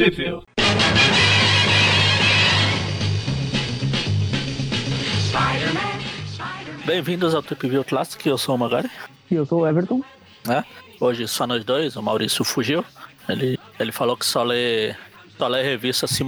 Trip 0.00 0.16
Bem-vindos 6.86 7.34
ao 7.34 7.42
Trip 7.42 7.68
View 7.68 7.84
Classic, 7.84 8.26
eu 8.26 8.38
sou 8.38 8.54
o 8.54 8.58
Magari. 8.58 8.90
E 9.30 9.34
eu 9.34 9.44
sou 9.44 9.60
o 9.60 9.68
Everton. 9.68 10.02
É, 10.48 10.64
hoje 10.98 11.28
só 11.28 11.46
nós 11.46 11.62
dois, 11.66 11.96
o 11.96 12.02
Maurício 12.02 12.42
fugiu. 12.46 12.82
Ele, 13.28 13.58
ele 13.78 13.92
falou 13.92 14.16
que 14.16 14.24
só 14.24 14.42
lê, 14.42 14.94
só 15.36 15.46
lê 15.48 15.62
revista 15.62 16.06
se, 16.06 16.24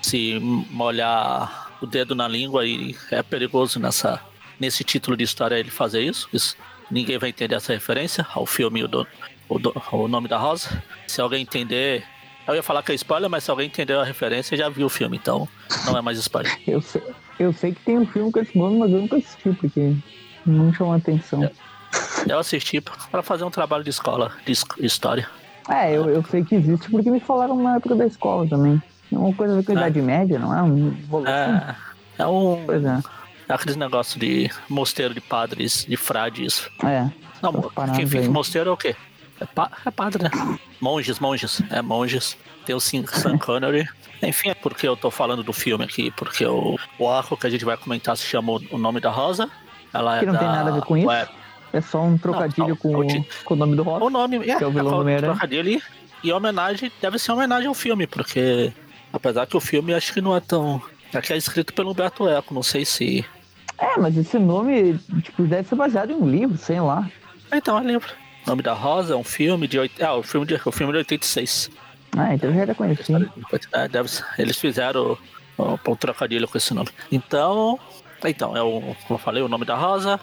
se 0.00 0.38
molhar 0.70 1.76
o 1.82 1.86
dedo 1.86 2.14
na 2.14 2.26
língua 2.26 2.64
e 2.64 2.96
é 3.10 3.22
perigoso 3.22 3.78
nessa, 3.78 4.18
nesse 4.58 4.82
título 4.82 5.14
de 5.14 5.24
história 5.24 5.58
ele 5.58 5.70
fazer 5.70 6.00
isso. 6.00 6.26
isso 6.32 6.56
ninguém 6.90 7.18
vai 7.18 7.28
entender 7.28 7.54
essa 7.54 7.74
referência 7.74 8.26
ao 8.32 8.46
filme 8.46 8.88
do, 8.88 9.06
o, 9.46 9.58
do, 9.58 9.74
o 9.92 10.08
nome 10.08 10.26
da 10.26 10.38
Rosa. 10.38 10.82
Se 11.06 11.20
alguém 11.20 11.42
entender. 11.42 12.02
Eu 12.46 12.54
ia 12.54 12.62
falar 12.62 12.82
que 12.82 12.92
é 12.92 12.94
spoiler, 12.94 13.30
mas 13.30 13.44
se 13.44 13.50
alguém 13.50 13.66
entendeu 13.66 14.00
a 14.00 14.04
referência, 14.04 14.56
já 14.56 14.68
viu 14.68 14.86
o 14.86 14.90
filme, 14.90 15.16
então 15.16 15.48
não 15.86 15.96
é 15.96 16.02
mais 16.02 16.18
spoiler. 16.18 16.52
eu, 16.66 16.80
sei, 16.80 17.02
eu 17.38 17.52
sei 17.52 17.72
que 17.72 17.80
tem 17.80 17.98
um 17.98 18.06
filme 18.06 18.30
com 18.30 18.40
esse 18.40 18.56
nome, 18.56 18.78
mas 18.78 18.90
eu 18.90 19.00
nunca 19.00 19.16
assisti, 19.16 19.52
porque 19.52 19.94
não 20.44 20.72
chamou 20.72 20.94
atenção. 20.94 21.42
Eu, 21.42 21.50
eu 22.28 22.38
assisti 22.38 22.80
para 22.80 23.22
fazer 23.22 23.44
um 23.44 23.50
trabalho 23.50 23.82
de 23.82 23.90
escola, 23.90 24.32
de 24.44 24.52
história. 24.84 25.28
É, 25.68 25.92
eu, 25.92 26.08
eu 26.10 26.22
sei 26.24 26.44
que 26.44 26.54
existe 26.54 26.90
porque 26.90 27.10
me 27.10 27.20
falaram 27.20 27.56
na 27.56 27.76
época 27.76 27.94
da 27.94 28.06
escola 28.06 28.46
também. 28.46 28.82
É 29.10 29.16
uma 29.16 29.34
coisa 29.34 29.62
com 29.62 29.72
a 29.72 29.74
é. 29.74 29.78
Idade 29.78 30.02
Média, 30.02 30.38
não 30.38 30.54
é? 30.54 30.62
Um 30.62 30.94
é, 31.26 31.74
é 32.18 32.26
um. 32.26 32.62
Pois 32.66 32.84
é. 32.84 33.00
É 33.48 33.54
aqueles 33.54 33.76
negócios 33.76 34.18
de 34.18 34.50
mosteiro 34.68 35.14
de 35.14 35.20
padres, 35.20 35.84
de 35.88 35.96
frades. 35.96 36.68
É. 36.82 37.10
Não, 37.42 37.52
quem 37.94 38.06
fica 38.06 38.30
mosteiro 38.30 38.70
é 38.70 38.72
o 38.72 38.76
quê? 38.76 38.96
É, 39.44 39.46
pa 39.54 39.70
é 39.84 39.90
padre, 39.90 40.24
né? 40.24 40.30
Monges, 40.80 41.18
monges. 41.18 41.62
É 41.70 41.82
monges. 41.82 42.36
Tem 42.64 42.74
o 42.74 42.80
Sean 42.80 43.04
Connery. 43.38 43.86
Enfim, 44.22 44.48
é 44.48 44.54
porque 44.54 44.88
eu 44.88 44.96
tô 44.96 45.10
falando 45.10 45.42
do 45.42 45.52
filme 45.52 45.84
aqui, 45.84 46.10
porque 46.12 46.46
o, 46.46 46.76
o 46.98 47.08
arco 47.08 47.36
que 47.36 47.46
a 47.46 47.50
gente 47.50 47.64
vai 47.64 47.76
comentar 47.76 48.16
se 48.16 48.24
chama 48.24 48.52
O 48.70 48.78
Nome 48.78 49.00
da 49.00 49.10
Rosa. 49.10 49.50
Ela 49.92 50.18
que 50.18 50.24
é 50.24 50.26
não 50.26 50.32
da, 50.32 50.38
tem 50.38 50.48
nada 50.48 50.70
a 50.70 50.74
ver 50.74 50.82
com 50.82 50.96
isso. 50.96 51.10
É, 51.10 51.28
é 51.72 51.80
só 51.80 52.02
um 52.02 52.16
trocadilho 52.16 52.78
não, 52.82 52.92
não, 52.92 53.06
com, 53.06 53.24
com 53.44 53.54
o 53.54 53.56
nome 53.56 53.76
do 53.76 53.82
Rosa. 53.82 54.04
O 54.04 54.10
nome, 54.10 54.36
é, 54.38 54.56
que 54.56 54.64
é 54.64 54.66
o 54.66 54.70
vilão 54.70 55.08
é, 55.08 55.16
do 55.16 55.22
trocadilho 55.22 55.70
e, 55.70 55.82
e 56.22 56.32
homenagem, 56.32 56.90
deve 57.00 57.18
ser 57.18 57.32
homenagem 57.32 57.68
ao 57.68 57.74
filme, 57.74 58.06
porque 58.06 58.72
apesar 59.12 59.46
que 59.46 59.56
o 59.56 59.60
filme 59.60 59.92
acho 59.92 60.12
que 60.12 60.20
não 60.20 60.34
é 60.34 60.40
tão. 60.40 60.80
Aqui 61.12 61.32
é 61.32 61.36
escrito 61.36 61.72
pelo 61.74 61.92
Humberto 61.92 62.28
Eco, 62.28 62.54
não 62.54 62.62
sei 62.62 62.84
se. 62.84 63.24
É, 63.78 63.98
mas 63.98 64.16
esse 64.16 64.38
nome, 64.38 64.98
tipo, 65.22 65.44
deve 65.44 65.68
ser 65.68 65.74
baseado 65.74 66.10
em 66.10 66.14
um 66.14 66.28
livro, 66.28 66.56
sei 66.56 66.80
lá. 66.80 67.08
Então, 67.52 67.78
é 67.78 67.82
livro. 67.84 68.08
Nome 68.46 68.62
da 68.62 68.72
Rosa, 68.72 69.14
é 69.14 69.16
um 69.16 69.24
filme 69.24 69.66
de. 69.66 69.78
Ah, 70.00 70.14
o 70.14 70.22
filme 70.22 70.46
de, 70.46 70.60
o 70.64 70.72
filme 70.72 70.92
de 70.92 70.98
86. 70.98 71.70
Ah, 72.16 72.34
então 72.34 72.52
já 72.52 72.60
era 72.62 72.74
conhecido. 72.74 73.32
É, 73.72 74.40
eles 74.42 74.58
fizeram 74.58 75.18
um 75.58 75.96
trocadilho 75.96 76.46
com 76.46 76.58
esse 76.58 76.72
nome. 76.74 76.90
Então. 77.10 77.78
Então, 78.26 78.56
é 78.56 78.62
o, 78.62 78.80
como 78.80 78.96
eu 79.10 79.18
falei, 79.18 79.42
o 79.42 79.48
nome 79.48 79.64
da 79.64 79.76
Rosa. 79.76 80.20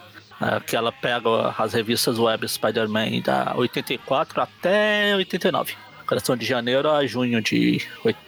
Que 0.66 0.74
ela 0.74 0.90
pega 0.90 1.54
as 1.56 1.72
revistas 1.72 2.18
web 2.18 2.48
Spider-Man 2.48 3.20
da 3.24 3.54
84 3.54 4.40
até 4.42 5.14
89. 5.14 5.76
Coração 6.04 6.36
de 6.36 6.44
janeiro 6.44 6.90
a 6.90 7.06
junho 7.06 7.40
de 7.40 7.80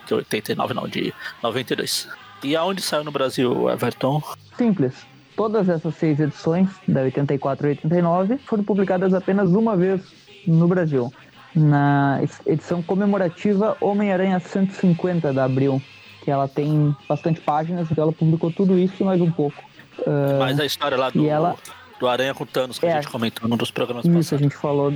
89, 0.08 0.74
não, 0.74 0.86
de 0.86 1.12
92. 1.42 2.08
E 2.44 2.54
aonde 2.54 2.82
saiu 2.82 3.02
no 3.02 3.10
Brasil, 3.10 3.68
Everton? 3.68 4.22
Simples. 4.56 4.94
Todas 5.36 5.68
essas 5.68 5.94
seis 5.96 6.20
edições, 6.20 6.68
da 6.86 7.02
84 7.02 7.66
e 7.66 7.70
89, 7.70 8.38
foram 8.38 8.62
publicadas 8.62 9.12
apenas 9.12 9.50
uma 9.50 9.76
vez 9.76 10.00
no 10.46 10.68
Brasil, 10.68 11.12
na 11.54 12.20
edição 12.46 12.82
comemorativa 12.82 13.76
Homem-Aranha 13.80 14.38
150 14.38 15.32
da 15.32 15.44
Abril, 15.44 15.82
que 16.22 16.30
ela 16.30 16.46
tem 16.46 16.94
bastante 17.08 17.40
páginas, 17.40 17.90
então 17.90 18.04
ela 18.04 18.12
publicou 18.12 18.50
tudo 18.50 18.78
isso 18.78 18.94
e 19.00 19.04
mais 19.04 19.20
um 19.20 19.30
pouco. 19.30 19.60
Uh, 19.98 20.38
mais 20.38 20.58
a 20.58 20.64
história 20.64 20.96
lá 20.96 21.10
do, 21.10 21.26
ela... 21.26 21.56
do 21.98 22.08
Aranha 22.08 22.34
com 22.34 22.46
Thanos, 22.46 22.78
que 22.78 22.86
é, 22.86 22.92
a 22.92 23.00
gente 23.00 23.10
comentou 23.10 23.48
num 23.48 23.56
dos 23.56 23.70
programas 23.70 24.04
isso, 24.04 24.12
passados. 24.12 24.26
Isso, 24.26 24.34
a 24.34 24.38
gente 24.38 24.56
falou 24.56 24.92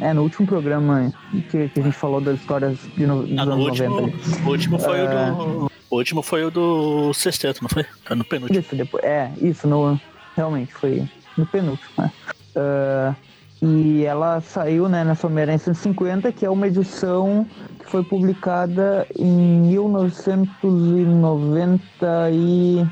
é, 0.00 0.12
no 0.12 0.22
último 0.22 0.46
programa 0.46 1.12
que, 1.50 1.68
que 1.68 1.80
a 1.80 1.82
gente 1.82 1.96
falou 1.96 2.20
das 2.20 2.40
histórias 2.40 2.78
de 2.96 3.06
no, 3.06 3.26
dos 3.26 3.38
ah, 3.38 3.42
anos 3.42 3.66
último, 3.66 4.00
90. 4.00 4.16
O 4.44 4.50
último 4.50 4.78
foi 4.78 5.00
uh, 5.00 5.04
o 5.04 5.68
do 5.68 5.71
o 5.92 5.96
último 5.96 6.22
foi 6.22 6.42
o 6.42 6.50
do 6.50 7.12
sexteto, 7.12 7.60
não 7.60 7.68
foi? 7.68 7.84
No 8.16 8.24
penúltimo. 8.24 8.58
Isso, 8.58 8.74
depois, 8.74 9.04
é, 9.04 9.30
isso, 9.42 9.68
no, 9.68 10.00
realmente, 10.34 10.72
foi 10.72 11.06
no 11.36 11.44
penúltimo. 11.44 11.90
Né? 11.98 12.10
Uh, 12.56 13.14
e 13.60 14.02
ela 14.06 14.40
saiu 14.40 14.88
né, 14.88 15.04
nessa 15.04 15.26
Homem-Aranha 15.26 15.58
150, 15.58 16.32
que 16.32 16.46
é 16.46 16.50
uma 16.50 16.66
edição 16.66 17.46
que 17.78 17.90
foi 17.90 18.02
publicada 18.02 19.06
em 19.18 19.60
1990 19.68 22.30
e... 22.32 22.86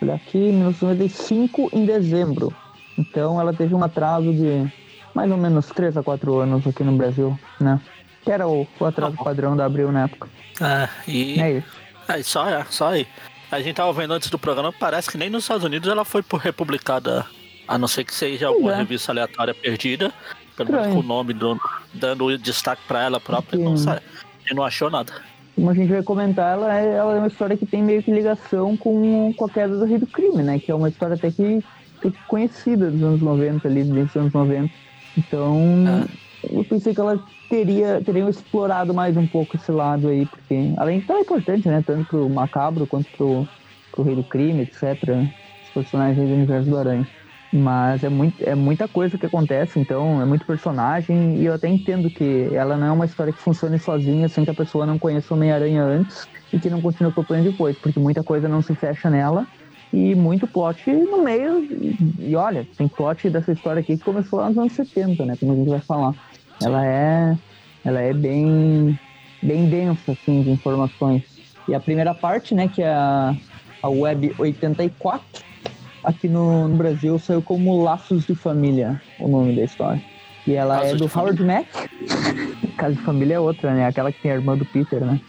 Olha 0.00 0.14
aqui, 0.14 0.38
1995, 0.38 1.68
em 1.74 1.84
dezembro. 1.84 2.56
Então 2.96 3.38
ela 3.38 3.52
teve 3.52 3.74
um 3.74 3.84
atraso 3.84 4.32
de 4.32 4.66
mais 5.14 5.30
ou 5.30 5.36
menos 5.36 5.66
3 5.66 5.98
a 5.98 6.02
4 6.02 6.40
anos 6.40 6.66
aqui 6.66 6.82
no 6.82 6.96
Brasil, 6.96 7.38
né? 7.60 7.78
Que 8.22 8.32
era 8.32 8.48
o, 8.48 8.66
o 8.80 8.84
atraso 8.84 9.14
tá 9.16 9.24
padrão 9.24 9.54
da 9.56 9.66
Abril 9.66 9.92
na 9.92 10.04
época. 10.04 10.28
Ah, 10.60 10.88
e... 11.06 11.40
É 11.40 11.58
isso. 11.58 11.85
É, 12.08 12.22
só, 12.22 12.48
é, 12.48 12.64
só 12.70 12.88
aí. 12.88 13.06
A 13.50 13.60
gente 13.60 13.76
tava 13.76 13.92
vendo 13.92 14.12
antes 14.12 14.28
do 14.28 14.38
programa, 14.38 14.72
parece 14.72 15.10
que 15.10 15.16
nem 15.16 15.30
nos 15.30 15.44
Estados 15.44 15.64
Unidos 15.64 15.88
ela 15.88 16.04
foi 16.04 16.22
republicada, 16.40 17.24
a 17.66 17.78
não 17.78 17.86
ser 17.86 18.04
que 18.04 18.14
seja 18.14 18.48
alguma 18.48 18.72
é. 18.72 18.76
revista 18.76 19.12
aleatória 19.12 19.54
perdida, 19.54 20.12
pelo 20.56 20.72
menos 20.72 20.88
com 20.88 21.00
o 21.00 21.02
nome 21.02 21.32
do, 21.32 21.58
dando 21.94 22.36
destaque 22.38 22.82
para 22.88 23.04
ela 23.04 23.20
própria, 23.20 23.62
não 23.62 23.76
sai. 23.76 24.00
E 24.50 24.54
não 24.54 24.64
achou 24.64 24.90
nada. 24.90 25.12
Como 25.54 25.70
a 25.70 25.74
gente 25.74 25.88
vai 25.88 26.02
comentar, 26.02 26.52
ela 26.54 26.78
é, 26.78 26.96
ela 26.96 27.14
é 27.14 27.18
uma 27.18 27.28
história 27.28 27.56
que 27.56 27.64
tem 27.64 27.82
meio 27.82 28.02
que 28.02 28.10
ligação 28.10 28.76
com, 28.76 29.32
com 29.32 29.44
a 29.44 29.48
queda 29.48 29.76
do 29.76 29.84
Rei 29.84 29.98
do 29.98 30.06
Crime, 30.06 30.42
né? 30.42 30.58
Que 30.58 30.70
é 30.70 30.74
uma 30.74 30.88
história 30.88 31.14
até 31.14 31.30
que, 31.30 31.64
que 32.02 32.10
conhecida 32.28 32.90
dos 32.90 33.02
anos 33.02 33.22
90, 33.22 33.66
ali, 33.66 33.82
dos 33.84 34.14
anos 34.16 34.32
90. 34.32 34.72
Então, 35.16 35.56
é. 35.88 36.56
eu 36.58 36.64
pensei 36.64 36.94
que 36.94 37.00
ela 37.00 37.18
teria, 37.48 38.00
teriam 38.04 38.28
explorado 38.28 38.92
mais 38.92 39.16
um 39.16 39.26
pouco 39.26 39.56
esse 39.56 39.70
lado 39.70 40.08
aí, 40.08 40.26
porque 40.26 40.72
além 40.76 41.00
de 41.00 41.06
tão 41.06 41.20
importante, 41.20 41.68
né? 41.68 41.82
Tanto 41.84 42.08
pro 42.08 42.28
Macabro 42.28 42.86
quanto 42.86 43.10
pro, 43.16 43.46
pro 43.92 44.02
Rei 44.02 44.14
do 44.14 44.24
Crime, 44.24 44.62
etc. 44.62 44.82
Os 45.64 45.70
personagens 45.72 46.28
do 46.28 46.34
universo 46.34 46.68
do 46.68 46.76
Aranha. 46.76 47.06
Mas 47.52 48.02
é, 48.02 48.08
muito, 48.08 48.42
é 48.42 48.54
muita 48.54 48.88
coisa 48.88 49.16
que 49.16 49.24
acontece, 49.24 49.78
então 49.78 50.20
é 50.20 50.24
muito 50.24 50.44
personagem, 50.44 51.36
e 51.36 51.46
eu 51.46 51.54
até 51.54 51.68
entendo 51.68 52.10
que 52.10 52.48
ela 52.52 52.76
não 52.76 52.86
é 52.88 52.92
uma 52.92 53.04
história 53.04 53.32
que 53.32 53.40
funcione 53.40 53.78
sozinha 53.78 54.28
sem 54.28 54.44
que 54.44 54.50
a 54.50 54.54
pessoa 54.54 54.84
não 54.84 54.98
conheça 54.98 55.32
o 55.32 55.36
Homem-Aranha 55.36 55.82
antes 55.82 56.28
e 56.52 56.58
que 56.58 56.68
não 56.68 56.82
continue 56.82 57.10
acompanhando 57.10 57.50
depois, 57.50 57.78
porque 57.78 58.00
muita 58.00 58.22
coisa 58.22 58.48
não 58.48 58.60
se 58.60 58.74
fecha 58.74 59.08
nela 59.08 59.46
e 59.92 60.14
muito 60.14 60.46
plot 60.46 60.90
no 60.90 61.22
meio. 61.22 61.66
E 62.18 62.34
olha, 62.34 62.66
tem 62.76 62.88
plot 62.88 63.30
dessa 63.30 63.52
história 63.52 63.80
aqui 63.80 63.96
que 63.96 64.04
começou 64.04 64.40
lá 64.40 64.48
nos 64.48 64.58
anos 64.58 64.72
70, 64.72 65.24
né? 65.24 65.36
Como 65.38 65.52
a 65.52 65.56
gente 65.56 65.70
vai 65.70 65.80
falar. 65.80 66.14
Ela 66.62 66.86
é, 66.86 67.36
ela 67.84 68.00
é 68.00 68.12
bem, 68.12 68.98
bem 69.42 69.68
densa, 69.68 70.12
assim, 70.12 70.42
de 70.42 70.50
informações. 70.50 71.22
E 71.68 71.74
a 71.74 71.80
primeira 71.80 72.14
parte, 72.14 72.54
né, 72.54 72.68
que 72.68 72.82
é 72.82 72.92
a, 72.92 73.34
a 73.82 73.88
Web 73.88 74.34
84, 74.38 75.44
aqui 76.02 76.28
no, 76.28 76.68
no 76.68 76.76
Brasil 76.76 77.18
saiu 77.18 77.42
como 77.42 77.82
Laços 77.82 78.26
de 78.26 78.34
Família, 78.34 79.00
o 79.18 79.28
nome 79.28 79.54
da 79.56 79.62
história. 79.62 80.02
E 80.46 80.54
ela 80.54 80.76
Laços 80.76 80.92
é 80.92 80.96
do 80.96 81.10
Howard 81.12 81.42
Mack. 81.42 81.68
Casa 82.76 82.94
de 82.94 83.02
Família 83.02 83.34
é 83.34 83.40
outra, 83.40 83.74
né? 83.74 83.86
Aquela 83.86 84.12
que 84.12 84.22
tem 84.22 84.30
a 84.30 84.34
irmã 84.34 84.56
do 84.56 84.64
Peter, 84.64 85.04
né? 85.04 85.20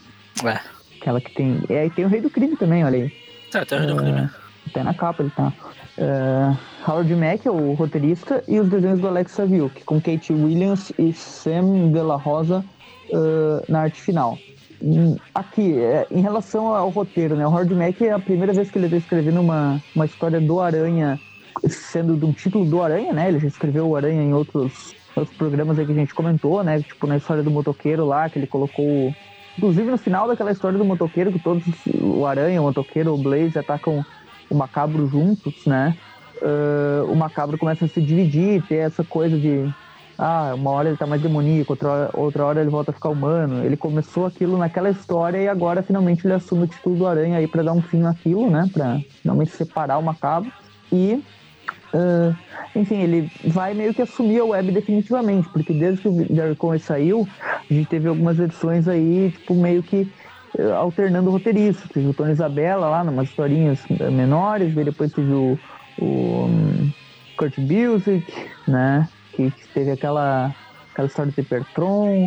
É. 0.46 0.60
Aquela 1.02 1.20
que 1.20 1.34
tem. 1.34 1.60
É, 1.70 1.88
e 1.88 1.90
tem 1.90 2.06
o 2.06 2.08
Rei 2.08 2.22
do 2.22 2.30
Crime 2.30 2.56
também, 2.56 2.86
olha 2.86 3.00
aí. 3.00 3.14
É, 3.54 3.66
tem 3.66 3.78
o 3.78 3.82
Rei 3.82 3.90
do 3.90 3.96
Crime. 3.96 4.30
Até 4.70 4.84
na 4.84 4.94
capa 4.94 5.24
ele 5.24 5.32
tá. 5.32 5.52
Uh, 5.98 6.58
Howard 6.88 7.16
Mack 7.16 7.48
é 7.48 7.52
o 7.52 7.74
roteirista 7.74 8.44
e 8.48 8.60
os 8.60 8.70
desenhos 8.70 9.00
do 9.00 9.08
Alex 9.08 9.32
Saviuk, 9.32 9.84
com 9.84 10.00
Kate 10.00 10.32
Williams 10.32 10.92
e 11.00 11.12
Sam 11.12 11.92
De 11.92 12.00
La 12.02 12.16
Rosa 12.16 12.64
uh, 13.10 13.72
na 13.72 13.82
arte 13.82 14.02
final. 14.02 14.38
Hum, 14.82 15.16
aqui, 15.34 15.80
é, 15.80 16.06
em 16.12 16.22
relação 16.22 16.68
ao 16.76 16.90
roteiro, 16.90 17.36
né? 17.36 17.48
O 17.48 17.50
Howard 17.50 17.74
Mack 17.74 18.02
é 18.04 18.12
a 18.12 18.20
primeira 18.20 18.54
vez 18.54 18.70
que 18.70 18.78
ele 18.78 18.86
está 18.86 18.98
escrevendo 18.98 19.42
uma, 19.42 19.82
uma 19.96 20.06
história 20.06 20.40
do 20.40 20.60
Aranha, 20.60 21.20
sendo 21.68 22.16
de 22.16 22.26
um 22.26 22.32
título 22.32 22.64
do 22.66 22.82
Aranha, 22.82 23.12
né? 23.12 23.28
Ele 23.28 23.40
já 23.40 23.48
escreveu 23.48 23.88
o 23.88 23.96
Aranha 23.96 24.22
em 24.22 24.34
outros, 24.34 24.96
outros 25.16 25.36
programas 25.36 25.80
aí 25.80 25.86
que 25.86 25.92
a 25.92 25.96
gente 25.96 26.14
comentou, 26.14 26.64
né? 26.64 26.80
Tipo 26.80 27.08
na 27.08 27.18
história 27.18 27.42
do 27.42 27.50
motoqueiro 27.50 28.06
lá, 28.06 28.30
que 28.30 28.38
ele 28.38 28.46
colocou. 28.46 29.14
Inclusive 29.58 29.90
no 29.90 29.98
final 29.98 30.28
daquela 30.28 30.52
história 30.52 30.78
do 30.78 30.86
motoqueiro, 30.86 31.32
que 31.32 31.40
todos, 31.40 31.64
o 32.00 32.24
Aranha, 32.28 32.62
o 32.62 32.66
motoqueiro, 32.66 33.16
o 33.16 33.18
Blaze 33.18 33.58
atacam 33.58 34.06
o 34.50 34.56
macabro 34.56 35.08
juntos, 35.08 35.66
né? 35.66 35.98
Uh, 36.42 37.12
o 37.12 37.16
macabro 37.16 37.58
começa 37.58 37.86
a 37.86 37.88
se 37.88 38.00
dividir, 38.00 38.62
ter 38.68 38.76
essa 38.76 39.04
coisa 39.04 39.38
de 39.38 39.74
ah, 40.18 40.54
uma 40.56 40.72
hora 40.72 40.90
ele 40.90 40.98
tá 40.98 41.06
mais 41.06 41.22
demoníaco, 41.22 41.74
outra 41.74 42.10
outra 42.14 42.46
hora 42.46 42.62
ele 42.62 42.70
volta 42.70 42.90
a 42.90 42.94
ficar 42.94 43.10
humano. 43.10 43.64
Ele 43.64 43.78
começou 43.78 44.26
aquilo 44.26 44.58
naquela 44.58 44.90
história 44.90 45.38
e 45.38 45.48
agora 45.48 45.84
finalmente 45.84 46.26
ele 46.26 46.34
assume 46.34 46.64
o 46.64 46.68
título 46.68 46.96
do 46.96 47.08
Aranha 47.08 47.38
aí 47.38 47.48
para 47.48 47.62
dar 47.62 47.74
um 47.74 47.82
fim 47.82 48.00
naquilo, 48.00 48.50
né? 48.50 48.68
Pra 48.74 49.00
finalmente 49.22 49.52
separar 49.52 50.00
o 50.00 50.04
macabro. 50.04 50.52
E, 50.92 51.24
uh, 51.94 52.36
enfim, 52.76 53.02
ele 53.02 53.32
vai 53.46 53.76
meio 53.76 53.94
que 53.94 54.02
assumir 54.02 54.40
a 54.40 54.46
web 54.46 54.72
definitivamente, 54.72 55.48
porque 55.50 55.74
desde 55.74 56.02
que 56.02 56.08
o 56.08 56.36
Jerry 56.36 56.56
Conway 56.56 56.80
saiu, 56.80 57.28
a 57.70 57.74
gente 57.74 57.88
teve 57.88 58.08
algumas 58.08 58.40
edições 58.40 58.88
aí, 58.88 59.32
tipo, 59.38 59.54
meio 59.54 59.84
que 59.84 60.12
alternando 60.78 61.30
roteiristas. 61.30 61.90
Teve 61.90 62.08
o 62.08 62.14
Tony 62.14 62.32
Isabella 62.32 62.90
lá, 62.90 63.04
numas 63.04 63.30
historinhas 63.30 63.80
eh, 63.90 64.10
menores, 64.10 64.74
depois 64.74 65.12
teve 65.12 65.32
o, 65.32 65.60
o 66.00 66.06
um, 66.06 66.92
Kurt 67.38 67.56
Busiek, 67.60 68.26
né? 68.68 69.08
Que, 69.34 69.52
que, 69.52 69.68
teve 69.70 69.92
aquela, 69.92 70.54
aquela 70.92 71.08
história 71.08 71.32
de 71.32 71.44
Pertron, 71.44 72.26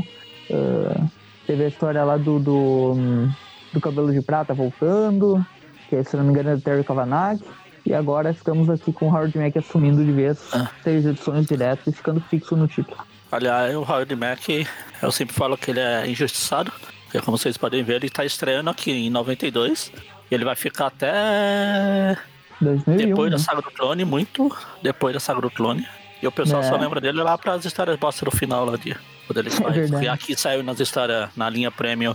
uh, 0.50 1.10
teve 1.44 1.64
a 1.64 1.68
história 1.68 2.04
lá 2.04 2.16
do, 2.16 2.38
do, 2.38 2.92
um, 2.92 3.30
do 3.72 3.80
Cabelo 3.80 4.12
de 4.12 4.22
Prata 4.22 4.54
voltando, 4.54 5.44
que 5.88 6.04
se 6.04 6.16
não 6.16 6.22
me 6.22 6.30
engano 6.30 6.50
é 6.50 6.56
do 6.56 6.62
Terry 6.62 6.84
Kavanagh. 6.84 7.40
E 7.84 7.94
agora 7.94 8.30
estamos 8.30 8.70
aqui 8.70 8.92
com 8.92 9.06
o 9.06 9.08
Howard 9.08 9.36
Mack 9.36 9.58
assumindo 9.58 10.04
de 10.04 10.12
vez 10.12 10.38
ah. 10.52 10.70
seis 10.84 11.04
edições 11.04 11.46
direto 11.46 11.88
e 11.88 11.92
ficando 11.92 12.20
fixo 12.20 12.54
no 12.54 12.68
título. 12.68 12.98
Aliás, 13.32 13.74
o 13.74 13.80
Howard 13.80 14.14
Mack, 14.14 14.66
eu 15.02 15.10
sempre 15.10 15.34
falo 15.34 15.56
que 15.56 15.70
ele 15.70 15.80
é 15.80 16.06
injustiçado, 16.08 16.70
porque 17.10 17.24
como 17.24 17.36
vocês 17.36 17.58
podem 17.58 17.82
ver, 17.82 17.96
ele 17.96 18.06
está 18.06 18.24
estreando 18.24 18.70
aqui 18.70 18.92
em 18.92 19.10
92 19.10 19.92
e 20.30 20.34
ele 20.34 20.44
vai 20.44 20.54
ficar 20.54 20.86
até 20.86 22.16
2001, 22.60 23.08
depois 23.08 23.32
né? 23.32 23.36
da 23.36 23.42
saga 23.42 23.62
do 23.62 23.70
clone, 23.72 24.04
muito 24.04 24.56
depois 24.80 25.12
da 25.12 25.18
saga 25.18 25.40
do 25.40 25.50
clone. 25.50 25.84
E 26.22 26.26
o 26.28 26.30
pessoal 26.30 26.62
é. 26.62 26.68
só 26.68 26.76
lembra 26.76 27.00
dele 27.00 27.20
lá 27.20 27.36
para 27.36 27.54
as 27.54 27.64
histórias 27.64 27.98
bosta 27.98 28.24
do 28.24 28.30
final 28.30 28.64
lá 28.64 28.76
de 28.76 28.96
quando 29.26 29.38
ele 29.38 29.50
sai. 29.50 29.80
É 29.80 30.04
e 30.04 30.08
aqui 30.08 30.38
saiu 30.38 30.62
nas 30.62 30.78
histórias 30.78 31.30
na 31.36 31.50
linha 31.50 31.68
Premium. 31.72 32.14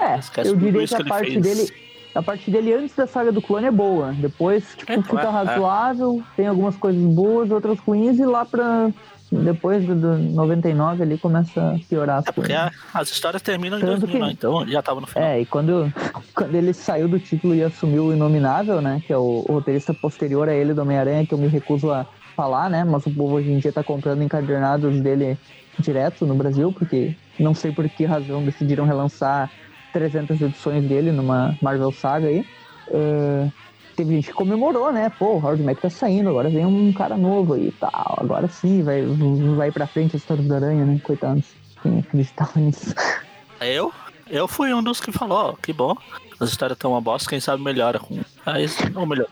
É, 0.00 0.20
eu 0.44 0.54
diria 0.54 0.86
que 0.86 0.94
a 0.94 0.98
que 0.98 1.08
parte 1.08 1.40
dele 1.40 1.72
a 2.14 2.22
parte 2.22 2.50
dele 2.50 2.72
antes 2.72 2.94
da 2.94 3.06
saga 3.06 3.32
do 3.32 3.42
clone 3.42 3.66
é 3.66 3.70
boa. 3.70 4.12
Depois, 4.12 4.76
tipo, 4.76 4.92
é, 4.92 5.02
fica 5.02 5.22
é, 5.22 5.28
razoável, 5.28 6.22
é. 6.24 6.36
tem 6.36 6.46
algumas 6.46 6.76
coisas 6.76 7.02
boas, 7.02 7.50
outras 7.50 7.80
ruins, 7.80 8.18
e 8.18 8.24
lá 8.24 8.44
pra. 8.44 8.90
Depois 9.30 9.84
do, 9.84 9.94
do 9.94 10.16
99 10.16 11.02
ali 11.02 11.18
começa 11.18 11.60
a 11.60 11.78
piorar 11.88 12.18
as 12.18 12.26
é 12.28 12.32
porque 12.32 12.52
a, 12.52 12.70
as 12.94 13.10
histórias 13.10 13.42
terminam 13.42 13.78
em 13.78 13.84
2000, 13.84 14.08
que, 14.08 14.18
né? 14.18 14.30
então 14.30 14.66
já 14.68 14.80
tava 14.80 15.00
no 15.00 15.06
final. 15.06 15.28
É, 15.28 15.40
e 15.40 15.46
quando, 15.46 15.92
quando 16.32 16.54
ele 16.54 16.72
saiu 16.72 17.08
do 17.08 17.18
título 17.18 17.54
e 17.54 17.62
assumiu 17.62 18.06
o 18.06 18.12
Inominável, 18.12 18.80
né? 18.80 19.02
Que 19.04 19.12
é 19.12 19.16
o, 19.16 19.44
o 19.48 19.52
roteirista 19.52 19.92
posterior 19.92 20.48
a 20.48 20.54
ele 20.54 20.72
do 20.72 20.82
Homem-Aranha, 20.82 21.26
que 21.26 21.34
eu 21.34 21.38
me 21.38 21.48
recuso 21.48 21.90
a 21.90 22.06
falar, 22.36 22.70
né? 22.70 22.84
Mas 22.84 23.04
o 23.06 23.10
povo 23.10 23.34
hoje 23.34 23.50
em 23.50 23.58
dia 23.58 23.72
tá 23.72 23.82
comprando 23.82 24.22
encadernados 24.22 25.00
dele 25.00 25.36
direto 25.78 26.24
no 26.24 26.34
Brasil, 26.34 26.72
porque 26.72 27.16
não 27.38 27.54
sei 27.54 27.72
por 27.72 27.88
que 27.88 28.04
razão 28.04 28.44
decidiram 28.44 28.84
relançar 28.84 29.50
300 29.92 30.40
edições 30.40 30.84
dele 30.84 31.10
numa 31.10 31.56
Marvel 31.60 31.90
Saga 31.90 32.28
aí. 32.28 32.46
Uh, 32.88 33.50
teve 33.96 34.14
gente 34.14 34.28
que 34.28 34.34
comemorou, 34.34 34.92
né? 34.92 35.10
Pô, 35.18 35.36
o 35.36 35.38
Howard 35.38 35.62
Mack 35.62 35.80
tá 35.80 35.90
saindo, 35.90 36.28
agora 36.28 36.50
vem 36.50 36.66
um 36.66 36.92
cara 36.92 37.16
novo 37.16 37.54
aí 37.54 37.68
e 37.68 37.72
tal. 37.72 38.18
Agora 38.20 38.46
sim, 38.46 38.82
vai, 38.82 39.02
vai 39.56 39.72
pra 39.72 39.86
frente 39.86 40.14
a 40.14 40.18
história 40.18 40.42
do 40.42 40.54
Aranha, 40.54 40.84
né? 40.84 41.00
Coitados. 41.02 41.44
Quem 41.82 41.98
acreditava 41.98 42.60
nisso? 42.60 42.94
Eu? 43.60 43.92
Eu 44.28 44.46
fui 44.46 44.74
um 44.74 44.82
dos 44.82 45.00
que 45.00 45.10
falou, 45.10 45.38
ó, 45.38 45.52
que 45.54 45.72
bom. 45.72 45.96
As 46.38 46.50
histórias 46.50 46.76
estão 46.76 46.92
uma 46.92 47.00
bosta, 47.00 47.30
quem 47.30 47.40
sabe 47.40 47.62
melhora 47.62 47.98
com. 47.98 48.18
Aí, 48.44 48.66
ou 48.94 49.06
melhor. 49.06 49.28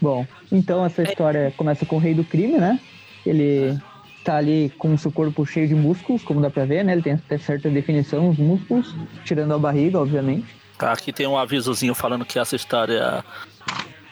Bom, 0.00 0.26
então 0.50 0.84
essa 0.84 1.02
história 1.02 1.52
começa 1.56 1.84
com 1.84 1.96
o 1.96 1.98
Rei 1.98 2.14
do 2.14 2.24
Crime, 2.24 2.58
né? 2.58 2.80
Ele 3.24 3.78
tá 4.24 4.36
ali 4.36 4.72
com 4.78 4.94
o 4.94 4.98
seu 4.98 5.12
corpo 5.12 5.44
cheio 5.44 5.68
de 5.68 5.74
músculos, 5.74 6.22
como 6.22 6.40
dá 6.40 6.50
pra 6.50 6.64
ver, 6.64 6.84
né? 6.84 6.92
Ele 6.92 7.02
tem 7.02 7.12
até 7.12 7.38
certa 7.38 7.68
definição, 7.68 8.28
os 8.28 8.38
músculos, 8.38 8.94
tirando 9.24 9.52
a 9.54 9.58
barriga, 9.58 10.00
obviamente. 10.00 10.46
Tá, 10.78 10.92
aqui 10.92 11.12
tem 11.12 11.26
um 11.26 11.38
avisozinho 11.38 11.94
falando 11.94 12.24
que 12.24 12.38
essa 12.38 12.54
história 12.54 13.24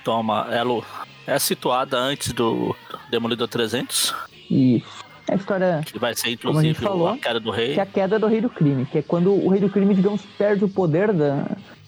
toma. 0.05 0.47
Ela 0.51 0.83
é 1.27 1.39
situada 1.39 1.99
antes 1.99 2.33
do 2.33 2.77
Demolidor 3.11 3.49
300. 3.49 4.15
Isso. 4.51 5.05
É 5.27 5.33
a 5.33 5.37
história. 5.37 5.81
Que 5.85 5.99
vai 5.99 6.15
ser, 6.15 6.31
inclusive, 6.31 6.77
a, 6.79 6.89
falou, 6.89 7.09
a 7.09 7.19
queda 7.19 7.41
do 7.41 7.51
rei. 7.51 7.75
Que 7.75 7.81
é 7.81 7.83
a 7.83 7.87
queda 7.87 8.19
do 8.19 8.27
rei 8.27 8.41
do 8.41 8.51
crime, 8.51 8.85
que 8.85 8.99
é 8.99 9.03
quando 9.03 9.33
o 9.33 9.49
rei 9.49 9.61
do 9.61 9.71
crime, 9.71 9.95
digamos, 9.95 10.23
perde 10.39 10.65
o 10.65 10.69
poder 10.69 11.12
da, 11.12 11.47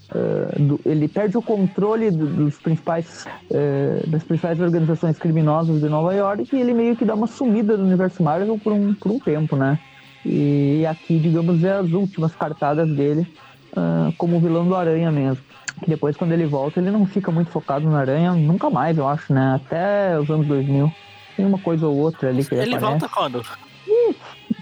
Uh, 0.08 0.62
do, 0.62 0.80
ele 0.86 1.08
perde 1.08 1.36
o 1.36 1.42
controle 1.42 2.12
do, 2.12 2.28
dos 2.28 2.56
principais, 2.58 3.26
uh, 3.50 4.08
das 4.08 4.22
principais 4.22 4.60
organizações 4.60 5.18
criminosas 5.18 5.80
de 5.80 5.88
Nova 5.88 6.14
York 6.14 6.48
e 6.54 6.60
ele 6.60 6.72
meio 6.72 6.94
que 6.94 7.04
dá 7.04 7.12
uma 7.12 7.26
sumida 7.26 7.76
do 7.76 7.82
universo 7.82 8.22
Marvel 8.22 8.56
por 8.56 8.72
um, 8.72 8.94
por 8.94 9.10
um 9.10 9.18
tempo, 9.18 9.56
né? 9.56 9.80
E 10.24 10.86
aqui, 10.86 11.18
digamos, 11.18 11.64
é 11.64 11.72
as 11.72 11.90
últimas 11.90 12.32
cartadas 12.36 12.88
dele 12.88 13.26
uh, 13.72 14.12
como 14.16 14.38
vilão 14.38 14.68
do 14.68 14.76
Aranha 14.76 15.10
mesmo. 15.10 15.42
Que 15.82 15.90
depois, 15.90 16.16
quando 16.16 16.32
ele 16.32 16.46
volta, 16.46 16.80
ele 16.80 16.90
não 16.90 17.06
fica 17.06 17.30
muito 17.30 17.50
focado 17.50 17.86
no 17.86 17.96
Aranha, 17.96 18.32
nunca 18.32 18.70
mais, 18.70 18.96
eu 18.96 19.06
acho, 19.06 19.32
né? 19.32 19.56
Até 19.56 20.18
os 20.18 20.28
anos 20.30 20.46
2000. 20.46 20.92
Tem 21.36 21.44
uma 21.44 21.58
coisa 21.58 21.86
ou 21.86 21.96
outra 21.96 22.30
ali 22.30 22.44
que 22.44 22.54
ele, 22.54 22.62
ele 22.62 22.78
volta 22.78 23.08
quando? 23.08 23.44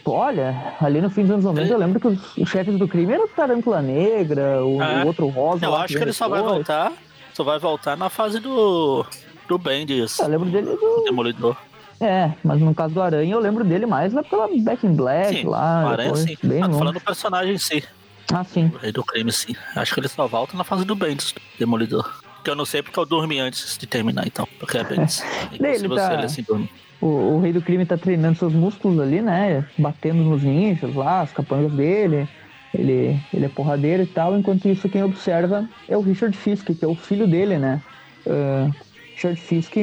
olha, 0.06 0.74
ali 0.80 1.00
no 1.00 1.08
fim 1.08 1.22
dos 1.22 1.30
anos 1.30 1.44
90 1.44 1.72
eu 1.72 1.78
lembro 1.78 2.00
que 2.00 2.08
os, 2.08 2.36
os 2.36 2.48
chefes 2.48 2.78
do 2.78 2.86
crime 2.86 3.12
eram 3.12 3.24
o 3.24 3.28
Tarântula 3.28 3.80
Negra, 3.80 4.64
o, 4.64 4.82
é. 4.82 5.02
o 5.02 5.06
outro 5.06 5.26
Rosa. 5.28 5.64
Eu 5.64 5.74
acho 5.74 5.96
que 5.96 6.02
ele 6.02 6.12
só 6.12 6.28
vai 6.28 6.42
voltar. 6.42 6.92
Só 7.32 7.42
vai 7.42 7.58
voltar 7.58 7.96
na 7.96 8.08
fase 8.08 8.38
do. 8.38 9.04
do 9.48 9.58
Bendis. 9.58 10.18
Eu 10.18 10.28
lembro 10.28 10.48
dele 10.50 10.76
do. 10.76 11.04
Demolidor. 11.04 11.56
É, 12.00 12.32
mas 12.42 12.60
no 12.60 12.74
caso 12.74 12.94
do 12.94 13.02
Aranha 13.02 13.34
eu 13.34 13.40
lembro 13.40 13.64
dele 13.64 13.86
mais 13.86 14.12
lá 14.12 14.22
pela 14.22 14.48
Back 14.48 14.86
in 14.86 14.94
Black 14.94 15.36
sim, 15.36 15.46
lá. 15.46 15.90
Aranha 15.90 16.12
depois, 16.12 16.20
sim. 16.24 16.36
Bem 16.42 16.62
ah, 16.62 16.68
falando 16.68 16.94
do 16.94 17.00
personagem 17.00 17.54
em 17.54 17.58
si. 17.58 17.84
Ah, 18.34 18.44
sim. 18.44 18.70
O 18.74 18.78
rei 18.78 18.92
do 18.92 19.04
crime, 19.04 19.30
sim. 19.30 19.54
Acho 19.76 19.94
que 19.94 20.00
ele 20.00 20.08
só 20.08 20.26
volta 20.26 20.56
na 20.56 20.64
fase 20.64 20.84
do 20.84 20.94
Bendis, 20.94 21.34
Demolidor. 21.58 22.20
Que 22.42 22.50
eu 22.50 22.56
não 22.56 22.64
sei 22.64 22.82
porque 22.82 22.98
eu 22.98 23.06
dormi 23.06 23.38
antes 23.38 23.78
de 23.78 23.86
terminar, 23.86 24.26
então. 24.26 24.46
Porque 24.58 24.76
é 24.76 24.84
Bendis. 24.84 25.22
se 25.78 25.88
você 25.88 26.00
tá... 26.00 26.14
ele 26.14 26.26
assim 26.26 26.44
o, 27.00 27.36
o 27.36 27.40
rei 27.40 27.52
do 27.52 27.60
crime 27.60 27.84
tá 27.84 27.98
treinando 27.98 28.38
seus 28.38 28.52
músculos 28.52 28.98
ali, 28.98 29.20
né? 29.20 29.64
Batendo 29.78 30.22
nos 30.24 30.42
ninjas 30.42 30.94
lá, 30.94 31.20
as 31.20 31.32
capangas 31.32 31.72
dele. 31.72 32.28
Ele, 32.72 33.20
ele 33.32 33.44
é 33.44 33.48
porradeiro 33.48 34.02
e 34.02 34.06
tal. 34.06 34.36
Enquanto 34.36 34.68
isso, 34.68 34.88
quem 34.88 35.02
observa 35.02 35.68
é 35.88 35.96
o 35.96 36.00
Richard 36.00 36.36
Fisk, 36.36 36.66
que 36.66 36.84
é 36.84 36.88
o 36.88 36.94
filho 36.94 37.26
dele, 37.26 37.58
né? 37.58 37.80
Uh, 38.26 38.74
Richard 39.12 39.40
Fisk, 39.40 39.74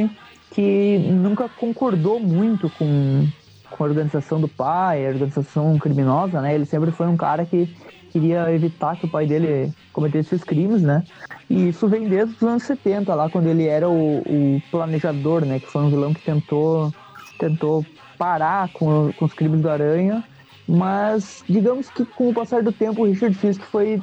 que 0.51 0.97
nunca 1.09 1.47
concordou 1.47 2.19
muito 2.19 2.69
com, 2.71 3.27
com 3.69 3.83
a 3.83 3.87
organização 3.87 4.41
do 4.41 4.47
pai, 4.47 5.05
a 5.05 5.09
organização 5.09 5.77
criminosa, 5.77 6.41
né? 6.41 6.53
Ele 6.53 6.65
sempre 6.65 6.91
foi 6.91 7.07
um 7.07 7.15
cara 7.15 7.45
que 7.45 7.69
queria 8.11 8.51
evitar 8.53 8.95
que 8.97 9.05
o 9.05 9.09
pai 9.09 9.25
dele 9.25 9.73
cometesse 9.93 10.35
esses 10.35 10.43
crimes, 10.43 10.81
né? 10.81 11.03
E 11.49 11.69
isso 11.69 11.87
vem 11.87 12.07
desde 12.07 12.35
os 12.35 12.43
anos 12.43 12.63
70, 12.63 13.13
lá 13.13 13.29
quando 13.29 13.47
ele 13.47 13.65
era 13.67 13.89
o, 13.89 14.19
o 14.19 14.61
planejador, 14.69 15.45
né? 15.45 15.59
Que 15.59 15.67
foi 15.67 15.81
um 15.81 15.89
vilão 15.89 16.13
que 16.13 16.21
tentou 16.21 16.93
tentou 17.37 17.83
parar 18.17 18.69
com, 18.69 19.11
com 19.13 19.25
os 19.25 19.33
crimes 19.33 19.61
do 19.61 19.69
Aranha, 19.69 20.23
mas 20.67 21.43
digamos 21.49 21.89
que 21.89 22.05
com 22.05 22.29
o 22.29 22.33
passar 22.33 22.61
do 22.61 22.71
tempo 22.71 23.01
o 23.01 23.05
Richard 23.05 23.35
Fisk 23.35 23.63
foi 23.63 23.99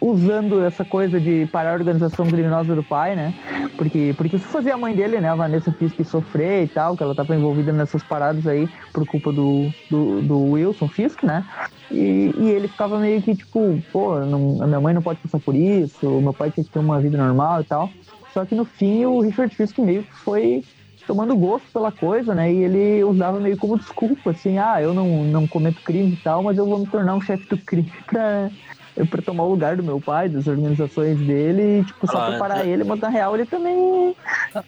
usando 0.00 0.62
essa 0.62 0.84
coisa 0.84 1.20
de 1.20 1.46
parar 1.46 1.70
a 1.70 1.74
organização 1.74 2.26
criminosa 2.26 2.74
do 2.74 2.82
pai, 2.82 3.14
né? 3.14 3.34
Porque, 3.76 4.14
porque 4.16 4.36
isso 4.36 4.48
fazia 4.48 4.74
a 4.74 4.78
mãe 4.78 4.94
dele, 4.94 5.20
né? 5.20 5.28
A 5.28 5.34
Vanessa 5.34 5.70
Fisk 5.72 6.02
sofrer 6.04 6.64
e 6.64 6.68
tal, 6.68 6.96
que 6.96 7.02
ela 7.02 7.14
tava 7.14 7.34
envolvida 7.34 7.72
nessas 7.72 8.02
paradas 8.02 8.46
aí 8.46 8.68
por 8.92 9.06
culpa 9.06 9.32
do, 9.32 9.70
do, 9.90 10.22
do 10.22 10.38
Wilson 10.52 10.88
Fisk, 10.88 11.22
né? 11.22 11.44
E, 11.90 12.32
e, 12.38 12.48
ele 12.50 12.68
ficava 12.68 12.98
meio 12.98 13.20
que 13.20 13.34
tipo, 13.34 13.82
pô, 13.92 14.18
não, 14.20 14.62
a 14.62 14.66
minha 14.66 14.80
mãe 14.80 14.94
não 14.94 15.02
pode 15.02 15.20
passar 15.20 15.40
por 15.40 15.56
isso, 15.56 16.20
meu 16.20 16.32
pai 16.32 16.50
tinha 16.50 16.64
que 16.64 16.70
ter 16.70 16.78
uma 16.78 17.00
vida 17.00 17.18
normal 17.18 17.60
e 17.60 17.64
tal. 17.64 17.92
Só 18.32 18.44
que 18.44 18.54
no 18.54 18.64
fim 18.64 19.04
o 19.04 19.20
Richard 19.20 19.54
Fisk 19.54 19.78
meio 19.78 20.04
que 20.04 20.14
foi 20.24 20.64
tomando 21.06 21.36
gosto 21.36 21.66
pela 21.72 21.90
coisa, 21.90 22.34
né? 22.34 22.52
E 22.52 22.62
ele 22.62 23.02
usava 23.02 23.40
meio 23.40 23.56
como 23.56 23.76
desculpa, 23.76 24.30
assim, 24.30 24.58
ah, 24.58 24.80
eu 24.80 24.94
não, 24.94 25.24
não 25.24 25.48
cometo 25.48 25.82
crime 25.82 26.12
e 26.12 26.16
tal, 26.16 26.44
mas 26.44 26.56
eu 26.56 26.64
vou 26.64 26.78
me 26.78 26.86
tornar 26.86 27.16
um 27.16 27.20
chefe 27.20 27.44
do 27.48 27.58
crime 27.58 27.90
pra, 28.06 28.48
pra 29.06 29.22
tomar 29.22 29.44
o 29.44 29.50
lugar 29.50 29.76
do 29.76 29.82
meu 29.82 30.00
pai, 30.00 30.28
das 30.28 30.46
organizações 30.46 31.18
dele, 31.18 31.80
e, 31.80 31.84
tipo, 31.84 32.06
só 32.06 32.18
ah, 32.18 32.64
ele, 32.64 32.84
mas 32.84 33.00
na 33.00 33.08
real 33.08 33.34
ele 33.34 33.46
também. 33.46 34.14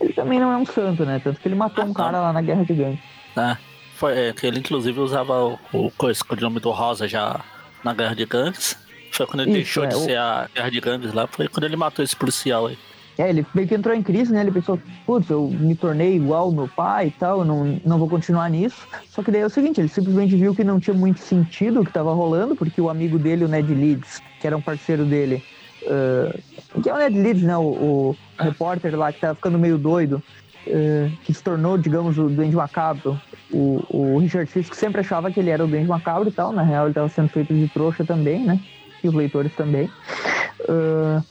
Ele 0.00 0.12
também 0.12 0.38
não 0.38 0.52
é 0.52 0.56
um 0.56 0.66
santo, 0.66 1.04
né? 1.04 1.20
Tanto 1.22 1.40
que 1.40 1.48
ele 1.48 1.54
matou 1.54 1.84
ah, 1.84 1.86
um 1.86 1.92
cara 1.92 2.20
lá 2.20 2.32
na 2.32 2.42
Guerra 2.42 2.64
de 2.64 2.74
Gangues. 2.74 3.00
Ah, 3.36 3.56
foi, 3.96 4.18
é, 4.18 4.32
que 4.32 4.46
ele 4.46 4.58
inclusive 4.58 4.98
usava 5.00 5.44
o, 5.44 5.58
o, 5.72 5.86
o 5.86 6.40
nome 6.40 6.60
do 6.60 6.70
Rosa 6.70 7.06
já 7.06 7.40
na 7.84 7.94
Guerra 7.94 8.14
de 8.14 8.26
Gangues. 8.26 8.76
Foi 9.10 9.26
quando 9.26 9.42
ele 9.42 9.50
Isso, 9.50 9.80
deixou 9.80 9.84
é, 9.84 9.88
de 9.88 9.94
o... 9.94 9.98
ser 9.98 10.18
a 10.18 10.48
Guerra 10.54 10.70
de 10.70 10.80
Gangues 10.80 11.12
lá, 11.12 11.26
foi 11.26 11.48
quando 11.48 11.64
ele 11.64 11.76
matou 11.76 12.04
esse 12.04 12.16
policial 12.16 12.66
aí. 12.66 12.78
É, 13.18 13.28
ele 13.28 13.46
meio 13.54 13.68
que 13.68 13.74
entrou 13.74 13.94
em 13.94 14.02
crise, 14.02 14.32
né? 14.32 14.40
Ele 14.40 14.50
pensou, 14.50 14.78
putz, 15.04 15.28
eu 15.28 15.48
me 15.48 15.74
tornei 15.74 16.16
igual 16.16 16.44
ao 16.44 16.52
meu 16.52 16.68
pai 16.68 17.08
e 17.08 17.10
tal, 17.10 17.40
eu 17.40 17.44
não, 17.44 17.80
não 17.84 17.98
vou 17.98 18.08
continuar 18.08 18.48
nisso. 18.48 18.86
Só 19.08 19.22
que 19.22 19.30
daí 19.30 19.42
é 19.42 19.46
o 19.46 19.50
seguinte, 19.50 19.80
ele 19.80 19.88
simplesmente 19.88 20.34
viu 20.34 20.54
que 20.54 20.64
não 20.64 20.80
tinha 20.80 20.94
muito 20.94 21.20
sentido 21.20 21.80
o 21.80 21.84
que 21.84 21.90
estava 21.90 22.12
rolando, 22.12 22.56
porque 22.56 22.80
o 22.80 22.88
amigo 22.88 23.18
dele, 23.18 23.44
o 23.44 23.48
Ned 23.48 23.72
Leeds, 23.72 24.22
que 24.40 24.46
era 24.46 24.56
um 24.56 24.62
parceiro 24.62 25.04
dele, 25.04 25.44
uh, 25.82 26.80
que 26.82 26.88
é 26.88 26.94
o 26.94 26.98
Ned 26.98 27.18
Leeds, 27.18 27.42
né? 27.42 27.56
O, 27.56 27.62
o 27.62 28.16
ah. 28.38 28.44
repórter 28.44 28.96
lá 28.96 29.12
que 29.12 29.20
tava 29.20 29.34
ficando 29.34 29.58
meio 29.58 29.76
doido, 29.76 30.22
uh, 30.66 31.16
que 31.24 31.34
se 31.34 31.42
tornou, 31.42 31.76
digamos, 31.76 32.16
o 32.18 32.28
Duende 32.30 32.56
Macabro. 32.56 33.20
O, 33.52 33.84
o 33.90 34.18
Richard 34.18 34.50
Fisk 34.50 34.72
sempre 34.74 35.02
achava 35.02 35.30
que 35.30 35.38
ele 35.38 35.50
era 35.50 35.62
o 35.62 35.68
Duende 35.68 35.88
Macabro 35.88 36.30
e 36.30 36.32
tal, 36.32 36.50
na 36.50 36.62
real 36.62 36.84
ele 36.84 36.92
estava 36.92 37.10
sendo 37.10 37.28
feito 37.28 37.52
de 37.52 37.68
trouxa 37.68 38.04
também, 38.04 38.42
né? 38.42 38.58
E 39.04 39.08
os 39.08 39.14
leitores 39.14 39.54
também. 39.54 39.90
Uh, 40.60 41.22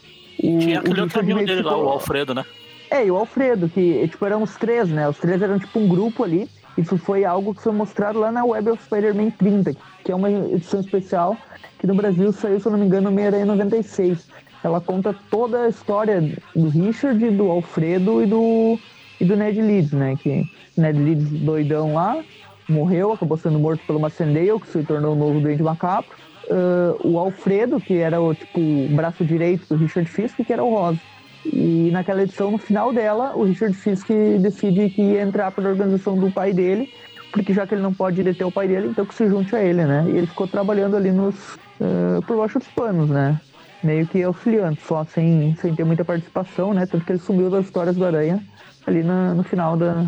o, 0.43 0.60
Tinha 0.60 0.79
aquele 0.79 1.01
outro 1.01 1.19
amigo 1.19 1.45
dele 1.45 1.62
lá, 1.62 1.77
o 1.77 1.89
Alfredo, 1.89 2.33
né? 2.33 2.45
É, 2.89 3.05
e 3.05 3.12
o 3.12 3.15
Alfredo, 3.15 3.69
que 3.69 4.07
tipo, 4.07 4.25
eram 4.25 4.43
os 4.43 4.55
três, 4.55 4.89
né? 4.89 5.07
Os 5.07 5.17
três 5.17 5.41
eram 5.41 5.57
tipo 5.57 5.79
um 5.79 5.88
grupo 5.88 6.24
ali. 6.24 6.50
Isso 6.77 6.98
foi 6.98 7.25
algo 7.25 7.53
que 7.53 7.62
foi 7.62 7.71
mostrado 7.74 8.19
lá 8.19 8.31
na 8.31 8.43
Web 8.43 8.71
of 8.71 8.83
Spider-Man 8.83 9.31
30, 9.31 9.74
que 10.03 10.12
é 10.12 10.15
uma 10.15 10.29
edição 10.29 10.79
especial 10.79 11.38
que 11.79 11.88
no 11.88 11.95
Brasil 11.95 12.31
saiu, 12.31 12.60
se 12.60 12.67
eu 12.67 12.71
não 12.71 12.79
me 12.79 12.86
engano, 12.86 13.10
no 13.10 13.15
Meia 13.15 13.43
96. 13.43 14.27
Ela 14.63 14.79
conta 14.79 15.15
toda 15.31 15.63
a 15.63 15.69
história 15.69 16.21
do 16.55 16.69
Richard, 16.69 17.29
do 17.31 17.50
Alfredo 17.50 18.21
e 18.21 18.27
do, 18.27 18.77
e 19.19 19.25
do 19.25 19.36
Ned 19.36 19.60
Leeds, 19.60 19.91
né? 19.91 20.15
Que 20.15 20.45
Ned 20.77 21.00
Leeds, 21.00 21.29
doidão 21.41 21.95
lá, 21.95 22.24
morreu, 22.69 23.13
acabou 23.13 23.36
sendo 23.36 23.57
morto 23.57 23.83
pelo 23.88 24.00
Macendale, 24.00 24.60
que 24.60 24.67
se 24.67 24.83
tornou 24.83 25.13
o 25.13 25.17
novo 25.17 25.41
Duende 25.41 25.63
Macabro. 25.63 26.12
Uh, 26.51 27.08
o 27.08 27.17
Alfredo, 27.17 27.79
que 27.79 27.93
era 27.93 28.20
o 28.22 28.36
tipo 28.36 28.60
braço 28.89 29.24
direito 29.24 29.65
do 29.70 29.77
Richard 29.77 30.10
Fisk, 30.10 30.36
que 30.46 30.51
era 30.51 30.62
o 30.62 30.70
Rosa. 30.70 31.00
E 31.46 31.89
naquela 31.91 32.24
edição, 32.24 32.51
no 32.51 32.58
final 32.58 32.91
dela, 32.91 33.34
o 33.36 33.46
Richard 33.46 33.74
Fisk 33.74 34.10
decide 34.39 34.89
que 34.89 35.01
ia 35.01 35.22
entrar 35.22 35.51
para 35.51 35.65
a 35.65 35.72
organização 35.72 36.17
do 36.17 36.29
pai 36.29 36.51
dele, 36.51 36.89
porque 37.31 37.53
já 37.53 37.65
que 37.65 37.74
ele 37.74 37.81
não 37.81 37.93
pode 37.93 38.22
deter 38.22 38.46
o 38.46 38.51
pai 38.51 38.67
dele, 38.67 38.89
então 38.89 39.05
que 39.05 39.15
se 39.15 39.27
junte 39.27 39.55
a 39.55 39.63
ele, 39.63 39.86
né? 39.86 40.05
E 40.08 40.17
ele 40.17 40.27
ficou 40.27 40.46
trabalhando 40.46 40.98
ali 40.98 41.12
nos 41.12 41.55
uh, 41.79 42.22
por 42.27 42.38
baixo 42.38 42.60
dos 42.60 42.67
panos, 42.67 43.10
né? 43.10 43.39
Meio 43.81 44.05
que 44.05 44.22
auxiliando, 44.22 44.77
só 44.81 45.05
sem, 45.05 45.55
sem 45.55 45.74
ter 45.74 45.86
muita 45.86 46.03
participação, 46.03 46.74
né? 46.74 46.86
Tanto 46.86 47.05
que 47.05 47.13
ele 47.13 47.20
sumiu 47.20 47.50
das 47.50 47.65
histórias 47.65 47.96
do 47.96 48.05
Aranha 48.05 48.43
ali 48.86 49.03
na, 49.03 49.34
no 49.34 49.43
final 49.43 49.77
da, 49.77 50.05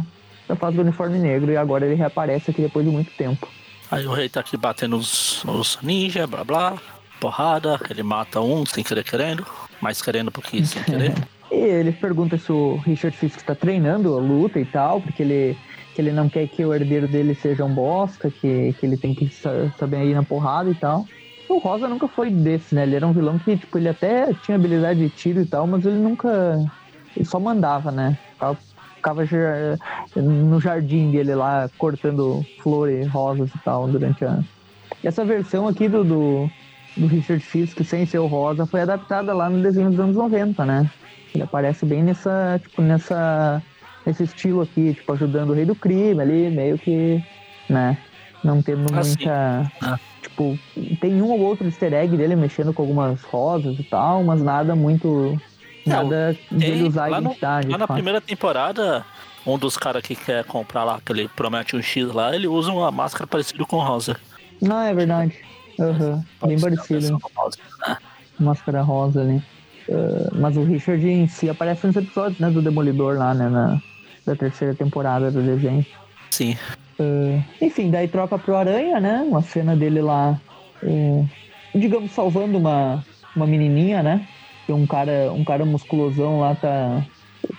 da 0.47 0.55
fase 0.55 0.75
do 0.75 0.81
uniforme 0.81 1.17
negro 1.17 1.51
e 1.51 1.57
agora 1.57 1.85
ele 1.85 1.95
reaparece 1.95 2.51
aqui 2.51 2.61
depois 2.61 2.85
de 2.85 2.91
muito 2.91 3.11
tempo. 3.15 3.47
Aí 3.93 4.07
o 4.07 4.11
rei 4.11 4.27
tá 4.27 4.39
aqui 4.39 4.57
batendo 4.57 4.97
nos 4.97 5.77
ninja, 5.83 6.25
blá 6.25 6.43
blá, 6.43 6.77
porrada, 7.19 7.79
ele 7.91 8.01
mata 8.01 8.41
um 8.41 8.65
sem 8.65 8.83
querer 8.83 9.03
querendo, 9.03 9.45
mais 9.79 10.01
querendo 10.01 10.31
porque 10.31 10.65
sem 10.65 10.81
querer. 10.81 11.13
e 11.51 11.55
ele 11.55 11.91
pergunta 11.91 12.35
se 12.39 12.51
o 12.51 12.77
Richard 12.77 13.15
Fisk 13.15 13.37
está 13.37 13.53
treinando 13.53 14.17
a 14.17 14.19
luta 14.19 14.59
e 14.59 14.65
tal, 14.65 14.99
porque 14.99 15.21
ele, 15.21 15.55
que 15.93 16.01
ele 16.01 16.11
não 16.11 16.27
quer 16.27 16.47
que 16.47 16.65
o 16.65 16.73
herdeiro 16.73 17.07
dele 17.07 17.35
seja 17.35 17.63
um 17.63 17.71
bosta, 17.71 18.31
que, 18.31 18.73
que 18.79 18.83
ele 18.83 18.97
tem 18.97 19.13
que 19.13 19.29
saber 19.77 20.03
ir 20.05 20.15
na 20.15 20.23
porrada 20.23 20.71
e 20.71 20.75
tal. 20.75 21.05
O 21.47 21.59
Rosa 21.59 21.87
nunca 21.87 22.07
foi 22.07 22.31
desse, 22.31 22.73
né? 22.73 22.81
Ele 22.81 22.95
era 22.95 23.05
um 23.05 23.13
vilão 23.13 23.37
que, 23.37 23.55
tipo, 23.55 23.77
ele 23.77 23.89
até 23.89 24.33
tinha 24.43 24.55
habilidade 24.55 25.01
de 25.01 25.09
tiro 25.09 25.39
e 25.39 25.45
tal, 25.45 25.67
mas 25.67 25.85
ele 25.85 25.97
nunca. 25.97 26.57
Ele 27.15 27.25
só 27.25 27.39
mandava, 27.39 27.91
né? 27.91 28.17
ficava 28.31 28.57
no 30.15 30.59
jardim 30.59 31.11
dele 31.11 31.35
lá, 31.35 31.69
cortando 31.77 32.45
flores, 32.61 33.07
rosas 33.09 33.49
e 33.53 33.59
tal, 33.59 33.87
durante 33.87 34.23
a. 34.23 34.39
Essa 35.03 35.25
versão 35.25 35.67
aqui 35.67 35.89
do, 35.89 36.03
do, 36.03 36.49
do 36.95 37.07
Richard 37.07 37.43
Fisk, 37.43 37.83
sem 37.83 38.05
ser 38.05 38.19
o 38.19 38.27
rosa, 38.27 38.65
foi 38.65 38.81
adaptada 38.81 39.33
lá 39.33 39.49
no 39.49 39.61
desenho 39.61 39.89
dos 39.89 39.99
anos 39.99 40.15
90, 40.15 40.65
né? 40.65 40.89
Ele 41.33 41.43
aparece 41.43 41.85
bem 41.85 42.03
nessa, 42.03 42.59
tipo, 42.61 42.81
nessa, 42.81 43.61
nesse 44.05 44.23
estilo 44.23 44.61
aqui, 44.61 44.93
tipo, 44.93 45.11
ajudando 45.13 45.49
o 45.49 45.53
rei 45.53 45.65
do 45.65 45.75
crime 45.75 46.21
ali, 46.21 46.49
meio 46.49 46.77
que, 46.77 47.21
né? 47.69 47.97
Não 48.43 48.61
tendo 48.61 48.85
ah, 48.93 49.01
muita. 49.03 49.71
Ah. 49.81 49.99
Tipo, 50.21 50.57
tem 51.01 51.21
um 51.21 51.29
ou 51.31 51.39
outro 51.39 51.65
easter 51.65 51.93
egg 51.93 52.15
dele 52.15 52.35
mexendo 52.35 52.73
com 52.73 52.81
algumas 52.81 53.21
rosas 53.23 53.77
e 53.79 53.83
tal, 53.83 54.23
mas 54.23 54.41
nada 54.41 54.75
muito 54.75 55.39
Nada 55.85 56.37
dele 56.49 56.87
usar 56.87 57.09
lá. 57.09 57.19
No, 57.21 57.35
lá 57.41 57.77
na 57.77 57.87
primeira 57.87 58.21
temporada, 58.21 59.05
um 59.45 59.57
dos 59.57 59.77
caras 59.77 60.01
que 60.01 60.15
quer 60.15 60.43
comprar 60.45 60.83
lá, 60.83 60.99
que 61.05 61.11
ele 61.11 61.27
promete 61.27 61.75
um 61.75 61.81
X 61.81 62.11
lá, 62.13 62.35
ele 62.35 62.47
usa 62.47 62.71
uma 62.71 62.91
máscara 62.91 63.27
parecida 63.27 63.65
com 63.65 63.77
rosa. 63.77 64.17
Não, 64.61 64.79
é 64.79 64.93
verdade. 64.93 65.35
Uhum. 65.77 66.23
Bem 66.47 66.59
parecido. 66.59 67.19
Né? 67.87 67.97
Máscara 68.39 68.81
rosa 68.81 69.21
ali. 69.21 69.43
Uh, 69.89 70.29
mas 70.33 70.55
o 70.55 70.63
Richard 70.63 71.05
em 71.05 71.27
si 71.27 71.49
aparece 71.49 71.85
nos 71.85 71.95
episódios 71.95 72.39
né, 72.39 72.49
do 72.49 72.61
Demolidor 72.61 73.17
lá, 73.17 73.33
né? 73.33 73.49
Na, 73.49 73.81
da 74.25 74.35
terceira 74.35 74.73
temporada 74.73 75.29
do 75.29 75.41
desenho. 75.41 75.85
Sim. 76.31 76.57
Uh, 76.99 77.43
enfim, 77.61 77.91
daí 77.91 78.07
troca 78.07 78.37
pro 78.37 78.55
Aranha, 78.55 78.99
né? 78.99 79.21
Uma 79.27 79.41
cena 79.41 79.75
dele 79.75 80.01
lá, 80.01 80.39
uh, 80.81 81.29
digamos, 81.75 82.11
salvando 82.11 82.57
uma, 82.57 83.03
uma 83.35 83.45
menininha, 83.45 84.01
né? 84.01 84.25
Tem 84.65 84.75
um 84.75 84.87
cara, 84.87 85.31
um 85.33 85.43
cara 85.43 85.65
musculosão 85.65 86.39
lá 86.39 86.55
tá, 86.55 87.05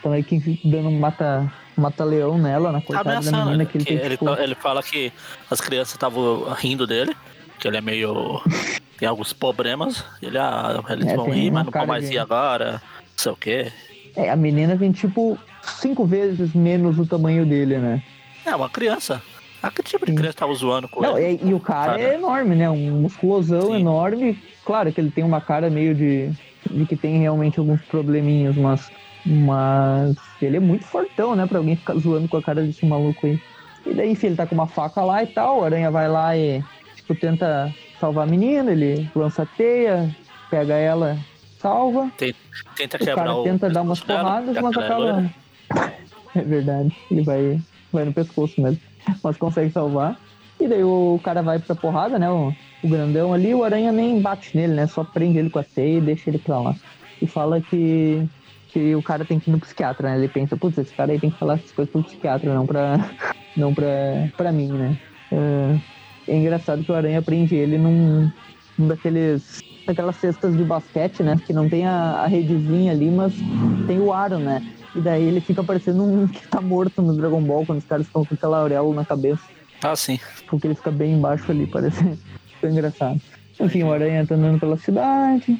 tá 0.02 0.08
meio 0.08 0.24
que 0.24 0.60
dando 0.64 0.88
um 0.88 0.98
mata, 0.98 1.52
mata-leão 1.76 2.38
nela, 2.38 2.72
na 2.72 2.80
coitada 2.80 3.20
da 3.20 3.44
menina 3.44 3.64
que 3.64 3.78
ele 3.78 3.84
que 3.84 3.94
tem 3.94 4.04
ele, 4.04 4.16
tipo... 4.16 4.30
ele 4.34 4.54
fala 4.54 4.82
que 4.82 5.12
as 5.50 5.60
crianças 5.60 5.94
estavam 5.94 6.44
rindo 6.54 6.86
dele, 6.86 7.14
que 7.58 7.68
ele 7.68 7.76
é 7.76 7.80
meio. 7.80 8.40
tem 8.98 9.08
alguns 9.08 9.32
problemas. 9.32 10.04
Ele, 10.22 10.38
ah, 10.38 10.82
eles 10.90 11.06
é, 11.06 11.16
vão 11.16 11.30
rir, 11.30 11.50
mas 11.50 11.64
não 11.64 11.72
vão 11.72 11.86
mais 11.86 12.08
de... 12.08 12.14
ir 12.14 12.18
agora, 12.18 12.72
não 12.72 12.80
sei 13.16 13.32
o 13.32 13.36
quê. 13.36 13.72
É, 14.16 14.30
a 14.30 14.36
menina 14.36 14.76
tem 14.76 14.92
tipo 14.92 15.38
cinco 15.62 16.06
vezes 16.06 16.54
menos 16.54 16.98
o 16.98 17.06
tamanho 17.06 17.44
dele, 17.44 17.78
né? 17.78 18.02
É, 18.46 18.54
uma 18.54 18.68
criança. 18.68 19.20
Ah, 19.62 19.70
que 19.70 19.82
tipo 19.82 20.04
de 20.04 20.12
Sim. 20.12 20.18
criança 20.18 20.36
tava 20.36 20.52
zoando 20.54 20.88
com 20.88 21.00
não, 21.00 21.18
ele? 21.18 21.40
E, 21.42 21.48
e 21.48 21.54
o 21.54 21.58
cara, 21.58 21.92
cara, 21.92 22.02
é 22.02 22.14
enorme, 22.14 22.54
né? 22.54 22.68
Um 22.68 23.00
musculosão 23.00 23.68
Sim. 23.68 23.80
enorme. 23.80 24.38
Claro 24.64 24.92
que 24.92 25.00
ele 25.00 25.10
tem 25.10 25.24
uma 25.24 25.40
cara 25.40 25.70
meio 25.70 25.94
de 25.94 26.30
de 26.70 26.86
que 26.86 26.96
tem 26.96 27.18
realmente 27.18 27.58
alguns 27.58 27.80
probleminhas, 27.82 28.56
mas, 28.56 28.90
mas 29.24 30.16
ele 30.40 30.56
é 30.56 30.60
muito 30.60 30.84
fortão, 30.84 31.34
né? 31.34 31.46
Pra 31.46 31.58
alguém 31.58 31.76
ficar 31.76 31.94
zoando 31.94 32.28
com 32.28 32.36
a 32.36 32.42
cara 32.42 32.62
desse 32.62 32.84
maluco 32.86 33.26
aí. 33.26 33.40
E 33.86 33.94
daí, 33.94 34.10
enfim, 34.10 34.28
ele 34.28 34.36
tá 34.36 34.46
com 34.46 34.54
uma 34.54 34.66
faca 34.66 35.02
lá 35.02 35.22
e 35.22 35.26
tal, 35.26 35.60
o 35.60 35.64
Aranha 35.64 35.90
vai 35.90 36.08
lá 36.08 36.36
e, 36.36 36.62
tipo, 36.96 37.14
tenta 37.14 37.72
salvar 38.00 38.26
a 38.26 38.30
menina, 38.30 38.70
ele 38.70 39.10
lança 39.14 39.42
a 39.42 39.46
teia, 39.46 40.14
pega 40.50 40.74
ela, 40.74 41.18
salva. 41.58 42.10
Tenta, 42.76 42.98
quebrar 42.98 43.34
o 43.34 43.42
cara 43.42 43.42
tenta 43.44 43.70
dar 43.70 43.82
umas 43.82 44.00
porradas, 44.00 44.56
mas 44.60 44.76
acaba... 44.76 45.30
É 46.36 46.42
verdade, 46.42 46.92
ele 47.12 47.22
vai, 47.22 47.60
vai 47.92 48.04
no 48.04 48.12
pescoço 48.12 48.60
mesmo, 48.60 48.80
mas 49.22 49.36
consegue 49.36 49.70
salvar. 49.70 50.18
E 50.58 50.66
daí 50.66 50.82
o 50.82 51.20
cara 51.22 51.42
vai 51.42 51.60
pra 51.60 51.76
porrada, 51.76 52.18
né? 52.18 52.28
O, 52.28 52.52
o 52.84 52.88
grandão 52.88 53.32
ali, 53.32 53.54
o 53.54 53.64
Aranha 53.64 53.90
nem 53.90 54.20
bate 54.20 54.54
nele, 54.54 54.74
né? 54.74 54.86
Só 54.86 55.02
prende 55.02 55.38
ele 55.38 55.48
com 55.48 55.58
a 55.58 55.64
teia 55.64 55.96
e 55.96 56.02
deixa 56.02 56.28
ele 56.28 56.38
pra 56.38 56.60
lá. 56.60 56.76
E 57.20 57.26
fala 57.26 57.58
que, 57.58 58.22
que 58.68 58.94
o 58.94 59.02
cara 59.02 59.24
tem 59.24 59.40
que 59.40 59.48
ir 59.48 59.52
no 59.52 59.58
psiquiatra, 59.58 60.10
né? 60.10 60.18
Ele 60.18 60.28
pensa, 60.28 60.54
putz, 60.54 60.76
esse 60.76 60.92
cara 60.92 61.10
aí 61.10 61.18
tem 61.18 61.30
que 61.30 61.38
falar 61.38 61.54
essas 61.54 61.72
coisas 61.72 61.90
pro 61.90 62.04
psiquiatra, 62.04 62.54
não 62.54 62.66
pra, 62.66 63.10
não 63.56 63.74
pra, 63.74 63.86
pra 64.36 64.52
mim, 64.52 64.68
né? 64.68 64.98
É, 65.32 66.32
é 66.32 66.36
engraçado 66.36 66.84
que 66.84 66.92
o 66.92 66.94
Aranha 66.94 67.22
prende 67.22 67.54
ele 67.56 67.78
num, 67.78 68.30
num 68.76 68.88
daqueles 68.88 69.62
aquelas 69.86 70.16
cestas 70.16 70.54
de 70.54 70.62
basquete, 70.62 71.22
né? 71.22 71.40
Que 71.46 71.54
não 71.54 71.68
tem 71.68 71.86
a, 71.86 72.20
a 72.20 72.26
redezinha 72.26 72.92
ali, 72.92 73.10
mas 73.10 73.32
tem 73.86 73.98
o 73.98 74.12
aro, 74.12 74.38
né? 74.38 74.62
E 74.94 75.00
daí 75.00 75.24
ele 75.24 75.40
fica 75.40 75.64
parecendo 75.64 76.02
um 76.04 76.28
que 76.28 76.46
tá 76.48 76.60
morto 76.60 77.00
no 77.00 77.16
Dragon 77.16 77.40
Ball 77.40 77.64
quando 77.64 77.78
os 77.78 77.86
caras 77.86 78.06
estão 78.06 78.26
com 78.26 78.34
aquela 78.34 78.58
auréola 78.58 78.94
na 78.94 79.04
cabeça. 79.06 79.42
Ah, 79.82 79.96
sim. 79.96 80.18
Porque 80.46 80.66
ele 80.66 80.74
fica 80.74 80.90
bem 80.90 81.14
embaixo 81.14 81.50
ali, 81.50 81.66
parece 81.66 82.18
foi 82.64 82.70
engraçado. 82.70 83.20
Enfim, 83.60 83.82
o 83.82 83.92
Aranha 83.92 84.26
tá 84.26 84.34
andando 84.34 84.58
pela 84.58 84.78
cidade. 84.78 85.52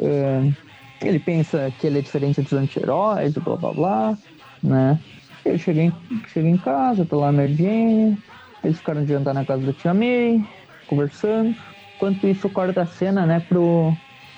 Uh, 0.00 0.52
ele 1.00 1.20
pensa 1.20 1.72
que 1.78 1.86
ele 1.86 2.00
é 2.00 2.02
diferente 2.02 2.42
dos 2.42 2.52
anti-heróis, 2.52 3.32
blá 3.34 3.56
blá 3.56 3.72
blá, 3.72 4.18
né? 4.60 4.98
Ele 5.44 5.56
chega 5.56 5.82
em, 5.82 5.92
chega 6.32 6.48
em 6.48 6.56
casa, 6.56 7.04
tá 7.04 7.16
lá 7.16 7.30
na 7.30 7.42
Mary 7.42 8.18
Eles 8.64 8.78
ficaram 8.78 9.04
de 9.04 9.12
jantar 9.12 9.34
na 9.34 9.44
casa 9.44 9.64
da 9.64 9.72
tia 9.72 9.94
May, 9.94 10.44
conversando. 10.88 11.54
Enquanto 11.94 12.26
isso, 12.26 12.48
corta 12.50 12.82
a 12.82 12.86
cena, 12.86 13.24
né, 13.24 13.40
pro 13.48 13.92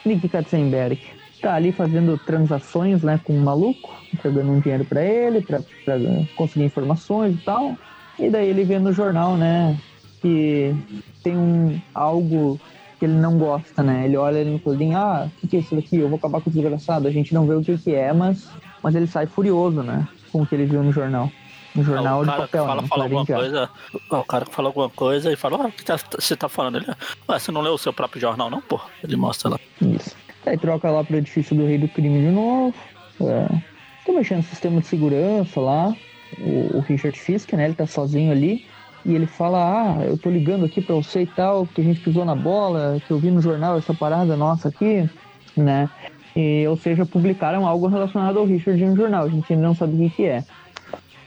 Nick 0.05 0.29
Katzenberg. 0.29 1.01
Tá 1.41 1.55
ali 1.55 1.73
fazendo 1.73 2.19
transações, 2.19 3.03
né, 3.03 3.19
com 3.25 3.33
um 3.33 3.41
maluco, 3.43 3.91
entregando 4.13 4.53
um 4.53 4.61
dinheiro 4.61 4.85
para 4.85 5.03
ele, 5.03 5.41
para 5.41 5.61
conseguir 6.37 6.67
informações 6.67 7.35
e 7.35 7.39
tal. 7.39 7.77
E 8.19 8.29
daí 8.29 8.51
ele 8.51 8.65
vê 8.65 8.79
no 8.79 8.93
jornal, 8.93 9.37
né, 9.37 9.79
que 10.21 10.75
tem 11.23 11.37
um 11.37 11.81
algo 11.95 12.61
que 12.99 13.07
ele 13.07 13.15
não 13.15 13.39
gosta, 13.39 13.83
né? 13.83 14.05
Ele 14.05 14.17
olha 14.17 14.45
no 14.45 14.61
quadrinho, 14.61 14.97
ah, 14.97 15.27
o 15.27 15.41
que, 15.41 15.49
que 15.49 15.57
é 15.57 15.61
isso 15.61 15.75
daqui? 15.75 15.97
Eu 15.97 16.09
vou 16.09 16.19
acabar 16.19 16.41
com 16.41 16.51
o 16.51 16.53
desgraçado. 16.53 17.09
A 17.09 17.11
gente 17.11 17.33
não 17.33 17.47
vê 17.47 17.55
o 17.55 17.63
que, 17.63 17.77
que 17.79 17.95
é, 17.95 18.13
mas, 18.13 18.49
mas 18.83 18.95
ele 18.95 19.07
sai 19.07 19.27
furioso, 19.27 19.83
né? 19.83 20.07
Com 20.31 20.43
o 20.43 20.47
que 20.47 20.55
ele 20.55 20.67
viu 20.67 20.83
no 20.83 20.93
jornal. 20.93 21.31
No 21.75 21.85
jornal 21.85 22.25
de 22.25 22.31
papel, 22.31 22.67
fala, 22.67 22.83
né? 22.83 22.89
fala 22.89 23.05
alguma 23.05 23.25
coisa, 23.25 23.71
o 24.11 24.25
cara 24.25 24.45
que 24.45 24.53
fala 24.53 24.69
alguma 24.69 24.91
coisa 24.91 25.33
e 25.33 25.37
fala, 25.37 25.65
ah, 25.65 25.67
o 25.69 25.73
que 25.73 25.85
tá, 25.85 25.97
você 25.97 26.37
tá 26.37 26.49
falando? 26.49 26.79
Ele, 26.79 26.87
Ué, 27.29 27.39
você 27.39 27.53
não 27.53 27.61
leu 27.61 27.75
o 27.75 27.79
seu 27.79 27.93
próprio 27.93 28.21
jornal, 28.21 28.51
não, 28.51 28.61
pô? 28.61 28.81
Ele 29.05 29.17
mostra 29.17 29.51
lá. 29.51 29.61
Isso. 29.81 30.17
Aí 30.45 30.59
troca 30.59 30.91
lá 30.91 31.05
pro 31.05 31.17
edifício 31.17 31.57
do 31.57 31.65
Rei 31.65 31.79
do 31.79 31.89
Crime 31.89 32.21
de 32.21 32.33
novo. 32.33 32.75
É. 33.21 33.47
Tô 34.05 34.13
mexendo 34.13 34.39
no 34.39 34.45
sistema 34.45 34.81
de 34.81 34.87
segurança 34.89 35.61
lá. 35.61 35.95
O, 36.39 36.79
o 36.79 36.81
Richard 36.81 37.19
Fisk, 37.19 37.53
né? 37.53 37.67
Ele 37.67 37.75
tá 37.75 37.87
sozinho 37.87 38.33
ali 38.33 38.67
e 39.05 39.15
ele 39.15 39.27
fala: 39.27 39.59
Ah, 39.59 40.05
eu 40.05 40.19
tô 40.19 40.31
ligando 40.31 40.65
aqui 40.65 40.81
pra 40.81 40.95
você 40.95 41.23
e 41.23 41.27
tal, 41.27 41.67
que 41.67 41.81
a 41.81 41.85
gente 41.85 42.01
pisou 42.01 42.25
na 42.25 42.35
bola, 42.35 43.01
que 43.07 43.11
eu 43.11 43.19
vi 43.19 43.31
no 43.31 43.41
jornal 43.41 43.79
essa 43.79 43.95
parada 43.95 44.37
nossa 44.37 44.69
aqui, 44.69 45.09
né? 45.57 45.89
E, 46.37 46.67
ou 46.69 46.77
seja, 46.77 47.05
publicaram 47.05 47.67
algo 47.67 47.87
relacionado 47.89 48.39
ao 48.39 48.45
Richard 48.45 48.83
no 48.85 48.97
jornal, 48.97 49.25
a 49.25 49.29
gente 49.29 49.53
ainda 49.53 49.67
não 49.67 49.75
sabe 49.75 49.95
o 49.95 49.99
que, 50.09 50.17
que 50.17 50.25
é. 50.27 50.45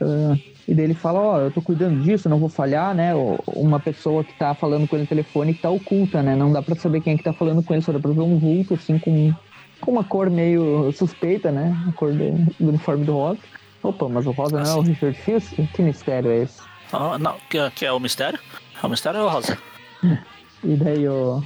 Uh, 0.00 0.38
e 0.66 0.74
daí 0.74 0.86
ele 0.86 0.94
fala: 0.94 1.20
Ó, 1.20 1.36
oh, 1.36 1.40
eu 1.40 1.50
tô 1.50 1.60
cuidando 1.60 2.02
disso, 2.02 2.28
não 2.28 2.38
vou 2.38 2.48
falhar, 2.48 2.94
né? 2.94 3.12
Uma 3.46 3.78
pessoa 3.78 4.24
que 4.24 4.32
tá 4.38 4.54
falando 4.54 4.88
com 4.88 4.96
ele 4.96 5.02
no 5.02 5.08
telefone 5.08 5.54
que 5.54 5.62
tá 5.62 5.70
oculta, 5.70 6.22
né? 6.22 6.34
Não 6.34 6.52
dá 6.52 6.62
pra 6.62 6.74
saber 6.74 7.00
quem 7.00 7.14
é 7.14 7.16
que 7.16 7.24
tá 7.24 7.32
falando 7.32 7.62
com 7.62 7.74
ele, 7.74 7.82
só 7.82 7.92
dá 7.92 7.98
pra 7.98 8.12
ver 8.12 8.20
um 8.20 8.38
vulto, 8.38 8.74
assim, 8.74 8.98
com, 8.98 9.32
com 9.80 9.90
uma 9.90 10.04
cor 10.04 10.30
meio 10.30 10.90
suspeita, 10.92 11.50
né? 11.50 11.76
A 11.88 11.92
cor 11.92 12.12
do, 12.12 12.32
do 12.58 12.68
uniforme 12.68 13.04
do 13.04 13.12
Rosa. 13.12 13.40
Opa, 13.82 14.08
mas 14.08 14.26
o 14.26 14.30
Rosa 14.30 14.62
não 14.62 14.70
é 14.70 14.74
o 14.74 14.80
Richard 14.80 15.16
Fisk? 15.18 15.56
Que 15.74 15.82
mistério 15.82 16.30
é 16.30 16.42
esse? 16.44 16.73
Ah, 16.96 17.18
não, 17.18 17.36
que, 17.50 17.58
que 17.70 17.84
é 17.84 17.92
o 17.92 17.98
mistério? 17.98 18.38
É 18.80 18.86
o 18.86 18.88
mistério 18.88 19.20
ou 19.20 19.26
o 19.26 19.30
Rosa? 19.30 19.58
E 20.66 20.76
daí 20.76 21.06
o, 21.06 21.42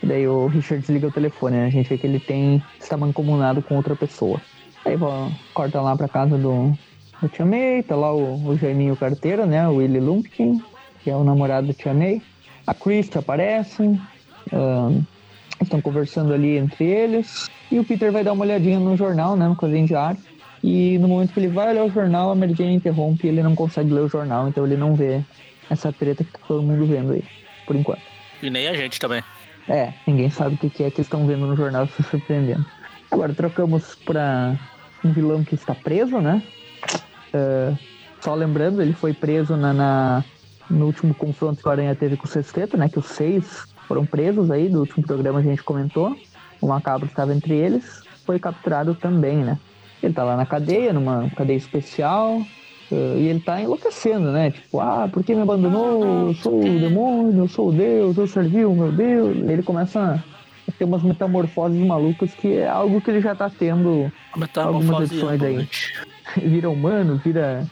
daí 0.00 0.28
o 0.28 0.46
Richard 0.46 0.80
desliga 0.80 1.08
o 1.08 1.10
telefone, 1.10 1.56
né? 1.56 1.66
A 1.66 1.70
gente 1.70 1.88
vê 1.88 1.98
que 1.98 2.06
ele 2.06 2.20
tem. 2.20 2.62
está 2.78 2.96
mancomunado 2.96 3.60
com 3.62 3.74
outra 3.74 3.96
pessoa. 3.96 4.40
Aí 4.84 4.96
ó, 5.00 5.28
corta 5.52 5.80
lá 5.80 5.96
pra 5.96 6.06
casa 6.06 6.38
do, 6.38 6.72
do 7.20 7.28
Tia 7.28 7.44
May, 7.44 7.82
tá 7.82 7.96
lá 7.96 8.14
o, 8.14 8.46
o 8.46 8.56
Jaiminho 8.56 8.94
Carteira, 8.94 9.44
né? 9.44 9.66
O 9.66 9.78
Willy 9.78 9.98
Lumpkin, 9.98 10.62
que 11.02 11.10
é 11.10 11.16
o 11.16 11.24
namorado 11.24 11.66
do 11.66 11.72
Tia 11.72 11.92
May. 11.92 12.22
A 12.64 12.72
Christie 12.72 13.18
aparece. 13.18 14.00
Estão 15.60 15.80
conversando 15.80 16.32
ali 16.32 16.56
entre 16.56 16.84
eles. 16.84 17.50
E 17.72 17.80
o 17.80 17.84
Peter 17.84 18.12
vai 18.12 18.22
dar 18.22 18.34
uma 18.34 18.44
olhadinha 18.44 18.78
no 18.78 18.96
jornal, 18.96 19.34
né? 19.34 19.48
No 19.48 19.56
quadrinho 19.56 19.88
diário. 19.88 20.20
E 20.62 20.98
no 20.98 21.08
momento 21.08 21.32
que 21.32 21.40
ele 21.40 21.48
vai 21.48 21.70
olhar 21.70 21.84
o 21.84 21.90
jornal, 21.90 22.30
a 22.30 22.34
Mary 22.34 22.54
Jane 22.54 22.74
interrompe 22.74 23.26
e 23.26 23.30
ele 23.30 23.42
não 23.42 23.54
consegue 23.54 23.92
ler 23.92 24.02
o 24.02 24.08
jornal, 24.08 24.48
então 24.48 24.64
ele 24.66 24.76
não 24.76 24.94
vê 24.94 25.24
essa 25.70 25.92
treta 25.92 26.22
que 26.22 26.32
tá 26.32 26.38
todo 26.46 26.62
mundo 26.62 26.84
vendo 26.86 27.12
aí, 27.12 27.24
por 27.66 27.76
enquanto. 27.76 28.02
E 28.42 28.50
nem 28.50 28.68
a 28.68 28.74
gente 28.74 28.98
também. 28.98 29.22
É, 29.68 29.92
ninguém 30.06 30.28
sabe 30.30 30.56
o 30.56 30.70
que 30.70 30.82
é 30.82 30.90
que 30.90 31.00
estão 31.00 31.26
vendo 31.26 31.46
no 31.46 31.56
jornal 31.56 31.86
se 31.86 32.02
surpreendendo. 32.02 32.64
Agora 33.10 33.32
trocamos 33.32 33.94
para 33.94 34.58
um 35.04 35.12
vilão 35.12 35.44
que 35.44 35.54
está 35.54 35.74
preso, 35.74 36.18
né? 36.20 36.42
Uh, 37.32 37.76
só 38.20 38.34
lembrando, 38.34 38.82
ele 38.82 38.92
foi 38.92 39.12
preso 39.12 39.56
na, 39.56 39.72
na, 39.72 40.24
no 40.68 40.86
último 40.86 41.14
confronto 41.14 41.62
que 41.62 41.68
o 41.68 41.70
Aranha 41.70 41.94
teve 41.94 42.16
com 42.16 42.26
o 42.26 42.28
Sexteto, 42.28 42.76
né? 42.76 42.88
Que 42.88 42.98
os 42.98 43.06
seis 43.06 43.64
foram 43.88 44.04
presos 44.04 44.50
aí, 44.50 44.68
do 44.68 44.80
último 44.80 45.06
programa 45.06 45.38
a 45.38 45.42
gente 45.42 45.62
comentou. 45.62 46.16
O 46.60 46.68
Macabro 46.68 47.06
estava 47.06 47.34
entre 47.34 47.54
eles, 47.54 48.02
foi 48.26 48.38
capturado 48.38 48.94
também, 48.94 49.38
né? 49.38 49.58
Ele 50.02 50.14
tá 50.14 50.24
lá 50.24 50.36
na 50.36 50.46
cadeia, 50.46 50.92
numa 50.92 51.28
cadeia 51.36 51.56
especial, 51.56 52.38
uh, 52.90 53.18
e 53.18 53.28
ele 53.28 53.40
tá 53.40 53.60
enlouquecendo, 53.60 54.32
né? 54.32 54.50
Tipo, 54.50 54.80
ah, 54.80 55.08
por 55.12 55.22
que 55.22 55.34
me 55.34 55.42
abandonou? 55.42 56.28
Eu 56.28 56.34
sou 56.34 56.60
o 56.60 56.80
demônio, 56.80 57.42
eu 57.42 57.48
sou 57.48 57.68
o 57.68 57.72
Deus, 57.72 58.16
eu 58.16 58.26
servi 58.26 58.64
o 58.64 58.74
meu 58.74 58.90
Deus. 58.90 59.36
Ele 59.36 59.62
começa 59.62 60.22
a 60.68 60.72
ter 60.72 60.84
umas 60.84 61.02
metamorfoses 61.02 61.78
malucas 61.78 62.32
que 62.34 62.54
é 62.54 62.68
algo 62.68 63.00
que 63.00 63.10
ele 63.10 63.20
já 63.20 63.34
tá 63.34 63.50
tendo 63.50 64.10
algumas 64.56 65.10
edições 65.10 65.42
aí. 65.42 65.68
vira 66.36 66.70
humano, 66.70 67.20
vira, 67.22 67.66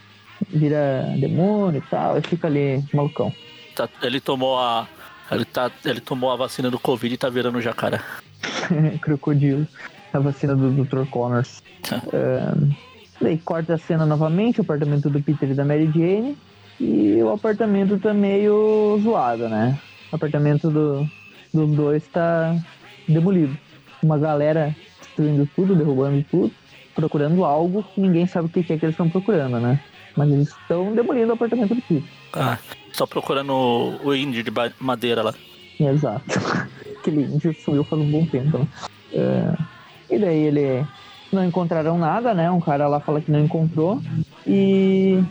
vira 0.48 1.14
demônio 1.18 1.78
e 1.78 1.90
tal, 1.90 2.18
e 2.18 2.20
fica 2.20 2.46
ali 2.46 2.84
malucão. 2.92 3.32
Tá, 3.74 3.88
ele 4.02 4.20
tomou 4.20 4.58
a. 4.58 4.86
Ele, 5.30 5.44
tá, 5.44 5.70
ele 5.84 6.00
tomou 6.00 6.30
a 6.30 6.36
vacina 6.36 6.70
do 6.70 6.78
Covid 6.78 7.14
e 7.14 7.18
tá 7.18 7.28
virando 7.28 7.60
jacaré. 7.60 8.00
Crocodilo 9.00 9.66
a 10.12 10.18
vacina 10.18 10.54
do 10.54 10.70
Dr. 10.70 11.08
Connors. 11.10 11.62
uh, 11.92 12.76
daí 13.20 13.38
corta 13.38 13.74
a 13.74 13.78
cena 13.78 14.06
novamente, 14.06 14.60
o 14.60 14.62
apartamento 14.62 15.10
do 15.10 15.22
Peter 15.22 15.50
e 15.50 15.54
da 15.54 15.64
Mary 15.64 15.90
Jane. 15.94 16.36
E 16.80 17.20
o 17.22 17.32
apartamento 17.32 17.98
tá 17.98 18.14
meio 18.14 18.98
zoado, 19.02 19.48
né? 19.48 19.78
O 20.12 20.16
apartamento 20.16 20.70
do, 20.70 21.08
dos 21.52 21.70
dois 21.74 22.06
tá 22.08 22.56
demolido. 23.08 23.56
Uma 24.02 24.16
galera 24.16 24.74
destruindo 25.00 25.48
tudo, 25.56 25.74
derrubando 25.74 26.24
tudo, 26.30 26.52
procurando 26.94 27.44
algo 27.44 27.82
que 27.82 28.00
ninguém 28.00 28.26
sabe 28.26 28.46
o 28.46 28.48
que 28.48 28.60
é 28.60 28.78
que 28.78 28.84
eles 28.84 28.90
estão 28.90 29.10
procurando, 29.10 29.58
né? 29.58 29.80
Mas 30.16 30.30
eles 30.30 30.48
estão 30.48 30.94
demolindo 30.94 31.30
o 31.30 31.34
apartamento 31.34 31.74
do 31.74 31.82
Peter. 31.82 32.08
Ah, 32.32 32.58
só 32.92 33.06
procurando 33.06 33.52
o 33.52 34.14
índio 34.14 34.42
de 34.42 34.52
madeira 34.78 35.22
lá. 35.22 35.34
Exato. 35.80 36.24
Aquele 36.98 37.22
índio 37.22 37.54
sumiu 37.64 37.84
faz 37.84 38.02
um 38.02 38.10
bom 38.10 38.26
tempo, 38.26 38.58
né? 38.58 38.68
Uh, 39.12 39.64
e 40.10 40.18
daí 40.18 40.38
ele 40.38 40.86
não 41.32 41.44
encontraram 41.44 41.98
nada, 41.98 42.34
né? 42.34 42.50
Um 42.50 42.60
cara 42.60 42.88
lá 42.88 43.00
fala 43.00 43.20
que 43.20 43.30
não 43.30 43.40
encontrou. 43.40 44.00
E, 44.46 45.22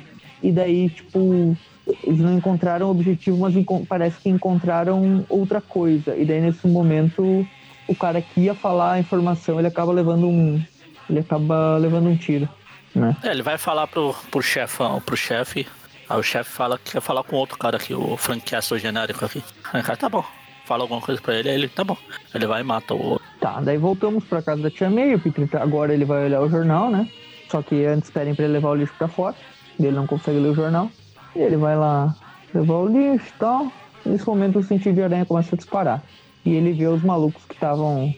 e 0.41 0.51
daí, 0.51 0.89
tipo, 0.89 1.55
eles 2.03 2.19
não 2.19 2.37
encontraram 2.37 2.87
o 2.87 2.91
objetivo, 2.91 3.37
mas 3.37 3.53
parece 3.87 4.19
que 4.19 4.29
encontraram 4.29 5.25
outra 5.29 5.61
coisa. 5.61 6.15
E 6.15 6.25
daí, 6.25 6.41
nesse 6.41 6.67
momento, 6.67 7.47
o 7.87 7.95
cara 7.95 8.21
que 8.21 8.41
ia 8.41 8.53
falar 8.53 8.93
a 8.93 8.99
informação, 8.99 9.59
ele 9.59 9.67
acaba 9.67 9.91
levando 9.91 10.27
um. 10.27 10.61
Ele 11.09 11.19
acaba 11.19 11.77
levando 11.77 12.09
um 12.09 12.17
tiro. 12.17 12.47
Né? 12.93 13.15
É, 13.23 13.31
ele 13.31 13.41
vai 13.41 13.57
falar 13.57 13.87
pro, 13.87 14.13
pro 14.29 14.41
chefão, 14.41 15.01
pro 15.01 15.15
chefe. 15.15 15.65
Aí 16.09 16.19
o 16.19 16.23
chefe 16.23 16.49
fala 16.49 16.77
que 16.77 16.91
quer 16.91 17.01
falar 17.01 17.23
com 17.23 17.35
outro 17.35 17.57
cara 17.57 17.77
aqui, 17.77 17.93
o 17.93 18.15
Frank 18.17 18.49
genérico 18.79 19.25
aqui. 19.25 19.43
Aí 19.73 19.81
o 19.81 19.83
cara, 19.83 19.97
tá 19.97 20.09
bom. 20.09 20.23
Fala 20.67 20.83
alguma 20.83 20.99
coisa 20.99 21.21
pra 21.21 21.33
ele, 21.33 21.49
aí 21.49 21.55
ele, 21.55 21.69
tá 21.69 21.81
bom. 21.81 21.95
Ele 22.35 22.45
vai 22.45 22.59
e 22.59 22.63
mata 22.63 22.93
o 22.93 23.01
outro. 23.01 23.25
Tá, 23.39 23.61
daí 23.61 23.77
voltamos 23.77 24.25
pra 24.25 24.41
casa 24.41 24.61
da 24.61 24.69
tia 24.69 24.89
May, 24.89 25.15
o 25.15 25.19
Peter 25.19 25.47
tá, 25.47 25.63
agora 25.63 25.93
ele 25.93 26.03
vai 26.03 26.25
olhar 26.25 26.41
o 26.41 26.49
jornal, 26.49 26.91
né? 26.91 27.09
Só 27.49 27.61
que 27.61 27.85
antes 27.85 28.09
pedem 28.09 28.35
pra 28.35 28.43
ele 28.43 28.53
levar 28.55 28.71
o 28.71 28.75
lixo 28.75 28.93
pra 28.97 29.07
fora, 29.07 29.33
ele 29.79 29.91
não 29.91 30.05
consegue 30.05 30.37
ler 30.37 30.49
o 30.49 30.55
jornal. 30.55 30.91
E 31.33 31.39
ele 31.39 31.55
vai 31.55 31.77
lá 31.77 32.13
levar 32.53 32.73
o 32.73 32.87
lixo 32.87 33.27
e 33.33 33.39
tal. 33.39 33.71
Nesse 34.05 34.27
momento 34.27 34.59
o 34.59 34.63
sentido 34.63 34.95
de 34.95 35.03
aranha 35.03 35.25
começa 35.25 35.55
a 35.55 35.57
disparar. 35.57 36.03
E 36.43 36.53
ele 36.53 36.73
vê 36.73 36.87
os 36.87 37.01
malucos 37.01 37.45
que 37.45 37.53
estavam. 37.53 38.13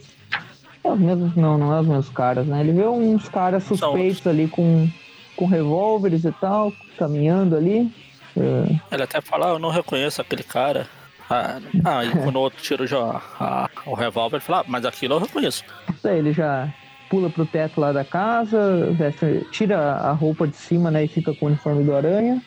É 0.84 0.92
os 0.92 1.00
mesmos. 1.00 1.36
Não, 1.36 1.56
não 1.56 1.72
é 1.72 1.82
os 1.82 1.88
mesmos 1.88 2.10
caras, 2.10 2.48
né? 2.48 2.62
Ele 2.62 2.72
vê 2.72 2.88
uns 2.88 3.30
caras 3.30 3.64
suspeitos 3.64 4.26
ali 4.26 4.48
com, 4.48 4.90
com 5.36 5.46
revólveres 5.46 6.26
e 6.26 6.32
tal, 6.32 6.74
caminhando 6.98 7.56
ali. 7.56 7.94
É... 8.36 8.96
Ele 8.96 9.04
até 9.04 9.22
fala, 9.22 9.50
ah, 9.50 9.50
eu 9.52 9.60
não 9.60 9.70
reconheço 9.70 10.20
aquele 10.20 10.44
cara. 10.44 10.88
Ah, 11.30 11.60
ah 11.86 12.06
e 12.06 12.12
quando 12.12 12.38
o 12.38 12.40
outro 12.40 12.62
tira 12.62 12.88
já 12.88 13.22
a, 13.40 13.70
o 13.86 13.94
revólver, 13.94 14.38
ele 14.38 14.46
fala, 14.46 14.62
ah, 14.62 14.66
mas 14.68 14.86
aquilo 14.86 15.16
eu 15.16 15.20
reconheço. 15.20 15.64
Daí 16.04 16.20
ele 16.20 16.34
já 16.34 16.68
pula 17.10 17.30
pro 17.30 17.46
teto 17.46 17.80
lá 17.80 17.92
da 17.92 18.04
casa, 18.04 18.92
veste, 18.92 19.46
tira 19.52 19.78
a 19.78 20.12
roupa 20.12 20.48
de 20.48 20.56
cima, 20.56 20.92
né, 20.92 21.06
e 21.06 21.08
fica 21.08 21.34
com 21.34 21.46
o 21.46 21.50
uniforme 21.50 21.84
do 21.84 21.96
aranha 21.96 22.42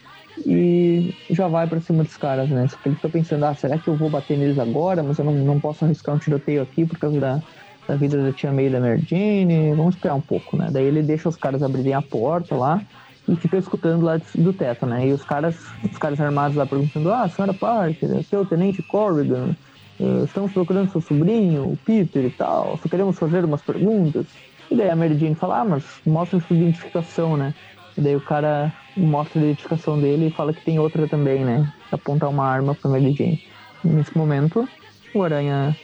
e 0.47 1.14
já 1.31 1.49
vai 1.49 1.66
para 1.66 1.81
cima 1.81 2.05
dos 2.05 2.16
caras, 2.16 2.49
né? 2.49 2.66
Só 2.68 2.77
que 2.79 2.88
ele 2.88 2.97
fica 2.97 3.09
pensando, 3.09 3.45
ah, 3.45 3.55
será 3.55 3.79
que 3.79 3.88
eu 3.88 3.97
vou 3.97 4.09
bater 4.09 4.37
neles 4.37 4.59
agora? 4.59 5.03
Mas 5.03 5.18
eu 5.18 5.25
não, 5.25 5.33
não 5.33 5.61
posso 5.61 5.85
arriscar 5.85 6.14
um 6.14 6.18
tiroteio 6.18 6.62
aqui 6.62 6.87
por 6.87 6.99
causa 6.99 7.21
da, 7.21 7.42
da 7.87 7.97
vida 7.97 8.23
da 8.23 8.33
tia 8.33 8.51
May 8.51 8.71
da 8.71 8.81
Merdine. 8.81 9.75
Vamos 9.75 9.95
esperar 9.95 10.14
um 10.14 10.21
pouco, 10.21 10.57
né? 10.57 10.68
Daí 10.71 10.85
ele 10.85 11.03
deixa 11.03 11.29
os 11.29 11.37
caras 11.37 11.62
abrirem 11.62 11.95
a 11.95 12.03
porta 12.03 12.55
lá 12.55 12.81
e 13.29 13.37
fica 13.37 13.57
escutando 13.57 14.05
lá 14.05 14.21
do 14.35 14.53
teto, 14.53 14.87
né? 14.87 15.07
E 15.07 15.13
os 15.13 15.23
caras, 15.25 15.57
os 15.85 15.99
caras 15.99 16.21
armados 16.21 16.57
lá 16.57 16.67
perguntando: 16.67 17.13
Ah, 17.13 17.29
senhora 17.29 17.55
Parker, 17.55 18.11
é 18.31 18.39
o 18.39 18.45
Tenente 18.45 18.83
Corrigan, 18.83 19.55
uh, 20.01 20.25
estamos 20.25 20.53
procurando 20.53 20.91
seu 20.91 21.01
sobrinho, 21.01 21.65
o 21.65 21.77
Peter 21.85 22.25
e 22.25 22.31
tal, 22.31 22.79
só 22.83 22.89
queremos 22.89 23.19
fazer 23.19 23.45
umas 23.45 23.63
perguntas. 23.63 24.27
E 24.71 24.77
daí 24.77 24.91
a 24.91 24.97
Mary 24.97 25.17
Jane 25.19 25.35
fala: 25.35 25.61
Ah, 25.61 25.65
mas 25.65 25.85
mostra 26.05 26.41
sua 26.41 26.57
identificação, 26.57 27.37
né? 27.37 27.55
E 27.97 28.01
daí 28.01 28.17
o 28.17 28.21
cara 28.21 28.73
mostra 28.97 29.41
a 29.41 29.45
identificação 29.45 30.01
dele 30.01 30.29
e 30.29 30.31
fala 30.31 30.53
que 30.53 30.65
tem 30.65 30.79
outra 30.79 31.07
também, 31.07 31.45
né? 31.45 31.71
Apontar 31.91 32.29
uma 32.29 32.45
arma 32.45 32.75
pra 32.75 32.91
Mary 32.91 33.13
Jane. 33.13 33.45
Nesse 33.85 34.17
momento, 34.17 34.69
o 35.15 35.23
Aranha 35.23 35.77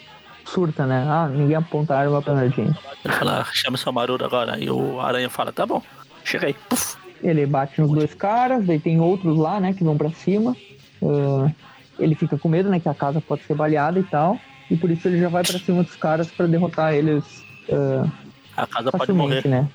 surta, 0.45 0.87
né? 0.87 1.05
Ah, 1.07 1.29
ninguém 1.29 1.57
aponta 1.57 1.95
a 1.95 2.01
arma 2.01 2.23
pra 2.23 2.35
Mary 2.35 2.51
Jane. 2.51 2.75
Ele 3.05 3.15
fala: 3.15 3.45
Chama 3.53 3.77
seu 3.77 3.93
marido 3.93 4.25
agora. 4.25 4.59
E 4.59 4.69
o 4.69 5.01
Aranha 5.01 5.31
fala: 5.31 5.53
Tá 5.53 5.65
bom, 5.65 5.83
chega 6.25 6.47
aí. 6.47 6.55
Puf. 6.69 6.97
Ele 7.23 7.47
bate 7.47 7.81
nos 7.81 7.91
dois 7.91 8.15
caras, 8.15 8.65
daí 8.65 8.79
tem 8.79 9.01
outros 9.01 9.37
lá, 9.37 9.59
né, 9.61 9.73
que 9.73 9.85
vão 9.85 9.97
para 9.97 10.11
cima. 10.11 10.57
Uh, 11.03 11.53
ele 11.99 12.15
fica 12.15 12.39
com 12.39 12.49
medo, 12.49 12.69
né, 12.69 12.79
que 12.79 12.89
a 12.89 12.95
casa 12.95 13.21
pode 13.21 13.43
ser 13.43 13.55
baleada 13.55 13.99
e 13.99 14.05
tal. 14.05 14.39
E 14.71 14.77
por 14.77 14.91
isso 14.91 15.09
ele 15.09 15.19
já 15.19 15.29
vai 15.29 15.43
para 15.43 15.59
cima 15.59 15.83
dos 15.83 15.97
caras 15.97 16.31
para 16.31 16.47
derrotar 16.47 16.95
eles. 16.95 17.25
Uh, 17.69 18.11
a 18.57 18.67
casa 18.67 18.93
pode 18.93 19.13
morrer. 19.13 19.47
né? 19.47 19.69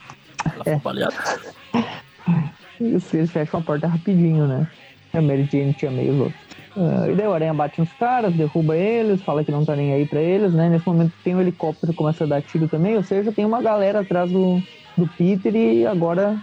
Ela 0.45 0.63
é. 0.65 0.79
baleada. 0.79 1.15
Isso, 2.79 3.15
eles 3.15 3.31
fecham 3.31 3.59
a 3.59 3.63
porta 3.63 3.87
rapidinho, 3.87 4.47
né? 4.47 4.67
A 5.13 5.21
Mary 5.21 5.47
Jane 5.51 5.73
tinha 5.73 5.91
meio 5.91 6.13
louco. 6.13 6.37
Uh, 6.75 7.11
e 7.11 7.15
daí 7.15 7.27
o 7.27 7.33
Aranha 7.33 7.53
bate 7.53 7.79
nos 7.79 7.91
caras, 7.93 8.33
derruba 8.33 8.75
eles, 8.75 9.21
fala 9.21 9.43
que 9.43 9.51
não 9.51 9.63
tá 9.63 9.75
nem 9.75 9.93
aí 9.93 10.07
pra 10.07 10.19
eles, 10.19 10.53
né? 10.53 10.69
Nesse 10.69 10.87
momento 10.87 11.13
tem 11.23 11.35
um 11.35 11.41
helicóptero 11.41 11.91
que 11.91 11.97
começa 11.97 12.23
a 12.23 12.27
dar 12.27 12.41
tiro 12.41 12.67
também, 12.67 12.97
ou 12.97 13.03
seja, 13.03 13.31
tem 13.31 13.45
uma 13.45 13.61
galera 13.61 13.99
atrás 13.99 14.31
do, 14.31 14.61
do 14.97 15.07
Peter 15.07 15.55
e 15.55 15.85
agora 15.85 16.35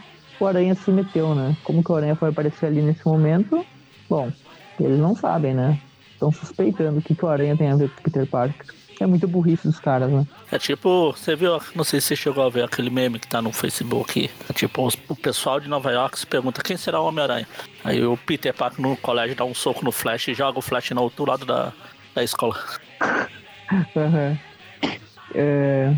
o 0.44 0.46
Aranha 0.46 0.74
se 0.74 0.90
meteu, 0.90 1.34
né? 1.34 1.56
Como 1.64 1.82
que 1.82 1.92
o 1.92 1.96
Aranha 1.96 2.16
foi 2.16 2.30
aparecer 2.30 2.66
ali 2.66 2.80
nesse 2.82 3.04
momento? 3.06 3.64
Bom, 4.08 4.32
eles 4.78 4.98
não 4.98 5.14
sabem, 5.14 5.54
né? 5.54 5.78
Estão 6.12 6.32
suspeitando 6.32 6.98
o 6.98 7.02
que, 7.02 7.14
que 7.14 7.24
o 7.24 7.28
Aranha 7.28 7.56
tem 7.56 7.70
a 7.70 7.76
ver 7.76 7.90
com 7.90 8.00
o 8.00 8.02
Peter 8.02 8.26
Parker. 8.26 8.66
É 9.00 9.06
muito 9.06 9.26
burrice 9.26 9.66
dos 9.66 9.80
caras, 9.80 10.10
né? 10.10 10.26
É 10.52 10.58
tipo, 10.58 11.12
você 11.12 11.34
viu, 11.34 11.58
não 11.74 11.84
sei 11.84 12.00
se 12.00 12.08
você 12.08 12.16
chegou 12.16 12.44
a 12.44 12.50
ver 12.50 12.64
aquele 12.64 12.90
meme 12.90 13.18
que 13.18 13.26
tá 13.26 13.40
no 13.40 13.50
Facebook. 13.50 14.30
É 14.48 14.52
tipo, 14.52 14.88
o 15.08 15.16
pessoal 15.16 15.58
de 15.58 15.68
Nova 15.68 15.90
York 15.90 16.18
se 16.18 16.26
pergunta 16.26 16.62
quem 16.62 16.76
será 16.76 17.00
o 17.00 17.06
Homem-Aranha. 17.06 17.48
Aí 17.82 18.04
o 18.04 18.16
Peter 18.18 18.52
Parker 18.52 18.80
no 18.82 18.96
colégio 18.98 19.34
dá 19.34 19.44
um 19.44 19.54
soco 19.54 19.82
no 19.82 19.90
Flash 19.90 20.28
e 20.28 20.34
joga 20.34 20.58
o 20.58 20.62
Flash 20.62 20.90
no 20.90 21.02
outro 21.02 21.24
lado 21.24 21.46
da, 21.46 21.72
da 22.14 22.22
escola. 22.22 22.56
uhum. 23.96 24.36
é... 25.34 25.96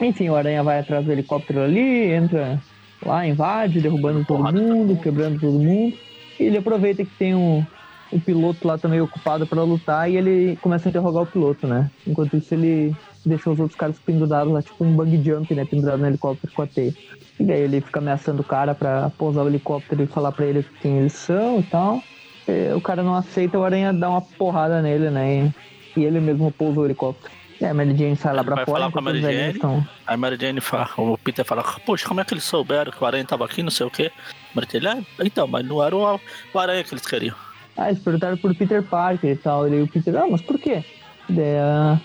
Enfim, 0.00 0.28
o 0.28 0.36
Aranha 0.36 0.62
vai 0.62 0.78
atrás 0.78 1.04
do 1.04 1.10
helicóptero 1.10 1.62
ali, 1.62 2.12
entra 2.12 2.60
lá, 3.08 3.26
invade, 3.26 3.80
derrubando 3.80 4.24
todo 4.24 4.52
mundo, 4.52 5.00
quebrando 5.00 5.40
todo 5.40 5.58
mundo. 5.58 5.96
E 6.38 6.44
ele 6.44 6.58
aproveita 6.58 7.04
que 7.04 7.10
tem 7.16 7.34
um, 7.34 7.64
o 8.12 8.20
piloto 8.20 8.66
lá 8.66 8.78
também 8.78 9.00
ocupado 9.00 9.46
para 9.46 9.62
lutar 9.62 10.10
e 10.10 10.16
ele 10.16 10.56
começa 10.56 10.88
a 10.88 10.90
interrogar 10.90 11.22
o 11.22 11.26
piloto, 11.26 11.66
né? 11.66 11.90
Enquanto 12.06 12.36
isso 12.36 12.54
ele 12.54 12.94
deixa 13.24 13.50
os 13.50 13.58
outros 13.58 13.76
caras 13.76 13.98
pendurados 13.98 14.52
lá, 14.52 14.62
tipo 14.62 14.84
um 14.84 14.92
bug 14.92 15.22
jump, 15.22 15.54
né? 15.54 15.64
Pendurado 15.64 16.00
no 16.00 16.06
helicóptero 16.06 16.52
com 16.52 16.62
a 16.62 16.66
teia. 16.66 16.94
E 17.38 17.44
daí 17.44 17.62
ele 17.62 17.80
fica 17.80 17.98
ameaçando 17.98 18.42
o 18.42 18.44
cara 18.44 18.74
pra 18.74 19.10
pousar 19.10 19.44
o 19.44 19.48
helicóptero 19.48 20.02
e 20.02 20.06
falar 20.06 20.32
pra 20.32 20.46
ele 20.46 20.64
quem 20.80 20.98
eles 20.98 21.14
são 21.14 21.60
e 21.60 21.62
tal. 21.64 22.02
é, 22.46 22.74
o 22.74 22.80
cara 22.80 23.02
não 23.02 23.14
aceita, 23.14 23.58
o 23.58 23.64
Aranha 23.64 23.92
dá 23.92 24.08
uma 24.08 24.20
porrada 24.20 24.80
nele, 24.82 25.10
né? 25.10 25.52
E, 25.96 26.00
e 26.00 26.04
ele 26.04 26.20
mesmo 26.20 26.52
pousa 26.52 26.80
o 26.80 26.84
helicóptero. 26.84 27.32
É, 27.60 27.68
a 27.68 27.74
Mary 27.74 27.96
Jane 27.96 28.16
sai 28.16 28.34
lá 28.34 28.42
pra 28.44 28.56
Vai 28.56 28.64
fora. 28.64 28.78
falar 28.80 28.92
com 28.92 28.98
a 28.98 29.02
Mary 29.02 29.20
Jane. 29.20 29.52
estão- 29.52 29.86
Aí 30.06 30.16
Mary 30.16 30.36
Jane 30.40 30.60
fala, 30.60 30.88
o 30.98 31.16
Peter 31.18 31.44
fala, 31.44 31.62
poxa, 31.86 32.06
como 32.06 32.20
é 32.20 32.24
que 32.24 32.34
eles 32.34 32.44
souberam 32.44 32.90
que 32.92 33.02
o 33.02 33.06
Aranha 33.06 33.24
tava 33.24 33.44
aqui, 33.44 33.62
não 33.62 33.70
sei 33.70 33.86
o 33.86 33.90
quê. 33.90 34.10
Mary 34.54 34.66
Jane, 34.72 35.06
ah, 35.18 35.22
então, 35.24 35.46
mas 35.46 35.64
não 35.66 35.82
era 35.82 35.94
o, 35.96 36.20
o 36.52 36.58
Aranha 36.58 36.82
que 36.84 36.92
eles 36.94 37.06
queriam. 37.06 37.34
Ah, 37.76 37.88
eles 37.90 38.02
perguntaram 38.02 38.36
por 38.36 38.54
Peter 38.54 38.82
Parker 38.82 39.30
e 39.30 39.36
tal. 39.36 39.68
E 39.68 39.82
o 39.82 39.88
Peter, 39.88 40.14
ah, 40.16 40.26
mas 40.30 40.40
por 40.42 40.58
quê? 40.58 40.84
Daí, 41.28 41.56
ah, 41.58 42.00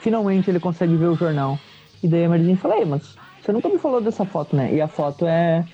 finalmente 0.00 0.50
ele 0.50 0.60
consegue 0.60 0.94
ver 0.96 1.06
o 1.06 1.16
jornal. 1.16 1.58
E 2.02 2.08
daí 2.08 2.24
a 2.24 2.28
Mary 2.28 2.42
Jane 2.44 2.56
fala, 2.56 2.76
ei, 2.76 2.84
mas 2.84 3.16
você 3.42 3.52
nunca 3.52 3.68
me 3.68 3.78
falou 3.78 4.00
dessa 4.00 4.24
foto, 4.24 4.54
né? 4.54 4.72
E 4.74 4.80
a 4.80 4.88
foto 4.88 5.26
é. 5.26 5.64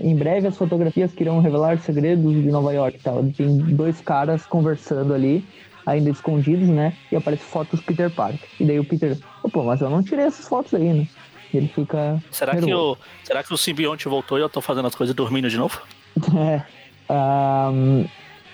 Em 0.00 0.16
breve 0.16 0.46
as 0.48 0.56
fotografias 0.56 1.12
que 1.12 1.22
irão 1.22 1.40
revelar 1.40 1.78
segredos 1.78 2.32
de 2.32 2.50
Nova 2.50 2.72
York 2.72 2.98
e 2.98 3.00
tal. 3.02 3.22
Tem 3.36 3.58
dois 3.58 4.00
caras 4.00 4.44
conversando 4.46 5.14
ali, 5.14 5.44
ainda 5.86 6.10
escondidos, 6.10 6.68
né? 6.68 6.94
E 7.10 7.16
aparece 7.16 7.42
fotos 7.44 7.80
do 7.80 7.86
Peter 7.86 8.10
Parker. 8.10 8.48
E 8.58 8.64
daí 8.64 8.78
o 8.78 8.84
Peter, 8.84 9.16
pô, 9.52 9.62
mas 9.64 9.80
eu 9.80 9.90
não 9.90 10.02
tirei 10.02 10.26
essas 10.26 10.46
fotos 10.48 10.74
aí, 10.74 10.92
né? 10.92 11.06
E 11.52 11.56
ele 11.56 11.68
fica. 11.68 12.22
Será 12.30 12.54
que, 12.56 12.72
o, 12.72 12.96
será 13.24 13.42
que 13.42 13.52
o 13.52 13.56
simbionte 13.56 14.08
voltou 14.08 14.38
e 14.38 14.40
eu 14.40 14.48
tô 14.48 14.60
fazendo 14.60 14.86
as 14.86 14.94
coisas 14.94 15.14
dormindo 15.14 15.48
de 15.50 15.56
novo? 15.56 15.80
É. 16.36 16.62
Ahn, 17.08 18.04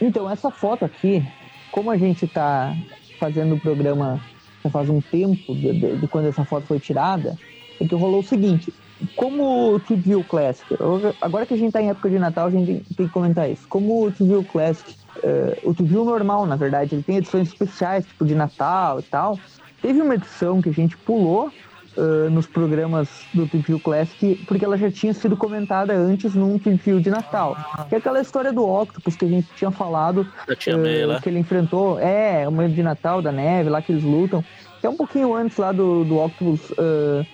então, 0.01 0.31
essa 0.31 0.51
foto 0.51 0.85
aqui, 0.85 1.23
como 1.71 1.91
a 1.91 1.97
gente 1.97 2.27
tá 2.27 2.75
fazendo 3.19 3.55
o 3.55 3.61
programa 3.61 4.21
já 4.65 4.71
faz 4.71 4.89
um 4.89 5.01
tempo 5.01 5.55
de, 5.55 5.73
de- 5.79 5.97
de 5.99 6.09
quando 6.09 6.27
essa 6.29 6.45
foto 6.45 6.67
foi 6.67 6.79
tirada, 6.81 7.37
é 7.81 7.87
que 7.87 7.95
rolou 7.95 8.21
o 8.21 8.25
seguinte. 8.25 8.73
Como 9.15 9.75
o 9.75 9.81
TVO 9.81 10.25
Classic, 10.25 10.67
eu- 10.79 11.15
agora 11.21 11.45
que 11.45 11.55
a 11.55 11.57
gente 11.57 11.73
tá 11.73 11.83
em 11.83 11.91
época 11.91 12.09
de 12.09 12.19
Natal, 12.19 12.47
a 12.47 12.51
gente 12.51 12.83
tem, 12.97 13.07
que 13.07 13.13
comentar 13.13 13.51
isso. 13.51 13.67
Como 13.69 14.07
o 14.07 14.11
TVO 14.11 14.43
Classic, 14.45 14.91
eh, 15.23 15.59
o 15.63 15.75
TVO 15.75 16.05
normal, 16.05 16.47
na 16.47 16.57
verdade, 16.57 16.95
ele 16.95 17.03
tem 17.03 17.17
edições 17.19 17.49
especiais, 17.49 18.07
tipo 18.07 18.25
de 18.25 18.35
Natal 18.35 18.99
e 18.99 19.03
tal. 19.03 19.39
Teve 19.83 20.01
uma 20.01 20.15
edição 20.15 20.63
que 20.63 20.71
a 20.71 20.73
gente 20.73 20.97
pulou 20.99 21.53
ah, 21.99 22.29
nos 22.31 22.47
programas 22.47 23.27
do 23.33 23.47
TVO 23.47 23.81
Classic, 23.81 24.37
porque 24.47 24.65
ela 24.65 24.77
já 24.77 24.91
tinha 24.91 25.15
sido 25.15 25.35
comentada 25.37 25.95
antes 25.95 26.35
num 26.35 26.59
TVO 26.59 27.01
de 27.01 27.09
Natal. 27.09 27.57
Que 27.89 27.95
é 27.95 27.99
aquela 27.99 28.21
história 28.21 28.53
do 28.53 28.69
Octopus 28.69 29.17
que 29.17 29.25
a 29.25 29.29
gente 29.29 29.49
tinha 29.55 29.71
falado, 29.71 30.27
Da 30.47 30.55
tia 30.55 30.75
eh, 30.75 30.77
May 30.77 31.07
lá. 31.07 31.21
que 31.21 31.29
ele 31.29 31.39
enfrentou, 31.39 31.99
é, 31.99 32.47
o 32.47 32.53
momento 32.53 32.75
de 32.75 32.83
Natal 32.83 33.23
da 33.23 33.33
neve, 33.33 33.71
lá 33.71 33.81
que 33.81 33.93
eles 33.93 34.05
lutam. 34.05 34.45
Que 34.79 34.87
é 34.87 34.91
um 34.91 34.97
pouquinho 34.97 35.35
antes 35.35 35.57
lá 35.57 35.73
do, 35.73 36.05
do 36.05 36.17
Octopus 36.19 36.71
ah, 36.79 37.25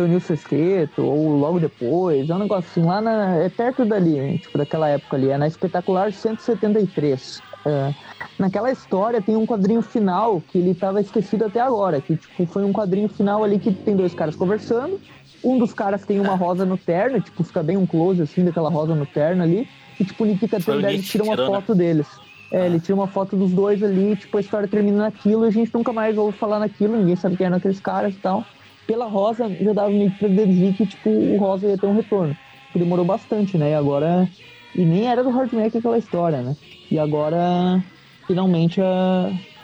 reunir 0.00 0.16
o 0.16 0.20
sexteto, 0.20 1.02
ou 1.02 1.36
logo 1.36 1.60
depois, 1.60 2.28
é 2.28 2.34
um 2.34 2.38
negócio 2.38 2.68
assim, 2.70 2.86
lá 2.86 3.00
na, 3.00 3.36
é 3.36 3.48
perto 3.48 3.84
dali, 3.84 4.38
tipo, 4.38 4.58
daquela 4.58 4.88
época 4.88 5.16
ali, 5.16 5.30
é 5.30 5.38
na 5.38 5.46
Espetacular 5.46 6.12
173. 6.12 7.42
Ah, 7.64 7.92
naquela 8.38 8.70
história 8.70 9.20
tem 9.20 9.36
um 9.36 9.46
quadrinho 9.46 9.82
final 9.82 10.42
que 10.48 10.58
ele 10.58 10.74
tava 10.74 11.00
esquecido 11.00 11.44
até 11.44 11.60
agora, 11.60 12.00
que 12.00 12.16
tipo, 12.16 12.46
foi 12.46 12.64
um 12.64 12.72
quadrinho 12.72 13.08
final 13.08 13.44
ali 13.44 13.58
que 13.58 13.72
tem 13.72 13.94
dois 13.94 14.14
caras 14.14 14.34
conversando, 14.34 14.98
um 15.44 15.58
dos 15.58 15.72
caras 15.72 16.04
tem 16.04 16.20
uma 16.20 16.34
rosa 16.34 16.64
no 16.64 16.78
terno, 16.78 17.20
tipo, 17.20 17.44
fica 17.44 17.62
bem 17.62 17.76
um 17.76 17.86
close 17.86 18.22
assim 18.22 18.44
daquela 18.44 18.70
rosa 18.70 18.94
no 18.94 19.04
terno 19.04 19.42
ali, 19.42 19.68
e 19.98 20.04
tipo, 20.04 20.24
o 20.24 20.32
o 20.32 20.38
Cattenberg 20.38 20.96
Nick 20.96 21.02
tira 21.02 21.24
uma 21.24 21.36
né? 21.36 21.46
foto 21.46 21.74
deles. 21.74 22.06
É, 22.50 22.66
ele 22.66 22.80
tira 22.80 22.96
uma 22.96 23.06
foto 23.06 23.36
dos 23.36 23.52
dois 23.52 23.80
ali, 23.82 24.16
tipo, 24.16 24.36
a 24.36 24.40
história 24.40 24.66
termina 24.66 24.98
naquilo 24.98 25.44
e 25.44 25.48
a 25.48 25.50
gente 25.50 25.72
nunca 25.72 25.92
mais 25.92 26.18
ouve 26.18 26.36
falar 26.36 26.58
naquilo, 26.58 26.96
ninguém 26.96 27.14
sabe 27.14 27.36
quem 27.36 27.46
eram 27.46 27.58
aqueles 27.58 27.78
caras 27.78 28.14
e 28.14 28.18
tal. 28.18 28.44
Pela 28.86 29.06
Rosa, 29.06 29.48
já 29.60 29.72
dava 29.72 29.90
meio 29.90 30.10
que 30.10 30.18
pra 30.18 30.28
deduzir 30.28 30.74
que, 30.74 30.86
tipo, 30.86 31.10
o 31.10 31.38
Rosa 31.38 31.66
ia 31.66 31.78
ter 31.78 31.86
um 31.86 31.94
retorno. 31.94 32.36
Que 32.72 32.78
demorou 32.78 33.04
bastante, 33.04 33.56
né? 33.56 33.70
E 33.70 33.74
agora... 33.74 34.28
E 34.74 34.84
nem 34.84 35.08
era 35.08 35.24
do 35.24 35.30
Hardmaker 35.30 35.78
aquela 35.78 35.98
história, 35.98 36.42
né? 36.42 36.56
E 36.90 36.98
agora, 36.98 37.82
finalmente, 38.26 38.80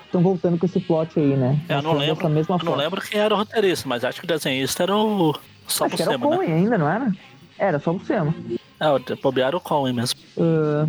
estão 0.05 0.20
voltando 0.20 0.59
com 0.59 0.66
esse 0.66 0.81
plot 0.81 1.18
aí, 1.18 1.37
né? 1.37 1.61
É, 1.68 1.74
Eu 1.74 1.83
não 1.83 1.90
Mostrando 1.90 1.98
lembro. 2.00 2.20
Essa 2.20 2.29
mesma 2.29 2.57
Eu 2.61 2.64
não 2.64 2.74
lembro 2.74 3.00
quem 3.00 3.20
era 3.20 3.35
o 3.35 3.38
roteirista, 3.38 3.88
mas 3.88 4.05
acho 4.05 4.20
que 4.20 4.24
o 4.24 4.29
desenhista 4.29 4.83
era 4.83 4.96
o. 4.96 5.35
Só 5.68 5.87
Acho 5.87 5.96
que 5.96 6.02
era 6.02 6.16
o 6.16 6.18
Buscema, 6.18 6.44
né? 6.44 6.55
Ainda, 6.55 6.79
não 6.79 6.88
era? 6.88 7.12
Era, 7.59 7.79
só 7.79 7.92
o 7.92 7.98
Buscema. 7.98 8.35
É, 8.81 8.88
o 8.90 9.00
bobearam 9.22 9.59
o 9.59 9.61
Coen 9.61 9.92
mesmo. 9.92 10.18
Ah, 10.38 10.88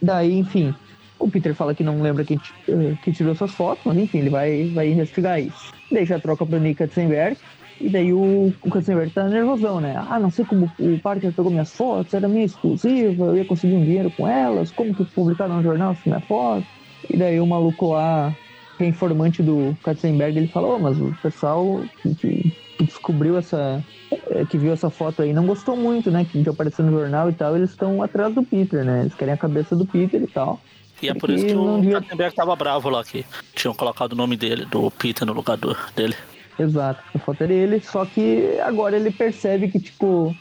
daí, 0.00 0.38
enfim, 0.38 0.74
o 1.18 1.30
Peter 1.30 1.54
fala 1.54 1.74
que 1.74 1.84
não 1.84 2.00
lembra 2.00 2.24
quem, 2.24 2.40
eh, 2.68 2.96
que 3.02 3.12
tirou 3.12 3.32
essas 3.32 3.50
fotos, 3.50 3.84
mas 3.84 3.96
enfim, 3.96 4.18
ele 4.18 4.30
vai, 4.30 4.70
vai 4.74 4.88
investigar 4.88 5.40
isso. 5.40 5.72
Daí 5.90 6.04
já 6.04 6.18
troca 6.18 6.46
pro 6.46 6.58
Nick 6.58 6.76
Katzenberg, 6.76 7.36
e 7.80 7.88
daí 7.88 8.12
o, 8.12 8.52
o 8.62 8.70
Katzenberg 8.70 9.10
tá 9.12 9.24
nervosão, 9.28 9.80
né? 9.80 9.94
Ah, 10.08 10.18
não 10.18 10.30
sei 10.30 10.44
como 10.44 10.70
o 10.78 10.98
Parker 10.98 11.32
pegou 11.32 11.50
minhas 11.50 11.72
fotos, 11.74 12.12
era 12.14 12.28
minha 12.28 12.44
exclusiva, 12.44 13.26
eu 13.26 13.36
ia 13.36 13.44
conseguir 13.44 13.74
um 13.74 13.84
dinheiro 13.84 14.10
com 14.10 14.26
elas, 14.26 14.70
como 14.70 14.94
que 14.94 15.04
publicaram 15.04 15.56
no 15.56 15.62
jornal 15.62 15.92
essa 15.92 16.02
minha 16.06 16.20
foto? 16.20 16.66
E 17.08 17.16
daí 17.16 17.40
o 17.40 17.46
maluco 17.46 17.92
lá, 17.92 18.34
que 18.76 18.84
é 18.84 18.86
informante 18.88 19.42
do 19.42 19.76
Katzenberg, 19.82 20.36
ele 20.38 20.48
falou, 20.48 20.76
oh, 20.76 20.78
mas 20.78 20.98
o 21.00 21.14
pessoal 21.22 21.82
que, 22.02 22.14
que- 22.14 22.52
descobriu 22.80 23.36
essa, 23.36 23.82
eh, 24.30 24.44
que 24.48 24.56
viu 24.56 24.72
essa 24.72 24.88
foto 24.88 25.22
aí 25.22 25.32
não 25.32 25.44
gostou 25.44 25.76
muito, 25.76 26.12
né? 26.12 26.24
Que 26.24 26.48
apareceu 26.48 26.84
no 26.84 26.92
jornal 26.92 27.28
e 27.28 27.32
tal, 27.32 27.56
eles 27.56 27.70
estão 27.70 28.00
atrás 28.02 28.32
do 28.32 28.42
Peter, 28.44 28.84
né? 28.84 29.00
Eles 29.00 29.14
querem 29.14 29.34
a 29.34 29.36
cabeça 29.36 29.74
do 29.74 29.84
Peter 29.84 30.22
e 30.22 30.26
tal. 30.28 30.60
E 31.02 31.08
é 31.08 31.14
por 31.14 31.28
isso 31.28 31.44
que 31.44 31.54
o 31.54 31.92
Katzenberg 31.92 32.34
tava 32.36 32.54
bravo 32.54 32.88
lá, 32.88 33.02
que 33.04 33.24
tinham 33.54 33.74
colocado 33.74 34.12
o 34.12 34.16
nome 34.16 34.36
dele, 34.36 34.64
do 34.64 34.90
Peter, 34.92 35.26
no 35.26 35.32
lugar 35.32 35.56
do, 35.56 35.76
dele. 35.96 36.14
Exato, 36.58 37.00
a 37.14 37.18
foto 37.18 37.44
é 37.44 37.46
dele, 37.46 37.80
só 37.80 38.04
que 38.04 38.58
agora 38.60 38.96
ele 38.96 39.12
percebe 39.12 39.68
que, 39.68 39.78
tipo, 39.78 40.34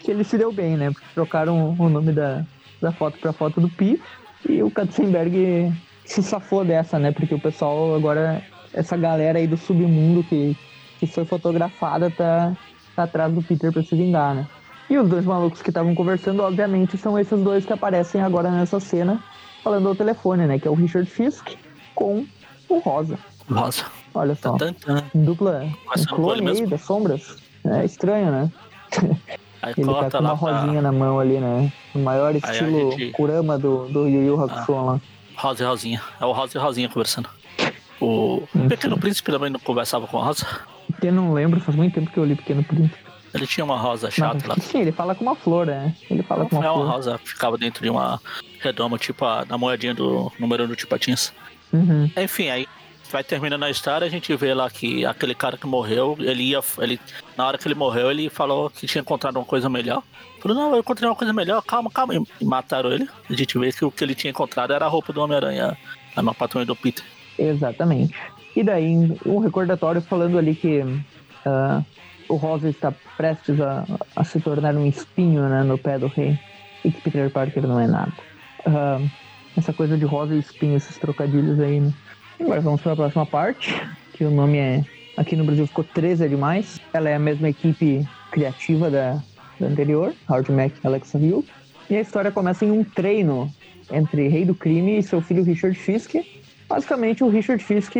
que 0.00 0.10
ele 0.10 0.22
se 0.22 0.36
deu 0.36 0.52
bem, 0.52 0.76
né? 0.76 0.90
Porque 0.90 1.06
trocaram 1.14 1.74
o 1.78 1.88
nome 1.88 2.12
da, 2.12 2.44
da 2.80 2.92
foto 2.92 3.18
pra 3.18 3.32
foto 3.32 3.60
do 3.60 3.68
Peter 3.70 4.00
e 4.48 4.62
o 4.62 4.70
Katzenberg 4.70 5.72
se 6.04 6.22
safou 6.22 6.64
dessa, 6.64 6.98
né? 6.98 7.12
Porque 7.12 7.34
o 7.34 7.40
pessoal 7.40 7.94
agora, 7.94 8.42
essa 8.74 8.96
galera 8.96 9.38
aí 9.38 9.46
do 9.46 9.56
submundo 9.56 10.22
que, 10.24 10.56
que 11.00 11.06
foi 11.06 11.24
fotografada 11.24 12.10
tá, 12.10 12.54
tá 12.94 13.04
atrás 13.04 13.32
do 13.32 13.42
Peter 13.42 13.72
pra 13.72 13.82
se 13.82 13.96
vingar, 13.96 14.34
né? 14.34 14.46
E 14.90 14.98
os 14.98 15.08
dois 15.08 15.24
malucos 15.24 15.62
que 15.62 15.70
estavam 15.70 15.94
conversando, 15.94 16.42
obviamente, 16.42 16.98
são 16.98 17.18
esses 17.18 17.42
dois 17.42 17.64
que 17.64 17.72
aparecem 17.72 18.20
agora 18.20 18.50
nessa 18.50 18.78
cena, 18.78 19.22
falando 19.62 19.88
ao 19.88 19.94
telefone, 19.94 20.46
né? 20.46 20.58
Que 20.58 20.68
é 20.68 20.70
o 20.70 20.74
Richard 20.74 21.08
Fisk 21.08 21.54
com 21.94 22.26
o 22.68 22.78
Rosa. 22.80 23.18
Rosa. 23.50 24.03
Olha 24.14 24.34
só. 24.34 24.56
Tan, 24.56 24.72
tan. 24.74 25.02
Dupla, 25.14 25.64
um 25.64 25.98
são 25.98 26.16
clone 26.16 26.66
das 26.66 26.80
sombras. 26.82 27.36
É 27.66 27.84
estranho, 27.84 28.30
né? 28.30 28.52
Aí 29.62 29.74
Ele 29.76 29.86
tá 29.86 30.10
com 30.10 30.18
uma 30.18 30.30
lá 30.30 30.36
pra 30.36 30.50
rosinha 30.60 30.82
na 30.82 30.92
mão 30.92 31.18
ali, 31.18 31.38
né? 31.38 31.72
O 31.94 31.98
maior 31.98 32.34
estilo 32.36 32.92
gente- 32.92 33.10
Kurama 33.12 33.58
do, 33.58 33.86
do 33.88 34.06
Yu 34.06 34.22
Yu 34.22 34.40
Hakusho 34.42 34.72
lá. 34.84 35.00
Rosa 35.36 35.64
e 35.64 35.66
Rosinha. 35.66 36.02
É 36.20 36.24
o 36.24 36.32
Rosa 36.32 36.56
e 36.56 36.60
Rosinha 36.60 36.88
conversando. 36.88 37.28
O 38.00 38.42
Uhum. 38.54 38.68
Pequeno 38.68 38.98
Príncipe 38.98 39.32
também 39.32 39.50
não 39.50 39.58
conversava 39.60 40.06
com 40.06 40.18
a 40.18 40.24
Rosa. 40.24 40.46
Eu 41.02 41.12
não 41.12 41.32
lembro, 41.32 41.58
faz 41.60 41.76
muito 41.76 41.94
tempo 41.94 42.10
que 42.10 42.18
eu 42.18 42.24
li 42.24 42.34
Pequeno 42.36 42.62
Príncipe. 42.62 42.98
Ele 43.32 43.46
tinha 43.48 43.64
uma 43.64 43.76
rosa 43.76 44.12
chata 44.12 44.46
lá. 44.46 44.54
Sim, 44.60 44.82
ele 44.82 44.92
fala 44.92 45.12
com 45.12 45.24
uma 45.24 45.34
flor, 45.34 45.66
né? 45.66 45.92
Ele 46.08 46.22
fala 46.22 46.46
com 46.46 46.54
É 46.56 46.58
uma 46.60 46.72
uma 46.72 46.84
flor. 46.84 46.94
rosa, 46.94 47.18
ficava 47.18 47.58
dentro 47.58 47.82
de 47.82 47.90
uma 47.90 48.20
redoma, 48.60 48.96
tipo 48.96 49.24
a, 49.24 49.44
na 49.48 49.58
moedinha 49.58 49.92
do 49.92 50.30
número 50.38 50.68
do 50.68 50.76
Tipatins. 50.76 51.32
Uhum. 51.72 52.08
Enfim, 52.16 52.48
aí 52.50 52.68
vai 53.14 53.22
terminando 53.22 53.62
a 53.62 53.70
história, 53.70 54.04
a 54.04 54.10
gente 54.10 54.34
vê 54.34 54.52
lá 54.52 54.68
que 54.68 55.06
aquele 55.06 55.36
cara 55.36 55.56
que 55.56 55.68
morreu, 55.68 56.16
ele 56.18 56.42
ia. 56.42 56.58
Ele, 56.78 56.98
na 57.38 57.46
hora 57.46 57.56
que 57.56 57.68
ele 57.68 57.76
morreu, 57.76 58.10
ele 58.10 58.28
falou 58.28 58.68
que 58.68 58.88
tinha 58.88 59.02
encontrado 59.02 59.36
uma 59.36 59.44
coisa 59.44 59.70
melhor. 59.70 60.02
Falou, 60.40 60.56
não, 60.56 60.72
eu 60.72 60.80
encontrei 60.80 61.08
uma 61.08 61.14
coisa 61.14 61.32
melhor, 61.32 61.62
calma, 61.62 61.88
calma. 61.92 62.12
E 62.40 62.44
mataram 62.44 62.90
ele. 62.90 63.08
A 63.30 63.32
gente 63.32 63.56
vê 63.56 63.70
que 63.70 63.84
o 63.84 63.90
que 63.92 64.02
ele 64.02 64.16
tinha 64.16 64.32
encontrado 64.32 64.72
era 64.72 64.84
a 64.84 64.88
roupa 64.88 65.12
do 65.12 65.20
Homem-Aranha, 65.20 65.78
a 66.16 66.22
na 66.22 66.34
patrulha 66.34 66.66
do 66.66 66.74
Peter. 66.74 67.04
Exatamente. 67.38 68.16
E 68.56 68.64
daí, 68.64 69.16
um 69.24 69.38
recordatório 69.38 70.02
falando 70.02 70.36
ali 70.36 70.56
que 70.56 70.82
ah, 71.46 71.82
o 72.28 72.34
Rosa 72.34 72.68
está 72.68 72.92
prestes 73.16 73.60
a, 73.60 73.84
a 74.16 74.24
se 74.24 74.40
tornar 74.40 74.74
um 74.74 74.86
espinho 74.86 75.48
né, 75.48 75.62
no 75.62 75.78
pé 75.78 76.00
do 76.00 76.08
rei. 76.08 76.36
E 76.84 76.90
que 76.90 77.00
Peter 77.00 77.30
Parker 77.30 77.64
não 77.64 77.78
é 77.78 77.86
nada. 77.86 78.12
Ah, 78.66 79.00
essa 79.56 79.72
coisa 79.72 79.96
de 79.96 80.04
rosa 80.04 80.34
e 80.34 80.40
espinho, 80.40 80.76
esses 80.76 80.98
trocadilhos 80.98 81.60
aí, 81.60 81.78
né? 81.78 81.92
Agora 82.40 82.60
vamos 82.60 82.80
para 82.80 82.92
a 82.92 82.96
próxima 82.96 83.24
parte, 83.24 83.74
que 84.12 84.24
o 84.24 84.30
nome 84.30 84.58
é. 84.58 84.84
Aqui 85.16 85.36
no 85.36 85.44
Brasil 85.44 85.66
ficou 85.66 85.84
13 85.84 86.24
é 86.24 86.28
demais. 86.28 86.80
Ela 86.92 87.08
é 87.08 87.14
a 87.14 87.18
mesma 87.18 87.48
equipe 87.48 88.06
criativa 88.32 88.90
da, 88.90 89.22
da 89.60 89.66
anterior, 89.68 90.12
Howard 90.28 90.50
Mack 90.50 90.74
e 90.82 90.86
Alexa 90.86 91.18
Hill. 91.18 91.44
E 91.88 91.96
a 91.96 92.00
história 92.00 92.32
começa 92.32 92.64
em 92.64 92.70
um 92.70 92.82
treino 92.82 93.50
entre 93.92 94.26
Rei 94.26 94.44
do 94.44 94.54
Crime 94.54 94.98
e 94.98 95.02
seu 95.02 95.20
filho 95.20 95.44
Richard 95.44 95.78
Fisk. 95.78 96.16
Basicamente, 96.68 97.22
o 97.22 97.28
Richard 97.28 97.62
Fisk 97.62 97.92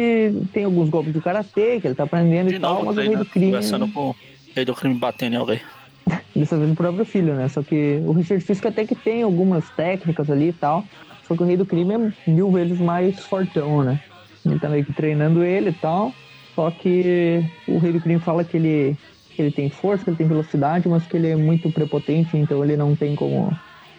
tem 0.52 0.64
alguns 0.64 0.88
golpes 0.88 1.12
de 1.12 1.20
karatê 1.20 1.80
que 1.80 1.86
ele 1.86 1.94
tá 1.94 2.04
aprendendo 2.04 2.48
De 2.48 2.56
e 2.56 2.58
tal, 2.58 2.84
mas 2.84 2.96
o 2.96 3.00
Rei 3.00 3.16
do 3.16 3.24
Crime. 3.24 3.46
conversando 3.46 3.88
com 3.88 4.10
o 4.10 4.16
Rei 4.54 4.64
do 4.64 4.74
Crime 4.74 4.94
batendo 4.96 5.34
em 5.34 5.36
alguém. 5.36 5.60
Dessa 6.34 6.56
vez 6.56 6.72
o 6.72 6.74
próprio 6.74 7.04
filho, 7.04 7.34
né? 7.34 7.48
Só 7.48 7.62
que 7.62 8.02
o 8.04 8.12
Richard 8.12 8.42
Fisk 8.44 8.66
até 8.66 8.84
que 8.84 8.96
tem 8.96 9.22
algumas 9.22 9.68
técnicas 9.70 10.28
ali 10.28 10.48
e 10.48 10.52
tal. 10.52 10.84
Só 11.28 11.36
que 11.36 11.42
o 11.42 11.46
Rei 11.46 11.56
do 11.56 11.64
Crime 11.64 11.94
é 11.94 12.30
mil 12.30 12.50
vezes 12.50 12.80
mais 12.80 13.20
fortão, 13.20 13.84
né? 13.84 14.00
Ele 14.44 14.58
tá 14.58 14.68
meio 14.68 14.84
que 14.84 14.92
treinando 14.92 15.42
ele 15.42 15.70
e 15.70 15.74
tal. 15.74 16.12
Só 16.54 16.70
que 16.70 17.44
o 17.66 17.78
Rei 17.78 17.92
do 17.92 18.00
Crime 18.00 18.20
fala 18.20 18.44
que 18.44 18.56
ele, 18.56 18.96
que 19.30 19.42
ele 19.42 19.50
tem 19.50 19.68
força, 19.68 20.04
que 20.04 20.10
ele 20.10 20.16
tem 20.16 20.28
velocidade, 20.28 20.88
mas 20.88 21.06
que 21.06 21.16
ele 21.16 21.28
é 21.28 21.36
muito 21.36 21.70
prepotente, 21.70 22.36
então 22.36 22.62
ele 22.62 22.76
não 22.76 22.94
tem 22.94 23.16
como. 23.16 23.50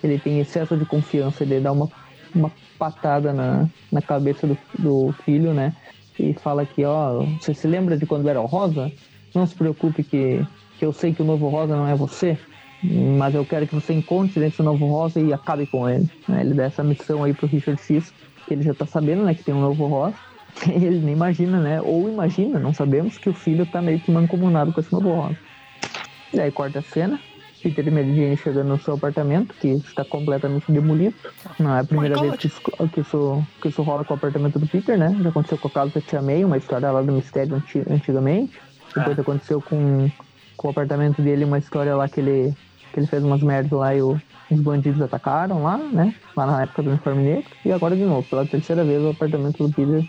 Ele 0.03 0.19
tem 0.19 0.39
excesso 0.39 0.77
de 0.77 0.85
confiança, 0.85 1.43
ele 1.43 1.59
dá 1.59 1.71
uma 1.71 1.89
uma 2.35 2.51
patada 2.77 3.33
na, 3.33 3.67
na 3.91 4.01
cabeça 4.01 4.45
do, 4.45 4.57
do 4.77 5.15
filho, 5.23 5.53
né? 5.53 5.73
E 6.19 6.33
fala 6.33 6.65
que, 6.65 6.83
ó, 6.85 7.23
você 7.39 7.53
se 7.53 7.67
lembra 7.67 7.97
de 7.97 8.05
quando 8.05 8.27
era 8.27 8.41
o 8.41 8.45
Rosa? 8.45 8.91
Não 9.33 9.47
se 9.47 9.55
preocupe 9.55 10.03
que, 10.03 10.45
que 10.77 10.85
eu 10.85 10.93
sei 10.93 11.13
que 11.13 11.21
o 11.21 11.25
novo 11.25 11.49
Rosa 11.49 11.75
não 11.75 11.87
é 11.87 11.95
você, 11.95 12.37
mas 12.83 13.33
eu 13.33 13.45
quero 13.45 13.67
que 13.67 13.73
você 13.73 13.93
encontre 13.93 14.45
esse 14.45 14.61
novo 14.61 14.85
Rosa 14.85 15.19
e 15.19 15.33
acabe 15.33 15.65
com 15.65 15.89
ele. 15.89 16.09
Né? 16.27 16.41
Ele 16.41 16.53
dá 16.53 16.65
essa 16.65 16.83
missão 16.83 17.23
aí 17.23 17.33
pro 17.33 17.47
Richard 17.47 17.81
X, 17.81 18.13
que 18.45 18.53
ele 18.53 18.63
já 18.63 18.73
tá 18.73 18.85
sabendo, 18.85 19.23
né, 19.23 19.33
que 19.33 19.43
tem 19.43 19.53
um 19.53 19.61
novo 19.61 19.87
Rosa. 19.87 20.15
Ele 20.67 20.99
nem 20.99 21.13
imagina, 21.13 21.59
né? 21.59 21.81
Ou 21.81 22.09
imagina, 22.09 22.59
não 22.59 22.73
sabemos, 22.73 23.17
que 23.17 23.29
o 23.29 23.33
filho 23.33 23.65
tá 23.65 23.81
meio 23.81 23.99
que 23.99 24.11
mancomunado 24.11 24.71
com 24.71 24.79
esse 24.79 24.91
novo 24.91 25.13
Rosa. 25.13 25.37
E 26.33 26.39
aí 26.39 26.51
corta 26.51 26.79
a 26.79 26.81
cena, 26.81 27.19
Peter 27.61 27.87
e 27.87 28.15
Jane 28.15 28.37
chegando 28.37 28.67
no 28.67 28.79
seu 28.79 28.93
apartamento, 28.93 29.55
que 29.55 29.69
está 29.69 30.05
completamente 30.05 30.71
demolido. 30.71 31.15
Não 31.59 31.75
é 31.75 31.79
a 31.79 31.83
primeira 31.83 32.19
vez 32.19 32.35
que 32.35 32.47
isso, 32.47 32.61
que, 32.93 32.99
isso, 32.99 33.43
que 33.61 33.69
isso 33.69 33.81
rola 33.81 34.03
com 34.03 34.13
o 34.13 34.17
apartamento 34.17 34.59
do 34.59 34.67
Peter, 34.67 34.97
né? 34.97 35.15
Já 35.21 35.29
aconteceu 35.29 35.57
com 35.57 35.67
a 35.67 35.71
casa 35.71 36.01
Tia 36.01 36.21
May, 36.21 36.45
uma 36.45 36.57
história 36.57 36.91
lá 36.91 37.01
do 37.01 37.11
mistério 37.11 37.61
antigamente. 37.89 38.59
Depois 38.95 39.17
é. 39.17 39.21
aconteceu 39.21 39.61
com, 39.61 40.09
com 40.55 40.67
o 40.67 40.71
apartamento 40.71 41.21
dele, 41.21 41.43
uma 41.43 41.57
história 41.57 41.95
lá 41.95 42.07
que 42.07 42.19
ele, 42.19 42.53
que 42.93 42.99
ele 42.99 43.07
fez 43.07 43.23
umas 43.23 43.41
merdas 43.41 43.71
lá 43.71 43.95
e 43.95 44.01
o, 44.01 44.19
os 44.51 44.59
bandidos 44.59 45.01
atacaram 45.01 45.63
lá, 45.63 45.77
né? 45.77 46.13
Lá 46.35 46.45
na 46.45 46.63
época 46.63 46.83
do 46.83 46.89
uniforme 46.91 47.23
negro. 47.23 47.49
E 47.65 47.71
agora 47.71 47.95
de 47.95 48.03
novo, 48.03 48.27
pela 48.29 48.45
terceira 48.45 48.83
vez, 48.83 49.01
o 49.01 49.09
apartamento 49.09 49.67
do 49.67 49.73
Peter 49.73 50.07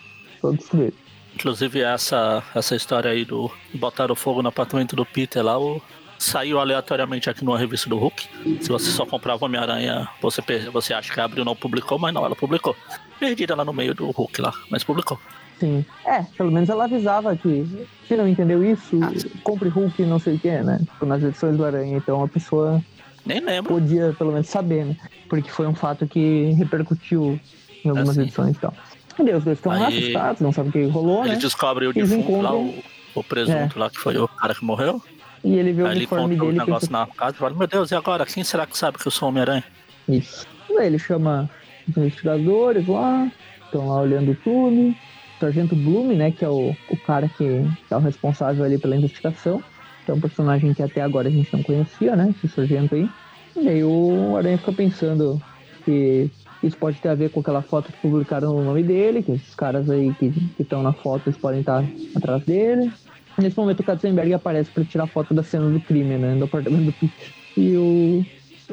Inclusive 1.34 1.80
essa, 1.82 2.42
essa 2.54 2.74
história 2.74 3.10
aí 3.10 3.24
do 3.24 3.50
botar 3.74 4.10
o 4.10 4.14
fogo 4.14 4.42
no 4.42 4.48
apartamento 4.48 4.96
do 4.96 5.04
Peter 5.04 5.44
lá, 5.44 5.58
o, 5.58 5.82
saiu 6.18 6.58
aleatoriamente 6.58 7.28
aqui 7.28 7.44
numa 7.44 7.58
revista 7.58 7.88
do 7.88 7.98
Hulk. 7.98 8.26
Se 8.60 8.68
você 8.68 8.90
só 8.90 9.04
comprava 9.04 9.44
Homem-Aranha, 9.44 10.08
você, 10.20 10.42
você 10.72 10.94
acha 10.94 11.12
que 11.12 11.20
abriu 11.20 11.44
não 11.44 11.54
publicou, 11.54 11.98
mas 11.98 12.12
não, 12.14 12.24
ela 12.24 12.34
publicou. 12.34 12.74
Perdida 13.18 13.54
lá 13.54 13.64
no 13.64 13.72
meio 13.72 13.94
do 13.94 14.10
Hulk 14.10 14.40
lá, 14.40 14.52
mas 14.70 14.82
publicou. 14.82 15.18
Sim. 15.58 15.84
É, 16.04 16.22
pelo 16.36 16.50
menos 16.50 16.68
ela 16.68 16.84
avisava 16.84 17.34
que 17.36 17.86
se 18.06 18.16
não 18.16 18.28
entendeu 18.28 18.62
isso, 18.62 18.98
ah. 19.02 19.10
compre 19.42 19.68
Hulk 19.68 20.02
não 20.04 20.18
sei 20.18 20.36
o 20.36 20.38
que, 20.38 20.50
né? 20.50 20.78
Tipo, 20.80 21.06
nas 21.06 21.22
edições 21.22 21.56
do 21.56 21.64
Aranha. 21.64 21.96
Então 21.96 22.22
a 22.22 22.28
pessoa 22.28 22.82
Nem 23.24 23.40
lembro. 23.40 23.74
podia 23.74 24.14
pelo 24.18 24.32
menos 24.32 24.48
saber, 24.48 24.84
né? 24.84 24.96
Porque 25.28 25.50
foi 25.50 25.66
um 25.66 25.74
fato 25.74 26.06
que 26.06 26.52
repercutiu 26.58 27.40
em 27.84 27.88
algumas 27.88 28.10
assim. 28.10 28.22
edições 28.22 28.56
e 28.56 28.60
tal. 28.60 28.74
E 29.18 29.32
os 29.32 29.44
dois 29.44 29.58
estão 29.58 29.72
Aí... 29.72 29.98
assustados, 29.98 30.40
não 30.40 30.52
sabem 30.52 30.70
o 30.70 30.72
que 30.72 30.84
rolou, 30.84 31.24
Ele 31.24 31.34
né? 31.34 31.40
descobre 31.40 31.86
o 31.86 31.92
defunto 31.92 32.40
lá, 32.40 32.54
o, 32.54 32.74
o 33.14 33.24
presunto 33.24 33.76
é. 33.76 33.80
lá, 33.80 33.90
que 33.90 33.98
foi 33.98 34.16
o 34.16 34.28
cara 34.28 34.54
que 34.54 34.64
morreu. 34.64 35.02
E 35.42 35.54
ele 35.54 35.72
vê 35.72 35.82
o 35.82 35.86
Aí 35.86 35.96
uniforme 35.96 36.34
ele 36.34 36.40
dele. 36.40 36.52
Um 36.52 36.64
negócio 36.64 36.90
na 36.90 37.06
casa 37.06 37.36
e 37.36 37.38
fala, 37.38 37.54
meu 37.54 37.66
Deus, 37.66 37.90
e 37.90 37.94
agora? 37.94 38.26
Quem 38.26 38.42
será 38.42 38.66
que 38.66 38.76
sabe 38.76 38.98
que 38.98 39.06
eu 39.06 39.12
sou 39.12 39.28
Homem-Aranha? 39.28 39.64
Isso. 40.08 40.46
Aí 40.78 40.86
ele 40.86 40.98
chama 40.98 41.48
os 41.88 41.96
investigadores 41.96 42.86
lá, 42.86 43.30
estão 43.64 43.88
lá 43.88 44.00
olhando 44.00 44.36
tudo. 44.42 44.90
O 44.90 44.94
Sargento 45.40 45.76
Bloom, 45.76 46.16
né, 46.16 46.30
que 46.30 46.44
é 46.44 46.48
o, 46.48 46.74
o 46.90 46.96
cara 47.06 47.28
que, 47.28 47.62
que 47.88 47.94
é 47.94 47.96
o 47.96 48.00
responsável 48.00 48.64
ali 48.64 48.78
pela 48.78 48.96
investigação. 48.96 49.62
Que 50.04 50.10
é 50.10 50.14
um 50.14 50.20
personagem 50.20 50.72
que 50.74 50.82
até 50.82 51.00
agora 51.00 51.28
a 51.28 51.30
gente 51.30 51.52
não 51.52 51.62
conhecia, 51.62 52.16
né? 52.16 52.34
Esse 52.36 52.54
sargento 52.54 52.94
aí. 52.94 53.08
E 53.56 53.68
aí 53.68 53.84
o 53.84 54.36
Aranha 54.36 54.58
fica 54.58 54.72
pensando 54.72 55.40
que 55.84 56.30
isso 56.66 56.76
pode 56.76 57.00
ter 57.00 57.08
a 57.08 57.14
ver 57.14 57.30
com 57.30 57.40
aquela 57.40 57.62
foto 57.62 57.92
que 57.92 57.98
publicaram 57.98 58.56
o 58.56 58.64
nome 58.64 58.82
dele, 58.82 59.22
que 59.22 59.32
esses 59.32 59.54
caras 59.54 59.88
aí 59.88 60.12
que 60.14 60.32
estão 60.58 60.82
na 60.82 60.92
foto 60.92 61.28
eles 61.28 61.38
podem 61.38 61.60
estar 61.60 61.84
atrás 62.14 62.44
dele. 62.44 62.92
Nesse 63.38 63.56
momento 63.56 63.80
o 63.80 63.84
Katzenberg 63.84 64.32
aparece 64.32 64.70
para 64.70 64.84
tirar 64.84 65.06
foto 65.06 65.34
da 65.34 65.42
cena 65.42 65.68
do 65.68 65.80
crime, 65.80 66.16
né? 66.16 66.34
Do 66.36 66.44
apartamento 66.44 66.86
do 66.86 66.92
Peter. 66.92 67.28
E 67.56 67.76
o, 67.76 68.24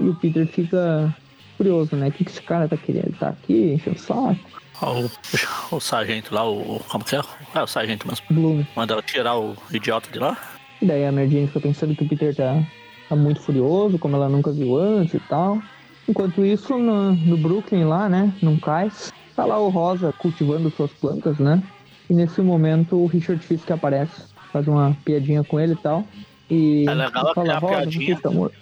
e 0.02 0.10
o 0.10 0.16
Peter 0.16 0.48
fica 0.48 1.14
curioso, 1.58 1.96
né? 1.96 2.08
O 2.08 2.12
que, 2.12 2.24
que 2.24 2.32
esse 2.32 2.42
cara 2.42 2.68
tá 2.68 2.78
querendo? 2.78 3.08
Ele 3.08 3.18
tá 3.20 3.30
aqui, 3.30 3.74
enchendo 3.74 3.98
o 3.98 4.00
saco. 4.00 4.36
O, 4.82 5.10
o, 5.76 5.80
sargento 5.80 6.34
lá, 6.34 6.50
o. 6.50 6.80
Como 6.88 7.04
que 7.04 7.16
é? 7.16 7.22
É 7.56 7.62
o 7.62 7.68
sargento 7.68 8.08
mesmo. 8.08 8.26
Bloom. 8.30 8.66
Manda 8.76 9.02
tirar 9.02 9.38
o 9.38 9.56
idiota 9.72 10.10
de 10.12 10.20
lá. 10.20 10.38
E 10.82 10.86
daí 10.86 11.06
a 11.06 11.12
Merdine 11.12 11.48
fica 11.48 11.62
pensando 11.62 11.96
que 11.96 12.04
o 12.04 12.08
Peter 12.08 12.36
tá, 12.36 12.62
tá 13.10 13.16
muito 13.16 13.42
furioso, 13.42 14.00
como 14.00 14.16
ela 14.16 14.30
nunca 14.30 14.52
viu 14.52 14.78
antes 14.78 15.14
e 15.14 15.20
tal. 15.20 15.62
Enquanto 16.08 16.46
isso, 16.46 16.78
no, 16.78 17.14
no 17.14 17.38
Brooklyn 17.38 17.86
lá, 17.86 18.10
né? 18.10 18.34
Num 18.42 18.58
cais, 18.58 19.12
tá 19.36 19.46
lá 19.46 19.58
o 19.60 19.70
Rosa 19.70 20.14
cultivando 20.14 20.70
suas 20.72 20.92
plantas, 20.92 21.38
né? 21.40 21.64
E 22.10 22.14
nesse 22.14 22.42
momento 22.42 22.98
o 22.98 23.06
Richard 23.08 23.44
Fisk 23.44 23.72
aparece 23.72 24.34
faz 24.54 24.68
uma 24.68 24.96
piadinha 25.04 25.44
com 25.44 25.60
ele 25.60 25.74
e 25.74 25.78
tal. 25.78 26.06
E 26.50 26.86
é 26.88 26.94
legal 26.94 27.34
fala, 27.34 27.58
a, 27.58 27.62
piadinha. 27.62 28.20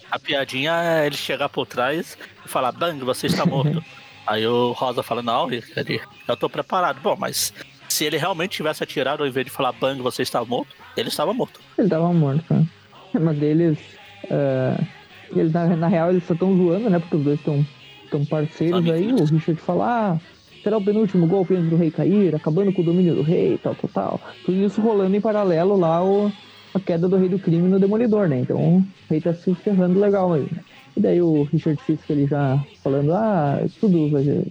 A 0.09 0.17
piadinha 0.17 0.71
é 0.71 1.05
ele 1.05 1.17
chegar 1.17 1.49
por 1.49 1.67
trás 1.67 2.17
e 2.45 2.47
falar, 2.47 2.71
Bang, 2.71 3.03
você 3.03 3.27
está 3.27 3.45
morto. 3.45 3.83
Aí 4.25 4.47
o 4.47 4.71
Rosa 4.71 5.03
fala, 5.03 5.21
não, 5.21 5.49
eu 5.51 6.37
tô 6.37 6.49
preparado. 6.49 7.01
Bom, 7.01 7.17
mas 7.19 7.53
se 7.89 8.05
ele 8.05 8.17
realmente 8.17 8.51
tivesse 8.51 8.83
atirado, 8.83 9.23
ao 9.23 9.27
invés 9.27 9.45
de 9.45 9.51
falar 9.51 9.73
Bang, 9.73 10.01
você 10.01 10.21
está 10.21 10.45
morto, 10.45 10.73
ele 10.95 11.09
estava 11.09 11.33
morto. 11.33 11.59
Ele 11.77 11.87
estava 11.87 12.13
morto, 12.13 12.53
né? 12.53 12.65
Mas 13.13 13.37
deles. 13.37 13.77
Uh, 14.25 15.00
eles, 15.39 15.51
na, 15.51 15.75
na, 15.75 15.87
real, 15.87 16.09
eles 16.09 16.23
só 16.23 16.33
estão 16.33 16.55
zoando, 16.55 16.89
né? 16.89 16.99
Porque 16.99 17.15
os 17.15 17.23
dois 17.23 17.39
estão 17.39 17.65
tão 18.09 18.25
parceiros 18.25 18.89
aí. 18.89 19.11
O 19.13 19.23
Richard 19.25 19.61
fala, 19.61 19.85
ah, 19.87 20.19
será 20.63 20.77
o 20.77 20.83
penúltimo 20.83 21.27
golpe 21.27 21.55
antes 21.55 21.69
do 21.69 21.77
rei 21.77 21.91
cair, 21.91 22.35
acabando 22.35 22.71
com 22.73 22.81
o 22.81 22.85
domínio 22.85 23.15
do 23.15 23.21
rei, 23.21 23.57
tal, 23.61 23.75
tal, 23.75 23.89
tal. 23.93 24.21
Tudo 24.45 24.57
isso 24.57 24.81
rolando 24.81 25.15
em 25.15 25.21
paralelo 25.21 25.77
lá 25.77 26.03
o, 26.03 26.31
a 26.73 26.79
queda 26.79 27.07
do 27.07 27.17
rei 27.17 27.29
do 27.29 27.39
crime 27.39 27.67
no 27.67 27.79
Demolidor, 27.79 28.27
né? 28.27 28.39
Então 28.39 28.77
o 28.77 28.85
rei 29.09 29.21
tá 29.21 29.33
se 29.33 29.53
ferrando 29.55 29.99
legal 29.99 30.33
aí. 30.33 30.47
E 30.95 30.99
daí 30.99 31.21
o 31.21 31.43
Richard 31.43 31.81
Fisk 31.83 32.09
ele 32.09 32.27
já 32.27 32.61
falando, 32.83 33.13
ah, 33.13 33.59
tudo 33.79 34.09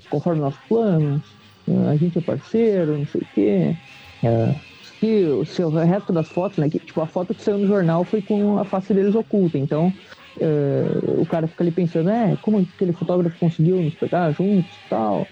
conforme 0.08 0.40
nossos 0.40 0.60
planos, 0.68 1.22
a 1.88 1.96
gente 1.96 2.18
é 2.18 2.20
parceiro, 2.20 2.98
não 2.98 3.06
sei 3.06 3.20
o 3.20 3.26
quê. 3.34 3.76
É, 4.22 4.54
que 4.98 5.24
o, 5.24 5.44
seu, 5.46 5.68
o 5.68 5.70
resto 5.70 6.12
das 6.12 6.28
fotos, 6.28 6.58
né? 6.58 6.68
Que, 6.68 6.78
tipo, 6.78 7.00
a 7.00 7.06
foto 7.06 7.34
que 7.34 7.42
saiu 7.42 7.58
no 7.58 7.66
jornal 7.66 8.04
foi 8.04 8.20
com 8.20 8.58
a 8.58 8.64
face 8.64 8.92
deles 8.92 9.14
oculta, 9.14 9.56
então 9.56 9.92
é, 10.40 11.20
o 11.20 11.26
cara 11.26 11.46
fica 11.46 11.62
ali 11.62 11.70
pensando, 11.70 12.10
é, 12.10 12.36
como 12.42 12.58
aquele 12.58 12.92
fotógrafo 12.92 13.38
conseguiu 13.38 13.82
nos 13.82 13.94
pegar 13.94 14.32
juntos 14.32 14.74
e 14.74 14.88
tal 14.88 15.28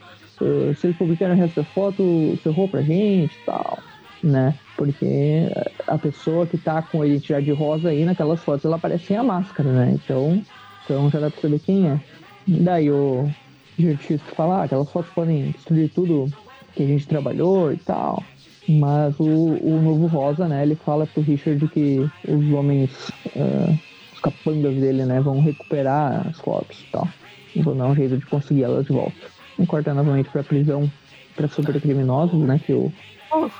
se 0.74 0.86
eles 0.86 0.96
publicaram 0.96 1.34
o 1.34 1.38
resto 1.38 1.56
da 1.56 1.64
foto, 1.64 2.38
ferrou 2.42 2.68
pra 2.68 2.82
gente 2.82 3.34
e 3.34 3.44
tal, 3.44 3.82
né? 4.22 4.54
Porque 4.76 5.50
a 5.86 5.98
pessoa 5.98 6.46
que 6.46 6.56
tá 6.56 6.80
com 6.80 7.02
a 7.02 7.06
identidade 7.06 7.50
rosa 7.50 7.88
aí 7.88 8.04
naquelas 8.04 8.42
fotos, 8.44 8.64
ela 8.64 8.76
aparece 8.76 9.06
sem 9.06 9.16
a 9.16 9.22
máscara, 9.22 9.72
né? 9.72 9.92
Então, 9.94 10.40
então 10.84 11.10
já 11.10 11.18
dá 11.18 11.30
pra 11.30 11.40
saber 11.40 11.58
quem 11.60 11.90
é. 11.90 12.00
Daí 12.46 12.90
o 12.90 13.28
Gertista 13.76 14.34
fala, 14.34 14.60
ah, 14.60 14.64
aquelas 14.64 14.90
fotos 14.90 15.10
podem 15.12 15.50
destruir 15.50 15.90
tudo 15.90 16.30
que 16.74 16.84
a 16.84 16.86
gente 16.86 17.08
trabalhou 17.08 17.72
e 17.72 17.76
tal. 17.78 18.22
Mas 18.68 19.18
o, 19.18 19.24
o 19.24 19.80
novo 19.82 20.06
Rosa, 20.06 20.46
né, 20.46 20.62
ele 20.62 20.74
fala 20.76 21.06
pro 21.06 21.22
Richard 21.22 21.66
que 21.68 22.06
os 22.28 22.52
homens, 22.52 22.90
uh, 23.34 23.78
os 24.18 24.20
capangas 24.20 24.74
dele, 24.74 25.04
né, 25.04 25.20
vão 25.20 25.40
recuperar 25.40 26.26
as 26.26 26.38
fotos 26.38 26.80
e 26.80 26.90
tal. 26.90 27.08
E 27.54 27.62
vão 27.62 27.76
dar 27.76 27.86
um 27.86 27.94
jeito 27.94 28.18
de 28.18 28.26
conseguir 28.26 28.64
elas 28.64 28.86
de 28.86 28.92
volta 28.92 29.38
corta 29.66 29.94
novamente 29.94 30.28
pra 30.30 30.42
prisão 30.42 30.90
pra 31.34 31.48
supercriminosos, 31.48 32.38
né? 32.40 32.60
Que 32.64 32.72
o. 32.72 32.92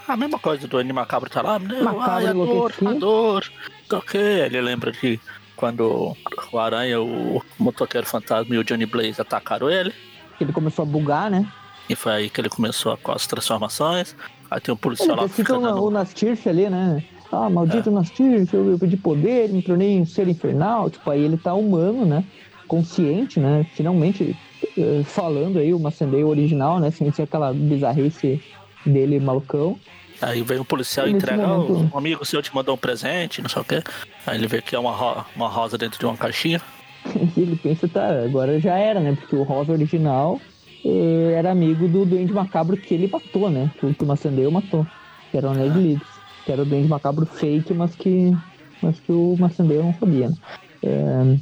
A 0.06 0.16
mesma 0.16 0.38
coisa 0.38 0.66
do 0.66 0.78
Anime 0.78 0.94
Macabro 0.94 1.28
tá 1.28 1.42
lá, 1.42 1.58
né? 1.58 1.82
Macabro 1.82 2.26
Ai, 2.26 2.32
dor, 2.32 2.72
a 2.86 2.92
dor. 2.94 3.44
Ok, 3.92 4.20
ele 4.20 4.60
lembra 4.60 4.92
que 4.92 5.20
quando 5.54 6.16
o 6.52 6.58
Aranha, 6.58 7.00
o 7.00 7.42
Motoqueiro 7.58 8.06
Fantasma 8.06 8.54
e 8.54 8.58
o 8.58 8.64
Johnny 8.64 8.86
Blaze 8.86 9.20
atacaram 9.20 9.70
ele. 9.70 9.92
Ele 10.40 10.52
começou 10.52 10.84
a 10.84 10.86
bugar, 10.86 11.30
né? 11.30 11.46
E 11.88 11.94
foi 11.94 12.12
aí 12.12 12.30
que 12.30 12.40
ele 12.40 12.48
começou 12.48 12.96
com 12.96 13.12
as 13.12 13.26
transformações. 13.26 14.16
Aí 14.50 14.60
tem 14.60 14.72
um 14.72 14.76
policial 14.76 15.10
ele 15.10 15.20
lá 15.20 15.28
que 15.28 15.52
o 15.52 15.90
Nastirf 15.90 16.48
ali, 16.48 16.70
né? 16.70 17.04
Ah, 17.30 17.50
maldito 17.50 17.90
é. 17.90 17.92
Nastirf, 17.92 18.52
eu, 18.54 18.78
pedi 18.78 18.96
poder, 18.96 19.50
me 19.50 19.62
tornei 19.62 20.00
um 20.00 20.06
ser 20.06 20.28
infernal. 20.28 20.90
Tipo, 20.90 21.10
aí 21.10 21.22
ele 21.22 21.36
tá 21.36 21.54
humano, 21.54 22.04
né? 22.04 22.24
Consciente, 22.66 23.38
né? 23.38 23.66
Finalmente 23.74 24.36
eh, 24.76 25.02
falando 25.04 25.58
aí 25.58 25.72
o 25.72 25.78
Macendeio 25.78 26.28
original, 26.28 26.80
né? 26.80 26.90
Sem 26.90 27.12
ser 27.12 27.22
aquela 27.22 27.52
bizarrice 27.52 28.42
dele 28.84 29.20
malucão. 29.20 29.78
Aí 30.20 30.42
vem 30.42 30.58
um 30.58 30.64
policial 30.64 31.06
e 31.06 31.12
entrega, 31.12 31.46
momento... 31.46 31.94
um 31.94 31.98
amigo 31.98 32.24
seu 32.24 32.42
te 32.42 32.52
mandou 32.52 32.74
um 32.74 32.78
presente, 32.78 33.40
não 33.40 33.48
sei 33.48 33.62
o 33.62 33.64
quê. 33.64 33.82
Aí 34.26 34.36
ele 34.36 34.48
vê 34.48 34.60
que 34.60 34.74
é 34.74 34.78
uma, 34.78 34.90
ro 34.90 35.24
uma 35.36 35.48
rosa 35.48 35.78
dentro 35.78 35.98
de 35.98 36.06
uma 36.06 36.16
caixinha. 36.16 36.60
e 37.36 37.40
ele 37.40 37.56
pensa, 37.56 37.86
tá, 37.86 38.08
agora 38.24 38.58
já 38.58 38.76
era, 38.76 39.00
né? 39.00 39.16
Porque 39.18 39.36
o 39.36 39.44
rosa 39.44 39.72
original 39.72 40.40
eh, 40.84 41.34
era 41.36 41.52
amigo 41.52 41.86
do 41.86 42.04
Duende 42.04 42.32
Macabro 42.32 42.76
que 42.76 42.94
ele 42.94 43.06
matou, 43.06 43.48
né? 43.48 43.70
Que, 43.78 43.94
que 43.94 44.04
o 44.04 44.06
Macendeio 44.06 44.50
matou. 44.50 44.86
Que 45.30 45.36
era 45.36 45.50
o 45.50 45.54
Ned 45.54 45.78
Leeds. 45.78 46.17
Que 46.48 46.52
era 46.52 46.62
o 46.62 46.64
Duende 46.64 46.88
Macabro 46.88 47.26
fake, 47.26 47.74
mas 47.74 47.94
que, 47.94 48.34
mas 48.80 48.98
que 49.00 49.12
o 49.12 49.36
Macendeio 49.38 49.82
não 49.82 49.92
sabia, 49.92 50.30
né? 50.30 50.34
É, 50.82 51.36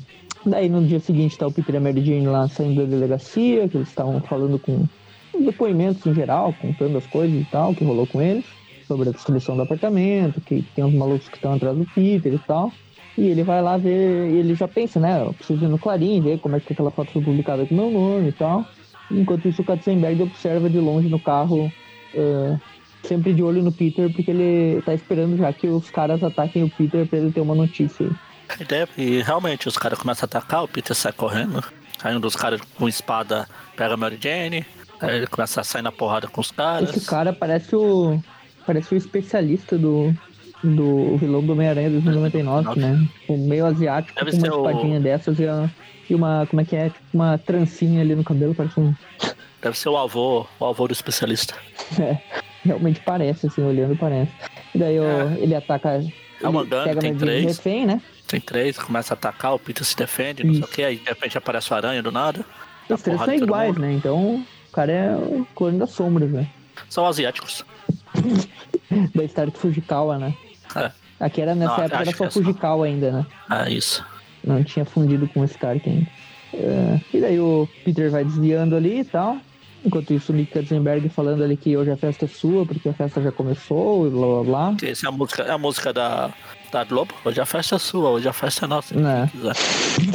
Daí 0.45 0.69
no 0.69 0.85
dia 0.85 0.99
seguinte 0.99 1.39
tá 1.39 1.47
o 1.47 1.53
Peter 1.53 1.77
e 1.77 1.79
a 1.79 1.81
Mary 1.81 2.05
Jane 2.05 2.27
lá 2.27 2.49
saindo 2.49 2.83
da 2.83 2.91
delegacia, 2.91 3.69
que 3.69 3.77
eles 3.77 3.87
estavam 3.87 4.21
falando 4.21 4.59
com 4.59 4.85
depoimentos 5.39 6.05
em 6.05 6.13
geral, 6.13 6.53
contando 6.61 6.99
as 6.99 7.07
coisas 7.07 7.41
e 7.41 7.45
tal, 7.45 7.73
que 7.73 7.85
rolou 7.85 8.05
com 8.05 8.21
eles, 8.21 8.45
sobre 8.89 9.09
a 9.09 9.13
destruição 9.13 9.55
do 9.55 9.63
apartamento, 9.63 10.41
que 10.41 10.65
tem 10.75 10.83
uns 10.83 10.95
malucos 10.95 11.29
que 11.29 11.37
estão 11.37 11.55
atrás 11.55 11.79
do 11.79 11.85
Peter 11.85 12.35
e 12.35 12.39
tal. 12.41 12.73
E 13.17 13.29
ele 13.29 13.45
vai 13.45 13.63
lá 13.63 13.77
ver, 13.77 14.29
ele 14.35 14.57
já 14.57 14.67
pensa, 14.67 14.99
né? 14.99 15.23
Eu 15.23 15.35
preciso 15.35 15.65
ir 15.65 15.69
no 15.69 15.79
Clarim, 15.79 16.21
ver 16.21 16.41
como 16.41 16.57
é 16.57 16.61
que 16.61 16.73
aquela 16.73 16.91
foto 16.91 17.13
foi 17.13 17.23
publicada 17.23 17.65
com 17.65 17.77
meu 17.77 17.93
nome 17.93 18.31
e 18.31 18.33
tal. 18.33 18.65
Enquanto 19.09 19.47
isso, 19.47 19.63
o 19.63 19.65
Katzenberg 19.65 20.21
observa 20.21 20.69
de 20.69 20.81
longe 20.81 21.09
no 21.09 21.21
carro, 21.21 21.67
uh, 22.15 22.61
sempre 23.07 23.33
de 23.35 23.43
olho 23.43 23.63
no 23.63 23.73
Peter, 23.73 24.13
porque 24.13 24.31
ele 24.31 24.83
tá 24.83 24.93
esperando 24.95 25.37
já 25.37 25.53
que 25.53 25.67
os 25.69 25.91
caras 25.91 26.23
ataquem 26.23 26.63
o 26.65 26.71
Peter 26.71 27.07
pra 27.07 27.19
ele 27.19 27.33
ter 27.33 27.41
uma 27.41 27.55
notícia. 27.55 28.09
E 28.97 29.23
realmente 29.23 29.67
os 29.69 29.77
caras 29.77 29.99
começam 29.99 30.25
a 30.25 30.27
atacar, 30.27 30.63
o 30.65 30.69
Peter 30.69 30.95
sai 30.95 31.13
correndo. 31.13 31.63
Aí 32.03 32.15
um 32.17 32.21
dos 32.21 32.37
caras 32.37 32.61
com 32.79 32.89
espada 32.89 33.49
pega 33.77 33.95
a 33.95 33.97
Mary 33.97 34.19
Jane, 34.21 34.65
aí 35.01 35.17
ele 35.17 35.27
começa 35.27 35.61
a 35.61 35.65
sair 35.65 35.83
na 35.83 35.91
porrada 35.91 36.29
com 36.29 36.41
os 36.41 36.51
caras. 36.51 36.95
Esse 36.95 37.07
cara 37.07 37.33
parece 37.33 37.75
o. 37.75 38.21
Parece 38.67 38.95
o 38.95 38.97
especialista 38.97 39.79
do, 39.79 40.13
do 40.63 41.17
vilão 41.19 41.41
do 41.43 41.53
Homem-Aranha 41.53 41.89
2099, 41.91 42.81
né? 42.81 43.07
O 43.29 43.37
meio 43.37 43.65
asiático 43.67 44.19
Deve 44.19 44.33
com 44.33 44.37
uma 44.39 44.47
ser 44.47 44.53
o- 44.53 44.67
espadinha 44.69 45.01
dessas 45.01 45.39
e, 45.39 45.47
a- 45.47 45.71
e 46.11 46.15
uma. 46.15 46.47
Como 46.47 46.61
é 46.61 46.65
que 46.65 46.75
é? 46.77 46.87
Tipo 46.91 47.01
uma 47.15 47.39
trancinha 47.39 48.01
ali 48.01 48.15
no 48.15 48.25
cabelo, 48.25 48.55
parece 48.55 48.79
um. 48.81 48.93
Deve 49.67 49.77
ser 49.77 49.89
o 49.89 49.97
avô, 49.97 50.47
o 50.61 50.65
avô 50.65 50.87
do 50.87 50.93
especialista. 50.93 51.55
É, 52.01 52.19
realmente 52.65 53.01
parece, 53.01 53.47
assim, 53.49 53.63
olhando 53.63 53.97
parece. 53.97 54.31
E 54.73 54.79
daí 54.79 54.97
É. 54.97 55.37
ele 55.39 55.55
ataca. 55.57 56.01
É 56.41 56.49
uma 56.49 56.65
gangue, 56.65 56.89
pega 56.91 57.01
tem 57.01 57.17
três. 57.17 57.45
refém, 57.59 57.85
né? 57.87 58.01
Tem 58.29 58.41
três, 58.41 58.79
começa 58.79 59.13
a 59.13 59.17
atacar, 59.17 59.55
o 59.55 59.59
Peter 59.59 59.85
se 59.85 59.97
defende, 59.97 60.45
não 60.45 60.53
sei 60.53 60.63
o 60.63 60.65
Isso. 60.65 60.73
que, 60.73 60.83
aí 60.85 60.97
de 60.99 61.09
repente 61.09 61.37
aparece 61.37 61.73
o 61.73 61.77
aranha 61.77 62.01
do 62.03 62.13
nada. 62.13 62.45
Os 62.89 63.03
três 63.03 63.21
são 63.21 63.35
iguais, 63.35 63.69
mundo. 63.75 63.81
né? 63.81 63.93
Então 63.93 64.37
o 64.69 64.73
cara 64.73 64.93
é 64.93 65.17
o 65.17 65.45
clone 65.55 65.79
das 65.81 65.91
sombras, 65.91 66.31
né? 66.31 66.49
São 66.89 67.05
asiáticos. 67.07 67.65
Da 69.15 69.25
Stark 69.25 69.59
Fujikawa, 69.59 70.17
né? 70.19 70.33
É, 70.77 70.93
Aqui 71.19 71.41
era 71.41 71.55
nessa 71.57 71.77
Não, 71.77 71.85
época 71.85 72.03
era 72.03 72.17
só 72.17 72.25
é. 72.27 72.31
Fujikawa 72.31 72.87
ainda, 72.87 73.11
né? 73.11 73.27
é 73.51 73.71
isso. 73.73 74.05
Não 74.45 74.63
tinha 74.63 74.85
fundido 74.85 75.27
com 75.29 75.41
o 75.41 75.45
Stark 75.45 75.89
ainda. 75.89 76.07
É, 76.55 77.01
e 77.13 77.21
daí 77.21 77.41
o 77.41 77.69
Peter 77.85 78.11
vai 78.11 78.25
desviando 78.25 78.77
ali 78.77 79.01
e 79.01 79.05
tal. 79.05 79.37
Enquanto 79.87 80.13
isso, 80.13 80.33
o 80.33 80.35
Nick 80.35 80.53
Katzenberg 80.53 81.09
falando 81.09 81.45
ali 81.45 81.57
que 81.57 81.77
hoje 81.77 81.91
a 81.93 81.97
festa 81.97 82.25
é 82.25 82.29
sua, 82.29 82.67
porque 82.67 82.89
a 82.89 82.93
festa 82.93 83.23
já 83.23 83.31
começou, 83.31 84.07
e 84.07 84.11
blá 84.11 84.27
blá 84.27 84.43
blá. 84.43 84.77
Essa 84.83 85.07
é 85.07 85.09
a 85.09 85.13
música, 85.13 85.43
é 85.45 85.51
a 85.53 85.59
música 85.59 85.93
da, 85.93 86.31
da 86.73 86.83
Globo. 86.85 87.15
Hoje 87.25 87.41
a 87.41 87.47
festa 87.47 87.77
é 87.77 87.79
sua, 87.79 88.11
hoje 88.11 88.29
a 88.29 88.33
festa 88.33 88.65
é 88.65 88.69
nossa. 88.69 88.95
É. 88.99 89.29
quem 89.29 89.41
quiser. 89.41 89.53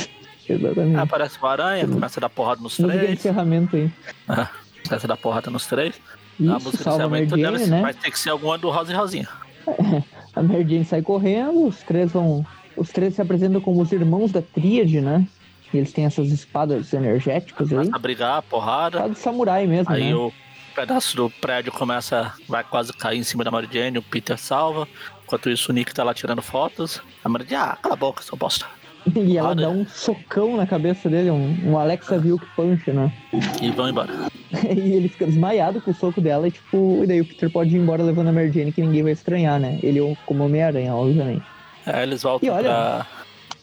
Aí 0.01 0.09
Exatamente. 0.55 0.97
aparece 0.97 1.37
o 1.41 1.45
aranha, 1.47 1.87
começa 1.87 2.19
a 2.19 2.21
dar 2.21 2.29
porrada 2.29 2.61
nos 2.61 2.77
Música 2.77 2.91
de 2.99 3.03
três. 3.05 3.19
encerramento 3.19 3.75
aí. 3.77 3.89
É, 4.83 4.87
começa 4.89 5.07
a 5.07 5.09
dar 5.09 5.17
porrada 5.17 5.49
nos 5.51 5.65
três. 5.67 5.95
a 5.95 6.43
Isso, 6.43 6.51
música 6.53 6.77
de 6.77 6.83
salva 6.83 7.03
a 7.03 7.07
Mary 7.09 7.25
encerramento 7.25 7.59
ser- 7.63 7.69
né? 7.69 7.81
vai 7.81 7.93
ter 7.93 8.11
que 8.11 8.19
ser 8.19 8.29
alguma 8.31 8.57
do 8.57 8.69
Rosa 8.69 8.91
e 8.91 8.95
Rosinha. 8.95 9.29
A 10.35 10.41
Mary 10.41 10.63
Jane 10.67 10.85
sai 10.85 11.01
correndo, 11.01 11.67
os 11.67 11.77
três 11.83 12.11
vão. 12.11 12.45
Os 12.75 12.89
três 12.89 13.13
se 13.15 13.21
apresentam 13.21 13.59
como 13.61 13.81
os 13.81 13.91
irmãos 13.91 14.31
da 14.31 14.41
tríade, 14.41 14.99
né? 15.01 15.25
E 15.73 15.77
eles 15.77 15.91
têm 15.93 16.05
essas 16.05 16.29
espadas 16.31 16.91
energéticas 16.93 17.71
aí. 17.71 17.89
A 17.91 17.99
brigar, 17.99 18.41
porrada. 18.43 18.97
Espada 18.97 19.13
de 19.13 19.19
samurai 19.19 19.65
mesmo, 19.67 19.91
Aí 19.93 20.09
né? 20.09 20.15
o 20.15 20.31
pedaço 20.75 21.15
do 21.15 21.29
prédio 21.29 21.71
começa, 21.71 22.33
vai 22.47 22.63
quase 22.63 22.93
cair 22.93 23.19
em 23.19 23.23
cima 23.23 23.43
da 23.43 23.51
Mary 23.51 23.67
Jane, 23.71 23.97
o 23.97 24.01
Peter 24.01 24.37
salva. 24.37 24.87
Enquanto 25.23 25.49
isso, 25.49 25.71
o 25.71 25.73
Nick 25.73 25.93
tá 25.93 26.03
lá 26.03 26.13
tirando 26.13 26.41
fotos. 26.41 27.01
A 27.23 27.29
Mary 27.29 27.45
Jane, 27.49 27.63
ah, 27.71 27.77
cala 27.81 27.95
a 27.95 27.97
boca, 27.97 28.21
seu 28.23 28.37
bosta. 28.37 28.65
E 29.15 29.35
ela 29.35 29.49
Olha. 29.49 29.61
dá 29.63 29.69
um 29.69 29.83
socão 29.87 30.55
na 30.55 30.67
cabeça 30.67 31.09
dele, 31.09 31.31
um, 31.31 31.57
um 31.71 31.77
Alexa 31.79 32.19
Vilk 32.19 32.45
Punch, 32.55 32.91
né? 32.91 33.11
E 33.59 33.71
vão 33.71 33.89
embora. 33.89 34.11
e 34.63 34.93
ele 34.93 35.09
fica 35.09 35.25
desmaiado 35.25 35.81
com 35.81 35.89
o 35.89 35.95
soco 35.95 36.21
dela 36.21 36.47
e 36.47 36.51
tipo, 36.51 37.01
e 37.03 37.07
daí 37.07 37.19
o 37.21 37.25
Peter 37.25 37.49
pode 37.49 37.75
ir 37.75 37.79
embora 37.79 38.03
levando 38.03 38.27
a 38.27 38.31
Mary 38.31 38.51
Jane 38.51 38.71
que 38.71 38.81
ninguém 38.81 39.01
vai 39.01 39.13
estranhar, 39.13 39.59
né? 39.59 39.79
Ele 39.81 39.99
como 40.27 40.45
Homem-Aranha, 40.45 40.93
obviamente. 40.93 41.43
Aí 41.83 42.03
eles 42.03 42.21
voltam 42.21 42.47
E 42.47 42.51
olha, 42.51 42.69
pra. 42.69 43.07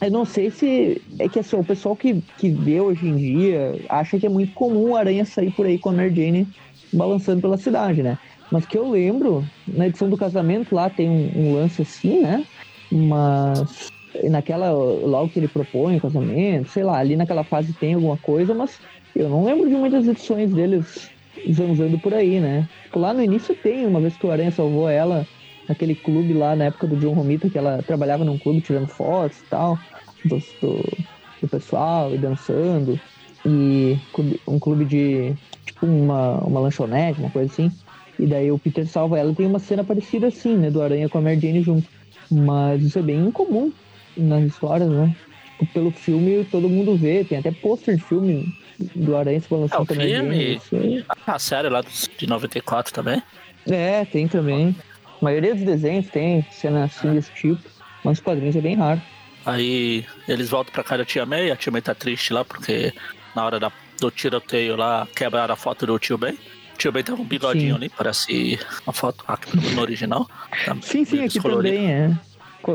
Eu 0.01 0.11
não 0.11 0.25
sei 0.25 0.51
se. 0.51 1.03
É 1.19 1.29
que 1.29 1.41
assim, 1.41 1.57
o 1.57 1.65
pessoal 1.65 1.97
que, 1.97 2.23
que 2.39 2.51
vê 2.51 2.81
hoje 2.81 3.07
em 3.07 3.17
dia 3.17 3.81
acha 3.89 4.19
que 4.19 4.27
é 4.27 4.29
muito 4.29 4.53
comum 4.55 4.91
o 4.91 4.97
Aranha 4.97 5.25
sair 5.25 5.51
por 5.51 5.67
aí 5.67 5.79
com 5.79 5.91
a 5.91 5.93
Mary 5.93 6.15
Jane 6.15 6.49
balançando 6.93 7.41
pela 7.41 7.57
cidade, 7.57 8.03
né? 8.03 8.19
Mas 8.51 8.65
que 8.65 8.79
eu 8.79 8.89
lembro, 8.89 9.45
na 9.67 9.89
edição 9.89 10.09
do 10.09 10.17
casamento 10.17 10.75
lá 10.75 10.89
tem 10.89 11.09
um, 11.09 11.33
um 11.35 11.55
lance 11.55 11.83
assim, 11.83 12.21
né? 12.21 12.45
Mas 12.91 13.91
naquela. 14.31 14.71
Logo 14.71 15.31
que 15.31 15.41
ele 15.41 15.49
propõe 15.49 15.97
o 15.97 16.01
casamento, 16.01 16.71
sei 16.71 16.85
lá, 16.85 16.99
ali 16.99 17.17
naquela 17.17 17.43
fase 17.43 17.73
tem 17.73 17.95
alguma 17.95 18.17
coisa, 18.17 18.55
mas 18.55 18.79
eu 19.17 19.29
não 19.29 19.45
lembro 19.45 19.69
de 19.69 19.75
muitas 19.75 20.07
edições 20.07 20.53
deles 20.53 21.11
zanzando 21.53 21.99
por 21.99 22.15
aí, 22.15 22.39
né? 22.41 22.69
Tipo, 22.85 23.01
lá 23.01 23.13
no 23.13 23.23
início 23.23 23.55
tem, 23.55 23.87
uma 23.87 24.01
vez 24.01 24.17
que 24.17 24.27
o 24.27 24.31
Aranha 24.31 24.51
salvou 24.51 24.89
ela 24.89 25.27
naquele 25.69 25.95
clube 25.95 26.33
lá 26.33 26.57
na 26.57 26.67
época 26.67 26.87
do 26.87 26.97
John 26.97 27.13
Romita, 27.13 27.49
que 27.51 27.59
ela 27.59 27.83
trabalhava 27.83 28.25
num 28.25 28.39
clube 28.39 28.61
tirando 28.61 28.89
fotos 28.89 29.39
e 29.39 29.45
tal, 29.45 29.79
do, 30.25 30.39
do, 30.61 30.99
do 31.43 31.49
pessoal 31.49 32.15
e 32.15 32.19
dançando. 32.19 32.99
E 33.47 33.99
um 34.47 34.59
clube 34.59 34.85
de. 34.85 35.35
tipo 35.65 35.87
uma, 35.87 36.39
uma 36.39 36.61
lanchonete, 36.61 37.21
uma 37.21 37.31
coisa 37.31 37.51
assim. 37.53 37.71
E 38.19 38.27
daí 38.27 38.51
o 38.51 38.59
Peter 38.59 38.87
salva 38.87 39.19
ela 39.19 39.31
e 39.31 39.35
tem 39.35 39.47
uma 39.47 39.61
cena 39.61 39.85
parecida 39.85 40.27
assim, 40.27 40.57
né? 40.57 40.71
Do 40.71 40.83
Aranha 40.83 41.09
com 41.09 41.19
a 41.19 41.21
Mary 41.21 41.39
Jane 41.39 41.63
junto. 41.63 41.87
Mas 42.31 42.83
isso 42.83 42.99
é 42.99 43.03
bem 43.03 43.21
incomum 43.21 43.73
nas 44.17 44.43
histórias, 44.45 44.91
né? 44.91 45.15
Tipo, 45.59 45.73
pelo 45.73 45.91
filme 45.93 46.45
todo 46.51 46.69
mundo 46.69 46.97
vê, 46.97 47.25
tem 47.25 47.39
até 47.39 47.53
pôster 47.53 47.97
de 47.97 48.03
filme 48.03 48.53
do 48.95 49.17
Aranha 49.17 49.41
se 49.41 49.47
É, 49.47 49.51
balançando 49.51 49.95
Mary 49.95 50.11
Jane. 50.11 50.29
filme. 50.29 50.55
Isso 50.57 50.77
aí. 50.77 51.05
A 51.27 51.39
série 51.39 51.69
lá 51.69 51.81
de 51.81 52.27
94 52.27 52.93
também. 52.93 53.23
É, 53.71 54.05
tem 54.05 54.27
também. 54.27 54.75
A 55.21 55.25
maioria 55.25 55.55
dos 55.55 55.65
desenhos 55.65 56.07
tem 56.09 56.45
cena 56.51 56.85
assim 56.85 57.13
desse 57.13 57.33
tipo, 57.33 57.61
mas 58.05 58.19
os 58.19 58.25
quadrinhos 58.25 58.57
é 58.57 58.61
bem 58.61 58.77
raro. 58.77 59.01
Aí 59.45 60.05
eles 60.27 60.49
voltam 60.51 60.73
pra 60.73 60.85
casa 60.85 60.99
da 60.99 61.05
tia 61.05 61.25
May, 61.27 61.51
a 61.51 61.57
tia 61.57 61.73
May 61.73 61.81
tá 61.83 61.95
triste 61.95 62.33
lá 62.33 62.45
porque 62.45 62.93
na 63.35 63.45
hora 63.45 63.59
da- 63.59 63.73
do 64.01 64.11
tiroteio 64.11 64.77
lá 64.77 65.07
quebraram 65.15 65.55
a 65.55 65.57
foto 65.57 65.87
do 65.87 65.99
tio 65.99 66.17
Ben. 66.19 66.35
O 66.75 66.79
tio 66.79 66.93
Ben 66.93 67.03
tá 67.03 67.15
com 67.15 67.23
um 67.23 67.25
bigodinho 67.25 67.71
Sim. 67.71 67.77
ali, 67.77 67.89
parece 67.89 68.59
a 68.87 68.93
foto 68.93 69.25
aqui 69.27 69.57
no 69.57 69.81
original. 69.81 70.29
Tá 70.65 70.77
Sim, 70.83 71.05
sim, 71.05 71.25
aqui 71.25 71.41
também 71.41 71.91
é. 71.93 72.11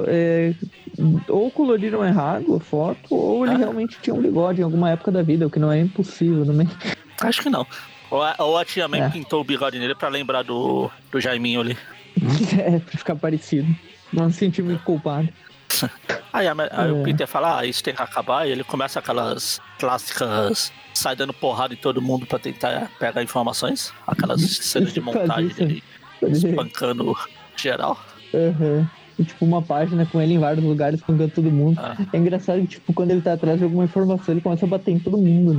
É, 0.08 0.54
Ou 1.28 1.52
coloriram 1.52 2.06
errado 2.06 2.56
a 2.56 2.60
foto, 2.60 3.14
ou 3.14 3.46
ele 3.46 3.56
Ah. 3.56 3.58
realmente 3.60 3.98
tinha 4.02 4.14
um 4.14 4.22
bigode 4.22 4.62
em 4.62 4.64
alguma 4.64 4.90
época 4.92 5.12
da 5.12 5.22
vida, 5.22 5.46
o 5.46 5.50
que 5.50 5.60
não 5.60 5.72
é 5.72 5.80
impossível 5.80 6.46
também. 6.46 6.68
Acho 7.22 7.42
que 7.42 7.50
não. 7.50 7.66
Ou 8.10 8.22
a, 8.22 8.36
ou 8.40 8.58
a 8.58 8.66
tia 8.66 8.88
May 8.88 9.02
É. 9.02 9.10
pintou 9.10 9.42
o 9.42 9.44
bigode 9.44 9.78
nele 9.80 9.96
pra 9.96 10.08
lembrar 10.10 10.44
do, 10.44 10.90
do 11.12 11.20
Jaiminho 11.22 11.62
ali. 11.62 11.78
é, 12.60 12.80
pra 12.80 12.98
ficar 12.98 13.16
parecido. 13.16 13.68
Não 14.12 14.32
se 14.32 14.38
sentir 14.40 14.62
muito 14.64 14.84
culpado. 14.84 15.28
Aí, 16.32 16.48
a- 16.48 16.56
aí 16.72 16.92
o 16.92 17.02
É. 17.02 17.04
Peter 17.04 17.28
fala, 17.28 17.60
ah, 17.60 17.66
isso 17.66 17.84
tem 17.84 17.94
que 17.94 18.02
acabar, 18.02 18.48
e 18.48 18.52
ele 18.52 18.64
começa 18.64 18.98
aquelas 18.98 19.62
clássicas, 19.78 20.72
sai 20.92 21.16
dando 21.16 21.32
porrada 21.32 21.76
em 21.76 21.78
todo 21.78 22.02
mundo 22.02 22.26
pra 22.26 22.40
tentar 22.40 22.90
pegar 23.00 23.22
informações, 23.22 23.94
aquelas 24.08 24.42
cenas 24.42 24.92
de 24.94 25.00
montagem 25.00 25.50
dele 25.50 25.84
espancando 26.24 27.16
geral. 27.56 28.00
Aham. 28.34 28.90
E, 29.20 29.24
tipo, 29.24 29.46
uma 29.46 29.62
página 29.62 30.08
com 30.08 30.20
ele 30.20 30.34
em 30.34 30.40
vários 30.40 30.66
lugares, 30.66 31.00
espancando 31.00 31.32
todo 31.32 31.52
mundo. 31.52 31.80
Ah. 31.80 31.96
É 32.12 32.18
engraçado 32.18 32.60
que, 32.62 32.68
tipo, 32.68 32.92
quando 32.94 33.12
ele 33.12 33.22
tá 33.22 33.34
atrás 33.34 33.60
de 33.60 33.64
alguma 33.64 33.84
informação, 33.84 34.34
ele 34.34 34.42
começa 34.42 34.66
a 34.66 34.70
bater 34.70 34.90
em 34.92 34.98
todo 35.00 35.18
mundo, 35.20 35.54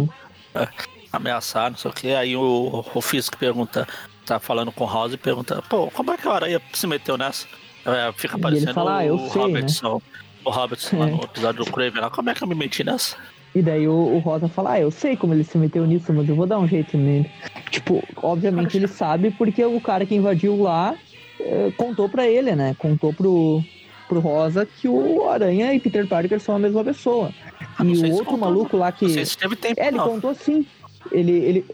né? 0.56 0.68
ameaçar, 1.12 1.70
não 1.70 1.78
sei 1.78 1.90
o 1.90 1.94
que. 1.94 2.12
Aí 2.14 2.36
o, 2.36 2.84
o 2.92 3.00
Fisk 3.00 3.36
pergunta, 3.36 3.86
tá 4.24 4.38
falando 4.40 4.72
com 4.72 4.84
o 4.84 4.87
House 4.92 5.12
e 5.12 5.16
pergunta, 5.16 5.62
pô, 5.68 5.88
como 5.90 6.10
é 6.12 6.16
que 6.16 6.26
a 6.28 6.32
aranha 6.32 6.60
se 6.72 6.87
meteu 6.87 7.16
nessa? 7.16 7.46
É, 7.87 8.12
fica 8.12 8.38
parecendo 8.38 8.72
fala, 8.74 9.02
"Ah, 9.02 9.12
o 9.12 9.18
sei, 9.18 9.40
né?" 9.42 9.46
Robertson. 9.46 10.02
O 10.44 10.50
Robertson 10.50 10.98
lá 10.98 11.08
É. 11.08 11.10
no 11.10 11.22
episódio 11.22 11.64
do 11.64 11.70
Craven 11.72 12.00
lá, 12.00 12.10
como 12.10 12.30
é 12.30 12.34
que 12.34 12.42
eu 12.42 12.48
me 12.48 12.54
meti 12.54 12.82
nessa? 12.84 13.16
E 13.54 13.62
daí 13.62 13.87
o, 13.87 13.92
o 13.92 14.18
Rosa 14.18 14.48
fala, 14.48 14.72
ah, 14.72 14.80
eu 14.80 14.90
sei 14.90 15.16
como 15.16 15.32
ele 15.32 15.44
se 15.44 15.56
meteu 15.56 15.87
nisso, 15.87 16.12
mas 16.12 16.28
eu 16.28 16.34
vou 16.34 16.44
dar 16.46 16.58
um 16.58 16.66
jeito 16.66 16.96
nele. 16.98 17.30
Tipo, 17.70 18.02
obviamente 18.16 18.76
ele 18.76 18.88
sabe 18.88 19.30
porque 19.30 19.64
o 19.64 19.80
cara 19.80 20.04
que 20.04 20.14
invadiu 20.14 20.60
lá 20.60 20.94
eh, 21.40 21.72
contou 21.76 22.08
pra 22.08 22.26
ele, 22.26 22.54
né? 22.56 22.74
Contou 22.78 23.12
pro, 23.14 23.62
pro 24.08 24.18
Rosa 24.20 24.66
que 24.66 24.88
o 24.88 25.28
Aranha 25.28 25.72
e 25.72 25.78
Peter 25.80 26.06
Parker 26.06 26.40
são 26.40 26.56
a 26.56 26.58
mesma 26.58 26.82
pessoa. 26.82 27.30
Ah, 27.78 27.84
E 27.84 27.96
o 27.96 28.10
outro 28.10 28.24
contou, 28.24 28.38
maluco 28.38 28.76
lá 28.76 28.90
que. 28.90 29.04
Não 29.06 29.12
sei 29.14 29.24
se 29.24 29.38
teve 29.38 29.54
tempo, 29.56 29.80
É, 29.80 29.87
ele 29.88 29.96
não. 29.98 30.08
contou 30.08 30.34
sim. 30.34 30.66
Ele, 31.12 31.32
ele, 31.32 31.66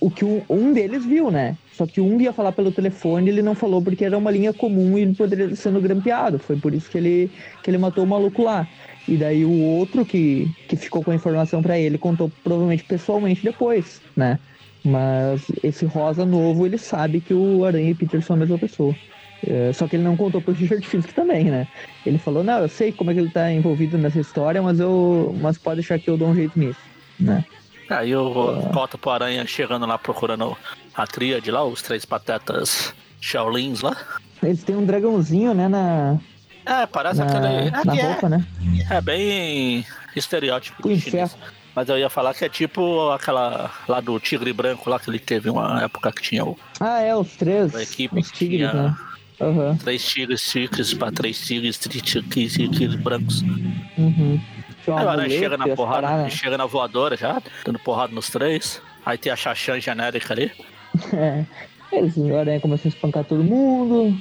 o 0.00 0.10
que 0.10 0.24
um, 0.24 0.42
um 0.50 0.72
deles 0.72 1.04
viu, 1.06 1.30
né? 1.30 1.56
Só 1.72 1.86
que 1.86 2.00
um 2.00 2.20
ia 2.20 2.32
falar 2.32 2.52
pelo 2.52 2.70
telefone, 2.72 3.30
ele 3.30 3.42
não 3.42 3.54
falou 3.54 3.82
porque 3.82 4.04
era 4.04 4.16
uma 4.18 4.30
linha 4.30 4.52
comum 4.52 4.98
e 4.98 5.02
ele 5.02 5.14
poderia 5.14 5.54
sendo 5.56 5.80
grampeado. 5.80 6.38
Foi 6.38 6.56
por 6.56 6.74
isso 6.74 6.90
que 6.90 6.98
ele, 6.98 7.32
que 7.62 7.70
ele 7.70 7.78
matou 7.78 8.04
o 8.04 8.06
maluco 8.06 8.42
lá. 8.42 8.68
E 9.06 9.16
daí 9.16 9.44
o 9.44 9.52
outro 9.52 10.04
que, 10.04 10.54
que 10.66 10.76
ficou 10.76 11.02
com 11.02 11.10
a 11.10 11.14
informação 11.14 11.62
pra 11.62 11.78
ele 11.78 11.98
contou 11.98 12.30
provavelmente 12.42 12.84
pessoalmente 12.84 13.42
depois, 13.42 14.02
né? 14.16 14.38
Mas 14.84 15.46
esse 15.62 15.84
rosa 15.86 16.26
novo, 16.26 16.66
ele 16.66 16.76
sabe 16.78 17.20
que 17.20 17.32
o 17.34 17.64
Aranha 17.64 17.90
e 17.90 17.94
Peter 17.94 18.22
são 18.22 18.34
a 18.36 18.38
mesma 18.38 18.58
pessoa. 18.58 18.98
É, 19.44 19.72
só 19.72 19.88
que 19.88 19.96
ele 19.96 20.04
não 20.04 20.16
contou 20.16 20.40
pro 20.42 20.52
Richard 20.54 20.86
Fisk 20.86 21.12
também, 21.12 21.50
né? 21.50 21.66
Ele 22.04 22.18
falou, 22.18 22.44
não, 22.44 22.60
eu 22.60 22.68
sei 22.68 22.92
como 22.92 23.10
é 23.10 23.14
que 23.14 23.20
ele 23.20 23.30
tá 23.30 23.52
envolvido 23.52 23.98
nessa 23.98 24.20
história, 24.20 24.62
mas 24.62 24.78
eu. 24.80 25.36
Mas 25.40 25.58
pode 25.58 25.76
deixar 25.76 25.98
que 25.98 26.08
eu 26.10 26.16
dou 26.16 26.28
um 26.30 26.34
jeito 26.34 26.58
nisso, 26.58 26.90
né? 27.18 27.44
Aí 27.90 28.10
eu 28.10 28.32
volto 28.72 28.96
pro 28.96 29.10
Aranha 29.10 29.46
chegando 29.46 29.86
lá 29.86 29.98
procurando 29.98 30.56
a 30.94 31.06
tríade 31.06 31.50
lá, 31.50 31.64
os 31.64 31.82
três 31.82 32.04
patetas 32.04 32.94
Shaolins 33.20 33.80
lá. 33.80 33.96
Eles 34.42 34.64
têm 34.64 34.76
um 34.76 34.84
dragãozinho, 34.84 35.52
né, 35.54 35.68
na, 35.68 36.18
É, 36.64 36.86
parece 36.86 37.18
na, 37.20 37.26
aquele. 37.26 37.70
na 37.70 37.94
É, 37.94 37.98
é, 37.98 38.06
roupa, 38.12 38.28
né? 38.28 38.44
é 38.90 39.00
bem 39.00 39.84
estereótipo 40.16 40.86
O 40.88 40.92
de 40.94 41.00
chinês. 41.00 41.36
Mas 41.74 41.88
eu 41.88 41.96
ia 41.98 42.10
falar 42.10 42.34
que 42.34 42.44
é 42.44 42.48
tipo 42.50 43.10
aquela 43.10 43.70
lá 43.88 43.98
do 44.00 44.18
Tigre 44.20 44.52
Branco, 44.52 44.90
lá 44.90 44.98
que 44.98 45.08
ele 45.08 45.18
teve 45.18 45.48
uma 45.48 45.82
época 45.82 46.12
que 46.12 46.20
tinha 46.22 46.44
o. 46.44 46.58
Ah, 46.78 47.00
é, 47.00 47.16
os 47.16 47.34
três. 47.36 47.74
A 47.74 47.82
equipe 47.82 48.20
os 48.20 48.30
tigres, 48.30 48.70
tinha- 48.70 48.82
né? 48.82 48.96
Aham. 49.40 49.76
Três 49.78 50.04
tigres, 50.04 50.42
tigres 50.50 50.92
pra 50.92 51.10
três 51.10 51.40
tigres, 51.40 51.78
tigres, 51.78 52.52
tigres 52.52 52.94
brancos. 52.96 53.40
Uhum. 53.96 54.38
Tinha 54.84 54.96
uma 54.96 55.02
Agora 55.02 55.28
chega 55.28 55.56
na 55.56 55.68
porrada, 55.68 56.02
paradas. 56.08 56.32
chega 56.32 56.58
na 56.58 56.66
voadora 56.66 57.16
já, 57.16 57.40
dando 57.64 57.78
porrada 57.78 58.12
nos 58.14 58.30
três. 58.30 58.80
Aí 59.04 59.18
tem 59.18 59.32
a 59.32 59.36
Xaxã 59.36 59.80
genérica 59.80 60.32
ali. 60.34 60.50
É. 61.14 61.44
Eles, 61.90 62.16
o 62.16 62.36
Aranha 62.36 62.60
começa 62.60 62.86
a 62.86 62.90
espancar 62.90 63.24
todo 63.24 63.42
mundo, 63.44 64.14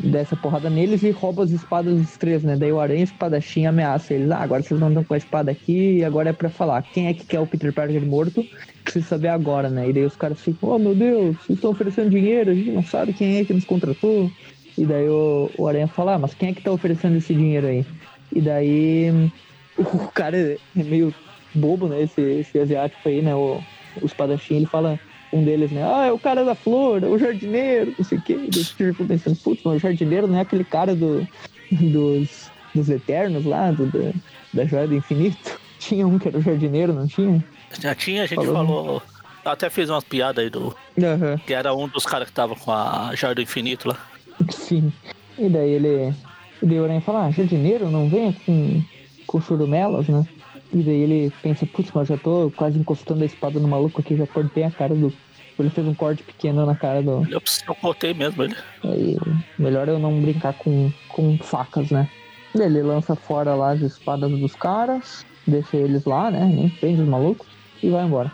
desce 0.00 0.34
a 0.34 0.36
porrada 0.36 0.68
neles 0.68 1.02
e 1.02 1.10
rouba 1.10 1.44
as 1.44 1.50
espadas 1.50 1.96
dos 1.98 2.16
três, 2.16 2.42
né? 2.42 2.56
Daí 2.56 2.72
o 2.72 2.80
Aranha 2.80 3.00
e 3.00 3.02
o 3.02 3.04
espadachim 3.04 3.66
ameaça 3.66 4.12
eles. 4.12 4.30
Ah, 4.30 4.38
agora 4.38 4.62
vocês 4.62 4.78
não 4.78 4.88
estão 4.88 5.04
com 5.04 5.14
a 5.14 5.16
espada 5.16 5.50
aqui 5.50 5.98
e 5.98 6.04
agora 6.04 6.30
é 6.30 6.32
pra 6.32 6.50
falar. 6.50 6.82
Quem 6.82 7.06
é 7.06 7.14
que 7.14 7.24
quer 7.24 7.40
o 7.40 7.46
Peter 7.46 7.72
Parker 7.72 8.04
morto? 8.04 8.44
Preciso 8.84 9.06
saber 9.06 9.28
agora, 9.28 9.68
né? 9.70 9.88
E 9.88 9.92
daí 9.92 10.04
os 10.04 10.16
caras 10.16 10.40
ficam, 10.40 10.70
oh 10.70 10.78
meu 10.78 10.94
Deus, 10.94 11.36
vocês 11.36 11.56
estão 11.58 11.70
oferecendo 11.70 12.10
dinheiro, 12.10 12.50
a 12.50 12.54
gente 12.54 12.70
não 12.70 12.82
sabe 12.82 13.12
quem 13.12 13.38
é 13.38 13.44
que 13.44 13.54
nos 13.54 13.64
contratou. 13.64 14.30
E 14.76 14.84
daí 14.84 15.08
o, 15.08 15.50
o 15.56 15.66
Aranha 15.68 15.88
fala, 15.88 16.14
ah, 16.14 16.18
mas 16.18 16.34
quem 16.34 16.50
é 16.50 16.52
que 16.52 16.62
tá 16.62 16.70
oferecendo 16.70 17.16
esse 17.16 17.34
dinheiro 17.34 17.66
aí? 17.66 17.86
E 18.34 18.40
daí 18.40 19.30
o 19.94 20.08
cara 20.12 20.36
é 20.36 20.56
meio 20.74 21.14
bobo, 21.54 21.88
né? 21.88 22.02
Esse, 22.02 22.20
esse 22.20 22.58
asiático 22.58 23.08
aí, 23.08 23.22
né? 23.22 23.34
O, 23.34 23.62
o 24.02 24.06
espadachim, 24.06 24.56
ele 24.56 24.66
fala, 24.66 24.98
um 25.32 25.44
deles, 25.44 25.70
né? 25.70 25.82
Ah, 25.84 26.06
é 26.06 26.12
o 26.12 26.18
cara 26.18 26.44
da 26.44 26.54
flor, 26.54 27.02
é 27.02 27.06
o 27.06 27.18
jardineiro, 27.18 27.94
não 27.98 28.04
sei 28.04 28.18
o 28.18 28.22
quê. 28.22 28.38
Eu 28.54 28.64
fico 28.64 29.04
pensando, 29.06 29.36
putz, 29.36 29.62
mas 29.64 29.76
o 29.76 29.78
jardineiro 29.78 30.26
não 30.26 30.38
é 30.38 30.42
aquele 30.42 30.64
cara 30.64 30.94
do, 30.94 31.26
dos, 31.70 32.50
dos 32.74 32.88
Eternos 32.90 33.44
lá, 33.44 33.70
do, 33.70 33.86
do- 33.86 34.14
da 34.52 34.64
Joia 34.64 34.86
do 34.88 34.94
Infinito? 34.94 35.58
Tinha 35.78 36.06
um 36.06 36.18
que 36.18 36.26
era 36.28 36.36
o 36.38 36.42
jardineiro, 36.42 36.92
não 36.92 37.06
tinha? 37.06 37.42
Já 37.80 37.94
tinha, 37.94 38.24
a 38.24 38.26
gente 38.26 38.44
Falou. 38.44 38.54
falou. 38.54 39.02
eu 39.44 39.50
até 39.52 39.70
fez 39.70 39.88
umas 39.88 40.02
piadas 40.02 40.42
aí 40.42 40.50
do. 40.50 40.74
Aham. 41.00 41.38
Que 41.46 41.54
era 41.54 41.72
um 41.72 41.86
dos 41.86 42.04
caras 42.04 42.26
que 42.28 42.34
tava 42.34 42.56
com 42.56 42.72
a 42.72 43.12
Joia 43.14 43.32
do 43.36 43.40
Infinito 43.42 43.86
lá. 43.88 43.96
Sim. 44.50 44.92
E 45.38 45.48
daí 45.48 45.70
ele. 45.70 46.12
E 46.60 46.66
daí 46.66 46.80
o 46.80 46.84
Aranha 46.84 47.00
fala, 47.00 47.26
ah, 47.26 47.30
jardineiro, 47.30 47.88
não 47.90 48.08
venha 48.08 48.34
com, 48.44 48.82
com 49.28 49.40
churumelas, 49.40 50.08
né? 50.08 50.26
E 50.72 50.82
daí 50.82 51.02
ele 51.02 51.32
pensa, 51.42 51.64
putz, 51.64 51.90
mas 51.94 52.08
já 52.08 52.16
tô 52.16 52.52
quase 52.56 52.78
encostando 52.78 53.22
a 53.22 53.26
espada 53.26 53.60
no 53.60 53.68
maluco 53.68 54.00
aqui, 54.00 54.16
já 54.16 54.26
cortei 54.26 54.64
a 54.64 54.70
cara 54.70 54.94
do. 54.94 55.12
Ele 55.58 55.70
fez 55.70 55.86
um 55.86 55.94
corte 55.94 56.22
pequeno 56.22 56.64
na 56.64 56.74
cara 56.74 57.02
do. 57.02 57.26
Eu, 57.30 57.42
eu 57.66 57.74
cortei 57.74 58.14
mesmo 58.14 58.44
ele. 58.44 58.56
Aí, 58.84 59.16
melhor 59.58 59.88
eu 59.88 59.98
não 59.98 60.20
brincar 60.20 60.54
com, 60.54 60.92
com 61.08 61.36
facas, 61.38 61.90
né? 61.90 62.08
Ele 62.54 62.82
lança 62.82 63.16
fora 63.16 63.54
lá 63.54 63.72
as 63.72 63.80
espadas 63.80 64.30
dos 64.30 64.54
caras, 64.54 65.26
deixa 65.46 65.76
eles 65.76 66.04
lá, 66.04 66.30
né? 66.30 66.44
Nem 66.44 66.68
prende 66.68 67.02
os 67.02 67.08
malucos 67.08 67.46
e 67.82 67.90
vai 67.90 68.04
embora. 68.04 68.30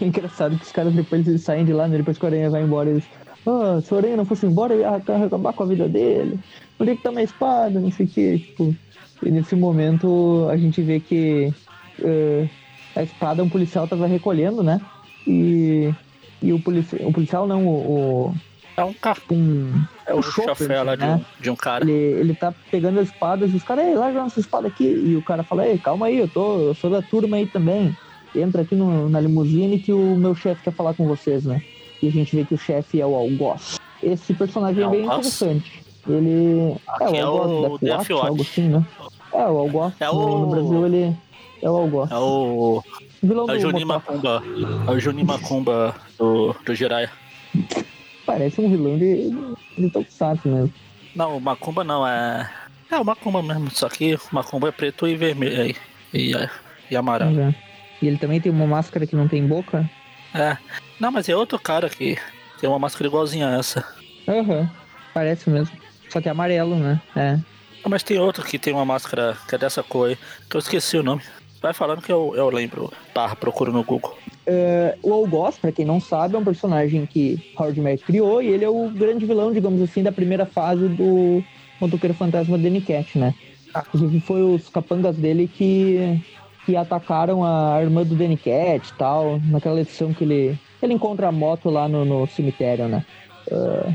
É 0.00 0.04
engraçado 0.04 0.56
que 0.56 0.64
os 0.64 0.72
caras 0.72 0.94
depois 0.94 1.26
eles 1.26 1.42
saem 1.42 1.64
de 1.64 1.72
lá, 1.72 1.86
né? 1.86 1.98
Depois 1.98 2.16
que 2.16 2.24
o 2.24 2.28
Aranha 2.28 2.50
vai 2.50 2.62
embora, 2.62 2.88
eles. 2.88 3.04
Ah, 3.46 3.80
se 3.82 3.92
o 3.92 3.98
Aranha 3.98 4.16
não 4.16 4.24
fosse 4.24 4.46
embora, 4.46 4.74
eu 4.74 4.80
ia 4.80 4.94
acabar 4.96 5.52
com 5.52 5.62
a 5.62 5.66
vida 5.66 5.88
dele. 5.88 6.38
Onde 6.78 6.92
é 6.92 6.96
que 6.96 7.02
tá 7.02 7.10
minha 7.10 7.24
espada? 7.24 7.78
Não 7.78 7.90
sei 7.90 8.06
o 8.06 8.08
que. 8.08 8.38
Tipo, 8.38 8.74
e 9.22 9.30
nesse 9.30 9.54
momento 9.56 10.46
a 10.50 10.56
gente 10.56 10.80
vê 10.82 11.00
que 11.00 11.52
eh, 12.02 12.48
a 12.94 13.02
espada 13.02 13.42
um 13.42 13.48
policial 13.48 13.86
tava 13.88 14.06
recolhendo, 14.06 14.62
né? 14.62 14.80
E, 15.26 15.92
e 16.42 16.52
o, 16.52 16.60
polici 16.60 16.96
o 17.00 17.12
policial 17.12 17.46
não, 17.46 17.66
o, 17.66 18.34
É 18.76 18.84
um 18.84 18.92
carro. 18.94 19.20
o 19.30 19.34
um, 19.34 19.82
É 20.06 20.14
o, 20.14 20.18
o 20.18 20.22
chofé 20.22 20.82
lá 20.82 20.94
de, 20.96 21.02
né? 21.04 21.16
um, 21.38 21.42
de 21.42 21.50
um 21.50 21.56
cara. 21.56 21.84
ele, 21.84 21.92
ele 21.92 22.34
tá 22.34 22.54
pegando 22.70 22.98
as 23.00 23.08
espadas 23.08 23.52
e 23.52 23.56
os 23.56 23.62
caras, 23.62 23.86
ei, 23.86 23.94
larga 23.94 24.20
nossa 24.22 24.40
espada 24.40 24.68
aqui. 24.68 24.84
E 24.84 25.16
o 25.16 25.22
cara 25.22 25.42
fala, 25.42 25.66
ei, 25.66 25.78
calma 25.78 26.06
aí, 26.06 26.18
eu, 26.18 26.28
tô, 26.28 26.60
eu 26.60 26.74
sou 26.74 26.90
da 26.90 27.02
turma 27.02 27.36
aí 27.36 27.46
também. 27.46 27.94
Entra 28.34 28.62
aqui 28.62 28.74
no- 28.74 29.08
na 29.08 29.20
limusine 29.20 29.78
que 29.78 29.92
o 29.92 30.14
meu 30.16 30.34
chefe 30.34 30.62
quer 30.62 30.72
falar 30.72 30.94
com 30.94 31.06
vocês, 31.06 31.44
né? 31.44 31.62
E 32.02 32.06
a 32.08 32.10
gente 32.12 32.36
vê 32.36 32.44
que 32.44 32.54
o 32.54 32.58
chefe 32.58 33.00
é 33.00 33.06
o 33.06 33.14
Algoz. 33.14 33.78
Esse 34.02 34.32
personagem 34.32 34.84
é, 34.84 34.88
bem 34.88 35.02
Algoz? 35.08 35.18
interessante. 35.26 35.82
Ele 36.08 36.74
Aqui 36.86 37.16
é 37.16 37.20
é 37.20 37.26
o 37.26 37.72
o 37.74 37.78
Death 37.78 38.10
Watch. 38.10 38.12
algo 38.28 38.42
assim, 38.42 38.68
né? 38.68 38.84
É, 39.32 39.36
o 39.46 39.58
Algoz. 39.58 39.94
É 40.00 40.08
o- 40.10 40.38
no 40.38 40.46
Brasil 40.50 40.86
ele 40.86 41.16
é 41.62 41.70
o 41.70 41.76
Algoz. 41.76 42.10
É 42.10 42.16
o. 42.16 42.82
vilão 43.22 43.48
É 43.50 43.52
o 43.56 43.60
Juninho. 43.60 43.86
Macumba. 43.86 44.42
É 44.86 44.90
o 44.90 44.98
Juninho 45.00 45.26
Macumba 45.26 45.94
do, 46.18 46.54
do 46.64 46.74
Jiraiya. 46.74 47.10
Parece 48.26 48.60
um 48.60 48.68
vilão 48.70 48.98
de, 48.98 49.30
de 49.76 49.90
Tokusatsu 49.90 50.48
mesmo. 50.48 50.72
Não, 51.14 51.36
o 51.36 51.40
Macumba 51.40 51.82
não, 51.84 52.06
é. 52.06 52.50
É 52.90 52.98
o 52.98 53.04
Macumba 53.04 53.42
mesmo, 53.42 53.70
só 53.70 53.88
que 53.88 54.14
o 54.14 54.20
Macumba 54.32 54.68
é 54.68 54.72
preto 54.72 55.06
e 55.06 55.14
vermelho 55.16 55.60
aí. 55.62 55.76
E, 56.14 56.34
é- 56.34 56.50
e 56.90 56.96
amarelo. 56.96 57.38
Uhum. 57.38 57.54
E 58.00 58.06
ele 58.06 58.16
também 58.18 58.40
tem 58.40 58.50
uma 58.52 58.66
máscara 58.66 59.06
que 59.06 59.16
não 59.16 59.28
tem 59.28 59.46
boca. 59.46 59.88
É. 60.34 60.56
Não, 61.00 61.10
mas 61.10 61.28
é 61.28 61.36
outro 61.36 61.58
cara 61.58 61.88
que 61.90 62.16
tem 62.60 62.68
uma 62.68 62.78
máscara 62.78 63.06
igualzinha 63.08 63.48
a 63.48 63.58
essa. 63.58 63.84
Aham, 64.26 64.70
parece 65.12 65.48
mesmo. 65.50 65.76
Só 66.08 66.20
que 66.20 66.28
é 66.28 66.30
amarelo, 66.30 66.76
né? 66.76 67.00
É. 67.14 67.38
Ah, 67.84 67.88
Mas 67.88 68.02
tem 68.02 68.18
outro 68.18 68.44
que 68.44 68.58
tem 68.58 68.72
uma 68.72 68.84
máscara 68.84 69.36
que 69.48 69.54
é 69.54 69.58
dessa 69.58 69.82
cor 69.82 70.08
aí, 70.08 70.18
que 70.48 70.56
eu 70.56 70.58
esqueci 70.58 70.96
o 70.96 71.02
nome. 71.02 71.22
Vai 71.60 71.72
falando 71.72 72.02
que 72.02 72.12
eu, 72.12 72.34
eu 72.36 72.48
lembro. 72.50 72.92
Barra, 73.14 73.34
procuro 73.34 73.72
no 73.72 73.82
Google. 73.82 74.16
É, 74.46 74.96
o 75.02 75.12
Algoz, 75.12 75.58
pra 75.58 75.72
quem 75.72 75.84
não 75.84 76.00
sabe, 76.00 76.36
é 76.36 76.38
um 76.38 76.44
personagem 76.44 77.04
que 77.04 77.52
Howard 77.56 77.80
Mack 77.80 78.04
criou 78.04 78.40
e 78.40 78.46
ele 78.46 78.64
é 78.64 78.68
o 78.68 78.88
grande 78.88 79.26
vilão, 79.26 79.52
digamos 79.52 79.82
assim, 79.82 80.02
da 80.02 80.12
primeira 80.12 80.46
fase 80.46 80.88
do 80.88 81.42
Motoqueiro 81.80 82.14
Fantasma 82.14 82.56
Danny 82.56 82.80
Cat, 82.80 83.18
né? 83.18 83.34
Inclusive 83.76 84.20
foi 84.20 84.42
os 84.42 84.68
capangas 84.68 85.16
dele 85.16 85.48
que, 85.48 86.22
que 86.64 86.76
atacaram 86.76 87.44
a 87.44 87.78
irmã 87.82 88.04
do 88.04 88.14
Danny 88.14 88.36
Cat 88.36 88.88
e 88.88 88.94
tal, 88.96 89.40
naquela 89.44 89.80
edição 89.80 90.14
que 90.14 90.24
ele, 90.24 90.58
ele 90.80 90.94
encontra 90.94 91.28
a 91.28 91.32
moto 91.32 91.68
lá 91.68 91.88
no, 91.88 92.04
no 92.04 92.26
cemitério, 92.28 92.88
né? 92.88 93.04
É, 93.50 93.92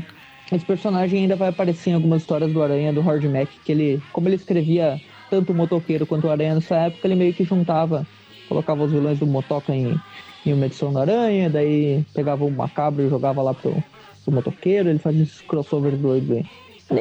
esse 0.52 0.64
personagem 0.64 1.22
ainda 1.22 1.36
vai 1.36 1.48
aparecer 1.48 1.90
em 1.90 1.94
algumas 1.94 2.22
histórias 2.22 2.52
do 2.52 2.62
Aranha, 2.62 2.92
do 2.92 3.00
Howard 3.00 3.28
Mack, 3.28 3.60
que 3.62 3.72
ele, 3.72 4.06
como 4.12 4.28
ele 4.28 4.36
escrevia 4.36 5.02
tanto 5.28 5.52
o 5.52 5.56
motoqueiro 5.56 6.06
quanto 6.06 6.26
o 6.26 6.30
Aranha 6.30 6.54
nessa 6.54 6.76
época, 6.76 7.06
ele 7.08 7.16
meio 7.16 7.34
que 7.34 7.44
juntava, 7.44 8.08
colocava 8.46 8.82
os 8.84 8.92
vilões 8.92 9.18
do 9.18 9.26
motoca 9.26 9.74
em, 9.74 10.04
em 10.44 10.52
uma 10.52 10.66
edição 10.66 10.92
do 10.92 10.98
Aranha, 10.98 11.50
daí 11.50 12.04
pegava 12.12 12.44
o 12.44 12.50
macabro 12.50 13.04
e 13.04 13.08
jogava 13.08 13.42
lá 13.42 13.54
pro, 13.54 13.84
pro 14.24 14.34
motoqueiro, 14.34 14.88
ele 14.90 14.98
fazia 14.98 15.22
esses 15.22 15.40
crossover 15.42 15.96
doido 15.96 16.34
aí. 16.34 16.46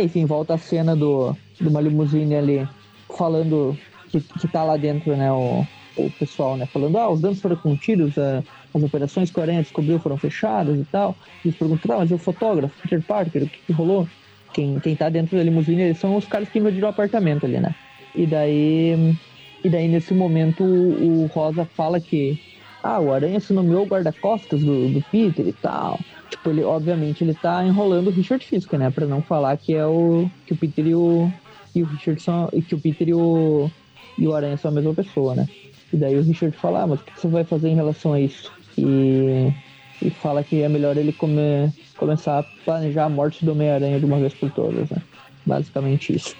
Enfim, 0.04 0.26
volta 0.26 0.54
a 0.56 0.58
cena 0.58 0.96
do, 0.96 1.38
de 1.60 1.68
uma 1.68 1.82
limusine 1.82 2.36
ali 2.36 2.70
falando 3.16 3.80
que, 4.08 4.22
que 4.22 4.48
tá 4.48 4.64
lá 4.64 4.78
dentro, 4.78 5.16
né, 5.16 5.32
o, 5.32 5.68
o 5.96 6.12
pessoal, 6.12 6.58
né, 6.58 6.66
falando, 6.68 6.98
ah, 6.98 7.10
os 7.12 7.22
danos 7.22 7.42
foram 7.42 7.58
contidos, 7.58 8.18
a- 8.18 8.44
as 8.74 8.84
operações 8.84 9.30
que 9.30 9.40
o 9.40 9.42
Aranha 9.42 9.62
descobriu 9.62 10.00
foram 10.00 10.18
fechadas 10.18 10.80
e 10.80 10.86
tal. 10.86 11.16
Eles 11.44 11.58
perguntam, 11.58 11.88
tá, 11.88 11.98
mas 12.00 12.12
e 12.12 12.14
o 12.14 12.18
fotógrafo, 12.18 12.74
Peter 12.82 13.02
Parker, 13.02 13.44
o 13.44 13.48
que, 13.48 13.60
que 13.68 13.74
rolou? 13.74 14.08
Quem, 14.54 14.80
quem 14.80 14.96
tá 14.96 15.10
dentro 15.10 15.38
da 15.38 15.44
limusine, 15.44 15.82
eles 15.82 15.98
são 15.98 16.16
os 16.16 16.26
caras 16.26 16.50
que 16.50 16.60
invadiram 16.60 16.88
o 16.88 16.92
apartamento 16.92 17.46
ali, 17.46 17.60
né? 17.60 17.74
E 18.16 18.26
daí, 18.26 19.16
e 19.64 19.70
daí 19.70 19.88
nesse 19.88 20.14
momento, 20.14 20.64
o, 20.64 21.24
o 21.24 21.26
Rosa 21.28 21.66
fala 21.66 22.00
que, 22.00 22.40
ah, 22.84 23.00
o 23.00 23.12
Aranha 23.12 23.40
se 23.40 23.54
nomeou 23.54 23.86
guarda-costas 23.86 24.62
do, 24.62 24.90
do 24.90 25.02
Peter 25.12 25.48
e 25.48 25.54
tal. 25.54 26.00
Tipo, 26.30 26.52
ele, 26.52 26.64
obviamente, 26.64 27.24
ele 27.24 27.34
tá 27.34 27.66
enrolando 27.66 28.08
o 28.08 28.12
Richard 28.12 28.46
Fisk, 28.46 28.74
né? 28.74 28.92
Pra 28.92 29.08
não 29.08 29.22
falar 29.22 29.58
que 29.58 29.74
é 29.74 29.86
o, 29.86 30.30
que 30.46 30.54
o 30.54 30.58
Peter 30.58 30.86
e 30.86 30.96
o, 30.96 31.32
e 31.74 31.82
o 31.82 31.86
Richard 31.86 32.22
são, 32.22 32.50
e 32.54 32.62
que 32.62 32.76
o 32.76 32.80
Peter 32.80 33.10
e 33.10 33.14
o, 33.14 33.70
e 34.18 34.28
o 34.28 34.36
Aranha 34.36 34.58
são 34.58 34.70
a 34.70 34.74
mesma 34.74 34.94
pessoa, 34.94 35.36
né? 35.36 35.48
E 35.92 35.98
daí 35.98 36.18
o 36.18 36.24
Richard 36.24 36.56
fala, 36.58 36.84
ah, 36.84 36.88
mas 36.88 37.00
o 37.00 37.04
que 37.04 37.20
você 37.20 37.28
vai 37.28 37.44
fazer 37.44 37.70
em 37.70 37.76
relação 37.76 38.14
a 38.14 38.20
isso? 38.20 38.52
E, 38.78 39.54
e 40.02 40.10
fala 40.10 40.44
que 40.44 40.62
é 40.62 40.70
melhor 40.70 40.98
ele 40.98 41.14
come, 41.14 41.72
começar 41.98 42.40
a 42.40 42.44
planejar 42.44 43.06
a 43.06 43.10
morte 43.10 43.46
do 43.46 43.52
Homem-Aranha 43.52 44.00
de 44.00 44.06
uma 44.06 44.18
vez 44.18 44.34
por 44.34 44.50
todas, 44.52 44.90
né? 44.90 45.02
Basicamente 45.46 46.16
isso. 46.16 46.36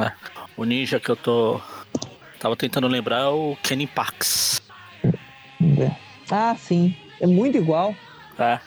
É. 0.00 0.12
O 0.56 0.64
ninja 0.64 1.00
que 1.00 1.10
eu 1.10 1.16
tô. 1.16 1.60
Tava 2.38 2.56
tentando 2.56 2.86
lembrar 2.86 3.20
é 3.20 3.28
o 3.28 3.56
Kenny 3.62 3.86
Pax. 3.86 4.62
É. 5.04 5.90
Ah, 6.30 6.54
sim. 6.58 6.94
É 7.20 7.26
muito 7.26 7.56
igual. 7.56 7.94
É. 8.38 8.58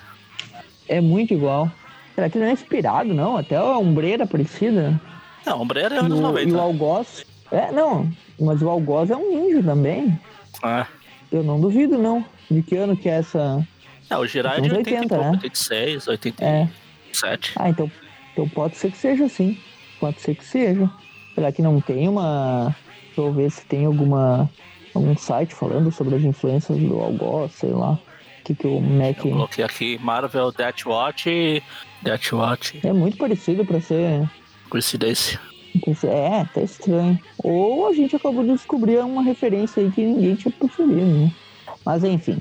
É 0.87 1.01
muito 1.01 1.33
igual. 1.33 1.71
Será 2.15 2.29
que 2.29 2.37
ele 2.37 2.45
não 2.45 2.51
é 2.51 2.53
inspirado, 2.53 3.13
não? 3.13 3.37
Até 3.37 3.55
a 3.55 3.77
ombreira 3.77 4.25
parecida. 4.25 4.99
Não, 5.45 5.59
o 5.59 5.61
Ombreira 5.61 5.95
é 5.95 5.99
anos 5.99 6.19
o, 6.19 6.21
90. 6.21 6.49
e 6.49 6.53
o 6.53 6.59
Algoz. 6.59 7.25
É, 7.51 7.71
não. 7.71 8.11
Mas 8.39 8.61
o 8.61 8.69
Algoz 8.69 9.09
é 9.09 9.15
um 9.15 9.29
ninja 9.35 9.63
também. 9.63 10.19
É. 10.63 10.85
Eu 11.31 11.43
não 11.43 11.59
duvido, 11.59 11.97
não. 11.97 12.25
De 12.49 12.61
que 12.61 12.75
ano 12.75 12.95
que 12.97 13.07
é 13.09 13.13
essa. 13.13 13.65
É, 14.09 14.17
o 14.17 14.25
Jiraiya 14.25 14.57
é 14.57 14.61
Uns 14.61 14.69
de 14.69 14.75
80, 14.75 15.01
80, 15.01 15.05
e 15.05 15.09
pouco, 15.09 15.23
né? 15.23 15.31
86, 15.31 16.07
87. 16.07 16.43
É. 16.43 16.69
Ah, 17.55 17.69
então, 17.69 17.91
então 18.33 18.49
pode 18.49 18.75
ser 18.77 18.91
que 18.91 18.97
seja 18.97 19.25
assim. 19.25 19.57
Pode 19.99 20.19
ser 20.21 20.35
que 20.35 20.43
seja. 20.45 20.89
Será 21.35 21.51
que 21.51 21.61
não 21.61 21.79
tem 21.79 22.07
uma. 22.07 22.75
Deixa 23.05 23.21
eu 23.21 23.31
ver 23.33 23.51
se 23.51 23.65
tem 23.65 23.85
alguma. 23.85 24.49
algum 24.95 25.15
site 25.17 25.53
falando 25.53 25.91
sobre 25.91 26.15
as 26.15 26.23
influências 26.23 26.77
do 26.77 26.99
Algoz, 26.99 27.51
sei 27.53 27.71
lá. 27.71 27.91
O 27.93 28.43
que, 28.43 28.55
que 28.55 28.67
o 28.67 28.79
Mac. 28.81 29.17
Eu 29.17 29.31
coloquei 29.31 29.63
aqui 29.63 29.99
Marvel 30.01 30.51
Death 30.51 30.85
Watch 30.85 31.29
e 31.29 31.61
Death 32.01 32.31
Watch 32.33 32.79
É 32.83 32.91
muito 32.91 33.17
parecido 33.17 33.63
pra 33.63 33.79
ser. 33.79 34.27
coincidência. 34.69 35.39
É, 36.03 36.45
tá 36.45 36.61
estranho. 36.61 37.19
Ou 37.43 37.87
a 37.87 37.93
gente 37.93 38.15
acabou 38.15 38.43
de 38.43 38.53
descobrir 38.53 38.97
uma 38.99 39.21
referência 39.21 39.83
aí 39.83 39.91
que 39.91 40.01
ninguém 40.01 40.35
tinha 40.35 40.51
percebido, 40.51 41.05
né? 41.05 41.31
Mas 41.89 42.03
enfim, 42.03 42.37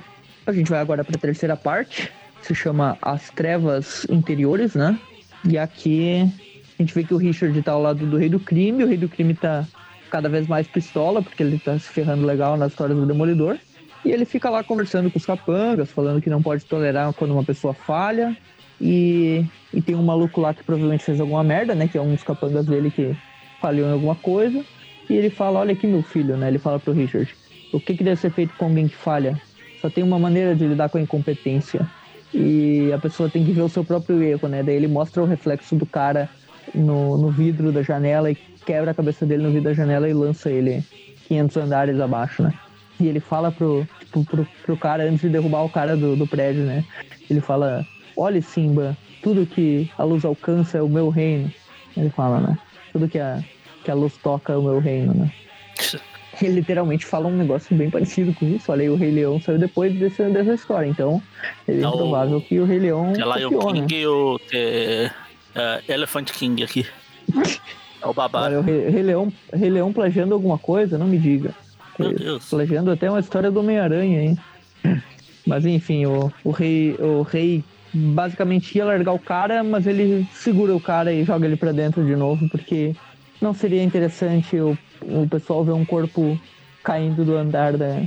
a 0.46 0.52
gente 0.52 0.68
vai 0.68 0.78
agora 0.78 1.02
para 1.02 1.16
a 1.16 1.18
terceira 1.18 1.56
parte, 1.56 2.12
se 2.42 2.54
chama 2.54 2.98
As 3.00 3.30
Trevas 3.30 4.06
Interiores, 4.10 4.74
né? 4.74 4.98
E 5.42 5.56
aqui 5.56 6.30
a 6.78 6.82
gente 6.82 6.94
vê 6.94 7.02
que 7.02 7.14
o 7.14 7.16
Richard 7.16 7.62
tá 7.62 7.72
ao 7.72 7.80
lado 7.80 8.04
do 8.04 8.18
Rei 8.18 8.28
do 8.28 8.38
Crime, 8.38 8.84
o 8.84 8.86
Rei 8.86 8.98
do 8.98 9.08
Crime 9.08 9.32
tá 9.32 9.66
cada 10.10 10.28
vez 10.28 10.46
mais 10.46 10.66
pistola, 10.66 11.22
porque 11.22 11.42
ele 11.42 11.58
tá 11.58 11.78
se 11.78 11.88
ferrando 11.88 12.26
legal 12.26 12.58
nas 12.58 12.72
histórias 12.72 12.98
do 12.98 13.06
Demolidor. 13.06 13.56
E 14.04 14.10
ele 14.10 14.26
fica 14.26 14.50
lá 14.50 14.62
conversando 14.62 15.10
com 15.10 15.18
os 15.18 15.24
capangas, 15.24 15.90
falando 15.90 16.20
que 16.20 16.28
não 16.28 16.42
pode 16.42 16.66
tolerar 16.66 17.10
quando 17.14 17.30
uma 17.30 17.42
pessoa 17.42 17.72
falha. 17.72 18.36
E, 18.78 19.46
e 19.72 19.80
tem 19.80 19.94
um 19.94 20.02
maluco 20.02 20.42
lá 20.42 20.52
que 20.52 20.62
provavelmente 20.62 21.04
fez 21.04 21.18
alguma 21.22 21.42
merda, 21.42 21.74
né? 21.74 21.88
Que 21.88 21.96
é 21.96 22.02
um 22.02 22.12
dos 22.12 22.22
capangas 22.22 22.66
dele 22.66 22.90
que 22.90 23.16
falhou 23.62 23.88
em 23.88 23.92
alguma 23.92 24.14
coisa. 24.14 24.62
E 25.08 25.14
ele 25.14 25.30
fala: 25.30 25.60
Olha 25.60 25.72
aqui, 25.72 25.86
meu 25.86 26.02
filho, 26.02 26.36
né? 26.36 26.48
Ele 26.48 26.58
fala 26.58 26.78
pro 26.78 26.92
Richard: 26.92 27.34
O 27.72 27.80
que, 27.80 27.94
que 27.96 28.04
deve 28.04 28.20
ser 28.20 28.30
feito 28.30 28.54
com 28.56 28.66
alguém 28.66 28.88
que 28.88 28.96
falha? 28.96 29.40
Só 29.80 29.88
tem 29.88 30.02
uma 30.02 30.18
maneira 30.18 30.54
de 30.54 30.66
lidar 30.66 30.88
com 30.88 30.98
a 30.98 31.00
incompetência. 31.00 31.86
E 32.32 32.92
a 32.92 32.98
pessoa 32.98 33.28
tem 33.28 33.44
que 33.44 33.52
ver 33.52 33.62
o 33.62 33.68
seu 33.68 33.84
próprio 33.84 34.22
erro, 34.22 34.48
né? 34.48 34.62
Daí 34.62 34.76
ele 34.76 34.88
mostra 34.88 35.22
o 35.22 35.26
reflexo 35.26 35.74
do 35.76 35.86
cara 35.86 36.28
no, 36.74 37.16
no 37.16 37.30
vidro 37.30 37.72
da 37.72 37.82
janela 37.82 38.30
e 38.30 38.34
quebra 38.34 38.90
a 38.90 38.94
cabeça 38.94 39.24
dele 39.24 39.42
no 39.42 39.50
vidro 39.50 39.70
da 39.70 39.74
janela 39.74 40.08
e 40.08 40.12
lança 40.12 40.50
ele 40.50 40.84
500 41.26 41.56
andares 41.56 42.00
abaixo, 42.00 42.42
né? 42.42 42.52
E 43.00 43.06
ele 43.06 43.20
fala 43.20 43.52
pro, 43.52 43.86
tipo, 44.00 44.24
pro, 44.24 44.46
pro 44.64 44.76
cara, 44.76 45.04
antes 45.04 45.20
de 45.20 45.28
derrubar 45.28 45.64
o 45.64 45.70
cara 45.70 45.96
do, 45.96 46.16
do 46.16 46.26
prédio, 46.26 46.64
né? 46.64 46.84
Ele 47.30 47.40
fala: 47.40 47.86
Olhe, 48.16 48.42
Simba, 48.42 48.96
tudo 49.22 49.46
que 49.46 49.90
a 49.96 50.02
luz 50.02 50.24
alcança 50.24 50.78
é 50.78 50.82
o 50.82 50.88
meu 50.88 51.08
reino. 51.08 51.50
Ele 51.96 52.10
fala, 52.10 52.40
né? 52.40 52.58
Tudo 52.92 53.08
que 53.08 53.18
a, 53.18 53.42
que 53.84 53.90
a 53.90 53.94
luz 53.94 54.16
toca 54.16 54.52
é 54.52 54.56
o 54.56 54.62
meu 54.62 54.80
reino, 54.80 55.14
né? 55.14 55.32
Ele 56.42 56.54
literalmente 56.54 57.04
fala 57.04 57.26
um 57.26 57.36
negócio 57.36 57.74
bem 57.76 57.90
parecido 57.90 58.32
com 58.34 58.46
isso. 58.46 58.70
Olha 58.70 58.82
aí, 58.82 58.90
o 58.90 58.96
Rei 58.96 59.10
Leão 59.10 59.40
saiu 59.40 59.58
depois 59.58 59.92
desse, 59.94 60.22
dessa 60.30 60.54
história. 60.54 60.86
Então, 60.86 61.22
é 61.66 61.72
bem 61.72 61.80
provável 61.80 62.40
que 62.40 62.58
o 62.58 62.64
Rei 62.64 62.78
Leão. 62.78 63.12
É 63.16 63.24
lá 63.24 63.36
o 63.36 63.72
King 63.72 63.94
né? 63.94 64.00
e 64.00 64.06
o 64.06 64.40
é, 64.52 65.10
é, 65.54 65.82
Elephant 65.88 66.30
King 66.30 66.62
aqui. 66.62 66.86
É 68.00 68.06
o 68.06 68.14
babá. 68.14 68.42
Olha, 68.42 68.60
o 68.60 68.62
Rei, 68.62 68.88
Rei, 68.90 69.02
Leão, 69.02 69.32
Rei 69.52 69.70
Leão 69.70 69.92
plagiando 69.92 70.32
alguma 70.32 70.56
coisa, 70.56 70.96
não 70.96 71.08
me 71.08 71.18
diga. 71.18 71.52
Meu 71.98 72.14
Deus. 72.14 72.48
Plagiando 72.48 72.92
até 72.92 73.10
uma 73.10 73.18
história 73.18 73.50
do 73.50 73.58
Homem-Aranha, 73.58 74.22
hein? 74.22 74.38
Mas 75.44 75.66
enfim, 75.66 76.06
o, 76.06 76.32
o, 76.44 76.52
rei, 76.52 76.94
o 77.00 77.22
rei 77.22 77.64
basicamente 77.92 78.76
ia 78.76 78.84
largar 78.84 79.12
o 79.12 79.18
cara, 79.18 79.64
mas 79.64 79.86
ele 79.86 80.28
segura 80.32 80.76
o 80.76 80.80
cara 80.80 81.10
e 81.12 81.24
joga 81.24 81.46
ele 81.46 81.56
para 81.56 81.72
dentro 81.72 82.04
de 82.04 82.14
novo, 82.14 82.46
porque 82.50 82.94
não 83.40 83.54
seria 83.54 83.82
interessante 83.82 84.56
o, 84.58 84.76
o 85.02 85.28
pessoal 85.28 85.64
ver 85.64 85.72
um 85.72 85.84
corpo 85.84 86.38
caindo 86.82 87.24
do 87.24 87.36
andar 87.36 87.76
da, 87.76 88.02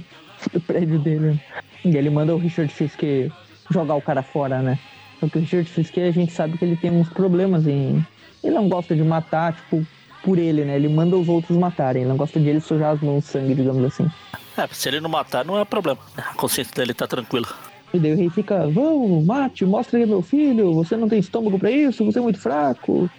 do 0.52 0.60
prédio 0.60 1.00
dele. 1.00 1.40
E 1.84 1.96
ele 1.96 2.10
manda 2.10 2.36
o 2.36 2.38
Richard 2.38 2.74
Fisk 2.74 3.02
jogar 3.70 3.96
o 3.96 4.02
cara 4.02 4.22
fora, 4.22 4.62
né? 4.62 4.78
Só 5.20 5.28
que 5.28 5.38
o 5.38 5.42
Richard 5.42 5.70
Fisk, 5.70 5.98
a 5.98 6.12
gente 6.12 6.32
sabe 6.32 6.58
que 6.58 6.66
ele 6.66 6.76
tem 6.76 6.92
uns 6.92 7.10
problemas 7.10 7.68
em... 7.68 8.06
Ele 8.44 8.56
não 8.56 8.68
gosta 8.68 8.96
de 8.96 9.04
matar, 9.04 9.54
tipo, 9.54 9.86
por 10.24 10.38
ele, 10.38 10.66
né? 10.66 10.76
Ele 10.76 10.90
manda 10.90 11.16
os 11.16 11.30
outros 11.30 11.58
matarem. 11.58 12.02
Ele 12.02 12.10
não 12.10 12.18
gosta 12.18 12.40
de 12.40 12.50
ele 12.50 12.60
sujar 12.60 12.94
as 12.94 13.02
mãos 13.02 13.24
de 13.24 13.30
sangue, 13.30 13.56
digamos 13.56 13.84
assim. 13.84 14.10
É, 14.58 14.68
se 14.72 14.90
ele 14.90 15.00
não 15.00 15.10
matar, 15.10 15.46
não 15.46 15.60
é 15.60 15.66
problema. 15.66 16.00
A 16.18 16.34
consciência 16.34 16.74
dele 16.76 16.94
tá 16.94 17.08
tranquila. 17.08 17.48
E 17.94 18.00
daí 18.00 18.14
o 18.14 18.18
rei 18.18 18.30
fica, 18.30 18.68
vamos, 18.70 19.26
mate, 19.26 19.66
mostra 19.66 20.00
aí 20.00 20.06
meu 20.06 20.22
filho, 20.22 20.74
você 20.74 20.96
não 20.96 21.10
tem 21.10 21.20
estômago 21.20 21.60
para 21.60 21.70
isso, 21.70 22.06
você 22.06 22.20
é 22.20 22.22
muito 22.22 22.40
fraco, 22.40 23.10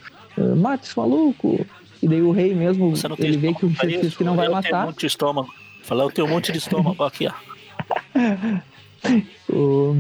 mate 0.57 0.87
esse 0.87 0.99
maluco. 0.99 1.65
E 2.03 2.09
daí 2.09 2.21
o 2.21 2.33
rei 2.33 2.55
mesmo, 2.55 2.93
ele 3.19 3.37
vê 3.37 3.55
que 3.55 3.65
o 3.65 3.69
Richard 3.69 4.01
diz 4.01 4.17
que 4.17 4.25
não 4.25 4.35
vai 4.35 4.49
eu 4.49 4.53
matar. 4.53 4.69
Tenho 4.69 4.83
um 4.83 4.87
monte 4.87 5.01
de 5.01 5.07
estômago. 5.07 5.49
Falar, 5.83 6.05
eu 6.05 6.11
tenho 6.11 6.27
um 6.27 6.31
monte 6.31 6.51
de 6.51 6.59
estômago 6.59 7.05
aqui, 7.05 7.29
ó. 7.29 7.33
o... 9.53 9.97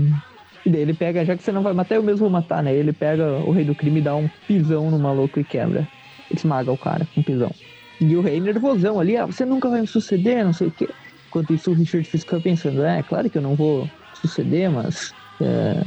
E 0.64 0.70
daí 0.70 0.82
ele 0.82 0.94
pega, 0.94 1.24
já 1.24 1.36
que 1.36 1.42
você 1.42 1.53
não 1.53 1.62
vai 1.62 1.72
matar, 1.72 1.96
eu 1.96 2.03
mesmo 2.03 2.20
vou 2.20 2.30
matar, 2.30 2.62
né? 2.62 2.74
Ele 2.74 2.92
pega 2.92 3.24
o 3.38 3.50
rei 3.50 3.64
do 3.64 3.74
crime 3.74 4.00
e 4.00 4.03
dá 4.03 4.14
um 4.14 4.28
pisão 4.46 4.90
no 4.90 4.98
maluco 4.98 5.40
e 5.40 5.44
quebra. 5.44 5.86
Esmaga 6.32 6.70
o 6.70 6.78
cara 6.78 7.07
com 7.12 7.20
um 7.20 7.24
pisão. 7.24 7.53
E 8.00 8.16
o 8.16 8.20
rei 8.20 8.40
nervosão 8.40 8.98
ali, 8.98 9.16
ah, 9.16 9.26
você 9.26 9.44
nunca 9.44 9.68
vai 9.68 9.80
me 9.80 9.86
suceder, 9.86 10.44
não 10.44 10.53
sei 10.53 10.68
o 10.68 10.70
quê. 10.70 10.88
Enquanto 11.28 11.53
isso 11.53 11.70
o 11.70 11.74
Richard 11.74 12.09
fica 12.09 12.40
pensando, 12.40 12.84
é, 12.84 13.03
claro 13.03 13.30
que 13.30 13.38
eu 13.38 13.42
não 13.42 13.55
vou 13.55 13.88
suceder, 14.14 14.70
mas 14.70 15.12
é, 15.40 15.82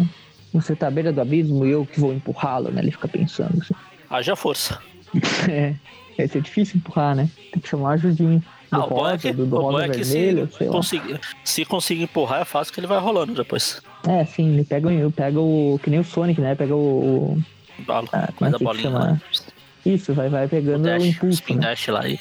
você 0.54 0.76
tá 0.76 0.88
à 0.88 0.92
beira 0.92 1.12
do 1.12 1.22
abismo 1.22 1.66
e 1.66 1.72
eu 1.72 1.86
que 1.86 2.00
vou 2.00 2.14
empurrá-lo, 2.14 2.72
né? 2.72 2.82
Ele 2.82 2.92
fica 2.92 3.08
pensando 3.08 3.62
assim. 3.62 3.74
Haja 4.10 4.36
força. 4.36 4.80
é, 5.50 5.76
vai 6.18 6.28
ser 6.28 6.42
difícil 6.42 6.78
empurrar, 6.78 7.16
né? 7.16 7.30
Tem 7.52 7.62
que 7.62 7.68
chamar 7.68 7.92
a 7.92 7.94
ajudinha. 7.94 8.44
Do 8.72 8.82
ah, 8.82 8.86
rosa, 8.86 9.14
é 9.14 9.18
que, 9.18 9.34
do, 9.34 9.46
do 9.46 9.58
rosa 9.58 9.86
é 9.86 9.90
vermelho, 9.90 10.50
se, 10.52 10.66
conseguir, 10.66 11.20
se 11.44 11.66
conseguir 11.66 12.04
empurrar, 12.04 12.42
é 12.42 12.46
fácil 12.46 12.74
que 12.74 12.80
ele 12.80 12.88
vai 12.88 13.00
rolando 13.00 13.34
depois. 13.34 13.82
É, 14.08 14.26
sim, 14.26 14.54
ele 14.54 14.64
pega, 14.64 14.90
pega 15.16 15.40
o. 15.40 15.80
Que 15.84 15.90
nem 15.90 16.00
o 16.00 16.04
Sonic, 16.04 16.42
né? 16.42 16.56
Pega 16.56 16.76
o. 16.76 17.38
Balo, 17.80 18.10
ah, 18.12 18.30
como 18.36 18.50
é 18.50 18.58
que 18.58 18.64
bolinha, 18.64 18.84
chama? 18.84 19.22
Isso, 19.86 20.14
vai, 20.14 20.30
vai 20.30 20.48
pegando 20.48 20.82
o, 20.82 20.84
dash, 20.84 21.04
o 21.04 21.06
impulso. 21.06 21.36
Spin 21.36 21.56
né? 21.56 21.76
lá 21.88 22.02
aí. 22.02 22.20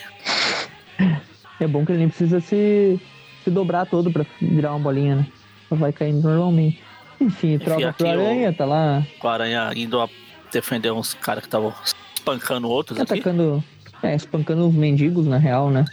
É 1.61 1.69
bom 1.69 1.87
que 1.87 1.93
ele 1.93 2.01
nem 2.01 2.09
precisa 2.09 2.41
se, 2.41 3.01
se 3.45 3.51
dobrar 3.51 3.87
todo 3.87 4.11
pra 4.11 4.27
virar 4.41 4.73
uma 4.73 4.81
bolinha, 4.81 5.15
né? 5.17 5.27
vai 5.71 5.93
caindo 5.93 6.23
normalmente. 6.23 6.83
Enfim, 7.21 7.59
troca 7.59 7.93
pro 7.93 8.09
Aranha, 8.09 8.51
o, 8.51 8.55
tá 8.55 8.65
lá. 8.65 9.07
O 9.23 9.29
Aranha 9.29 9.73
indo 9.75 10.01
a 10.01 10.09
defender 10.53 10.93
uns 10.93 11.15
caras 11.15 11.43
que 11.43 11.49
estavam 11.49 11.73
espancando 11.85 12.69
outros 12.69 12.97
tá 12.97 13.05
Atacando, 13.05 13.57
aqui. 13.59 13.74
É, 14.05 14.15
espancando 14.15 14.69
os 14.69 14.75
mendigos, 14.75 15.27
na 15.27 15.39
real, 15.39 15.71
né? 15.71 15.85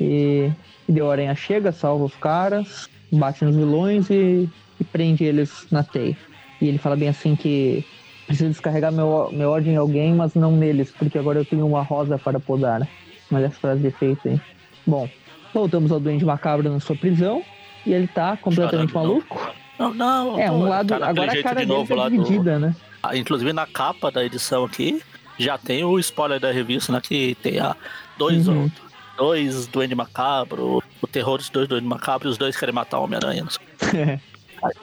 E, 0.00 0.50
e 0.88 0.92
deu 0.92 1.06
o 1.06 1.10
Aranha 1.10 1.34
chega, 1.34 1.70
salva 1.70 2.04
os 2.04 2.14
caras, 2.14 2.88
bate 3.12 3.44
nos 3.44 3.54
vilões 3.54 4.08
e, 4.10 4.48
e 4.80 4.84
prende 4.84 5.24
eles 5.24 5.66
na 5.70 5.82
teia. 5.82 6.16
E 6.60 6.66
ele 6.66 6.78
fala 6.78 6.96
bem 6.96 7.08
assim 7.08 7.36
que 7.36 7.84
preciso 8.26 8.50
descarregar 8.50 8.92
meu, 8.92 9.30
meu 9.32 9.50
ódio 9.50 9.72
em 9.72 9.76
alguém, 9.76 10.14
mas 10.14 10.34
não 10.34 10.52
neles, 10.52 10.90
porque 10.90 11.18
agora 11.18 11.38
eu 11.38 11.44
tenho 11.44 11.66
uma 11.66 11.82
rosa 11.82 12.18
para 12.18 12.40
podar. 12.40 12.86
Mas 13.30 13.44
essa 13.44 13.58
frase 13.58 13.80
de 13.80 13.88
efeito 13.88 14.28
aí. 14.28 14.40
Bom, 14.86 15.08
voltamos 15.52 15.92
ao 15.92 16.00
Duende 16.00 16.24
Macabro 16.24 16.70
na 16.70 16.80
sua 16.80 16.96
prisão 16.96 17.42
e 17.84 17.92
ele 17.92 18.06
tá 18.06 18.36
completamente 18.36 18.94
maluco. 18.94 19.52
Não, 19.78 19.94
não. 19.94 20.38
É, 20.38 20.50
um 20.50 20.62
lado. 20.68 20.94
Agora 20.94 21.32
a 21.32 21.42
cara 21.42 21.60
de 21.60 21.66
dele 21.66 21.86
tá 21.86 22.08
dividida, 22.08 22.54
do... 22.54 22.60
né? 22.60 22.76
Ah, 23.02 23.16
inclusive 23.16 23.52
na 23.52 23.66
capa 23.66 24.10
da 24.10 24.24
edição 24.24 24.64
aqui, 24.64 25.00
já 25.38 25.56
tem 25.56 25.84
o 25.84 25.98
spoiler 25.98 26.40
da 26.40 26.50
revista, 26.50 26.92
né? 26.92 27.00
Que 27.00 27.36
tem 27.42 27.58
a 27.58 27.76
dois, 28.16 28.48
uhum. 28.48 28.70
dois 29.16 29.66
Duende 29.66 29.94
Macabro, 29.94 30.82
o 31.00 31.06
terror 31.06 31.38
dos 31.38 31.50
dois 31.50 31.68
Duende 31.68 31.86
Macabro, 31.86 32.28
e 32.28 32.30
os 32.30 32.38
dois 32.38 32.56
querem 32.56 32.74
matar 32.74 32.98
o 32.98 33.04
Homem-Aranha. 33.04 33.46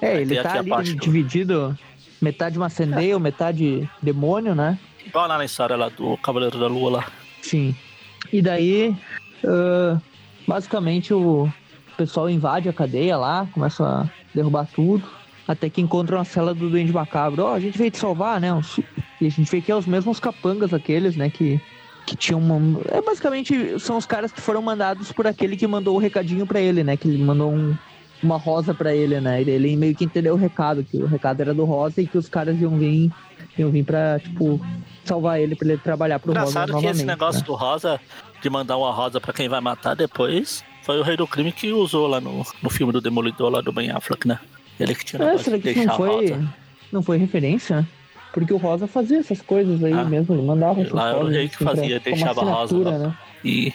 É, 0.01 0.21
ele 0.21 0.41
tá 0.41 0.59
ali 0.59 0.95
dividido, 0.95 1.71
do... 1.71 1.79
metade 2.21 2.57
macendeio, 2.57 3.19
metade 3.19 3.89
demônio, 4.01 4.55
né? 4.55 4.79
Igual 5.05 5.27
lá 5.27 5.37
na 5.37 5.43
história 5.43 5.75
lá 5.75 5.89
do 5.89 6.15
Cavaleiro 6.17 6.57
da 6.57 6.67
Lua 6.67 6.91
lá. 6.91 7.07
Sim. 7.41 7.75
E 8.31 8.41
daí, 8.41 8.95
uh, 9.43 10.01
basicamente 10.47 11.13
o 11.13 11.51
pessoal 11.97 12.29
invade 12.29 12.69
a 12.69 12.73
cadeia 12.73 13.17
lá, 13.17 13.47
começa 13.53 13.83
a 13.85 14.09
derrubar 14.33 14.65
tudo. 14.73 15.03
Até 15.47 15.69
que 15.69 15.81
encontram 15.81 16.19
a 16.19 16.25
cela 16.25 16.53
do 16.53 16.69
Duende 16.69 16.91
Macabro. 16.91 17.43
Ó, 17.43 17.51
oh, 17.51 17.53
a 17.53 17.59
gente 17.59 17.77
veio 17.77 17.91
te 17.91 17.99
salvar, 17.99 18.41
né? 18.41 18.49
E 19.21 19.27
a 19.27 19.29
gente 19.29 19.49
vê 19.49 19.61
que 19.61 19.71
é 19.71 19.75
os 19.75 19.85
mesmos 19.85 20.19
capangas 20.19 20.73
aqueles, 20.73 21.15
né? 21.15 21.29
Que, 21.29 21.61
que 22.05 22.15
tinham 22.15 22.39
uma... 22.39 22.81
É, 22.89 23.01
basicamente, 23.01 23.79
são 23.79 23.97
os 23.97 24.05
caras 24.05 24.31
que 24.31 24.41
foram 24.41 24.61
mandados 24.61 25.11
por 25.11 25.27
aquele 25.27 25.55
que 25.55 25.67
mandou 25.67 25.95
o 25.95 25.99
recadinho 25.99 26.47
para 26.47 26.59
ele, 26.59 26.83
né? 26.83 26.97
Que 26.97 27.07
ele 27.07 27.23
mandou 27.23 27.51
um, 27.51 27.75
uma 28.23 28.37
rosa 28.37 28.73
para 28.73 28.93
ele, 28.95 29.19
né? 29.21 29.41
E 29.43 29.49
ele 29.49 29.75
meio 29.75 29.95
que 29.95 30.05
entendeu 30.05 30.33
o 30.33 30.37
recado, 30.37 30.83
que 30.83 30.97
o 30.97 31.05
recado 31.05 31.41
era 31.41 31.53
do 31.53 31.63
Rosa 31.63 32.01
e 32.01 32.07
que 32.07 32.17
os 32.17 32.27
caras 32.27 32.59
iam 32.59 32.77
vir, 32.77 33.11
iam 33.57 33.69
vir 33.69 33.85
pra, 33.85 34.19
tipo, 34.19 34.59
salvar 35.03 35.39
ele, 35.39 35.55
pra 35.55 35.67
ele 35.67 35.77
trabalhar 35.77 36.19
pro 36.19 36.31
Engraçado 36.31 36.73
Rosa 36.73 36.85
que 36.85 36.91
esse 36.91 37.05
negócio 37.05 37.41
né? 37.41 37.45
do 37.45 37.53
Rosa, 37.53 37.99
de 38.41 38.49
mandar 38.49 38.77
uma 38.77 38.91
rosa 38.91 39.21
para 39.21 39.33
quem 39.33 39.47
vai 39.47 39.61
matar 39.61 39.95
depois, 39.95 40.63
foi 40.81 40.99
o 40.99 41.03
Rei 41.03 41.15
do 41.15 41.27
Crime 41.27 41.51
que 41.51 41.71
usou 41.71 42.07
lá 42.07 42.19
no, 42.19 42.45
no 42.61 42.69
filme 42.69 42.91
do 42.91 43.01
Demolidor 43.01 43.49
lá 43.49 43.61
do 43.61 43.71
Ben 43.71 43.91
Affleck, 43.91 44.27
né? 44.27 44.39
Ele 44.79 44.95
que 44.95 45.05
tinha 45.05 45.23
é, 45.23 45.37
será 45.37 45.59
que 45.59 45.85
não 45.85 45.95
foi, 45.95 46.09
rosa. 46.09 46.53
não 46.91 47.03
foi 47.03 47.17
referência? 47.17 47.87
Porque 48.33 48.53
o 48.53 48.57
Rosa 48.57 48.85
fazia 48.85 49.19
essas 49.19 49.41
coisas 49.41 49.81
aí 49.81 49.93
ah, 49.93 50.03
mesmo, 50.03 50.35
ele 50.35 50.41
mandava 50.41 50.81
essas 50.81 50.91
lá. 50.91 51.13
Lá 51.13 51.19
o 51.19 51.27
rei 51.27 51.47
que 51.47 51.55
assim, 51.55 51.63
fazia, 51.63 52.01
pra, 52.01 52.11
deixava 52.11 52.41
rosa 52.41 52.77
lá. 52.77 52.97
Né? 52.97 53.17
E 53.45 53.73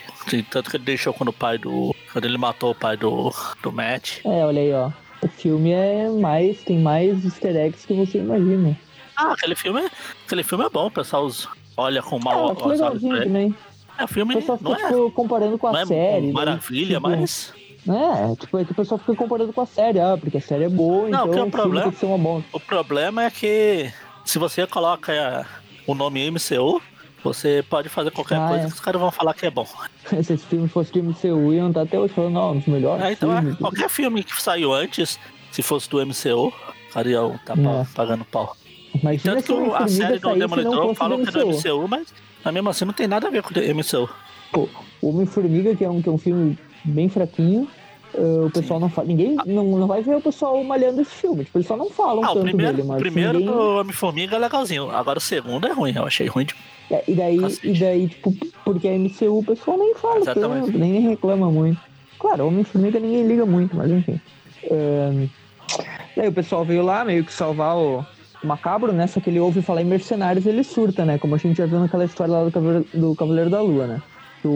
tanto 0.51 0.69
que 0.69 0.77
ele 0.77 0.85
deixou 0.85 1.15
quando 1.15 1.31
o 1.31 1.33
pai 1.33 1.57
do. 1.57 1.95
Quando 2.13 2.25
ele 2.27 2.37
matou 2.37 2.73
o 2.73 2.75
pai 2.75 2.95
do, 2.95 3.33
do 3.63 3.73
Matt. 3.73 4.19
É, 4.23 4.45
olha 4.45 4.61
aí, 4.61 4.73
ó. 4.73 4.91
O 5.23 5.29
filme 5.29 5.71
é 5.71 6.11
mais. 6.11 6.61
tem 6.63 6.79
mais 6.79 7.25
easter 7.25 7.57
eggs 7.57 7.87
que 7.87 7.95
você 7.95 8.19
imagina. 8.19 8.77
Ah, 9.17 9.33
aquele 9.33 9.55
filme, 9.55 9.89
aquele 10.27 10.43
filme 10.43 10.65
é 10.65 10.69
bom, 10.69 10.87
o 10.87 10.91
pessoal 10.91 11.31
olha 11.77 12.03
com 12.03 12.19
mal 12.19 12.51
ah, 12.51 12.67
legalzinho 12.67 13.23
também. 13.23 13.55
É, 13.97 14.05
o 14.05 14.09
filme 14.09 14.35
o 14.35 14.39
pessoal 14.39 14.59
não 14.61 14.75
fica, 14.75 14.89
é, 14.89 15.11
comparando 15.11 15.59
com 15.59 15.67
a 15.69 15.73
não 15.73 15.81
é 15.81 15.87
série. 15.87 16.29
É 16.29 16.33
maravilha, 16.33 16.97
tipo, 16.97 17.09
mas. 17.09 17.55
É, 17.89 18.37
tipo, 18.37 18.59
é 18.59 18.65
que 18.65 18.73
o 18.73 18.75
pessoal 18.75 18.99
fica 18.99 19.15
comparando 19.15 19.53
com 19.53 19.61
a 19.63 19.67
série, 19.67 19.99
ah, 20.01 20.17
porque 20.21 20.37
a 20.37 20.41
série 20.41 20.65
é 20.65 20.69
boa, 20.69 21.09
não, 21.09 21.29
então 21.29 21.47
o 21.47 21.51
problema, 21.51 21.83
tem 21.85 21.93
que 21.93 21.99
ser 21.99 22.07
uma 22.07 22.19
boa. 22.19 22.45
O 22.53 22.61
problema 22.61 23.25
é 23.25 23.31
que 23.31 23.91
se 24.25 24.39
você 24.39 24.67
coloca 24.67 25.47
o 25.87 25.95
nome 25.95 26.31
MCU, 26.31 26.81
Você 27.23 27.63
pode 27.69 27.91
fazer 27.91 28.11
qualquer 28.13 28.37
Ah, 28.39 28.49
coisa 28.49 28.65
é. 28.65 28.67
que 28.69 28.73
os 28.73 28.81
caras 28.81 28.99
vão 28.99 29.11
falar 29.11 29.35
que 29.35 29.45
é 29.45 29.51
bom. 29.51 29.67
Se 30.25 30.33
esse 30.33 30.39
filme 30.47 30.67
fosse 30.69 30.91
de 30.91 31.03
MCU, 31.03 31.53
iam 31.53 31.69
estar 31.69 31.83
até 31.83 31.99
hoje 32.01 32.15
falando, 32.15 32.33
não, 32.33 32.53
um 32.53 32.57
dos 32.59 32.67
melhores 32.67 33.05
É, 33.05 33.13
então, 33.13 33.31
é, 33.37 33.41
filmes. 33.43 33.59
qualquer 33.59 33.91
filme 33.91 34.25
que 34.25 34.41
saiu 34.43 34.73
antes, 34.73 35.19
se 35.53 35.61
fosse 35.61 35.87
do 35.91 35.99
MCU, 36.01 36.51
ia 37.05 37.39
tá 37.45 37.53
É. 37.53 37.87
pagando 37.95 38.25
pau. 38.25 38.57
Imagina 38.95 39.35
Tanto 39.37 39.55
que 39.71 39.75
a 39.75 39.87
série 39.87 40.19
do 40.19 40.35
Demolidor 40.35 40.87
do 40.87 40.95
que 40.95 41.03
é 41.03 41.45
do 41.45 41.49
MCU. 41.51 41.87
Mas, 41.89 42.07
mas 42.43 42.55
mesmo 42.55 42.71
assim 42.71 42.85
não 42.87 42.95
tem 42.95 43.07
nada 43.07 43.29
a 43.29 43.31
ver 43.31 43.43
com 43.43 43.53
o 43.53 43.75
MCU. 43.75 44.09
Pô, 44.51 44.67
Homem-Formiga, 45.03 45.77
que, 45.77 45.85
é 45.85 45.91
um, 45.91 46.01
que 46.01 46.09
é 46.09 46.13
um 46.13 46.19
filme 46.19 46.59
bem 46.85 47.09
fraquinho, 47.09 47.69
eh, 48.15 48.21
o 48.47 48.51
pessoal 48.51 48.81
não 48.81 48.89
fala. 48.89 49.07
Ninguém 49.09 49.37
não, 49.47 49.65
não 49.79 49.87
vai 49.87 50.03
ver 50.03 50.17
o 50.17 50.21
pessoal 50.21 50.63
malhando 50.65 51.01
esse 51.01 51.11
filme. 51.13 51.45
Tipo, 51.45 51.59
eles 51.59 51.67
só 51.69 51.77
não 51.77 51.91
falam 51.91 52.25
Ah, 52.25 52.31
o 52.33 52.35
tanto 52.35 52.45
primeiro, 52.45 52.73
dele, 52.73 52.83
o 52.83 52.87
mas 52.89 52.99
primeiro 53.01 53.39
ninguém... 53.39 53.47
do 53.55 53.61
Homem-Formiga 53.81 54.37
é 54.37 54.39
legalzinho. 54.39 54.91
Agora 54.91 55.19
o 55.19 55.23
segundo 55.23 55.67
é 55.67 55.73
ruim, 55.73 55.93
eu 55.95 56.05
achei 56.07 56.27
ruim. 56.27 56.45
de- 56.47 56.55
É, 56.91 57.05
e 57.07 57.15
daí, 57.15 57.39
Cacete. 57.39 57.69
e 57.71 57.79
daí, 57.79 58.09
tipo, 58.09 58.35
porque 58.65 58.89
é 58.89 58.95
MCU, 58.99 59.39
o 59.39 59.45
pessoal 59.45 59.79
nem 59.79 59.95
fala 59.95 60.25
tanto, 60.25 60.77
nem 60.77 61.01
reclama 61.01 61.51
muito. 61.51 61.81
Claro, 62.19 62.49
Homem-Formiga 62.49 62.99
ninguém 62.99 63.27
liga 63.27 63.47
muito, 63.47 63.77
mas 63.77 63.91
enfim. 63.91 64.21
Ahn, 64.71 65.27
daí 66.17 66.29
o 66.29 66.33
pessoal 66.33 66.65
veio 66.65 66.83
lá 66.83 67.05
meio 67.05 67.25
que 67.25 67.33
salvar 67.33 67.77
o, 67.77 68.05
o 68.43 68.47
Macabro, 68.47 68.93
né? 68.93 69.07
Só 69.07 69.21
que 69.21 69.31
ele 69.31 69.41
ouve 69.41 69.63
falar 69.63 69.83
em 69.83 69.87
mercenários 69.87 70.45
ele 70.47 70.63
surta, 70.65 71.05
né? 71.05 71.17
Como 71.19 71.35
a 71.35 71.39
gente 71.39 71.57
já 71.57 71.65
viu 71.67 71.79
naquela 71.79 72.05
história 72.05 72.33
lá 72.35 72.45
do 72.45 72.51
Cavaleiro, 72.51 72.87
do 72.93 73.15
Cavaleiro 73.15 73.49
da 73.51 73.63
Lua, 73.63 73.87
né? 73.87 74.03
Que 74.43 74.49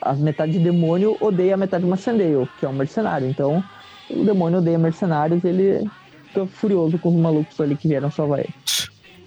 a 0.00 0.12
metade 0.14 0.52
de 0.52 0.58
demônio 0.60 1.16
odeia 1.20 1.54
a 1.54 1.56
metade 1.56 1.84
de 1.84 1.90
Macendale, 1.90 2.48
que 2.58 2.64
é 2.64 2.68
um 2.68 2.72
mercenário. 2.72 3.28
Então, 3.28 3.62
o 4.10 4.24
demônio 4.24 4.58
odeia 4.58 4.78
mercenários 4.78 5.42
ele 5.44 5.88
fica 6.28 6.46
furioso 6.46 6.98
com 6.98 7.08
os 7.08 7.16
malucos 7.16 7.60
ali 7.60 7.76
que 7.76 7.88
vieram 7.88 8.10
salvar 8.10 8.40
ele. 8.40 8.54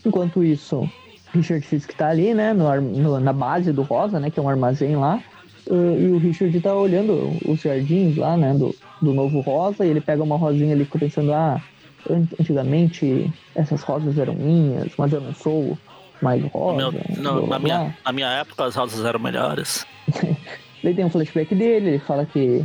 Enquanto 0.05 0.43
isso, 0.43 0.89
Richard 1.33 1.65
Fisk 1.65 1.91
tá 1.93 2.07
ali, 2.09 2.33
né, 2.33 2.53
no, 2.53 2.79
no- 2.81 3.19
na 3.19 3.33
base 3.33 3.71
do 3.73 3.81
Rosa, 3.81 4.19
né, 4.19 4.29
que 4.29 4.39
é 4.39 4.43
um 4.43 4.47
armazém 4.49 4.95
lá, 4.95 5.19
uh, 5.67 5.99
e 5.99 6.07
o 6.07 6.17
Richard 6.17 6.57
tá 6.61 6.73
olhando 6.73 7.31
os 7.45 7.59
jardins 7.61 8.15
lá, 8.15 8.37
né, 8.37 8.53
do, 8.53 8.73
do 9.01 9.13
novo 9.13 9.41
Rosa, 9.41 9.85
e 9.85 9.89
ele 9.89 9.99
pega 10.01 10.23
uma 10.23 10.37
rosinha 10.37 10.73
ali 10.73 10.85
pensando, 10.85 11.33
ah, 11.33 11.59
an- 12.09 12.27
antigamente 12.39 13.29
essas 13.55 13.81
rosas 13.81 14.17
eram 14.17 14.35
minhas, 14.35 14.91
mas 14.97 15.11
eu 15.11 15.19
não 15.21 15.33
sou 15.33 15.77
mais 16.21 16.43
rosa. 16.43 16.77
Meu- 16.91 16.91
não, 17.17 17.33
blá, 17.33 17.41
blá, 17.41 17.49
na, 17.49 17.59
minha, 17.59 17.77
blá. 17.79 17.93
na 18.05 18.11
minha 18.13 18.29
época 18.29 18.65
as 18.65 18.75
rosas 18.75 19.03
eram 19.05 19.19
melhores. 19.19 19.85
Daí 20.83 20.93
tem 20.93 21.05
um 21.05 21.09
flashback 21.09 21.53
dele, 21.55 21.89
ele 21.89 21.99
fala 21.99 22.25
que, 22.25 22.63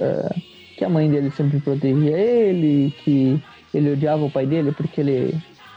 ah, 0.00 0.34
que 0.76 0.84
a 0.84 0.88
mãe 0.88 1.08
dele 1.08 1.30
sempre 1.30 1.60
protegia 1.60 2.16
ele, 2.18 2.92
que 3.04 3.38
ele 3.72 3.92
odiava 3.92 4.24
o 4.24 4.30
pai 4.30 4.46
dele 4.46 4.72
porque 4.72 5.00
ele 5.00 5.34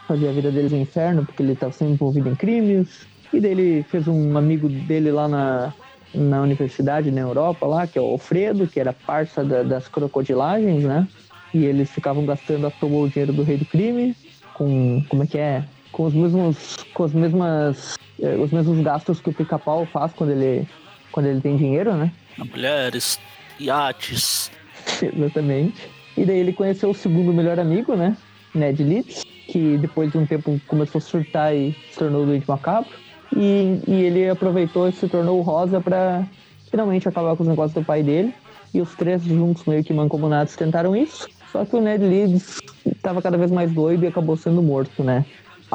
fazia 0.08 0.30
a 0.30 0.34
vida 0.34 0.52
deles 0.52 0.74
um 0.74 0.82
inferno, 0.82 1.24
porque 1.26 1.42
ele 1.44 1.54
estava 1.54 1.72
sempre 1.72 1.94
envolvido 1.94 2.30
em 2.30 2.36
crimes. 2.36 3.08
E 3.32 3.40
daí 3.40 3.52
ele 3.52 3.84
fez 3.84 4.08
um 4.08 4.38
amigo 4.38 4.68
dele 4.70 5.12
lá 5.12 5.28
na, 5.28 5.74
na 6.14 6.42
universidade, 6.42 7.10
na 7.12 7.22
Europa, 7.22 7.66
lá, 7.66 7.88
que 7.88 7.98
é 7.98 8.02
o 8.02 8.06
Alfredo, 8.06 8.68
que 8.68 8.80
era 8.80 8.94
parça 8.94 9.44
da- 9.44 9.64
das 9.64 9.88
crocodilagens, 9.88 10.84
né? 10.84 11.08
E 11.54 11.66
eles 11.66 11.90
ficavam 11.92 12.26
gastando 12.26 12.68
à 12.68 12.72
toa 12.72 13.06
o 13.06 13.08
dinheiro 13.08 13.32
do 13.34 13.44
rei 13.44 13.58
do 13.58 13.66
crime, 13.66 14.16
com, 14.54 15.02
como 15.08 15.24
é 15.24 15.28
que 15.28 15.38
é? 15.38 15.64
Com 15.94 16.04
os 16.04 16.14
mesmos, 16.14 16.76
com 16.94 17.04
as 17.06 17.14
mesmas, 17.14 17.98
eh, 18.22 18.36
os 18.36 18.52
mesmos 18.52 18.84
gastos 18.84 19.22
que 19.22 19.30
o 19.30 19.34
pica-pau 19.34 19.86
faz 19.86 20.12
quando 20.12 20.32
ele 20.32 20.68
quando 21.14 21.28
ele 21.28 21.40
tem 21.40 21.56
dinheiro, 21.56 21.94
né? 21.94 22.12
Mulheres, 22.38 23.20
iates. 23.60 24.52
Exatamente. 25.02 25.90
E 26.18 26.26
daí 26.26 26.40
ele 26.40 26.52
conheceu 26.52 26.90
o 26.90 26.96
segundo 26.96 27.32
melhor 27.32 27.60
amigo, 27.60 27.96
né? 27.96 28.18
Ned 28.54 28.84
Leeds, 28.84 29.24
que 29.48 29.78
depois 29.78 30.12
de 30.12 30.18
um 30.18 30.26
tempo 30.26 30.60
começou 30.68 31.00
a 31.00 31.02
surtar 31.02 31.56
e 31.56 31.76
se 31.92 32.00
tornou 32.00 32.24
o 32.24 32.26
doente 32.26 32.48
macabro. 32.48 32.92
E, 33.36 33.80
e 33.88 33.94
ele 33.94 34.30
aproveitou 34.30 34.90
e 34.90 34.92
se 34.92 35.08
tornou 35.08 35.40
o 35.40 35.42
Rosa 35.42 35.80
pra 35.80 36.28
finalmente 36.70 37.08
acabar 37.08 37.36
com 37.36 37.44
os 37.44 37.50
negócios 37.50 37.74
do 37.74 37.86
pai 37.86 38.04
dele. 38.04 38.34
E 38.74 38.82
os 38.82 38.96
três 38.96 39.24
juntos, 39.24 39.66
meio 39.66 39.84
que 39.84 39.94
mancomunados, 39.94 40.56
tentaram 40.56 40.96
isso. 40.96 41.28
Só 41.52 41.64
que 41.64 41.76
o 41.76 41.82
Ned 41.82 42.04
Leeds 42.04 42.60
estava 42.86 43.22
cada 43.22 43.38
vez 43.38 43.52
mais 43.52 43.72
doido 43.72 44.04
e 44.04 44.08
acabou 44.08 44.36
sendo 44.36 44.62
morto, 44.62 45.04
né? 45.04 45.24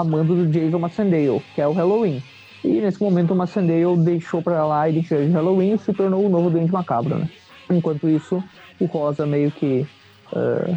Amando 0.01 0.35
do 0.35 0.47
Jason 0.47 0.79
Macendale, 0.79 1.43
que 1.55 1.61
é 1.61 1.67
o 1.69 1.73
Halloween. 1.73 2.23
E 2.65 2.81
nesse 2.81 3.01
momento 3.03 3.33
o 3.33 3.37
Macendale 3.37 3.97
deixou 3.99 4.43
pra 4.43 4.65
lá 4.67 4.83
a 4.83 4.89
identidade 4.89 5.27
de 5.27 5.33
Halloween 5.33 5.75
e 5.75 5.79
se 5.79 5.93
tornou 5.93 6.25
o 6.25 6.29
novo 6.29 6.51
Doente 6.51 6.73
Macabro, 6.73 7.17
né? 7.19 7.29
Enquanto 7.71 8.09
isso, 8.09 8.43
o 8.81 8.87
Rosa 8.87 9.27
meio 9.27 9.51
que 9.51 9.87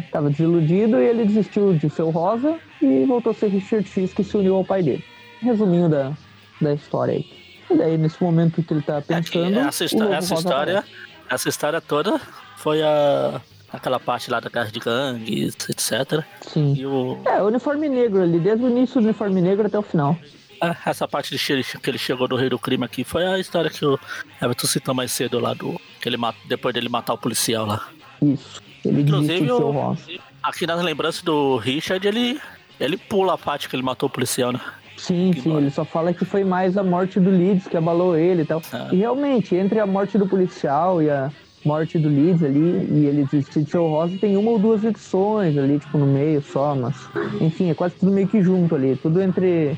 estava 0.06 0.30
desiludido 0.30 0.96
e 0.98 1.04
ele 1.06 1.24
desistiu 1.26 1.74
de 1.74 1.90
ser 1.90 2.02
o 2.02 2.10
Rosa 2.10 2.56
e 2.80 3.04
voltou 3.04 3.32
a 3.32 3.34
ser 3.34 3.48
Richard 3.48 3.86
Fisk 3.88 4.16
que 4.16 4.24
se 4.24 4.36
uniu 4.36 4.56
ao 4.56 4.64
pai 4.64 4.82
dele. 4.82 5.04
Resuminho 5.40 5.88
da, 5.88 6.12
da 6.60 6.72
história 6.74 7.14
aí. 7.14 7.24
E 7.70 7.76
daí, 7.76 7.98
nesse 7.98 8.22
momento 8.22 8.62
que 8.62 8.72
ele 8.72 8.82
tá 8.82 8.98
É 8.98 9.00
pensando. 9.00 9.58
essa, 9.58 9.84
essa 9.84 10.34
história, 10.34 10.78
aparece. 10.78 10.96
essa 11.30 11.48
história 11.48 11.80
toda 11.80 12.20
foi 12.56 12.82
a 12.82 13.40
aquela 13.72 13.98
parte 13.98 14.30
lá 14.30 14.38
da 14.40 14.48
guerra 14.50 14.70
de 14.70 14.80
gangues, 14.80 15.56
etc. 15.68 16.24
Sim. 16.42 16.74
E 16.76 16.86
o, 16.86 17.18
É, 17.24 17.42
o 17.42 17.46
uniforme 17.46 17.88
negro 17.88 18.22
ali, 18.22 18.38
desde 18.38 18.64
o 18.64 18.68
início 18.68 19.00
do 19.00 19.04
uniforme 19.04 19.40
negro 19.40 19.66
até 19.66 19.78
o 19.78 19.82
final. 19.82 20.16
é, 20.62 20.76
essa 20.86 21.08
parte 21.08 21.36
de 21.36 21.64
que 21.80 21.90
ele 21.90 21.98
chegou 21.98 22.28
do 22.28 22.36
rei 22.36 22.48
do 22.48 22.58
crime 22.58 22.84
aqui 22.84 23.02
foi 23.04 23.26
a 23.26 23.38
história 23.38 23.70
que 23.70 23.84
o 23.84 23.98
Everton 24.40 24.66
citou 24.66 24.94
mais 24.94 25.10
cedo 25.10 25.40
lá 25.40 25.54
do 25.54 25.80
que 26.00 26.08
ele 26.08 26.16
mata, 26.16 26.38
depois 26.46 26.72
dele 26.74 26.88
matar 26.88 27.14
o 27.14 27.18
policial 27.18 27.66
lá. 27.66 27.88
Isso. 28.20 28.62
Ele 28.84 29.02
Inclusive, 29.02 29.50
o 29.50 29.96
aqui 30.42 30.66
nas 30.66 30.82
lembranças 30.82 31.22
do 31.22 31.56
Richard, 31.56 32.06
ele, 32.06 32.40
ele 32.78 32.96
pula 32.96 33.34
a 33.34 33.38
parte 33.38 33.68
que 33.68 33.76
ele 33.76 33.82
matou 33.82 34.08
o 34.08 34.12
policial, 34.12 34.52
né? 34.52 34.60
Sim, 34.96 35.32
Que 35.32 35.40
sim, 35.40 35.56
ele 35.56 35.70
só 35.70 35.84
fala 35.84 36.12
que 36.12 36.24
foi 36.24 36.44
mais 36.44 36.76
a 36.76 36.82
morte 36.84 37.18
do 37.18 37.30
Leeds 37.30 37.66
que 37.66 37.76
abalou 37.76 38.16
ele 38.16 38.42
e 38.42 38.44
tal. 38.44 38.62
Ah. 38.72 38.88
E 38.92 38.96
realmente, 38.96 39.54
entre 39.56 39.80
a 39.80 39.86
morte 39.86 40.16
do 40.18 40.28
policial 40.28 41.02
e 41.02 41.10
a 41.10 41.30
morte 41.64 41.98
do 41.98 42.08
Leeds 42.08 42.42
ali, 42.42 42.88
e 42.90 43.06
ele 43.06 43.24
desistir 43.24 43.62
de 43.62 43.70
ser 43.70 43.78
o 43.78 43.88
Rosa, 43.88 44.16
tem 44.18 44.36
uma 44.36 44.50
ou 44.50 44.58
duas 44.58 44.84
edições 44.84 45.56
ali, 45.56 45.78
tipo, 45.78 45.98
no 45.98 46.06
meio 46.06 46.42
só, 46.42 46.74
mas. 46.74 46.96
Enfim, 47.40 47.70
é 47.70 47.74
quase 47.74 47.94
tudo 47.96 48.12
meio 48.12 48.28
que 48.28 48.42
junto 48.42 48.74
ali. 48.74 48.96
Tudo 48.96 49.20
entre. 49.20 49.76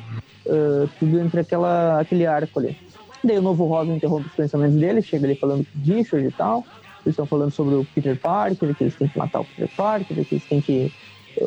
ah, 0.49 0.87
tudo 0.99 1.21
entre 1.21 1.41
aquela, 1.41 2.01
aquele 2.01 2.27
arco 2.27 2.59
ali. 2.59 2.77
Daí 3.23 3.39
o 3.39 3.43
novo 3.43 3.65
Rosa 3.67 3.93
interrompe 3.93 4.29
os 4.29 4.35
pensamentos 4.35 4.77
dele, 4.77 5.01
chega 5.01 5.27
ali 5.27 5.35
falando 5.35 5.61
o 5.63 5.67
Richard 5.85 6.27
e 6.27 6.33
tal. 6.33 6.65
Eles 7.05 7.13
estão 7.13 7.27
falando 7.27 7.51
sobre 7.51 7.75
o 7.75 7.87
Peter 7.95 8.19
Parker, 8.19 8.75
que 8.75 8.85
eles 8.85 8.95
têm 8.97 9.09
que 9.09 9.19
matar 9.19 9.41
o 9.41 9.45
Peter 9.45 9.69
Parker, 9.77 10.25
que 10.25 10.35
eles 10.35 10.45
têm 10.45 10.61
que 10.61 10.93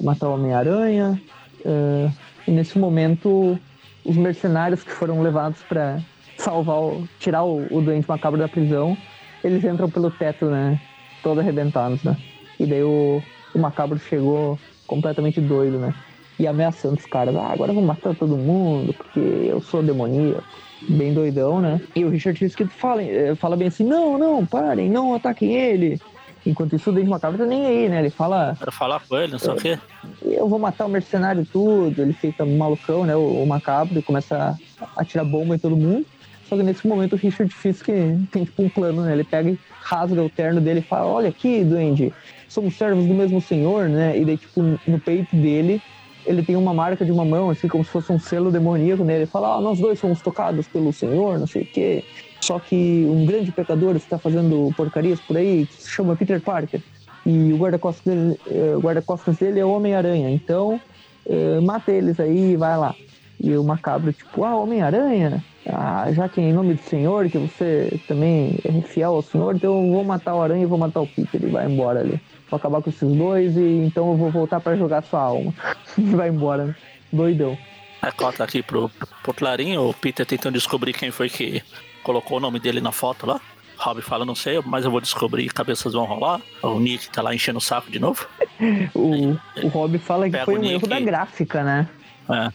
matar 0.02 0.30
o 0.30 0.34
Homem-Aranha. 0.34 1.22
Ah, 1.66 2.12
e 2.48 2.52
nesse 2.52 2.80
momento, 2.80 3.60
os 4.06 4.16
mercenários 4.16 4.84
que 4.84 4.92
foram 4.92 5.22
levados 5.22 5.62
para 5.68 6.00
salvar, 6.38 6.80
o, 6.80 7.08
tirar 7.20 7.44
o, 7.44 7.68
o 7.70 7.82
doente 7.82 8.08
macabro 8.08 8.40
da 8.40 8.48
prisão, 8.48 8.98
eles 9.44 9.64
entram 9.64 9.90
pelo 9.90 10.12
teto, 10.12 10.46
né? 10.46 10.80
Todo 11.24 11.40
arrebentados, 11.40 12.04
né? 12.04 12.16
E 12.60 12.66
daí 12.66 12.84
o, 12.84 13.22
o 13.54 13.60
macabro 13.60 14.00
chegou 14.00 14.58
completamente 14.86 15.40
doido, 15.42 15.78
né? 15.78 15.94
E 16.40 16.46
ameaçando 16.48 16.96
os 16.96 17.06
caras, 17.06 17.36
ah, 17.36 17.52
agora 17.52 17.72
eu 17.72 17.76
vou 17.76 17.84
matar 17.84 18.16
todo 18.16 18.38
mundo, 18.38 18.94
porque 18.94 19.20
eu 19.20 19.60
sou 19.62 19.82
demoníaco. 19.82 20.44
Bem 20.88 21.12
doidão, 21.12 21.60
né? 21.60 21.82
E 21.96 22.06
o 22.06 22.10
Richard 22.10 22.38
Fisk 22.38 22.62
fala, 22.70 23.02
eh, 23.02 23.34
fala 23.34 23.58
bem 23.58 23.68
assim, 23.68 23.84
não, 23.84 24.18
não, 24.18 24.46
parem, 24.46 24.90
não 24.90 25.16
ataquem 25.16 25.56
ele. 25.56 26.00
Enquanto 26.46 26.76
isso, 26.76 26.92
o 26.92 26.94
Dente 26.94 27.10
Macabro 27.10 27.38
tá 27.38 27.46
nem 27.46 27.66
aí, 27.66 27.90
né? 27.90 28.00
Ele 28.00 28.12
fala, 28.12 28.56
Quero 28.58 28.72
falar 28.72 29.02
com 29.02 29.18
ele, 29.18 29.32
não 29.32 29.40
sei 29.40 29.52
o 29.52 29.56
quê. 29.56 29.80
eu 30.22 30.48
vou 30.48 30.60
matar 30.60 30.86
o 30.86 30.90
mercenário 30.90 31.46
tudo. 31.52 32.02
Ele 32.02 32.14
fica 32.14 32.46
malucão, 32.46 33.06
né? 33.06 33.16
O, 33.16 33.44
o 33.44 33.48
macabro 33.48 33.98
e 33.98 34.04
começa 34.04 34.56
a 34.80 35.02
atirar 35.02 35.26
bomba 35.26 35.56
em 35.56 35.60
todo 35.60 35.76
mundo. 35.76 36.06
Só 36.48 36.56
que 36.56 36.64
nesse 36.64 36.88
momento 36.88 37.14
o 37.14 37.18
Richard 37.18 37.54
Fisk 37.54 37.88
tem 37.88 38.44
tipo 38.46 38.64
um 38.64 38.70
plano, 38.70 39.02
né? 39.04 39.12
Ele 39.12 39.24
pega 39.26 39.50
e 39.50 39.60
rasga 39.82 40.24
o 40.24 40.30
terno 40.30 40.62
dele 40.62 40.80
e 40.80 40.84
fala: 40.84 41.08
Olha 41.08 41.28
aqui, 41.28 41.64
duende, 41.64 42.14
somos 42.48 42.76
servos 42.76 43.06
do 43.06 43.14
mesmo 43.14 43.42
senhor, 43.42 43.90
né? 43.90 44.18
E 44.18 44.24
daí, 44.24 44.38
tipo, 44.38 44.62
no 44.88 45.00
peito 45.00 45.36
dele, 45.36 45.82
ele 46.26 46.42
tem 46.42 46.56
uma 46.56 46.74
marca 46.74 47.04
de 47.04 47.12
uma 47.12 47.26
mão, 47.26 47.50
assim, 47.50 47.68
como 47.68 47.84
se 47.84 47.92
fosse 47.92 48.12
um 48.14 48.20
selo 48.20 48.50
demoníaco, 48.50 49.04
né? 49.04 49.18
Ele 49.18 49.26
fala: 49.26 49.58
Ah, 49.58 49.62
nós 49.62 49.78
dois 49.78 50.00
somos 50.00 50.22
tocados 50.22 50.70
pelo 50.70 50.94
senhor, 50.94 51.38
não 51.38 51.48
sei 51.48 51.64
o 51.64 51.68
quê. 51.68 52.04
Só 52.42 52.60
que 52.60 53.06
um 53.10 53.26
grande 53.26 53.52
pecador 53.52 53.98
está 53.98 54.18
fazendo 54.18 54.72
porcarias 54.78 55.20
por 55.20 55.36
aí, 55.36 55.68
que 55.68 55.82
se 55.84 55.90
chama 55.90 56.16
Peter 56.16 56.42
Parker. 56.42 56.82
E 57.26 57.52
o 57.52 57.58
guarda-costas 57.58 58.04
dele, 58.06 58.40
eh, 58.46 58.76
guarda-costas 58.80 59.38
dele 59.38 59.60
é 59.60 59.66
o 59.66 59.72
Homem-Aranha. 59.72 60.30
Então, 60.30 60.80
eh, 61.28 61.60
mata 61.60 61.92
eles 61.92 62.22
aí 62.22 62.52
e 62.54 62.58
vai 62.58 62.78
lá. 62.78 62.96
E 63.40 63.56
o 63.56 63.64
macabro, 63.64 64.12
tipo, 64.12 64.44
ah, 64.44 64.56
Homem-Aranha? 64.56 65.44
Ah, 65.68 66.12
já 66.12 66.28
que 66.28 66.42
em 66.42 66.54
nome 66.54 66.74
do 66.74 66.82
Senhor, 66.82 67.30
que 67.30 67.38
você 67.38 68.00
também 68.08 68.58
é 68.64 68.82
fiel 68.82 69.16
ao 69.16 69.22
Senhor, 69.22 69.56
então 69.56 69.86
eu 69.86 69.92
vou 69.92 70.04
matar 70.04 70.34
o 70.34 70.42
Aranha 70.42 70.64
e 70.64 70.68
vou 70.68 70.78
matar 70.78 71.02
o 71.02 71.08
Peter. 71.08 71.44
E 71.44 71.48
vai 71.48 71.66
embora 71.70 72.00
ali. 72.00 72.20
Vou 72.50 72.58
acabar 72.58 72.82
com 72.82 72.90
esses 72.90 73.16
dois 73.16 73.56
e 73.56 73.86
então 73.86 74.12
eu 74.12 74.18
vou 74.18 74.32
voltar 74.32 74.60
pra 74.60 74.76
jogar 74.76 75.04
sua 75.04 75.22
alma. 75.22 75.54
e 75.98 76.02
vai 76.02 76.30
embora, 76.30 76.66
né? 76.66 76.76
Doidão. 77.12 77.58
Aí 78.02 78.12
corta 78.12 78.44
aqui 78.44 78.64
pro, 78.64 78.90
pro 79.22 79.34
Clarinho, 79.34 79.90
o 79.90 79.94
Peter 79.94 80.26
tentando 80.26 80.54
descobrir 80.54 80.94
quem 80.94 81.12
foi 81.12 81.30
que 81.30 81.62
colocou 82.04 82.38
o 82.38 82.40
nome 82.40 82.60
dele 82.60 82.80
na 82.80 82.92
foto 82.92 83.26
lá. 83.26 83.40
Rob 83.78 84.02
fala, 84.02 84.26
não 84.26 84.34
sei, 84.34 84.60
mas 84.66 84.86
eu 84.86 84.92
vou 84.92 85.00
descobrir, 85.00 85.48
cabeças 85.50 85.94
vão 85.94 86.06
rolar. 86.06 86.42
O 86.64 86.80
Nick 86.80 87.10
tá 87.12 87.22
lá 87.22 87.34
enchendo 87.34 87.60
o 87.60 87.62
saco 87.62 87.92
de 87.92 88.00
novo. 88.00 88.28
O, 88.96 89.38
o 89.64 89.68
Rob 89.68 90.00
fala 90.00 90.28
que 90.28 90.38
foi 90.44 90.58
um 90.58 90.64
erro 90.64 90.88
da 90.88 91.00
gráfica, 91.00 91.64
né? 91.64 91.88
É. 92.28 92.52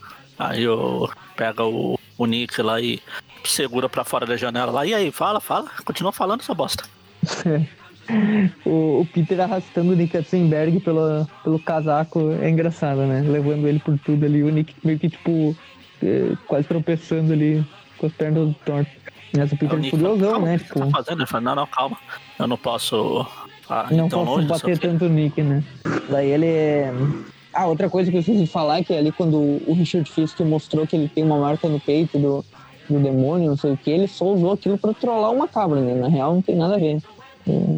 Aí 0.49 0.67
o, 0.67 1.09
pega 1.37 1.65
o, 1.65 1.99
o 2.19 2.27
Nick 2.27 2.61
lá 2.61 2.81
e 2.81 3.01
segura 3.45 3.89
pra 3.89 4.05
fora 4.05 4.27
da 4.27 4.37
janela 4.37 4.73
lá. 4.73 4.87
E 4.87 4.95
aí, 4.95 5.11
fala, 5.13 5.41
fala, 5.41 5.69
continua 5.85 6.13
falando 6.13 6.41
essa 6.41 6.55
bosta. 6.55 6.85
o, 8.67 9.01
o, 9.01 9.09
Peter 9.13 9.41
arrastando 9.41 9.93
o 9.93 9.97
Nick 9.97 10.17
Atzenberg 10.17 10.81
pelo, 10.81 11.27
pelo 11.45 11.59
casaco 11.61 12.33
é 12.41 12.51
engraçado, 12.51 13.03
né? 13.03 13.21
Levando 13.21 13.69
ele 13.69 13.79
por 13.79 13.97
tudo 13.99 14.27
ali. 14.27 14.43
O 14.43 14.51
Nick 14.51 14.75
meio 14.85 14.99
que, 14.99 15.09
tipo, 15.09 15.57
é, 16.03 16.37
quase 16.47 16.67
tropeçando 16.67 17.33
ali 17.33 17.65
com 17.97 18.07
as 18.07 18.13
pernas 18.13 18.55
tortas. 18.65 18.93
Mas 19.37 19.53
o 19.53 19.57
Peter 19.57 19.79
é, 19.79 19.91
furiosão, 19.91 20.43
né? 20.43 20.59
Tipo... 20.59 20.81
Tá 20.81 20.91
fazendo? 20.91 21.21
Ele 21.21 21.27
fala, 21.27 21.45
não, 21.45 21.55
não, 21.55 21.67
calma. 21.67 21.97
Eu 22.39 22.47
não 22.47 22.59
posso. 22.59 23.27
Ah, 23.69 23.87
não 23.91 24.09
posso 24.09 24.31
longe, 24.31 24.49
bater 24.49 24.79
tanto 24.79 25.07
o 25.07 25.09
Nick, 25.09 25.41
né? 25.41 25.63
Daí 26.11 26.31
ele. 26.31 27.25
É, 27.55 27.59
ah, 27.61 27.67
outra 27.67 27.89
coisa 27.91 28.11
que 28.11 28.17
eu 28.17 28.23
preciso 28.23 28.51
falar 28.51 28.79
é 28.79 28.85
que 28.85 28.95
ali 28.95 29.13
quando 29.13 29.37
o 29.37 29.75
Richard 29.75 30.11
Fisk 30.11 30.41
mostrou 30.41 30.87
que 30.87 30.97
ele 30.97 31.09
tem 31.09 31.23
uma 31.23 31.39
marca 31.39 31.69
no 31.69 31.79
peito 31.79 32.19
do, 32.19 32.45
do 32.89 32.99
demônio, 32.99 33.51
não 33.51 33.57
sei 33.57 33.73
o 33.73 33.77
que, 33.77 33.91
ele 33.91 34.09
só 34.09 34.25
usou 34.27 34.53
aquilo 34.53 34.79
pra 34.79 34.95
trollar 34.95 35.31
uma 35.31 35.47
cabra, 35.47 35.81
né? 35.81 35.95
Na 35.95 36.09
real 36.09 36.35
não 36.35 36.43
tem 36.43 36.57
nada 36.57 36.77
a 36.77 36.79
ver. 36.79 37.03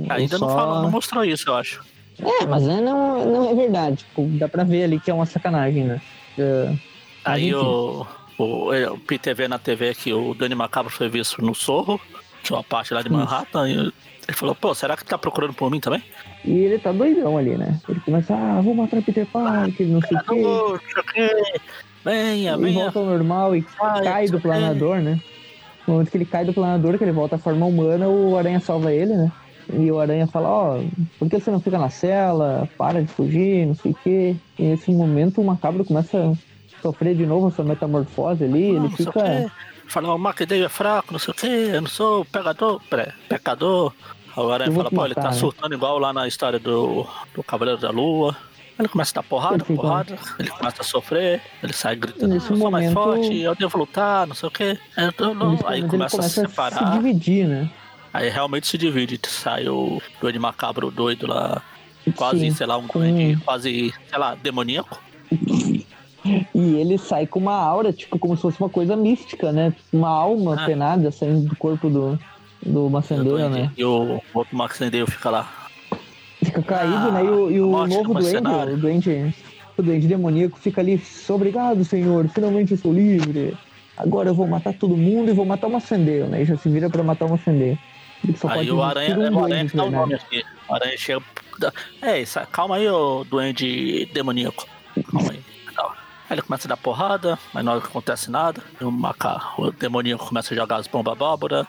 Ainda 0.08 0.38
só... 0.38 0.46
não 0.46 0.54
falou, 0.54 0.82
não 0.82 0.90
mostrou 0.90 1.24
isso, 1.24 1.48
eu 1.48 1.54
acho. 1.56 1.82
É, 2.18 2.46
mas 2.46 2.66
é, 2.66 2.80
não, 2.80 3.26
não 3.26 3.50
é 3.50 3.54
verdade. 3.54 3.96
Tipo, 3.96 4.22
dá 4.38 4.48
pra 4.48 4.62
ver 4.62 4.84
ali 4.84 5.00
que 5.00 5.10
é 5.10 5.14
uma 5.14 5.26
sacanagem, 5.26 5.84
né? 5.84 6.00
Uh, 6.38 6.78
Aí 7.24 7.54
o, 7.54 8.06
o, 8.38 8.72
é, 8.72 8.88
o 8.90 9.00
vê 9.34 9.48
na 9.48 9.58
TV 9.58 9.94
que 9.94 10.12
o 10.12 10.34
Danny 10.34 10.54
Macabro 10.54 10.92
foi 10.92 11.08
visto 11.08 11.42
no 11.42 11.54
Sorro, 11.54 12.00
que 12.42 12.52
é 12.52 12.56
uma 12.56 12.62
parte 12.62 12.92
lá 12.92 13.02
de 13.02 13.10
Manhattan, 13.10 13.68
e 13.68 13.72
ele 13.72 14.36
falou, 14.36 14.54
pô, 14.54 14.74
será 14.74 14.96
que 14.96 15.04
tá 15.04 15.16
procurando 15.16 15.54
por 15.54 15.70
mim 15.70 15.80
também? 15.80 16.02
E 16.44 16.52
ele 16.52 16.78
tá 16.78 16.92
doidão 16.92 17.38
ali, 17.38 17.56
né? 17.56 17.80
Ele 17.88 18.00
começa, 18.00 18.34
ah, 18.34 18.60
vou 18.60 18.74
matar 18.74 19.02
Peter 19.02 19.26
Parker, 19.26 19.86
não 19.86 20.00
sei 20.02 20.16
o 20.16 20.24
quê. 20.24 21.32
Venha, 22.04 22.56
venha. 22.58 22.70
E 22.70 22.74
volta 22.74 22.98
ao 22.98 23.06
normal 23.06 23.56
e 23.56 23.64
Ai, 23.80 24.02
cai 24.02 24.28
do 24.28 24.40
planador, 24.40 24.96
né? 24.96 25.18
No 25.86 25.94
momento 25.94 26.10
que 26.10 26.16
ele 26.18 26.26
cai 26.26 26.44
do 26.44 26.52
planador, 26.52 26.98
que 26.98 27.04
ele 27.04 27.12
volta 27.12 27.36
à 27.36 27.38
forma 27.38 27.64
humana, 27.64 28.08
o 28.08 28.36
Aranha 28.36 28.60
salva 28.60 28.92
ele, 28.92 29.14
né? 29.14 29.32
E 29.72 29.90
o 29.90 29.98
Aranha 29.98 30.26
fala, 30.26 30.48
ó, 30.48 30.78
oh, 30.78 30.84
por 31.18 31.30
que 31.30 31.40
você 31.40 31.50
não 31.50 31.60
fica 31.60 31.78
na 31.78 31.88
cela? 31.88 32.68
Para 32.76 33.02
de 33.02 33.08
fugir, 33.08 33.66
não 33.66 33.74
sei 33.74 33.92
o 33.92 33.94
quê. 33.94 34.36
E 34.58 34.62
nesse 34.62 34.90
momento 34.90 35.40
o 35.40 35.44
Macabro 35.44 35.84
começa 35.84 36.18
a 36.18 36.82
sofrer 36.82 37.14
de 37.14 37.24
novo 37.24 37.48
essa 37.48 37.64
metamorfose 37.64 38.44
ali, 38.44 38.68
não, 38.68 38.68
ele 38.68 38.78
não 38.80 38.90
fica... 38.90 39.50
Fala, 39.86 40.14
o 40.14 40.18
Macadeio 40.18 40.64
é 40.64 40.68
fraco, 40.68 41.12
não 41.12 41.18
sei 41.18 41.32
o 41.32 41.34
quê, 41.34 41.70
eu 41.74 41.80
não 41.80 41.88
sou 41.88 42.24
pegador, 42.26 42.80
pré, 42.88 43.12
pecador. 43.28 43.92
Agora 44.36 44.64
ele 44.66 44.74
fala, 44.74 44.90
pô, 44.90 45.04
ele 45.04 45.14
tá 45.14 45.30
né? 45.30 45.32
surtando 45.32 45.74
igual 45.74 45.98
lá 45.98 46.12
na 46.12 46.26
história 46.26 46.58
do, 46.58 47.06
do 47.34 47.42
Cavaleiro 47.42 47.80
da 47.80 47.90
Lua. 47.90 48.36
Ele 48.76 48.88
começa 48.88 49.12
a 49.12 49.22
dar 49.22 49.28
porrada, 49.28 49.64
ele 49.68 49.76
porrada, 49.76 50.18
ele 50.36 50.50
começa 50.50 50.82
a 50.82 50.84
sofrer, 50.84 51.40
ele 51.62 51.72
sai 51.72 51.94
gritando, 51.94 52.34
Nesse 52.34 52.50
eu 52.50 52.56
sou 52.56 52.70
momento, 52.70 52.92
mais 52.92 52.92
forte, 52.92 53.38
eu 53.38 53.54
devo 53.54 53.78
lutar, 53.78 54.26
não 54.26 54.34
sei 54.34 54.48
o 54.48 54.50
quê. 54.50 54.76
Não, 55.16 55.52
aí 55.64 55.80
começa, 55.82 56.16
começa, 56.16 56.18
a 56.18 56.22
se 56.22 56.40
separar. 56.40 56.82
A 56.82 56.92
se 56.92 56.98
dividir, 56.98 57.46
né? 57.46 57.70
Aí 58.12 58.28
realmente 58.28 58.66
se 58.66 58.76
divide, 58.76 59.20
sai 59.28 59.68
o 59.68 60.02
doido 60.20 60.40
macabro 60.40 60.90
doido 60.90 61.28
lá, 61.28 61.62
quase, 62.16 62.40
Sim, 62.40 62.50
sei 62.50 62.66
lá, 62.66 62.76
um 62.76 62.88
com... 62.88 62.98
doido 62.98 63.40
quase, 63.44 63.94
sei 64.08 64.18
lá, 64.18 64.34
demoníaco. 64.34 65.00
E 66.54 66.76
ele 66.76 66.96
sai 66.96 67.26
com 67.26 67.38
uma 67.38 67.54
aura, 67.54 67.92
tipo, 67.92 68.18
como 68.18 68.34
se 68.34 68.40
fosse 68.40 68.58
uma 68.58 68.70
coisa 68.70 68.96
mística, 68.96 69.52
né? 69.52 69.74
Uma 69.92 70.08
alma 70.08 70.54
ah. 70.58 70.64
penada 70.64 71.10
saindo 71.10 71.50
do 71.50 71.54
corpo 71.54 71.90
do, 71.90 72.18
do 72.64 72.88
macendeiro, 72.88 73.48
né? 73.48 73.70
E 73.76 73.84
o 73.84 74.20
outro 74.32 74.56
macendeiro 74.56 75.10
fica 75.10 75.30
lá. 75.30 75.68
Fica 76.42 76.62
caído, 76.62 77.08
ah, 77.08 77.10
né? 77.10 77.24
E 77.24 77.28
o, 77.28 77.50
e 77.50 77.60
o 77.60 77.86
novo 77.86 78.14
doente, 78.14 78.36
o 78.36 78.76
doente, 78.76 79.34
o 79.76 79.82
doente 79.82 80.06
demoníaco 80.06 80.58
fica 80.58 80.80
ali, 80.80 81.00
obrigado, 81.28 81.84
senhor, 81.84 82.28
finalmente 82.28 82.72
eu 82.72 82.76
estou 82.76 82.92
livre. 82.92 83.56
Agora 83.96 84.28
eu 84.28 84.34
vou 84.34 84.46
matar 84.46 84.74
todo 84.74 84.96
mundo 84.96 85.30
e 85.30 85.34
vou 85.34 85.44
matar 85.44 85.68
o 85.68 85.72
macendeiro, 85.72 86.26
né? 86.26 86.42
E 86.42 86.44
já 86.44 86.56
se 86.56 86.68
vira 86.68 86.90
pra 86.90 87.02
matar 87.02 87.26
o 87.26 87.30
macendeiro. 87.30 87.78
Aí 88.48 88.70
o 88.70 88.82
Aranha, 88.82 89.18
um 89.18 89.36
o 89.36 89.44
Aranha 89.44 89.70
tá 89.70 89.84
o 89.84 89.90
nome 89.90 90.14
aqui. 90.14 90.42
O 90.68 90.74
Aranha 90.74 90.96
chega. 90.96 91.22
É, 92.02 92.20
isso, 92.20 92.40
calma 92.50 92.76
aí, 92.76 92.88
ô 92.88 93.24
duende 93.24 94.06
demoníaco. 94.12 94.66
Calma 95.10 95.30
aí. 95.30 95.44
Aí 96.28 96.36
ele 96.36 96.42
começa 96.42 96.66
a 96.66 96.70
dar 96.70 96.76
porrada, 96.78 97.38
mas 97.52 97.64
não 97.64 97.74
acontece 97.74 98.30
nada. 98.30 98.62
O, 98.80 98.90
maca, 98.90 99.40
o 99.58 99.70
demoníaco 99.70 100.26
começa 100.26 100.54
a 100.54 100.56
jogar 100.56 100.76
as 100.76 100.86
bombas 100.86 101.12
abóbora. 101.12 101.66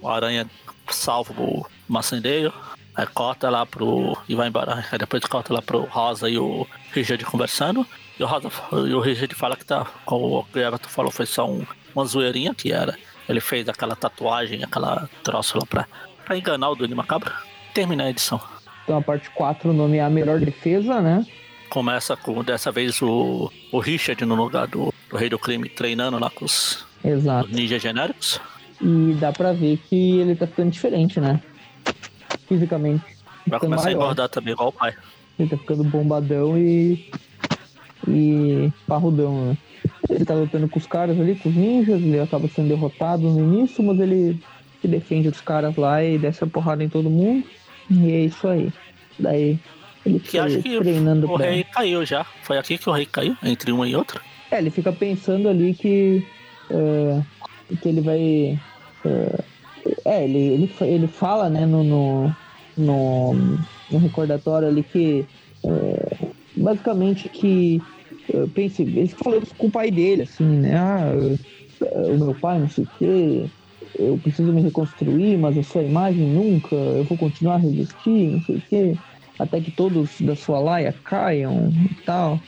O 0.00 0.08
aranha 0.08 0.46
salva 0.90 1.32
o 1.40 1.66
macendeiro. 1.88 2.52
Aí 2.94 3.06
corta 3.06 3.48
lá 3.48 3.64
pro. 3.64 4.16
e 4.28 4.34
vai 4.34 4.48
embora. 4.48 4.84
Aí 4.90 4.98
depois 4.98 5.22
corta 5.24 5.52
lá 5.54 5.62
pro 5.62 5.82
Rosa 5.84 6.28
e 6.28 6.38
o 6.38 6.66
Richard 6.92 7.24
conversando. 7.24 7.86
E 8.18 8.22
o, 8.22 8.26
Rosa, 8.26 8.50
e 8.88 8.94
o 8.94 9.00
Richard 9.00 9.34
fala 9.34 9.56
que 9.56 9.64
tá. 9.64 9.86
Como 10.04 10.40
o 10.52 10.58
Everton 10.58 10.88
falou, 10.88 11.10
foi 11.10 11.26
só 11.26 11.48
um, 11.48 11.64
uma 11.94 12.04
zoeirinha 12.04 12.54
que 12.54 12.72
era. 12.72 12.96
Ele 13.28 13.40
fez 13.40 13.68
aquela 13.68 13.94
tatuagem, 13.94 14.64
aquela 14.64 15.08
troço 15.22 15.58
lá 15.58 15.64
pra, 15.66 15.86
pra 16.24 16.36
enganar 16.36 16.70
o 16.70 16.74
Duende 16.74 16.94
Macabro. 16.94 17.32
Termina 17.74 18.04
a 18.04 18.10
edição. 18.10 18.40
Então 18.82 18.96
a 18.96 19.02
parte 19.02 19.28
4, 19.30 19.70
o 19.70 19.72
nome 19.74 19.98
é 19.98 20.00
A 20.02 20.08
Melhor 20.08 20.40
Defesa, 20.40 21.00
né? 21.00 21.24
Começa 21.68 22.16
com 22.16 22.42
dessa 22.42 22.72
vez 22.72 23.02
o, 23.02 23.52
o 23.70 23.78
Richard 23.78 24.24
no 24.24 24.34
lugar 24.34 24.66
do, 24.66 24.92
do 25.10 25.16
Rei 25.16 25.28
do 25.28 25.38
Crime 25.38 25.68
treinando 25.68 26.18
lá 26.18 26.30
com 26.30 26.46
os, 26.46 26.86
Exato. 27.04 27.46
os 27.46 27.54
ninjas 27.54 27.82
genéricos. 27.82 28.40
E 28.80 29.16
dá 29.18 29.32
pra 29.32 29.52
ver 29.52 29.78
que 29.88 30.18
ele 30.20 30.36
tá 30.36 30.46
ficando 30.46 30.70
diferente, 30.70 31.20
né? 31.20 31.40
Fisicamente. 32.46 33.04
Vai 33.46 33.58
começar 33.58 33.84
maior. 33.84 33.96
a 33.96 34.02
engordar 34.02 34.28
também, 34.28 34.52
igual 34.52 34.68
o 34.68 34.72
pai. 34.72 34.94
Ele 35.38 35.48
tá 35.48 35.56
ficando 35.56 35.84
bombadão 35.84 36.56
e. 36.56 37.10
e 38.06 38.72
parrudão, 38.86 39.46
né? 39.46 39.58
Ele 40.08 40.24
tá 40.24 40.34
lutando 40.34 40.68
com 40.68 40.78
os 40.78 40.86
caras 40.86 41.18
ali, 41.20 41.34
com 41.34 41.48
os 41.48 41.54
ninjas, 41.54 42.00
ele 42.00 42.20
acaba 42.20 42.48
sendo 42.48 42.68
derrotado 42.68 43.22
no 43.22 43.40
início, 43.40 43.82
mas 43.82 43.98
ele 44.00 44.40
se 44.80 44.88
defende 44.88 45.30
dos 45.30 45.40
caras 45.40 45.76
lá 45.76 46.02
e 46.02 46.18
desce 46.18 46.44
a 46.44 46.46
porrada 46.46 46.82
em 46.82 46.88
todo 46.88 47.10
mundo. 47.10 47.44
E 47.90 48.12
é 48.12 48.20
isso 48.24 48.46
aí. 48.46 48.72
Daí 49.18 49.58
ele 50.04 50.20
que 50.20 50.38
acho 50.38 50.62
que 50.62 50.78
treinando 50.78 51.30
o 51.30 51.36
pra... 51.36 51.50
rei 51.50 51.64
caiu 51.64 52.04
já. 52.04 52.24
Foi 52.42 52.58
aqui 52.58 52.78
que 52.78 52.88
o 52.88 52.92
rei 52.92 53.06
caiu, 53.06 53.36
entre 53.42 53.72
uma 53.72 53.88
e 53.88 53.94
outra. 53.94 54.20
É, 54.50 54.58
ele 54.58 54.70
fica 54.70 54.92
pensando 54.92 55.48
ali 55.48 55.74
que. 55.74 56.26
Uh, 56.70 57.24
que 57.76 57.88
ele 57.88 58.00
vai. 58.00 58.58
É, 60.04 60.24
ele, 60.24 60.38
ele, 60.38 60.70
ele 60.82 61.06
fala, 61.06 61.48
né, 61.48 61.66
no, 61.66 61.84
no, 61.84 62.36
no, 62.76 63.58
no 63.90 63.98
recordatório 63.98 64.68
ali 64.68 64.82
que. 64.82 65.26
Uh, 65.64 66.34
basicamente 66.56 67.28
que. 67.28 67.82
Uh, 68.32 68.48
pense, 68.48 68.82
ele 68.82 69.08
falou 69.08 69.42
com 69.56 69.66
o 69.66 69.70
pai 69.70 69.90
dele, 69.90 70.22
assim, 70.22 70.46
né? 70.46 70.76
Ah, 70.76 71.12
o 72.10 72.18
meu 72.18 72.34
pai, 72.34 72.58
não 72.58 72.68
sei 72.68 72.84
o 72.84 72.88
quê. 72.98 73.50
Eu 73.98 74.18
preciso 74.18 74.52
me 74.52 74.62
reconstruir, 74.62 75.38
mas 75.38 75.56
a 75.56 75.62
sua 75.62 75.82
imagem 75.82 76.26
nunca. 76.26 76.74
Eu 76.74 77.04
vou 77.04 77.16
continuar 77.16 77.54
a 77.54 77.58
resistir, 77.58 78.32
não 78.32 78.40
sei 78.42 78.56
o 78.56 78.62
quê 78.68 78.98
até 79.38 79.60
que 79.60 79.70
todos 79.70 80.20
da 80.20 80.34
sua 80.34 80.58
laia 80.58 80.92
caiam 81.04 81.72
e 81.90 81.94
tal. 82.04 82.40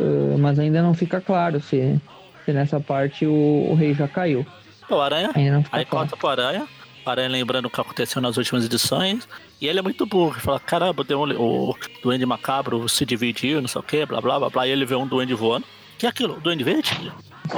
Uh, 0.00 0.38
mas 0.38 0.58
ainda 0.58 0.80
não 0.80 0.94
fica 0.94 1.20
claro 1.20 1.60
se, 1.60 2.00
se 2.44 2.52
nessa 2.52 2.80
parte 2.80 3.26
o, 3.26 3.32
o 3.32 3.74
rei 3.74 3.92
já 3.92 4.08
caiu. 4.08 4.46
O 4.90 5.00
Aranha, 5.00 5.30
aí 5.70 5.84
corta 5.84 6.16
pro 6.16 6.28
Aranha, 6.28 6.66
o 7.04 7.10
Aranha 7.10 7.28
lembrando 7.28 7.66
o 7.66 7.70
que 7.70 7.80
aconteceu 7.80 8.22
nas 8.22 8.36
últimas 8.36 8.64
edições, 8.64 9.28
e 9.60 9.66
ele 9.66 9.78
é 9.78 9.82
muito 9.82 10.06
burro, 10.06 10.32
ele 10.32 10.40
fala, 10.40 10.58
caramba, 10.58 11.04
o 11.38 11.74
Duende 12.02 12.24
Macabro 12.24 12.88
se 12.88 13.04
dividiu, 13.04 13.60
não 13.60 13.68
sei 13.68 13.80
o 13.80 13.84
que, 13.84 14.06
blá 14.06 14.20
blá 14.20 14.38
blá 14.38 14.50
blá, 14.50 14.66
e 14.66 14.70
ele 14.70 14.86
vê 14.86 14.94
um 14.94 15.06
Duende 15.06 15.34
voando. 15.34 15.66
Que 15.98 16.06
é 16.06 16.08
aquilo? 16.08 16.38
Duende 16.40 16.62
Verde? 16.62 17.12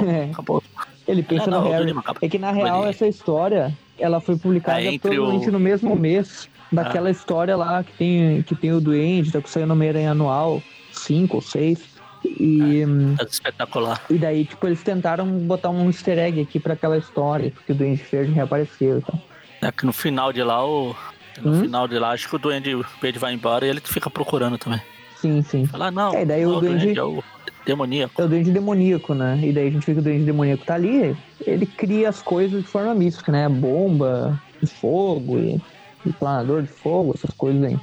É. 0.07 0.31
Acabou. 0.31 0.63
Ele 1.07 1.21
pensa 1.21 1.45
é, 1.45 1.47
não, 1.47 1.63
real. 1.63 1.83
É 2.21 2.29
que 2.29 2.39
na 2.39 2.51
real 2.51 2.87
essa 2.87 3.07
história, 3.07 3.75
ela 3.99 4.19
foi 4.19 4.37
publicada 4.37 4.81
é, 4.81 4.97
provavelmente 4.97 5.49
o... 5.49 5.51
no 5.51 5.59
mesmo 5.59 5.95
mês 5.95 6.49
daquela 6.71 7.09
ah. 7.09 7.11
história 7.11 7.55
lá 7.55 7.83
que 7.83 7.91
tem, 7.93 8.41
que 8.43 8.55
tem 8.55 8.71
o 8.71 8.79
Duende, 8.81 9.31
tá 9.31 9.41
saindo 9.45 9.75
no 9.75 9.87
Aranha 9.87 10.11
anual, 10.11 10.61
5 10.91 11.35
ou 11.35 11.41
6. 11.41 11.90
E, 12.23 12.83
é, 13.19 13.23
é 13.23 13.27
espetacular. 13.27 14.01
E 14.09 14.17
daí, 14.17 14.45
tipo, 14.45 14.67
eles 14.67 14.83
tentaram 14.83 15.25
botar 15.39 15.69
um 15.69 15.87
easter 15.87 16.17
egg 16.19 16.41
aqui 16.41 16.59
pra 16.59 16.73
aquela 16.73 16.97
história, 16.97 17.51
porque 17.51 17.71
o 17.71 17.75
Duende 17.75 18.03
Verde 18.11 18.31
reapareceu 18.31 18.99
e 18.99 19.01
tal. 19.01 19.19
É 19.61 19.71
que 19.71 19.85
no 19.85 19.93
final 19.93 20.31
de 20.31 20.43
lá, 20.43 20.65
o. 20.65 20.95
No 21.41 21.51
hum? 21.53 21.61
final 21.61 21.87
de 21.87 21.97
lá, 21.97 22.11
acho 22.11 22.27
que 22.27 22.35
o 22.35 22.39
Duende 22.39 22.75
Verde 23.01 23.19
vai 23.19 23.33
embora 23.33 23.65
e 23.65 23.69
ele 23.69 23.79
fica 23.79 24.09
procurando 24.09 24.57
também. 24.57 24.81
Sim, 25.15 25.41
sim. 25.43 25.65
Fala, 25.65 25.87
ah, 25.87 25.91
não, 25.91 26.13
é, 26.13 26.25
daí 26.25 26.45
o, 26.45 26.57
o 26.57 26.59
Duende, 26.59 26.93
Duende 26.93 26.99
é 26.99 27.03
o 27.03 27.23
demoníaco. 27.65 28.21
É 28.21 28.25
o 28.25 28.27
Duende 28.27 28.51
demoníaco, 28.51 29.13
né? 29.13 29.39
E 29.41 29.53
daí 29.53 29.67
a 29.67 29.71
gente 29.71 29.85
vê 29.85 29.93
que 29.93 29.99
o 29.99 30.03
Duende 30.03 30.25
demoníaco 30.25 30.65
tá 30.65 30.75
ali, 30.75 31.15
ele 31.45 31.65
cria 31.65 32.09
as 32.09 32.21
coisas 32.21 32.61
de 32.61 32.67
forma 32.67 32.93
mística, 32.93 33.31
né? 33.31 33.47
Bomba, 33.47 34.39
fogo 34.79 35.37
e 35.37 35.61
de 36.05 36.13
planador 36.13 36.63
de 36.63 36.67
fogo, 36.67 37.13
essas 37.15 37.31
coisas 37.35 37.63
aí. 37.63 37.75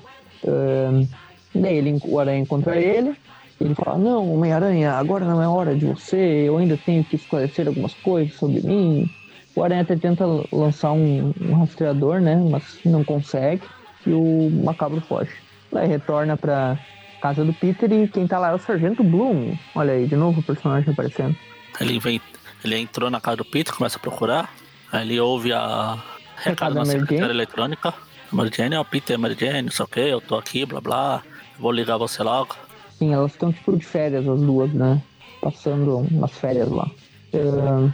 Uh, 0.42 1.08
daí 1.54 1.76
ele, 1.76 1.98
o 2.04 2.18
Aranha 2.18 2.40
encontra 2.40 2.76
ele, 2.76 3.14
ele 3.60 3.74
fala, 3.74 3.98
não, 3.98 4.34
Homem-Aranha, 4.34 4.92
agora 4.92 5.24
não 5.24 5.42
é 5.42 5.48
hora 5.48 5.74
de 5.74 5.84
você, 5.86 6.16
eu 6.16 6.58
ainda 6.58 6.76
tenho 6.76 7.02
que 7.04 7.16
esclarecer 7.16 7.66
algumas 7.66 7.94
coisas 7.94 8.34
sobre 8.34 8.60
mim. 8.60 9.08
O 9.54 9.64
Aranha 9.64 9.82
até 9.82 9.96
tenta 9.96 10.24
lançar 10.52 10.92
um, 10.92 11.32
um 11.40 11.54
rastreador, 11.54 12.20
né, 12.20 12.36
mas 12.36 12.78
não 12.84 13.02
consegue, 13.02 13.62
e 14.06 14.12
o 14.12 14.50
Macabro 14.64 15.00
foge. 15.00 15.32
Daí 15.72 15.88
retorna 15.88 16.36
pra 16.36 16.78
casa 17.20 17.44
do 17.44 17.52
Peter 17.52 17.90
e 17.92 18.06
quem 18.08 18.26
tá 18.26 18.38
lá 18.38 18.50
é 18.50 18.54
o 18.54 18.58
Sargento 18.58 19.02
Bloom. 19.02 19.56
Olha 19.74 19.92
aí, 19.92 20.06
de 20.06 20.16
novo 20.16 20.40
o 20.40 20.42
personagem 20.42 20.92
aparecendo. 20.92 21.36
Ele 21.80 21.98
vem 21.98 22.20
ele 22.64 22.76
entrou 22.76 23.10
na 23.10 23.20
casa 23.20 23.36
do 23.38 23.44
Peter, 23.44 23.74
começa 23.74 23.98
a 23.98 24.00
procurar. 24.00 24.52
Aí 24.90 25.06
ele 25.06 25.20
ouve 25.20 25.52
a 25.52 25.98
recado 26.36 26.74
na 26.74 26.84
secretária 26.84 27.32
eletrônica. 27.32 27.94
Mary 28.32 28.50
Jane, 28.54 28.76
ó, 28.76 28.84
Peter, 28.84 29.18
Mary 29.18 29.36
Jane, 29.38 29.62
não 29.62 29.70
sei 29.70 29.84
o 29.84 29.88
que, 29.88 30.00
eu 30.00 30.20
tô 30.20 30.36
aqui, 30.36 30.66
blá 30.66 30.80
blá. 30.80 31.22
Vou 31.58 31.72
ligar 31.72 31.96
você 31.96 32.22
logo. 32.22 32.56
Sim, 32.98 33.12
elas 33.12 33.32
estão 33.32 33.52
tipo 33.52 33.76
de 33.76 33.84
férias, 33.84 34.28
as 34.28 34.40
duas, 34.40 34.72
né? 34.72 35.00
Passando 35.40 35.98
umas 35.98 36.32
férias 36.32 36.68
lá. 36.68 36.90
Uh, 37.32 37.92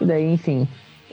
e 0.00 0.04
daí, 0.04 0.32
enfim, 0.32 0.66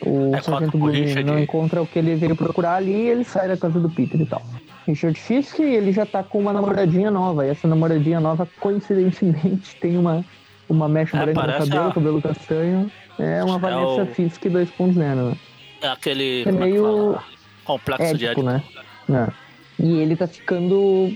o 0.05 0.33
é, 0.33 0.41
Sargento 0.41 0.77
Bloom 0.77 0.93
não 1.25 1.37
encontra 1.37 1.81
o 1.81 1.87
que 1.87 1.99
ele 1.99 2.15
veio 2.15 2.35
procurar 2.35 2.75
ali 2.75 2.93
e 2.93 3.09
ele 3.09 3.23
sai 3.25 3.49
da 3.49 3.57
casa 3.57 3.79
do 3.79 3.89
Peter 3.89 4.19
e 4.19 4.25
tal. 4.25 4.41
Richard 4.87 5.19
Fisk, 5.19 5.59
ele 5.59 5.91
já 5.91 6.05
tá 6.05 6.23
com 6.23 6.39
uma 6.39 6.53
namoradinha 6.53 7.11
nova, 7.11 7.45
e 7.45 7.49
essa 7.49 7.67
namoradinha 7.67 8.19
nova, 8.19 8.47
coincidentemente, 8.59 9.75
tem 9.79 9.97
uma, 9.97 10.23
uma 10.69 10.87
mecha 10.87 11.17
é, 11.17 11.25
branca 11.33 11.59
no 11.59 11.69
cabelo, 11.69 11.87
a... 11.87 11.93
cabelo 11.93 12.21
castanho. 12.21 12.91
É 13.19 13.43
uma 13.43 13.55
é 13.55 13.59
Vanessa 13.59 14.03
o... 14.03 14.05
Fisk 14.07 14.43
2.0, 14.43 14.95
né? 14.95 15.37
É 15.81 15.87
aquele. 15.87 16.43
É 16.47 16.51
meio. 16.51 17.17
Complexo 17.65 18.15
ético, 18.15 18.41
de 18.41 18.47
né? 18.47 18.63
É. 19.09 19.42
E 19.79 19.97
ele 19.97 20.15
tá 20.15 20.27
ficando. 20.27 21.11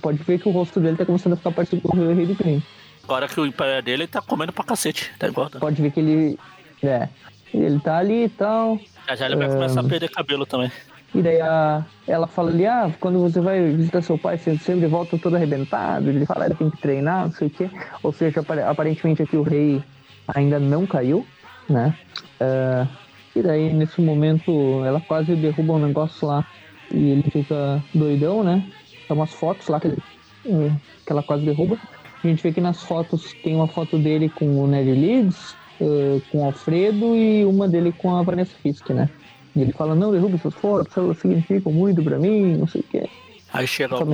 Pode 0.00 0.22
ver 0.22 0.38
que 0.38 0.48
o 0.48 0.52
rosto 0.52 0.80
dele 0.80 0.96
tá 0.96 1.04
começando 1.04 1.32
a 1.32 1.36
ficar 1.36 1.50
parecido 1.50 1.82
com 1.82 1.96
o 1.96 2.14
Rei 2.14 2.26
do 2.26 2.34
Crime. 2.34 2.62
Agora 3.04 3.28
que 3.28 3.40
o 3.40 3.46
império 3.46 3.82
dele 3.82 4.06
tá 4.06 4.20
comendo 4.20 4.52
pra 4.52 4.64
cacete, 4.64 5.12
tá 5.18 5.28
igual. 5.28 5.50
Pode 5.50 5.80
ver 5.80 5.90
que 5.90 6.00
ele. 6.00 6.38
É. 6.82 7.08
Ele 7.54 7.78
tá 7.80 7.98
ali 7.98 8.24
e 8.24 8.28
tal. 8.28 8.78
Já 9.08 9.16
já 9.16 9.26
ele 9.26 9.36
vai 9.36 9.48
começar 9.48 9.80
a 9.80 9.84
perder 9.84 10.10
cabelo 10.10 10.44
também. 10.44 10.70
E 11.14 11.22
daí 11.22 11.40
a, 11.40 11.84
ela 12.06 12.26
fala 12.26 12.50
ali, 12.50 12.66
ah, 12.66 12.92
quando 13.00 13.20
você 13.20 13.40
vai 13.40 13.70
visitar 13.70 14.02
seu 14.02 14.18
pai, 14.18 14.36
você 14.36 14.58
sempre 14.58 14.86
volta 14.86 15.16
todo 15.16 15.36
arrebentado. 15.36 16.10
Ele 16.10 16.26
fala, 16.26 16.46
ele 16.46 16.54
tem 16.54 16.68
que 16.68 16.76
treinar, 16.78 17.26
não 17.26 17.32
sei 17.32 17.46
o 17.46 17.50
quê. 17.50 17.70
Ou 18.02 18.12
seja, 18.12 18.44
aparentemente 18.68 19.22
aqui 19.22 19.36
o 19.36 19.42
rei 19.42 19.82
ainda 20.28 20.58
não 20.58 20.86
caiu, 20.86 21.26
né? 21.68 21.96
Uh, 22.40 22.88
e 23.34 23.42
daí, 23.42 23.72
nesse 23.72 24.00
momento, 24.00 24.82
ela 24.84 25.00
quase 25.00 25.34
derruba 25.36 25.74
um 25.74 25.86
negócio 25.86 26.26
lá 26.26 26.44
e 26.90 27.10
ele 27.10 27.30
fica 27.30 27.82
doidão, 27.94 28.42
né? 28.42 28.64
Tem 29.06 29.16
umas 29.16 29.32
fotos 29.32 29.68
lá 29.68 29.80
que, 29.80 29.88
ele, 29.88 29.98
eh, 30.46 30.72
que 31.04 31.12
ela 31.12 31.22
quase 31.22 31.44
derruba. 31.44 31.78
A 32.22 32.26
gente 32.26 32.42
vê 32.42 32.52
que 32.52 32.60
nas 32.60 32.82
fotos 32.82 33.34
tem 33.42 33.54
uma 33.54 33.68
foto 33.68 33.98
dele 33.98 34.28
com 34.28 34.62
o 34.62 34.66
Ned 34.66 34.90
Leeds, 34.90 35.54
uh, 35.80 36.20
com 36.30 36.38
o 36.38 36.44
Alfredo 36.44 37.14
e 37.14 37.44
uma 37.44 37.68
dele 37.68 37.92
com 37.92 38.16
a 38.16 38.22
Vanessa 38.22 38.52
Fisk, 38.62 38.90
né? 38.90 39.08
E 39.54 39.60
ele 39.60 39.72
fala, 39.72 39.94
não, 39.94 40.12
derruba 40.12 40.36
essas 40.36 40.54
fotos, 40.54 40.96
elas 40.96 41.18
significam 41.18 41.72
muito 41.72 42.02
pra 42.02 42.18
mim, 42.18 42.56
não 42.56 42.66
sei 42.66 42.80
o 42.80 42.84
quê. 42.84 43.08
Aí 43.52 43.66
chega 43.66 43.94
o 43.94 44.12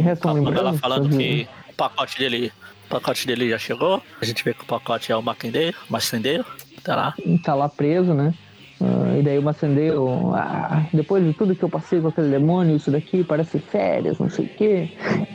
ela 0.56 0.72
falando 0.74 1.16
que 1.16 1.48
o 1.70 1.74
pacote 1.74 2.18
dele, 2.18 2.52
o 2.86 2.88
pacote 2.88 3.26
dele 3.26 3.48
já 3.48 3.58
chegou. 3.58 4.02
A 4.20 4.24
gente 4.24 4.44
vê 4.44 4.54
que 4.54 4.62
o 4.62 4.66
pacote 4.66 5.10
é 5.10 5.16
o 5.16 5.22
maquendeiro, 5.22 5.76
macendeiro, 5.88 6.44
tá 6.84 6.94
lá. 6.94 7.14
Tá 7.42 7.54
lá 7.54 7.68
preso, 7.68 8.14
né? 8.14 8.34
Uh, 8.82 9.20
e 9.20 9.22
daí 9.22 9.38
o 9.38 9.42
macendeiro, 9.42 10.34
ah, 10.34 10.84
depois 10.92 11.24
de 11.24 11.32
tudo 11.32 11.54
que 11.54 11.62
eu 11.62 11.68
passei 11.68 12.00
com 12.00 12.08
aquele 12.08 12.30
demônio, 12.30 12.74
isso 12.74 12.90
daqui 12.90 13.22
parece 13.22 13.60
férias, 13.60 14.18
não 14.18 14.28
sei 14.28 14.44
o 14.44 14.48
quê. 14.48 14.88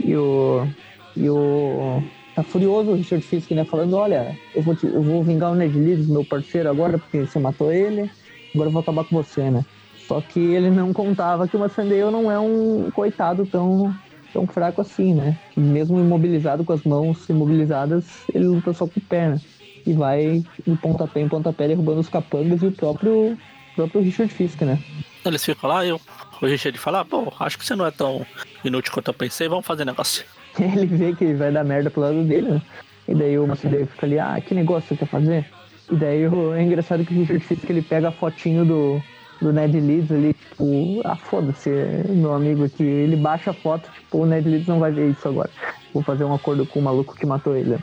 E 0.03 0.17
o. 0.17 0.67
E 1.15 1.29
o. 1.29 2.03
Tá 2.35 2.43
furioso 2.43 2.91
o 2.91 2.95
Richard 2.95 3.25
Fisk, 3.25 3.51
né? 3.51 3.63
Falando, 3.63 3.95
olha, 3.95 4.37
eu 4.53 4.61
vou, 4.61 4.75
te, 4.75 4.85
eu 4.85 5.01
vou 5.01 5.23
vingar 5.23 5.53
o 5.53 5.55
Ned 5.55 5.79
Leeds, 5.79 6.07
meu 6.07 6.25
parceiro, 6.25 6.69
agora, 6.69 6.97
porque 6.97 7.21
você 7.21 7.39
matou 7.39 7.71
ele. 7.71 8.11
Agora 8.53 8.67
eu 8.67 8.73
vou 8.73 8.81
acabar 8.81 9.05
com 9.05 9.15
você, 9.15 9.49
né? 9.49 9.63
Só 10.07 10.19
que 10.19 10.39
ele 10.39 10.69
não 10.69 10.91
contava 10.91 11.47
que 11.47 11.55
o 11.55 11.59
Massandale 11.59 12.11
não 12.11 12.29
é 12.29 12.37
um 12.37 12.91
coitado 12.91 13.45
tão, 13.45 13.93
tão 14.33 14.45
fraco 14.45 14.81
assim, 14.81 15.13
né? 15.13 15.37
Que 15.53 15.61
mesmo 15.61 15.99
imobilizado 15.99 16.65
com 16.65 16.73
as 16.73 16.83
mãos 16.83 17.27
imobilizadas, 17.29 18.05
ele 18.33 18.45
luta 18.45 18.73
só 18.73 18.85
com 18.85 18.99
perna. 18.99 19.39
E 19.87 19.93
vai 19.93 20.43
de 20.67 20.75
pontapé 20.75 21.21
em 21.21 21.29
pontapé 21.29 21.67
derrubando 21.67 22.01
os 22.01 22.09
capangas 22.09 22.61
e 22.61 22.67
o 22.67 22.71
próprio, 22.71 23.37
próprio 23.75 24.01
Richard 24.01 24.31
Fisk, 24.31 24.61
né? 24.61 24.77
Eles 25.25 25.43
ficam 25.43 25.69
lá 25.69 25.85
e 25.85 25.91
o 25.91 25.99
Richard 26.41 26.77
fala, 26.77 27.05
pô, 27.05 27.33
acho 27.39 27.57
que 27.57 27.65
você 27.65 27.75
não 27.75 27.85
é 27.85 27.91
tão 27.91 28.25
inútil 28.63 28.93
quanto 28.93 29.07
eu 29.07 29.13
pensei, 29.13 29.47
vamos 29.47 29.65
fazer 29.65 29.85
negócio. 29.85 30.25
ele 30.59 30.85
vê 30.85 31.13
que 31.13 31.33
vai 31.33 31.51
dar 31.51 31.63
merda 31.63 31.89
pro 31.89 32.01
lado 32.01 32.23
dele, 32.23 32.51
né? 32.51 32.61
E 33.07 33.15
daí 33.15 33.39
o 33.39 33.47
Massandale 33.47 33.85
fica 33.85 34.05
ali, 34.05 34.19
ah, 34.19 34.39
que 34.45 34.53
negócio 34.53 34.89
você 34.89 34.97
quer 34.97 35.07
fazer? 35.07 35.45
E 35.89 35.95
daí 35.95 36.23
é 36.23 36.61
engraçado 36.61 37.05
que 37.05 37.13
o 37.13 37.17
Richard 37.17 37.43
Fisk 37.43 37.69
ele 37.69 37.81
pega 37.81 38.09
a 38.09 38.11
fotinho 38.11 38.65
do, 38.65 39.01
do 39.41 39.53
Ned 39.53 39.79
Leeds 39.79 40.11
ali, 40.11 40.33
tipo, 40.33 41.01
ah, 41.05 41.15
foda-se, 41.15 41.69
meu 42.09 42.33
amigo 42.33 42.65
aqui. 42.65 42.83
Ele 42.83 43.15
baixa 43.15 43.51
a 43.51 43.53
foto, 43.53 43.89
tipo, 43.91 44.17
o 44.17 44.25
Ned 44.25 44.47
Leeds 44.47 44.67
não 44.67 44.79
vai 44.79 44.91
ver 44.91 45.11
isso 45.11 45.27
agora. 45.27 45.49
Vou 45.93 46.03
fazer 46.03 46.25
um 46.25 46.33
acordo 46.33 46.65
com 46.65 46.79
o 46.79 46.83
maluco 46.83 47.15
que 47.15 47.25
matou 47.25 47.55
ele. 47.55 47.77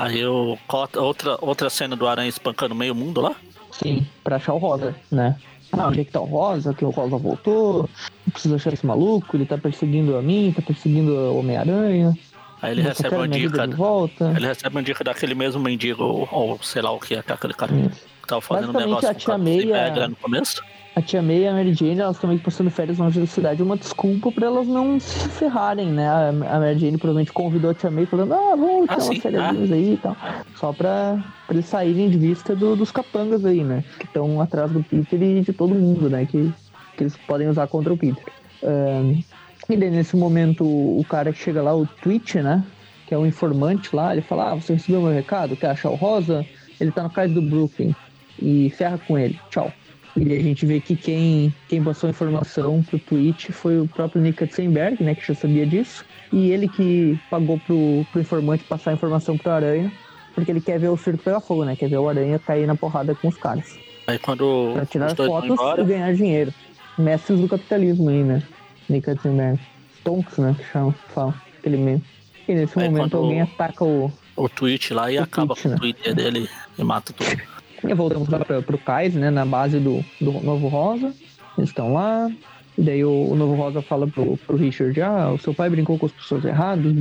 Aí 0.00 0.18
eu 0.18 0.58
outra, 0.96 1.36
outra 1.42 1.68
cena 1.68 1.94
do 1.94 2.08
Aranha 2.08 2.30
espancando 2.30 2.74
meio 2.74 2.94
mundo 2.94 3.20
lá? 3.20 3.34
Sim, 3.70 4.06
pra 4.24 4.36
achar 4.36 4.54
o 4.54 4.58
Rosa, 4.58 4.94
né? 5.12 5.36
Ah, 5.72 5.88
onde 5.88 6.00
é 6.00 6.04
que 6.04 6.10
tá 6.10 6.20
o 6.20 6.24
Rosa? 6.24 6.72
Que 6.72 6.86
o 6.86 6.90
Rosa 6.90 7.18
voltou. 7.18 7.88
Preciso 8.32 8.54
achar 8.54 8.72
esse 8.72 8.86
maluco, 8.86 9.36
ele 9.36 9.44
tá 9.44 9.58
perseguindo 9.58 10.16
a 10.16 10.22
mim, 10.22 10.54
tá 10.56 10.62
perseguindo 10.62 11.12
o 11.12 11.38
Homem-Aranha. 11.38 12.16
Aí 12.62 12.72
ele 12.72 12.80
recebe 12.80 13.14
uma 13.14 13.28
dica. 13.28 13.64
Ele 13.64 14.46
recebe 14.46 14.74
uma 14.74 14.82
dica 14.82 15.04
daquele 15.04 15.34
mesmo 15.34 15.60
mendigo, 15.60 16.02
ou, 16.02 16.28
ou 16.30 16.62
sei 16.62 16.80
lá 16.80 16.90
o 16.92 16.98
que 16.98 17.14
é, 17.14 17.18
aquele 17.18 17.52
cara 17.52 17.72
Isso. 17.74 18.00
que 18.22 18.26
tava 18.26 18.40
fazendo 18.40 18.70
um 18.70 18.80
negócio 18.80 19.08
a 19.08 19.14
tia 19.14 19.36
Meia... 19.36 20.08
no 20.08 20.16
começo 20.16 20.62
a 20.94 21.00
Tia 21.00 21.22
May 21.22 21.42
e 21.42 21.46
a 21.46 21.52
Mary 21.52 21.72
Jane, 21.72 22.00
elas 22.00 22.16
estão 22.16 22.28
meio 22.28 22.40
passando 22.40 22.70
férias 22.70 22.98
longe 22.98 23.20
da 23.20 23.26
cidade, 23.26 23.62
uma 23.62 23.76
desculpa 23.76 24.32
para 24.32 24.46
elas 24.46 24.66
não 24.66 24.98
se 24.98 25.28
ferrarem, 25.28 25.88
né? 25.88 26.08
A 26.08 26.58
Mary 26.58 26.78
Jane 26.78 26.98
provavelmente 26.98 27.32
convidou 27.32 27.70
a 27.70 27.74
Tia 27.74 27.90
May 27.90 28.06
falando, 28.06 28.34
ah, 28.34 28.56
vamos 28.56 28.88
tirar 28.88 29.00
ah, 29.00 29.04
umas 29.04 29.18
férias 29.18 29.70
ah. 29.70 29.74
aí 29.74 29.94
e 29.94 29.96
tal. 29.96 30.16
Só 30.56 30.72
pra, 30.72 31.22
pra 31.46 31.54
eles 31.54 31.66
saírem 31.66 32.10
de 32.10 32.18
vista 32.18 32.56
do, 32.56 32.74
dos 32.74 32.90
capangas 32.90 33.44
aí, 33.44 33.62
né? 33.62 33.84
Que 33.98 34.04
estão 34.04 34.40
atrás 34.40 34.70
do 34.70 34.82
Peter 34.82 35.22
e 35.22 35.40
de 35.42 35.52
todo 35.52 35.74
mundo, 35.74 36.10
né? 36.10 36.26
Que, 36.26 36.52
que 36.96 37.04
eles 37.04 37.16
podem 37.16 37.48
usar 37.48 37.68
contra 37.68 37.92
o 37.92 37.96
Peter. 37.96 38.24
Um, 38.62 39.22
e 39.68 39.76
daí, 39.76 39.90
nesse 39.90 40.16
momento, 40.16 40.64
o 40.64 41.04
cara 41.08 41.32
que 41.32 41.38
chega 41.38 41.62
lá, 41.62 41.74
o 41.74 41.86
Twitch, 41.86 42.34
né? 42.36 42.64
Que 43.06 43.14
é 43.14 43.18
o 43.18 43.24
informante 43.24 43.94
lá, 43.94 44.12
ele 44.12 44.22
fala, 44.22 44.50
ah, 44.50 44.54
você 44.56 44.74
recebeu 44.74 45.02
meu 45.02 45.12
recado? 45.12 45.56
Quer 45.56 45.70
achar 45.70 45.90
o 45.90 45.94
Rosa? 45.94 46.44
Ele 46.80 46.90
tá 46.90 47.04
no 47.04 47.10
cais 47.10 47.32
do 47.32 47.40
Brooklyn. 47.40 47.94
E 48.42 48.70
ferra 48.70 48.98
com 48.98 49.16
ele. 49.16 49.38
Tchau. 49.50 49.72
E 50.16 50.32
a 50.32 50.42
gente 50.42 50.66
vê 50.66 50.80
que 50.80 50.96
quem, 50.96 51.54
quem 51.68 51.82
passou 51.82 52.08
a 52.08 52.10
informação 52.10 52.82
pro 52.82 52.98
Twitch 52.98 53.50
foi 53.50 53.80
o 53.80 53.86
próprio 53.86 54.20
Nick 54.20 54.38
Katzenberg, 54.38 55.02
né, 55.02 55.14
que 55.14 55.26
já 55.26 55.34
sabia 55.34 55.64
disso. 55.64 56.04
E 56.32 56.50
ele 56.50 56.68
que 56.68 57.18
pagou 57.30 57.58
pro, 57.60 58.06
pro 58.10 58.20
informante 58.20 58.64
passar 58.64 58.90
a 58.90 58.94
informação 58.94 59.38
pro 59.38 59.52
Aranha, 59.52 59.92
porque 60.34 60.50
ele 60.50 60.60
quer 60.60 60.78
ver 60.78 60.88
o 60.88 60.96
circo 60.96 61.22
pegar 61.22 61.40
fogo, 61.40 61.64
né? 61.64 61.76
Quer 61.76 61.88
ver 61.88 61.98
o 61.98 62.08
Aranha 62.08 62.38
cair 62.38 62.66
na 62.66 62.74
porrada 62.74 63.14
com 63.14 63.28
os 63.28 63.36
caras. 63.36 63.78
Aí 64.06 64.18
quando. 64.18 64.72
Pra 64.74 64.86
tirar 64.86 65.14
fotos 65.14 65.58
e 65.78 65.84
ganhar 65.84 66.14
dinheiro. 66.14 66.52
Mestres 66.98 67.40
do 67.40 67.48
capitalismo 67.48 68.10
aí, 68.10 68.22
né? 68.22 68.42
Nick 68.88 69.06
Katzenberg. 69.06 69.60
Stonks, 70.00 70.38
né? 70.38 70.56
Que 70.58 70.64
chama, 70.72 70.94
fala, 71.14 71.34
aquele 71.58 71.76
mesmo. 71.76 72.04
E 72.48 72.54
nesse 72.54 72.78
aí 72.78 72.88
momento 72.88 73.16
alguém 73.16 73.40
ataca 73.40 73.84
o. 73.84 74.12
O 74.36 74.48
Twitch 74.48 74.90
lá 74.92 75.10
e 75.10 75.18
acaba 75.18 75.54
Twitch, 75.54 75.62
com 75.62 75.68
né? 75.68 75.74
o 75.76 75.78
Twitter 75.78 76.14
dele 76.14 76.48
e 76.78 76.84
mata 76.84 77.12
tudo. 77.12 77.42
E 77.86 77.94
voltamos 77.94 78.28
lá 78.28 78.38
para 78.40 78.58
o 78.58 78.78
Kais, 78.78 79.14
né, 79.14 79.30
na 79.30 79.44
base 79.44 79.78
do, 79.78 80.04
do 80.20 80.32
Novo 80.32 80.68
Rosa. 80.68 81.14
Eles 81.56 81.70
estão 81.70 81.92
lá. 81.92 82.30
E 82.76 82.82
daí 82.82 83.04
o, 83.04 83.30
o, 83.30 83.34
Novo 83.34 83.54
Rosa 83.54 83.82
fala 83.82 84.06
pro, 84.06 84.36
pro 84.36 84.56
Richard: 84.56 85.00
Ah, 85.02 85.30
o 85.30 85.38
seu 85.38 85.52
pai 85.52 85.68
brincou 85.68 85.98
com 85.98 86.06
as 86.06 86.12
pessoas 86.12 86.44
erradas, 86.44 86.92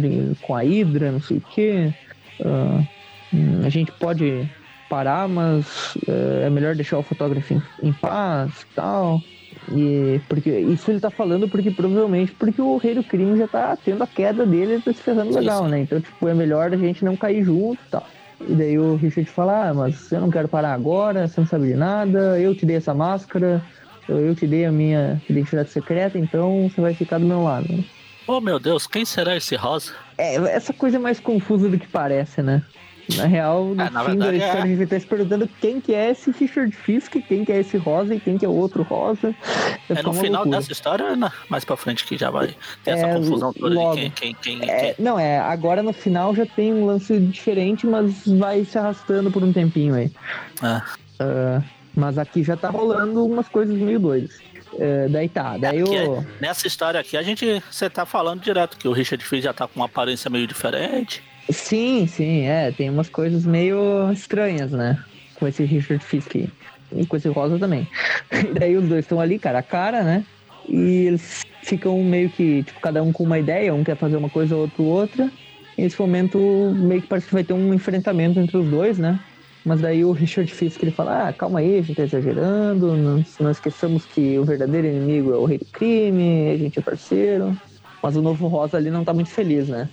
com 0.42 0.56
a 0.56 0.62
Hydra, 0.62 1.12
não 1.12 1.22
sei 1.22 1.38
o 1.38 1.42
quê. 1.42 1.94
Uh, 2.40 2.86
a 3.66 3.70
gente 3.70 3.92
pode 3.94 4.50
parar, 4.90 5.28
mas 5.28 5.96
uh, 6.08 6.44
é 6.44 6.50
melhor 6.50 6.76
deixar 6.76 6.98
o 6.98 7.04
fotógrafo 7.04 7.54
em, 7.54 7.62
em 7.84 7.94
paz 7.94 8.62
e 8.62 8.76
tal. 8.76 9.22
E 9.72 10.20
porque 10.28 10.50
isso 10.50 10.90
ele 10.90 11.00
tá 11.00 11.10
falando 11.10 11.48
porque 11.48 11.70
provavelmente 11.70 12.32
porque 12.32 12.62
o 12.62 12.78
rei 12.78 12.96
do 12.96 13.04
crime 13.04 13.38
já 13.38 13.48
tá 13.48 13.78
tendo 13.78 14.04
a 14.04 14.08
queda 14.08 14.46
dele 14.46 14.78
e 14.78 14.82
tá 14.82 14.92
se 14.92 15.02
ferrando 15.02 15.34
legal, 15.34 15.68
né? 15.68 15.82
Então, 15.82 16.00
tipo, 16.00 16.28
é 16.28 16.34
melhor 16.34 16.74
a 16.74 16.78
gente 16.78 17.06
não 17.06 17.16
cair 17.16 17.44
junto 17.44 17.80
e 17.82 17.90
tal. 17.92 18.06
E 18.42 18.54
daí 18.54 18.80
o 18.80 18.96
Richard 18.96 19.30
fala, 19.30 19.70
ah, 19.70 19.74
mas 19.74 20.12
eu 20.12 20.22
não 20.22 20.32
quero 20.32 20.48
parar 20.48 20.74
agora, 20.74 21.28
você 21.28 21.42
não 21.42 21.48
sabe 21.48 21.68
de 21.68 21.76
nada, 21.76 22.40
eu 22.40 22.56
te 22.56 22.66
dei 22.66 22.78
essa 22.78 22.94
máscara, 22.94 23.62
eu 24.08 24.34
te 24.34 24.48
dei 24.48 24.66
a 24.66 24.72
minha 24.72 25.22
identidade 25.30 25.70
secreta, 25.70 26.18
então 26.18 26.70
você 26.70 26.82
vai 26.82 26.94
ficar 26.94 27.20
do 27.20 27.26
meu 27.26 27.44
lado. 27.44 27.84
Oh 28.26 28.40
meu 28.40 28.60
Deus, 28.60 28.88
quem 28.88 29.06
será 29.06 29.36
esse 29.36 29.56
Rosa? 29.56 29.94
É, 30.18 30.36
essa 30.36 30.72
coisa 30.72 30.98
é 30.98 31.00
mais 31.00 31.20
confusa 31.20 31.68
do 31.68 31.78
que 31.78 31.88
parece, 31.88 32.42
né? 32.42 32.64
Na 33.18 33.26
real, 33.26 33.66
no 33.66 33.82
é, 33.82 33.90
na 33.90 34.04
fim 34.04 34.18
da 34.18 34.34
história, 34.34 34.60
é... 34.60 34.62
a 34.62 34.68
gente 34.68 34.86
tá 34.86 35.00
se 35.00 35.06
perguntando 35.06 35.50
quem 35.60 35.82
que 35.82 35.94
é 35.94 36.12
esse 36.12 36.32
Richard 36.32 36.76
Fisk, 36.76 37.16
quem 37.28 37.44
que 37.44 37.52
é 37.52 37.60
esse 37.60 37.78
Rosa 37.78 38.14
e 38.14 38.20
quem 38.20 38.38
que 38.38 38.46
é 38.46 38.48
o 38.48 38.54
outro 38.54 38.84
Rosa. 38.84 39.34
É, 39.90 39.94
é 40.00 40.04
no 40.04 40.14
final 40.14 40.44
loucura. 40.44 40.58
dessa 40.58 40.72
história, 40.72 41.06
mais 41.50 41.66
pra 41.66 41.76
frente 41.76 42.06
que 42.06 42.18
já 42.18 42.30
vai 42.30 42.56
ter 42.84 42.92
essa 42.92 43.08
é, 43.08 43.16
confusão 43.16 43.52
toda 43.54 43.74
logo. 43.74 43.96
de 43.96 44.10
quem, 44.12 44.36
quem, 44.36 44.60
quem, 44.60 44.70
é, 44.70 44.96
Não, 45.00 45.20
é, 45.20 45.40
agora 45.40 45.82
no 45.82 45.94
final 45.94 46.36
já 46.36 46.46
tem 46.46 46.74
um 46.74 46.86
lance 46.86 47.20
diferente, 47.20 47.88
mas 47.88 48.28
vai 48.28 48.64
se 48.64 48.78
arrastando 48.78 49.32
por 49.32 49.44
um 49.44 49.52
tempinho 49.52 49.96
aí. 49.96 50.12
Uh, 51.20 51.64
mas 51.96 52.18
aqui 52.18 52.44
já 52.44 52.56
tá 52.56 52.70
rolando 52.70 53.26
umas 53.26 53.48
coisas 53.50 53.76
meio 53.76 54.00
doidas. 54.00 54.38
Uh, 54.74 55.10
daí 55.10 55.28
tá, 55.28 55.58
daí 55.58 55.82
o... 55.84 56.24
nessa 56.40 56.68
história 56.68 57.00
aqui 57.00 57.18
a 57.18 57.24
gente, 57.24 57.62
você 57.70 57.90
tá 57.90 58.06
falando 58.06 58.42
direto 58.42 58.78
que 58.78 58.88
o 58.88 58.92
Richard 58.92 59.24
Fisk 59.26 59.44
já 59.44 59.54
tá 59.54 59.68
com 59.68 59.80
uma 59.80 59.88
aparência 59.88 60.30
meio 60.30 60.46
diferente. 60.46 61.24
Sim, 61.52 62.06
sim, 62.08 62.42
é. 62.42 62.72
Tem 62.72 62.90
umas 62.90 63.10
coisas 63.10 63.46
meio 63.46 64.12
estranhas, 64.12 64.72
né? 64.72 65.04
com 65.34 65.48
esse 65.48 65.64
Richard 65.64 66.04
Fisk 66.04 66.36
e 66.36 67.06
com 67.08 67.16
esse 67.16 67.30
Rosa 67.30 67.58
também. 67.58 67.88
E 68.32 68.54
daí 68.60 68.76
os 68.76 68.90
dois 68.90 69.06
estão 69.06 69.22
ali, 69.22 69.40
cara 69.40 69.60
a 69.60 69.64
cara, 69.64 70.04
né? 70.04 70.26
E 70.68 71.06
eles 71.08 71.42
ficam 71.64 72.04
meio 72.04 72.30
que, 72.30 72.64
tipo, 72.64 72.80
cada 72.82 73.02
um 73.02 73.14
com 73.14 73.24
uma 73.24 73.40
ideia, 73.40 73.74
um 73.74 73.84
quer 73.86 73.96
fazer 73.98 74.18
uma 74.18 74.30
coisa, 74.30 74.58
outro 74.58 74.84
outra. 74.84 75.32
E 75.78 75.82
nesse 75.84 75.98
momento, 76.00 76.74
meio 76.76 77.02
que 77.02 77.08
parece 77.08 77.28
que 77.28 77.34
vai 77.34 77.44
ter 77.44 77.54
um 77.54 77.74
enfrentamento 77.74 78.38
entre 78.40 78.58
os 78.58 78.70
dois, 78.70 79.00
né? 79.00 79.18
Mas 79.64 79.80
daí 79.82 80.04
o 80.04 80.12
Richard 80.12 80.54
Fisk 80.54 80.82
ele 80.84 80.92
fala: 80.92 81.30
Ah, 81.30 81.34
calma 81.34 81.60
aí, 81.60 81.78
a 81.78 81.82
gente 81.82 81.96
tá 81.96 82.04
exagerando, 82.04 82.98
não, 82.98 83.24
não 83.40 83.50
esqueçamos 83.52 84.06
que 84.06 84.38
o 84.38 84.44
verdadeiro 84.46 84.88
inimigo 84.88 85.32
é 85.32 85.38
o 85.38 85.46
rei 85.46 85.58
do 85.58 85.66
crime, 85.66 86.52
a 86.52 86.58
gente 86.58 86.78
é 86.80 86.82
parceiro. 86.82 87.58
Mas 88.04 88.16
o 88.18 88.22
novo 88.22 88.48
Rosa 88.48 88.76
ali 88.78 88.92
não 88.92 89.06
tá 89.06 89.14
muito 89.14 89.30
feliz, 89.30 89.70
né? 89.70 89.90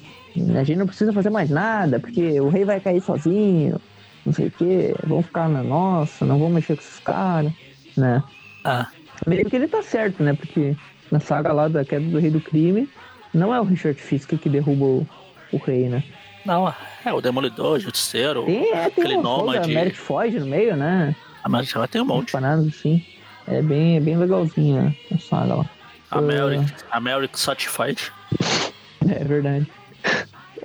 A 0.57 0.64
gente 0.64 0.78
não 0.78 0.87
precisa 0.87 1.12
fazer 1.12 1.30
mais 1.30 1.51
nada, 1.51 1.99
porque 1.99 2.41
o 2.41 2.49
rei 2.49 2.64
vai 2.64 2.80
cair 2.80 3.01
sozinho, 3.01 3.80
não 4.24 4.32
sei 4.32 4.49
o 4.49 4.51
quê, 4.51 4.95
vamos 5.05 5.26
ficar 5.26 5.49
na 5.49 5.62
nossa, 5.62 6.24
não 6.24 6.39
vamos 6.39 6.55
mexer 6.55 6.76
com 6.76 6.82
esses 6.82 6.99
caras, 7.01 7.53
né? 7.97 8.22
Ah. 8.64 8.89
Meio 9.26 9.49
que 9.49 9.57
ele 9.57 9.68
tá 9.68 9.82
certo, 9.82 10.22
né? 10.22 10.34
Porque 10.34 10.76
na 11.11 11.20
saga 11.20 11.53
lá 11.53 11.68
da 11.68 11.84
queda 11.84 12.05
do 12.05 12.18
rei 12.18 12.30
do 12.30 12.41
crime, 12.41 12.89
não 13.32 13.55
é 13.55 13.61
o 13.61 13.64
Richard 13.64 14.01
Fisk 14.01 14.34
que 14.34 14.49
derruba 14.49 14.84
o, 14.84 15.07
o 15.53 15.57
rei, 15.59 15.89
né? 15.89 16.03
Não, 16.45 16.72
é 17.05 17.12
o 17.12 17.20
Demolidor, 17.20 17.76
o 17.76 17.80
Justiceiro, 17.80 18.45
Tem, 18.45 18.68
é, 18.68 18.72
tem 18.72 18.80
aquele 18.84 19.14
coisa, 19.14 19.22
nômade. 19.22 19.74
Merit 19.74 19.97
foge 19.97 20.39
no 20.39 20.47
meio, 20.47 20.76
né? 20.76 21.14
Ah, 21.43 21.49
mas 21.49 21.68
já 21.68 21.87
tem 21.87 22.01
um 22.01 22.05
monte. 22.05 22.32
Paradas 22.32 22.66
assim. 22.68 23.05
É 23.49 23.62
bem, 23.62 23.97
é 23.97 24.01
bem 24.01 24.16
legalzinha 24.16 24.95
a 25.12 25.18
saga 25.18 25.55
lá. 25.57 25.70
A 26.11 26.20
Mary, 26.20 26.64
a 26.91 27.01
Mary 27.01 27.28
Certified. 27.32 28.12
É 29.09 29.22
verdade. 29.22 29.68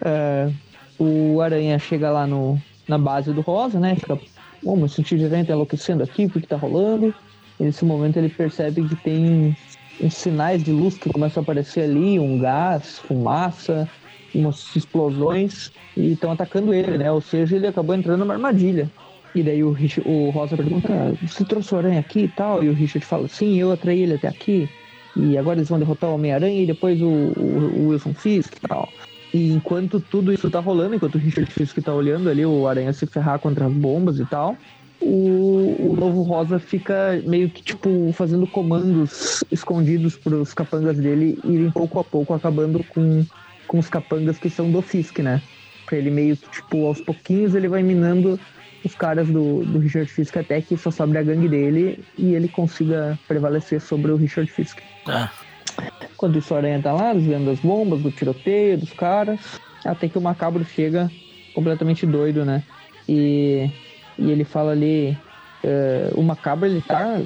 É, 0.04 0.50
o 0.98 1.40
Aranha 1.42 1.78
chega 1.80 2.10
lá 2.12 2.26
no, 2.26 2.58
na 2.88 2.98
base 2.98 3.34
do 3.34 3.42
Rosa, 3.42 3.80
né? 3.80 3.96
Fica, 3.96 4.18
oh, 4.64 4.76
meu 4.76 4.88
sentido 4.88 5.20
de 5.20 5.30
tá 5.30 5.54
enlouquecendo 5.54 6.04
aqui, 6.04 6.26
o 6.26 6.30
que 6.30 6.42
que 6.42 6.48
tá 6.48 6.56
rolando? 6.58 7.14
E 7.60 7.64
nesse 7.64 7.86
momento 7.86 8.18
ele 8.18 8.30
percebe 8.30 8.84
que 8.84 8.96
tem 8.96 9.56
uns 10.02 10.14
sinais 10.16 10.64
de 10.64 10.72
luz 10.72 10.98
que 10.98 11.10
começam 11.10 11.42
a 11.42 11.44
aparecer 11.44 11.82
ali, 11.84 12.20
um 12.20 12.38
gás, 12.40 13.00
fumaça, 13.00 13.88
umas 14.34 14.76
explosões, 14.76 15.72
e 15.96 16.12
estão 16.14 16.32
atacando 16.32 16.74
ele, 16.74 16.98
né? 16.98 17.12
Ou 17.12 17.22
seja, 17.22 17.56
ele 17.56 17.68
acabou 17.68 17.94
entrando 17.96 18.20
numa 18.22 18.34
armadilha. 18.34 18.90
E 19.34 19.44
daí 19.44 19.64
o, 19.64 19.72
Rich- 19.72 20.02
o 20.06 20.30
Rosa 20.32 20.58
pergunta, 20.58 20.90
"Ah, 20.92 21.14
você 21.26 21.46
trouxe 21.46 21.74
o 21.74 21.78
aranha 21.78 22.00
aqui 22.00 22.22
e 22.22 22.28
tal? 22.28 22.64
E 22.64 22.70
o 22.70 22.74
Richard 22.74 23.06
fala, 23.06 23.28
sim, 23.28 23.58
eu 23.58 23.72
atraí 23.72 24.02
ele 24.02 24.16
até 24.16 24.28
aqui. 24.28 24.68
E 25.16 25.38
agora 25.38 25.60
eles 25.60 25.70
vão 25.70 25.80
derrotar 25.80 26.10
o 26.10 26.16
Homem-Aranha 26.16 26.64
e 26.64 26.66
depois 26.66 27.02
o, 27.02 27.08
o- 27.08 27.84
o 27.84 27.88
Wilson 27.90 28.14
Fisk 28.14 28.54
e 28.58 28.68
tal. 28.68 28.90
E 29.34 29.52
enquanto 29.54 30.00
tudo 30.00 30.34
isso 30.34 30.50
tá 30.50 30.60
rolando, 30.60 30.96
enquanto 30.96 31.16
o 31.16 31.18
Richard 31.18 31.52
Fisk 31.52 31.78
tá 31.80 31.94
olhando 31.94 32.30
ali 32.30 32.46
o 32.46 32.68
Aranha 32.68 32.92
se 32.92 33.06
ferrar 33.06 33.40
contra 33.40 33.66
as 33.66 33.74
bombas 33.74 34.20
e 34.20 34.26
tal, 34.26 34.58
o, 35.02 35.92
o 35.92 35.96
novo 35.96 36.22
Rosa 36.22 36.60
fica 36.60 37.22
meio 37.26 37.50
que, 37.50 37.64
tipo, 37.64 38.12
fazendo 38.14 38.46
comandos 38.46 39.44
escondidos 39.52 40.16
pros 40.18 40.54
capangas 40.54 40.98
dele 40.98 41.40
irem 41.44 41.72
pouco 41.72 42.00
a 42.00 42.04
pouco 42.04 42.34
acabando 42.34 42.84
com, 42.84 43.26
com 43.68 43.80
os 43.80 43.90
capangas 43.90 44.38
que 44.38 44.50
são 44.50 44.70
do 44.70 44.82
Fisk, 44.82 45.20
né? 45.20 45.42
Pra 45.86 45.98
ele 45.98 46.12
meio 46.12 46.38
que, 46.38 46.50
tipo, 46.50 46.86
aos 46.86 47.02
pouquinhos 47.02 47.56
ele 47.56 47.68
vai 47.68 47.82
minando 47.82 48.40
os 48.84 48.96
caras 48.96 49.28
do, 49.28 49.64
do 49.64 49.80
Richard 49.80 50.12
Fisk 50.12 50.38
até 50.38 50.62
que 50.62 50.78
só 50.78 50.92
sobre 50.92 51.18
a 51.18 51.24
gangue 51.24 51.48
dele 51.48 52.04
e 52.18 52.34
ele 52.34 52.48
consiga 52.48 53.18
prevalecer 53.28 53.82
sobre 53.82 54.12
o 54.12 54.16
Richard 54.16 54.52
Fisk. 54.52 54.80
É. 55.08 55.30
Enquanto 56.14 56.38
isso, 56.38 56.54
o 56.54 56.58
Aranha 56.58 56.82
tá 56.82 56.94
lá, 56.94 57.14
desviando 57.14 57.46
das 57.46 57.60
bombas, 57.60 58.02
do 58.02 58.12
tiroteio, 58.12 58.78
dos 58.78 58.94
caras. 58.94 59.40
Até 59.84 60.08
que 60.08 60.18
o 60.18 60.22
Macabro 60.22 60.64
chega 60.64 61.10
completamente 61.54 62.06
doido, 62.06 62.46
né? 62.46 62.64
E, 63.10 63.70
e 64.18 64.30
ele 64.32 64.44
fala 64.44 64.72
ali... 64.72 65.18
eh, 65.64 66.12
o 66.16 66.22
Macabro, 66.22 66.68
ele 66.68 66.82
tá, 66.82 67.20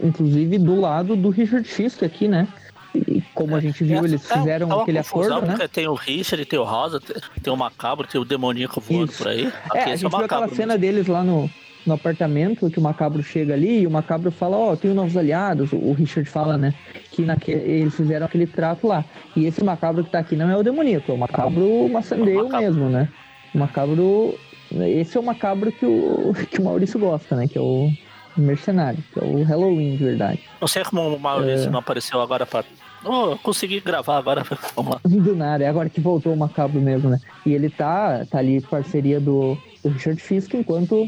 inclusive, 0.00 0.58
do 0.58 0.80
lado 0.80 1.16
do 1.16 1.30
Richard 1.30 1.66
Fisk 1.66 2.02
aqui, 2.02 2.28
né? 2.28 2.46
E 2.94 3.22
como 3.34 3.56
a 3.56 3.60
gente 3.60 3.82
viu, 3.84 4.04
eles 4.04 4.30
É, 4.30 4.36
fizeram 4.38 4.70
é 4.70 4.82
aquele 4.82 4.98
confusão, 4.98 5.38
acordo, 5.38 5.58
né? 5.58 5.68
Tem 5.68 5.88
o 5.88 5.94
Richard, 5.94 6.44
tem 6.44 6.58
o 6.58 6.64
Rosa, 6.64 7.00
tem- 7.00 7.52
o 7.52 7.56
Macabro, 7.56 8.06
tem 8.06 8.20
o 8.20 8.24
Demoníaco 8.24 8.80
voando 8.82 9.10
Isso. 9.10 9.18
por 9.22 9.28
aí. 9.28 9.46
É, 9.46 9.48
Aqui 9.48 9.78
a 9.78 9.80
esse 9.94 10.02
gente 10.02 10.14
é 10.14 10.16
viu 10.16 10.24
aquela 10.26 10.48
cena 10.48 10.76
deles 10.76 11.06
lá 11.06 11.24
no, 11.24 11.48
no 11.86 11.94
apartamento, 11.94 12.70
que 12.70 12.78
o 12.78 12.82
Macabro 12.82 13.22
chega 13.22 13.54
ali 13.54 13.80
e 13.80 13.86
o 13.86 13.90
Macabro 13.90 14.30
fala, 14.30 14.56
ó, 14.56 14.76
tenho 14.76 14.94
novos 14.94 15.16
aliados. 15.16 15.72
O 15.72 15.92
Richard 15.92 16.28
fala, 16.28 16.56
né, 16.56 16.74
que 17.10 17.22
naque, 17.22 17.50
eles 17.52 17.94
fizeram 17.94 18.26
aquele 18.26 18.46
trato 18.46 18.86
lá. 18.86 19.04
E 19.36 19.46
esse 19.46 19.62
Macabro 19.64 20.04
que 20.04 20.10
tá 20.10 20.18
aqui 20.20 20.36
não 20.36 20.48
é 20.50 20.56
o 20.56 20.62
demoníaco, 20.62 21.10
é 21.10 21.14
o 21.14 21.18
Macabro 21.18 21.88
maçandeio 21.88 22.38
É 22.38 22.42
o 22.42 22.44
Macabro. 22.44 22.66
mesmo, 22.66 22.88
né? 22.88 23.08
O 23.54 23.58
Macabro... 23.58 24.38
Esse 24.72 25.16
é 25.18 25.20
o 25.20 25.22
Macabro 25.22 25.70
que 25.70 25.84
o, 25.84 26.32
que 26.50 26.58
o 26.60 26.64
Maurício 26.64 26.98
gosta, 26.98 27.36
né, 27.36 27.46
que 27.48 27.58
é 27.58 27.60
o 27.60 27.90
mercenário, 28.36 29.02
que 29.12 29.18
é 29.20 29.22
o 29.24 29.42
Halloween 29.42 29.96
de 29.96 30.04
verdade. 30.04 30.40
Não 30.60 30.68
sei 30.68 30.82
como 30.84 31.02
o 31.14 31.20
Maurício 31.20 31.66
É. 31.68 31.70
não 31.70 31.80
apareceu 31.80 32.20
agora 32.20 32.46
pra. 32.46 32.64
Oh, 33.04 33.36
consegui 33.42 33.80
gravar 33.80 34.16
agora. 34.16 34.42
Vamos 34.76 34.92
lá. 34.94 35.00
Do 35.04 35.34
nada, 35.34 35.64
é 35.64 35.66
agora 35.68 35.90
que 35.90 36.00
voltou 36.00 36.32
o 36.32 36.36
Macabro 36.36 36.80
mesmo, 36.80 37.10
né? 37.10 37.20
E 37.44 37.52
ele 37.52 37.68
tá, 37.68 38.24
tá 38.30 38.38
ali 38.38 38.60
parceria 38.62 39.20
do, 39.20 39.58
do 39.82 39.90
Richard 39.90 40.20
Fisk, 40.22 40.54
enquanto 40.54 41.06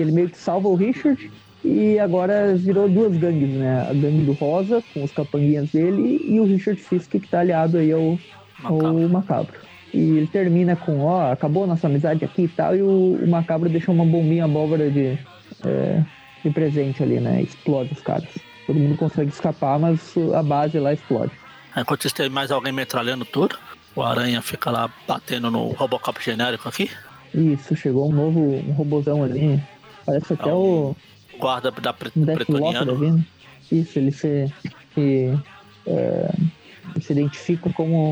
ele 0.00 0.12
meio 0.12 0.28
que 0.28 0.38
salva 0.38 0.68
o 0.68 0.74
Richard 0.74 1.30
e 1.64 1.98
agora 1.98 2.54
virou 2.56 2.88
duas 2.88 3.16
gangues, 3.16 3.50
né? 3.50 3.86
A 3.88 3.92
gangue 3.92 4.24
do 4.24 4.32
Rosa, 4.32 4.82
com 4.92 5.04
os 5.04 5.12
capanguinhas 5.12 5.70
dele, 5.70 6.20
e 6.24 6.40
o 6.40 6.44
Richard 6.44 6.80
Fisk, 6.80 7.10
que 7.10 7.28
tá 7.28 7.40
aliado 7.40 7.78
aí 7.78 7.92
ao, 7.92 8.18
ao 8.64 8.76
Macabro. 8.76 9.08
Macabro. 9.08 9.60
E 9.94 9.98
ele 9.98 10.26
termina 10.26 10.74
com, 10.74 11.00
ó, 11.00 11.30
acabou 11.30 11.66
nossa 11.66 11.86
amizade 11.86 12.24
aqui 12.24 12.42
e 12.42 12.48
tal, 12.48 12.74
e 12.74 12.82
o, 12.82 13.14
o 13.22 13.28
Macabro 13.28 13.68
deixa 13.68 13.92
uma 13.92 14.04
bombinha 14.04 14.44
abóbora 14.44 14.90
de, 14.90 15.18
é, 15.64 16.02
de 16.42 16.50
presente 16.50 17.02
ali, 17.02 17.20
né? 17.20 17.42
Explode 17.42 17.92
os 17.92 18.00
caras. 18.00 18.28
Todo 18.66 18.78
mundo 18.78 18.96
consegue 18.96 19.30
escapar, 19.30 19.78
mas 19.78 20.14
a 20.34 20.42
base 20.42 20.78
lá 20.78 20.92
explode. 20.92 21.32
Enquanto 21.76 22.06
isso 22.06 22.14
tem 22.14 22.28
mais 22.28 22.50
alguém 22.50 22.72
metralhando 22.72 23.24
tudo. 23.24 23.56
O 23.94 24.02
Aranha 24.02 24.40
fica 24.40 24.70
lá 24.70 24.90
batendo 25.06 25.50
no 25.50 25.68
Robocop 25.68 26.22
genérico 26.22 26.68
aqui. 26.68 26.90
Isso, 27.34 27.76
chegou 27.76 28.08
um 28.08 28.12
novo 28.12 28.40
um 28.40 28.72
robozão 28.72 29.22
ali. 29.22 29.62
Parece 30.04 30.32
até 30.34 30.50
Ah, 30.50 30.54
o 30.56 30.96
Guarda 31.38 31.70
da 31.70 31.92
pre 31.92 32.10
da. 32.14 33.24
Isso, 33.70 33.98
ele 33.98 34.12
se, 34.12 34.52
se, 34.94 35.38
é, 35.86 36.30
se 37.00 37.12
identifica 37.12 37.70
como 37.72 38.10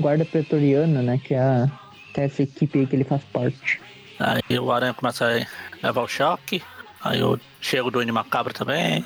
guarda 0.00 0.24
pretoriana, 0.24 1.00
né? 1.00 1.20
Que 1.22 1.34
é, 1.34 1.38
a, 1.38 1.70
que 2.12 2.20
é 2.20 2.24
essa 2.24 2.42
equipe 2.42 2.80
aí 2.80 2.86
que 2.86 2.96
ele 2.96 3.04
faz 3.04 3.22
parte. 3.32 3.80
Aí 4.18 4.58
o 4.58 4.70
Aranha 4.72 4.94
começa 4.94 5.26
a 5.26 5.86
levar 5.86 6.02
o 6.02 6.08
choque. 6.08 6.62
Aí 7.02 7.20
eu 7.20 7.38
chego 7.60 7.90
do 7.90 8.12
Macabro 8.12 8.52
também. 8.52 9.04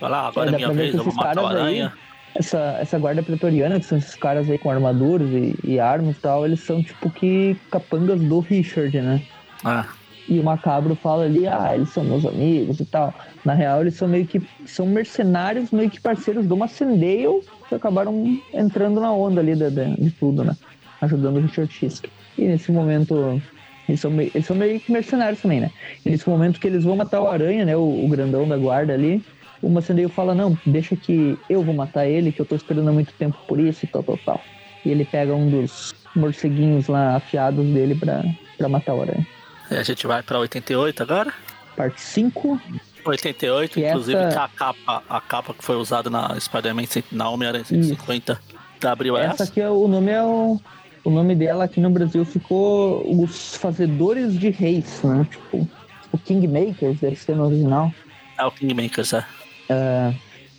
Vai 0.00 0.10
lá, 0.10 0.28
agora 0.28 0.48
é 0.48 0.52
dá 0.52 0.56
minha 0.58 0.72
vez, 0.72 0.94
eu 0.94 1.04
vou 1.04 1.14
matar 1.14 1.32
o 1.38 1.42
caras 1.48 1.56
aí- 1.56 1.62
Aranha. 1.62 1.92
Essa, 2.32 2.78
essa 2.80 2.96
guarda 2.96 3.24
pretoriana, 3.24 3.80
que 3.80 3.86
são 3.86 3.98
esses 3.98 4.14
caras 4.14 4.48
aí 4.48 4.56
com 4.56 4.70
armaduras 4.70 5.28
e, 5.30 5.58
e 5.64 5.80
armas 5.80 6.16
e 6.16 6.20
tal, 6.20 6.46
eles 6.46 6.60
são 6.60 6.80
tipo 6.80 7.10
que 7.10 7.56
capangas 7.72 8.20
do 8.20 8.38
Richard, 8.38 9.00
né? 9.00 9.20
Ah, 9.64 9.84
E 10.30 10.38
o 10.38 10.44
Macabro 10.44 10.94
fala 10.94 11.24
ali, 11.24 11.44
ah, 11.48 11.74
eles 11.74 11.88
são 11.88 12.04
meus 12.04 12.24
amigos 12.24 12.78
e 12.78 12.84
tal. 12.84 13.12
Na 13.44 13.52
real, 13.52 13.80
eles 13.80 13.94
são 13.94 14.06
meio 14.06 14.24
que 14.24 14.40
são 14.64 14.86
mercenários, 14.86 15.72
meio 15.72 15.90
que 15.90 16.00
parceiros 16.00 16.46
do 16.46 16.56
Macendale, 16.56 17.42
que 17.68 17.74
acabaram 17.74 18.38
entrando 18.54 19.00
na 19.00 19.12
onda 19.12 19.40
ali 19.40 19.56
de, 19.56 19.68
de, 19.68 19.96
de 19.96 20.10
tudo, 20.12 20.44
né? 20.44 20.56
Ajudando 21.00 21.38
o 21.38 21.40
Richard 21.40 21.74
Fisk. 21.74 22.06
E 22.38 22.46
nesse 22.46 22.70
momento, 22.70 23.42
eles 23.88 24.00
são, 24.00 24.12
meio, 24.12 24.30
eles 24.32 24.46
são 24.46 24.56
meio 24.56 24.78
que 24.78 24.92
mercenários 24.92 25.42
também, 25.42 25.62
né? 25.62 25.70
E 26.06 26.10
nesse 26.10 26.28
momento 26.28 26.60
que 26.60 26.68
eles 26.68 26.84
vão 26.84 26.94
matar 26.94 27.20
o 27.20 27.26
Aranha, 27.26 27.64
né? 27.64 27.76
O, 27.76 28.04
o 28.04 28.08
grandão 28.08 28.46
da 28.46 28.56
guarda 28.56 28.94
ali, 28.94 29.24
o 29.60 29.68
Macendale 29.68 30.08
fala, 30.10 30.32
não, 30.32 30.56
deixa 30.64 30.94
que 30.94 31.36
eu 31.48 31.60
vou 31.64 31.74
matar 31.74 32.06
ele, 32.06 32.30
que 32.30 32.40
eu 32.40 32.46
tô 32.46 32.54
esperando 32.54 32.88
há 32.88 32.92
muito 32.92 33.12
tempo 33.14 33.36
por 33.48 33.58
isso 33.58 33.84
e 33.84 33.88
tal, 33.88 34.04
tal, 34.04 34.16
tal. 34.18 34.44
E 34.84 34.90
ele 34.90 35.04
pega 35.04 35.34
um 35.34 35.50
dos 35.50 35.92
morceguinhos 36.14 36.86
lá 36.86 37.16
afiados 37.16 37.66
dele 37.66 37.96
pra, 37.96 38.24
pra 38.56 38.68
matar 38.68 38.94
o 38.94 39.02
Aranha. 39.02 39.26
E 39.70 39.76
a 39.76 39.82
gente 39.82 40.06
vai 40.06 40.22
pra 40.22 40.38
88 40.38 41.02
agora. 41.02 41.32
Parte 41.76 42.00
5. 42.00 42.60
88, 43.04 43.72
Que 43.74 43.88
inclusive 43.88 44.18
essa- 44.18 44.30
que 44.30 44.38
a 44.38 44.48
capa, 44.48 45.02
a 45.08 45.20
capa 45.20 45.54
que 45.54 45.64
foi 45.64 45.76
usada 45.76 46.10
na 46.10 46.38
Spider-Man, 46.38 46.82
na 47.10 47.30
Homem-Aranha 47.30 47.64
150 47.64 48.38
da 48.80 48.92
Abril 48.92 49.16
é 49.16 49.24
Essa 49.24 49.34
essa. 49.34 49.44
aqui 49.44 49.60
é 49.60 49.70
o 49.70 49.88
nome 49.88 50.10
é 50.10 50.22
o, 50.22 50.60
o 51.04 51.10
nome 51.10 51.34
dela 51.34 51.64
aqui 51.64 51.80
no 51.80 51.88
Brasil 51.90 52.24
ficou 52.26 53.02
os 53.22 53.54
fazedores 53.56 54.38
de 54.38 54.50
reis, 54.50 55.02
né? 55.02 55.26
Tipo, 55.30 55.66
o 56.12 56.18
Kingmakers 56.18 57.00
deve 57.00 57.16
ser 57.16 57.36
no 57.36 57.46
original. 57.46 57.90
É 58.38 58.44
o 58.44 58.50
Kingmakers, 58.50 59.14
é. 59.14 59.24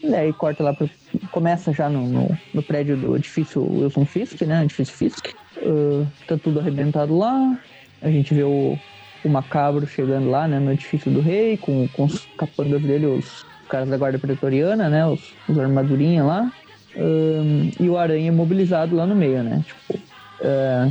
E 0.04 0.10
daí 0.10 0.34
corta 0.34 0.64
lá 0.64 0.74
pro, 0.74 0.90
começa 1.32 1.72
já 1.72 1.88
no, 1.90 2.08
no, 2.08 2.38
no 2.54 2.64
prédio 2.64 2.98
do 2.98 3.16
edifício 3.16 3.62
Wilson 3.64 4.06
Fisk, 4.06 4.42
né? 4.42 4.64
Edifício 4.64 4.96
Fisk. 4.96 5.28
Ah, 5.58 6.08
tá 6.28 6.38
tudo 6.38 6.60
arrebentado 6.60 7.16
lá. 7.16 7.56
A 8.02 8.10
gente 8.10 8.34
vê 8.34 8.42
o, 8.44 8.80
o 9.24 9.30
macabro 9.30 9.86
chegando 9.86 10.30
lá, 10.30 10.48
né? 10.48 10.60
No 10.60 10.72
edifício 10.72 11.12
do 11.12 11.22
rei, 11.22 11.58
com, 11.58 11.88
com 11.90 12.06
os 12.06 12.28
capangas 12.38 12.82
dele, 12.82 13.06
os 13.06 13.46
caras 13.70 13.90
da 13.90 13.98
guarda 13.98 14.20
pretoriana, 14.20 14.90
né? 14.90 15.06
Os, 15.06 15.34
os 15.48 15.58
armadurinha 15.58 16.24
lá. 16.24 16.52
Ahn, 16.96 17.72
e 17.80 17.88
o 17.88 17.98
aranha 17.98 18.32
mobilizado 18.32 18.96
lá 18.96 19.06
no 19.06 19.16
meio, 19.16 19.44
né? 19.44 19.64
Tipo, 19.66 20.04
ah, 20.44 20.90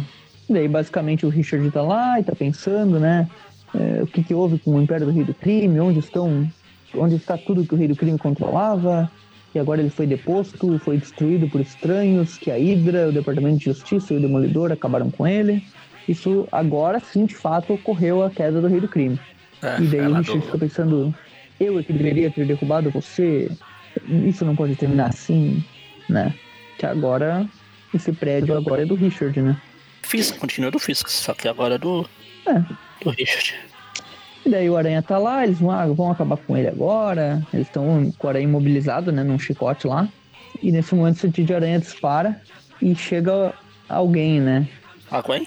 daí 0.49 0.67
basicamente 0.67 1.27
o 1.27 1.29
Richard 1.29 1.71
tá 1.71 1.83
lá 1.83 2.19
e 2.19 2.25
tá 2.25 2.35
pensando, 2.35 2.99
né? 2.99 3.29
é, 3.75 4.03
o 4.03 4.07
que, 4.07 4.23
que 4.23 4.35
houve 4.35 4.59
com 4.59 4.73
o 4.73 4.83
Império 4.83 5.07
do 5.07 5.13
Rei 5.13 5.25
do 5.25 5.35
Crime, 5.35 5.79
onde 5.81 5.99
estão, 5.99 6.49
onde 6.95 7.17
está 7.17 7.37
tudo 7.37 7.65
que 7.65 7.75
o 7.75 7.79
Rei 7.79 7.89
do 7.89 7.97
Crime 7.97 8.19
controlava, 8.19 9.11
que 9.53 9.59
agora 9.59 9.81
ele 9.81 9.91
foi 9.91 10.07
deposto, 10.07 10.79
foi 10.79 10.97
destruído 10.97 11.49
por 11.49 11.61
estranhos, 11.61 12.37
que 12.37 12.51
a 12.51 12.57
Hydra, 12.57 13.09
o 13.09 13.13
Departamento 13.13 13.59
de 13.59 13.65
Justiça 13.65 14.15
e 14.15 14.17
o 14.17 14.21
Demolidor 14.21 14.73
acabaram 14.73 15.11
com 15.11 15.27
ele. 15.27 15.63
Isso 16.09 16.49
agora 16.51 17.01
sim, 17.01 17.27
de 17.27 17.35
fato, 17.35 17.75
ocorreu 17.75 18.23
a 18.23 18.31
queda 18.31 18.61
do 18.61 18.67
Rei 18.67 18.81
do 18.81 18.89
Crime. 18.89 19.19
É, 19.63 19.81
e 19.81 19.87
daí 19.87 20.01
o 20.07 20.15
Richard 20.15 20.41
do... 20.41 20.47
fica 20.47 20.59
pensando, 20.59 21.15
eu 21.59 21.79
é 21.79 21.83
que 21.83 21.93
deveria 21.93 22.31
ter 22.31 22.47
derrubado 22.47 22.91
você, 22.91 23.51
isso 24.09 24.45
não 24.45 24.57
pode 24.57 24.75
terminar 24.77 25.11
assim, 25.11 25.63
né? 26.09 26.35
Que 26.79 26.87
agora, 26.87 27.47
esse 27.95 28.13
prédio 28.13 28.57
agora 28.57 28.83
é 28.83 28.87
do 28.87 28.95
Richard, 28.95 29.41
né? 29.41 29.61
Fisk, 30.03 30.39
continua 30.39 30.71
do 30.71 30.79
Fisk, 30.79 31.09
só 31.09 31.35
que 31.35 31.47
agora 31.47 31.75
é 31.75 31.79
do, 31.79 32.09
é. 32.47 32.65
do 33.05 33.11
Richard. 33.11 33.55
E 34.45 34.49
daí 34.49 34.71
o 34.71 34.77
Aranha 34.77 35.03
tá 35.03 35.19
lá, 35.19 35.45
eles 35.45 35.59
vão, 35.61 35.71
ah, 35.71 35.87
vão 35.87 36.11
acabar 36.11 36.37
com 36.39 36.57
ele 36.57 36.69
agora. 36.69 37.47
Eles 37.53 37.67
estão 37.67 38.11
com 38.17 38.27
o 38.27 38.31
Aranha 38.31 38.45
imobilizado, 38.45 39.13
né? 39.13 39.23
Num 39.23 39.39
chicote 39.39 39.87
lá. 39.87 40.09
E 40.63 40.73
nesse 40.73 40.95
momento 40.95 41.17
o 41.17 41.21
sentido 41.21 41.47
de 41.47 41.55
Aranha 41.55 41.79
dispara 41.79 42.41
e 42.81 42.95
chega 42.95 43.53
alguém, 43.89 44.41
né? 44.41 44.67
Alguém? 45.11 45.47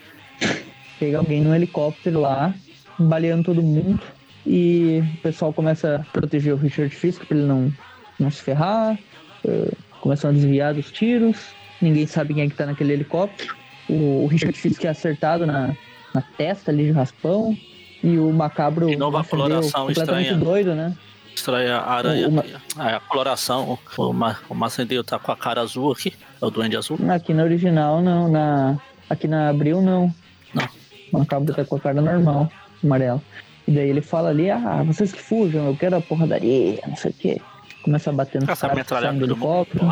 Chega 0.99 1.17
alguém 1.17 1.41
no 1.41 1.53
helicóptero 1.53 2.21
lá, 2.21 2.53
baleando 2.97 3.43
todo 3.43 3.61
mundo. 3.61 3.99
E 4.45 5.03
o 5.15 5.21
pessoal 5.21 5.53
começa 5.53 5.95
a 5.95 5.99
proteger 6.11 6.53
o 6.53 6.57
Richard 6.57 6.93
Fisk 6.93 7.25
pra 7.25 7.37
ele 7.37 7.45
não, 7.45 7.71
não 8.19 8.29
se 8.29 8.41
ferrar. 8.41 8.97
Uh, 9.43 9.75
começam 10.01 10.29
a 10.29 10.33
desviar 10.33 10.73
dos 10.73 10.91
tiros. 10.91 11.37
Ninguém 11.81 12.05
sabe 12.07 12.33
quem 12.33 12.43
é 12.43 12.49
que 12.49 12.55
tá 12.55 12.65
naquele 12.65 12.93
helicóptero. 12.93 13.55
O, 13.89 14.23
o 14.23 14.27
Richard 14.27 14.57
Fisk 14.57 14.83
é 14.85 14.89
acertado 14.89 15.45
na, 15.45 15.75
na 16.13 16.21
testa 16.21 16.71
ali 16.71 16.85
de 16.85 16.91
raspão. 16.91 17.57
E 18.03 18.17
o 18.17 18.31
macabro. 18.33 18.87
De 18.87 18.97
novo 18.97 19.17
a 19.17 19.23
coloração 19.23 19.89
estranha. 19.89 20.35
doido, 20.35 20.75
né? 20.75 20.95
Estranha 21.33 21.77
a 21.77 21.93
aranha. 21.93 22.29
O, 22.29 22.79
a 22.79 22.99
coloração. 22.99 23.79
O, 23.97 24.13
o 24.49 24.55
Macendeu 24.55 25.03
tá 25.03 25.17
com 25.17 25.31
a 25.31 25.37
cara 25.37 25.61
azul 25.61 25.93
aqui. 25.93 26.13
É 26.41 26.45
o 26.45 26.49
Duende 26.49 26.75
Azul. 26.75 26.99
Aqui 27.09 27.33
na 27.33 27.43
original, 27.43 28.01
não. 28.01 28.29
Na, 28.29 28.77
aqui 29.09 29.27
na 29.27 29.49
Abril, 29.49 29.81
não. 29.81 30.13
Não. 30.53 30.67
O 31.11 31.19
macabro 31.19 31.53
tá 31.53 31.63
com 31.63 31.75
a 31.75 31.79
cara 31.79 32.01
normal, 32.01 32.51
amarela. 32.83 33.21
E 33.67 33.71
daí 33.71 33.89
ele 33.89 34.01
fala 34.01 34.29
ali: 34.29 34.49
ah, 34.49 34.83
vocês 34.85 35.11
que 35.11 35.21
fujam, 35.21 35.67
eu 35.67 35.75
quero 35.75 35.95
a 35.95 36.01
porradaria, 36.01 36.79
não 36.87 36.95
sei 36.95 37.11
o 37.11 37.13
quê. 37.13 37.41
Começa 37.83 38.09
a 38.09 38.13
bater 38.13 38.41
no 38.41 38.47
metralhada 38.75 39.17
do 39.17 39.25
helicóptero. 39.25 39.85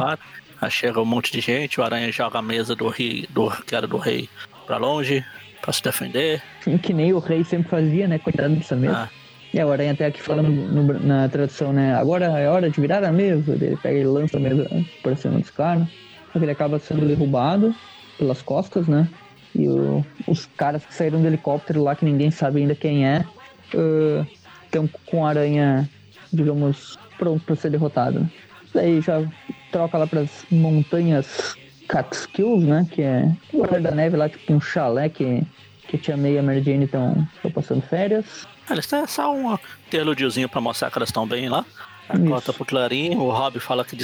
Aí 0.62 0.70
chega 0.72 1.02
um 1.02 1.06
monte 1.06 1.32
de 1.32 1.42
gente, 1.42 1.80
o 1.80 1.84
aranha 1.84 2.12
joga 2.12 2.40
a 2.40 2.42
mesa 2.42 2.76
do 2.76 2.88
rei, 2.88 3.28
do, 3.32 3.50
que 3.66 3.76
era 3.76 3.88
do 3.88 3.98
rei, 3.98 4.30
pra 4.66 4.78
longe 4.78 5.26
pra 5.62 5.72
se 5.72 5.82
defender. 5.82 6.42
Que 6.82 6.94
nem 6.94 7.14
o 7.14 7.20
rei 7.20 7.44
sempre 7.44 7.70
fazia, 7.70 8.08
né? 8.08 8.20
Coitado 8.20 8.56
dessa 8.56 8.76
mesa. 8.76 9.10
Ah. 9.10 9.22
E 9.54 9.60
a 9.60 9.70
Aranha 9.70 9.92
até 9.92 10.06
aqui 10.06 10.22
falando 10.22 10.50
no, 10.50 11.00
na 11.00 11.28
tradução, 11.28 11.74
né? 11.74 11.94
Agora 11.96 12.26
é 12.40 12.50
hora 12.50 12.70
de 12.70 12.80
virar 12.80 13.04
a 13.04 13.12
mesa. 13.12 13.52
Ele 13.52 13.76
pega 13.76 14.00
e 14.00 14.04
lança 14.04 14.38
a 14.38 14.40
mesa 14.40 14.68
por 15.04 15.16
cima 15.18 15.40
dos 15.40 15.50
caras. 15.50 15.88
Só 16.32 16.40
que 16.40 16.46
ele 16.46 16.52
acaba 16.52 16.80
sendo 16.80 17.06
derrubado 17.06 17.76
pelas 18.18 18.42
costas, 18.42 18.88
né? 18.88 19.10
E 19.56 19.68
o, 19.68 20.06
os 20.28 20.46
caras 20.58 20.86
que 20.86 20.94
saíram 20.94 21.22
do 21.22 21.28
helicóptero 21.28 21.84
lá, 21.84 21.96
que 21.96 22.06
ninguém 22.06 22.32
sabe 22.32 22.62
ainda 22.62 22.76
quem 22.76 23.06
é, 23.06 23.26
estão 24.66 24.86
uh, 24.86 24.90
com 25.06 25.26
a 25.26 25.30
aranha, 25.30 25.90
digamos, 26.32 26.98
pronto 27.18 27.44
para 27.44 27.56
ser 27.56 27.70
derrotado. 27.70 28.30
Daí 28.74 29.02
já 29.02 29.24
troca 29.72 29.98
lá 29.98 30.08
para 30.08 30.22
as 30.22 30.46
montanhas 30.50 31.56
Catskills, 31.88 32.64
né? 32.64 32.88
Que 32.90 33.02
é 33.02 33.32
o 33.54 33.64
lugar 33.64 33.82
da 33.82 33.92
neve 33.92 34.16
lá, 34.16 34.30
tipo 34.30 34.54
um 34.54 34.62
chalé 34.62 35.10
que, 35.10 35.44
que 35.88 35.98
Tia 35.98 36.16
May 36.16 36.34
e 36.34 36.40
a 36.40 36.44
Mary 36.44 36.64
Jane 36.64 36.86
estão 36.86 37.28
passando 37.54 37.82
férias. 37.82 38.48
Eles 38.70 38.88
têm 38.88 39.06
só 39.08 39.34
um 39.34 39.58
interlúdiozinho 39.88 40.48
pra 40.48 40.62
mostrar 40.62 40.90
que 40.90 40.98
elas 40.98 41.10
estão 41.10 41.28
bem 41.28 41.50
lá. 41.50 41.66
Corta 42.28 42.52
pro 42.52 42.66
Clarim, 42.66 43.16
o 43.16 43.30
Rob 43.30 43.60
fala 43.60 43.86
que 43.86 43.96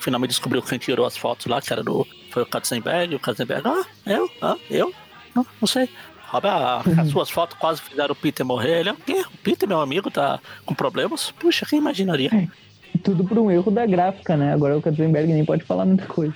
finalmente, 0.00 0.30
descobriu 0.30 0.62
quem 0.62 0.78
tirou 0.78 1.06
as 1.06 1.16
fotos 1.16 1.46
lá, 1.46 1.60
que 1.60 1.72
era 1.72 1.82
do. 1.82 2.06
Foi 2.36 2.42
o 2.42 2.46
Katzenberg, 2.46 3.14
o 3.14 3.18
Katzenberg, 3.18 3.66
ah, 3.66 3.82
eu? 4.04 4.30
Ah, 4.42 4.58
eu? 4.70 4.92
Não, 5.34 5.46
não 5.58 5.66
sei. 5.66 5.88
Rob, 6.26 6.46
ah, 6.46 6.82
as 6.98 7.08
suas 7.08 7.30
fotos 7.30 7.56
quase 7.58 7.80
fizeram 7.80 8.12
o 8.12 8.14
Peter 8.14 8.44
morrer. 8.44 8.80
Ele, 8.80 8.90
o 8.90 8.94
quê? 8.94 9.22
O 9.22 9.38
Peter, 9.38 9.66
meu 9.66 9.80
amigo, 9.80 10.10
tá 10.10 10.38
com 10.66 10.74
problemas? 10.74 11.30
Puxa, 11.30 11.64
quem 11.64 11.78
imaginaria? 11.78 12.28
É, 12.34 12.46
tudo 13.02 13.24
por 13.24 13.38
um 13.38 13.50
erro 13.50 13.70
da 13.70 13.86
gráfica, 13.86 14.36
né? 14.36 14.52
Agora 14.52 14.76
o 14.76 14.82
Katzenberg 14.82 15.32
nem 15.32 15.46
pode 15.46 15.64
falar 15.64 15.86
muita 15.86 16.04
coisa. 16.04 16.34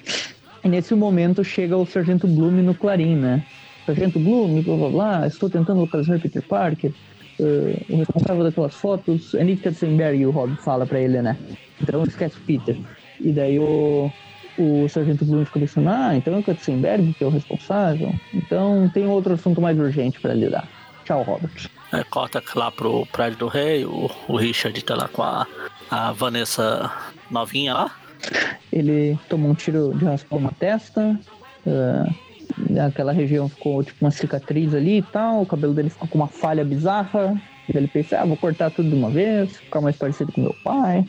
E 0.64 0.68
nesse 0.70 0.94
momento 0.94 1.44
chega 1.44 1.76
o 1.76 1.84
Sargento 1.84 2.26
Bloom 2.26 2.62
no 2.62 2.74
Clarim, 2.74 3.16
né? 3.16 3.44
Sargento 3.84 4.18
Bloom, 4.18 4.62
blá 4.62 4.76
blá 4.76 4.88
blá, 4.88 5.26
estou 5.26 5.50
tentando 5.50 5.80
localizar 5.80 6.18
Peter 6.18 6.40
Parker. 6.40 6.94
Uh, 7.38 7.92
o 7.92 7.96
responsável 7.98 8.42
daquelas 8.42 8.74
fotos 8.74 9.34
é 9.34 9.44
Nick 9.44 9.64
Katzenberg, 9.64 10.24
o 10.24 10.30
Rob 10.30 10.56
fala 10.62 10.86
pra 10.86 10.98
ele, 10.98 11.20
né? 11.20 11.36
Então 11.78 12.02
esquece 12.04 12.38
o 12.38 12.40
Peter. 12.40 12.78
E 13.20 13.32
daí 13.32 13.58
o, 13.58 14.10
o 14.60 14.88
Sargento 14.88 15.24
Bloom 15.24 15.44
fica 15.44 15.60
pensando, 15.60 15.88
ah, 15.88 16.14
então 16.14 16.34
é 16.34 16.38
o 16.38 16.42
Katzenberg 16.42 17.14
que 17.14 17.24
é 17.24 17.26
o 17.26 17.30
responsável. 17.30 18.14
Então 18.34 18.90
tem 18.92 19.06
outro 19.06 19.34
assunto 19.34 19.60
mais 19.60 19.78
urgente 19.78 20.20
para 20.20 20.34
lidar. 20.34 20.68
Tchau, 21.04 21.22
Robert. 21.22 21.70
É, 21.92 22.04
corta 22.04 22.42
lá 22.54 22.70
pro 22.70 23.06
prédio 23.06 23.38
do 23.38 23.48
rei, 23.48 23.84
o, 23.84 24.10
o 24.28 24.36
Richard 24.36 24.80
tá 24.84 24.94
lá 24.94 25.08
com 25.08 25.22
a, 25.22 25.46
a 25.90 26.12
Vanessa 26.12 26.92
novinha 27.30 27.74
lá. 27.74 27.90
Ele 28.72 29.18
tomou 29.28 29.50
um 29.50 29.54
tiro 29.54 29.92
de 29.96 30.04
raspão 30.04 30.40
na 30.40 30.50
testa. 30.50 31.18
Uh, 31.66 32.80
aquela 32.80 33.12
região 33.12 33.48
ficou 33.48 33.82
tipo 33.82 34.04
uma 34.04 34.10
cicatriz 34.10 34.74
ali 34.74 34.98
e 34.98 35.02
tal. 35.02 35.42
O 35.42 35.46
cabelo 35.46 35.72
dele 35.72 35.90
ficou 35.90 36.06
com 36.06 36.18
uma 36.18 36.28
falha 36.28 36.64
bizarra. 36.64 37.40
Ele 37.68 37.88
pensa, 37.88 38.20
ah, 38.20 38.24
vou 38.24 38.36
cortar 38.36 38.70
tudo 38.70 38.88
de 38.90 38.94
uma 38.94 39.10
vez, 39.10 39.56
ficar 39.56 39.80
mais 39.80 39.96
parecido 39.96 40.32
com 40.32 40.42
meu 40.42 40.54
pai. 40.62 41.04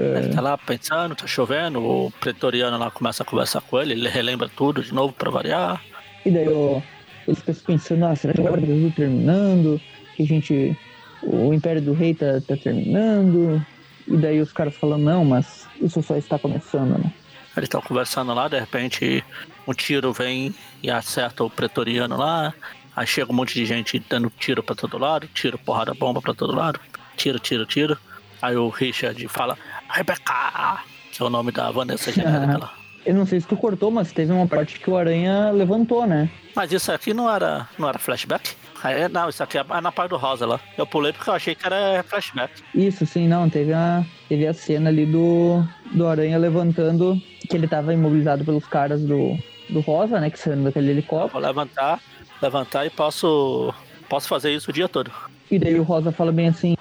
Ele 0.00 0.34
tá 0.34 0.40
lá 0.40 0.56
pensando, 0.56 1.14
tá 1.14 1.26
chovendo, 1.26 1.80
o 1.82 2.10
pretoriano 2.20 2.78
lá 2.78 2.90
começa 2.90 3.22
a 3.22 3.26
conversar 3.26 3.60
com 3.60 3.80
ele, 3.80 3.92
ele 3.92 4.08
relembra 4.08 4.48
tudo 4.48 4.82
de 4.82 4.94
novo 4.94 5.12
pra 5.12 5.30
variar. 5.30 5.82
E 6.24 6.30
daí 6.30 6.48
o, 6.48 6.82
ele 7.26 7.36
fica 7.36 7.54
pensando, 7.66 8.04
ah, 8.06 8.16
será 8.16 8.32
que 8.32 8.40
agora 8.40 8.60
o 8.60 8.66
Brasil 8.66 8.92
terminando? 8.96 9.80
Que 10.16 10.22
a 10.22 10.26
gente. 10.26 10.76
O 11.22 11.52
Império 11.52 11.82
do 11.82 11.92
Rei 11.92 12.14
tá, 12.14 12.40
tá 12.46 12.56
terminando. 12.56 13.64
E 14.08 14.16
daí 14.16 14.40
os 14.40 14.52
caras 14.52 14.74
falam, 14.74 14.98
não, 14.98 15.24
mas 15.24 15.66
isso 15.80 16.02
só 16.02 16.16
está 16.16 16.38
começando, 16.38 16.98
né? 16.98 17.12
Eles 17.56 17.66
estão 17.66 17.82
conversando 17.82 18.32
lá, 18.32 18.48
de 18.48 18.58
repente 18.58 19.24
um 19.66 19.74
tiro 19.74 20.12
vem 20.12 20.54
e 20.82 20.90
acerta 20.90 21.44
o 21.44 21.50
pretoriano 21.50 22.16
lá. 22.16 22.54
Aí 22.96 23.06
chega 23.06 23.30
um 23.30 23.34
monte 23.34 23.54
de 23.54 23.64
gente 23.64 24.02
dando 24.08 24.32
tiro 24.38 24.62
pra 24.62 24.74
todo 24.74 24.98
lado, 24.98 25.28
tiro, 25.34 25.58
porrada, 25.58 25.94
bomba 25.94 26.20
pra 26.20 26.34
todo 26.34 26.54
lado. 26.54 26.80
Tiro, 27.16 27.38
tiro, 27.38 27.66
tiro. 27.66 27.98
Aí 28.40 28.56
o 28.56 28.68
Richard 28.68 29.28
fala, 29.28 29.58
Rebecca! 29.90 30.80
Que 31.12 31.22
é 31.22 31.26
o 31.26 31.30
nome 31.30 31.52
da 31.52 31.70
Vanessa 31.70 32.10
genérica 32.12 32.58
lá. 32.58 32.72
Eu 33.04 33.14
não 33.14 33.24
sei 33.24 33.40
se 33.40 33.46
tu 33.46 33.56
cortou, 33.56 33.90
mas 33.90 34.12
teve 34.12 34.30
uma 34.30 34.46
parte 34.46 34.78
que 34.78 34.90
o 34.90 34.96
Aranha 34.96 35.50
levantou, 35.50 36.06
né? 36.06 36.30
Mas 36.54 36.70
isso 36.70 36.92
aqui 36.92 37.14
não 37.14 37.30
era, 37.30 37.66
não 37.78 37.88
era 37.88 37.98
flashback? 37.98 38.54
É, 38.84 39.08
não, 39.08 39.28
isso 39.28 39.42
aqui 39.42 39.58
é 39.58 39.64
na 39.80 39.92
parte 39.92 40.10
do 40.10 40.16
rosa 40.16 40.46
lá. 40.46 40.60
Eu 40.76 40.86
pulei 40.86 41.12
porque 41.12 41.28
eu 41.28 41.34
achei 41.34 41.54
que 41.54 41.66
era 41.66 42.02
flashback. 42.02 42.62
Isso, 42.74 43.04
sim, 43.06 43.26
não. 43.26 43.48
Teve 43.48 43.72
a, 43.72 44.04
teve 44.28 44.46
a 44.46 44.54
cena 44.54 44.90
ali 44.90 45.06
do, 45.06 45.62
do 45.92 46.06
Aranha 46.06 46.38
levantando, 46.38 47.20
que 47.48 47.56
ele 47.56 47.66
tava 47.66 47.92
imobilizado 47.92 48.44
pelos 48.44 48.66
caras 48.66 49.02
do, 49.02 49.36
do 49.68 49.80
rosa, 49.80 50.20
né? 50.20 50.30
Que 50.30 50.38
saindo 50.38 50.64
daquele 50.64 50.90
helicóptero. 50.90 51.32
Vou 51.32 51.42
levantar, 51.42 52.00
levantar 52.40 52.86
e 52.86 52.90
posso, 52.90 53.74
posso 54.08 54.28
fazer 54.28 54.52
isso 54.54 54.70
o 54.70 54.74
dia 54.74 54.88
todo. 54.88 55.10
E 55.50 55.58
daí 55.58 55.78
o 55.78 55.82
rosa 55.82 56.12
fala 56.12 56.32
bem 56.32 56.48
assim: 56.48 56.76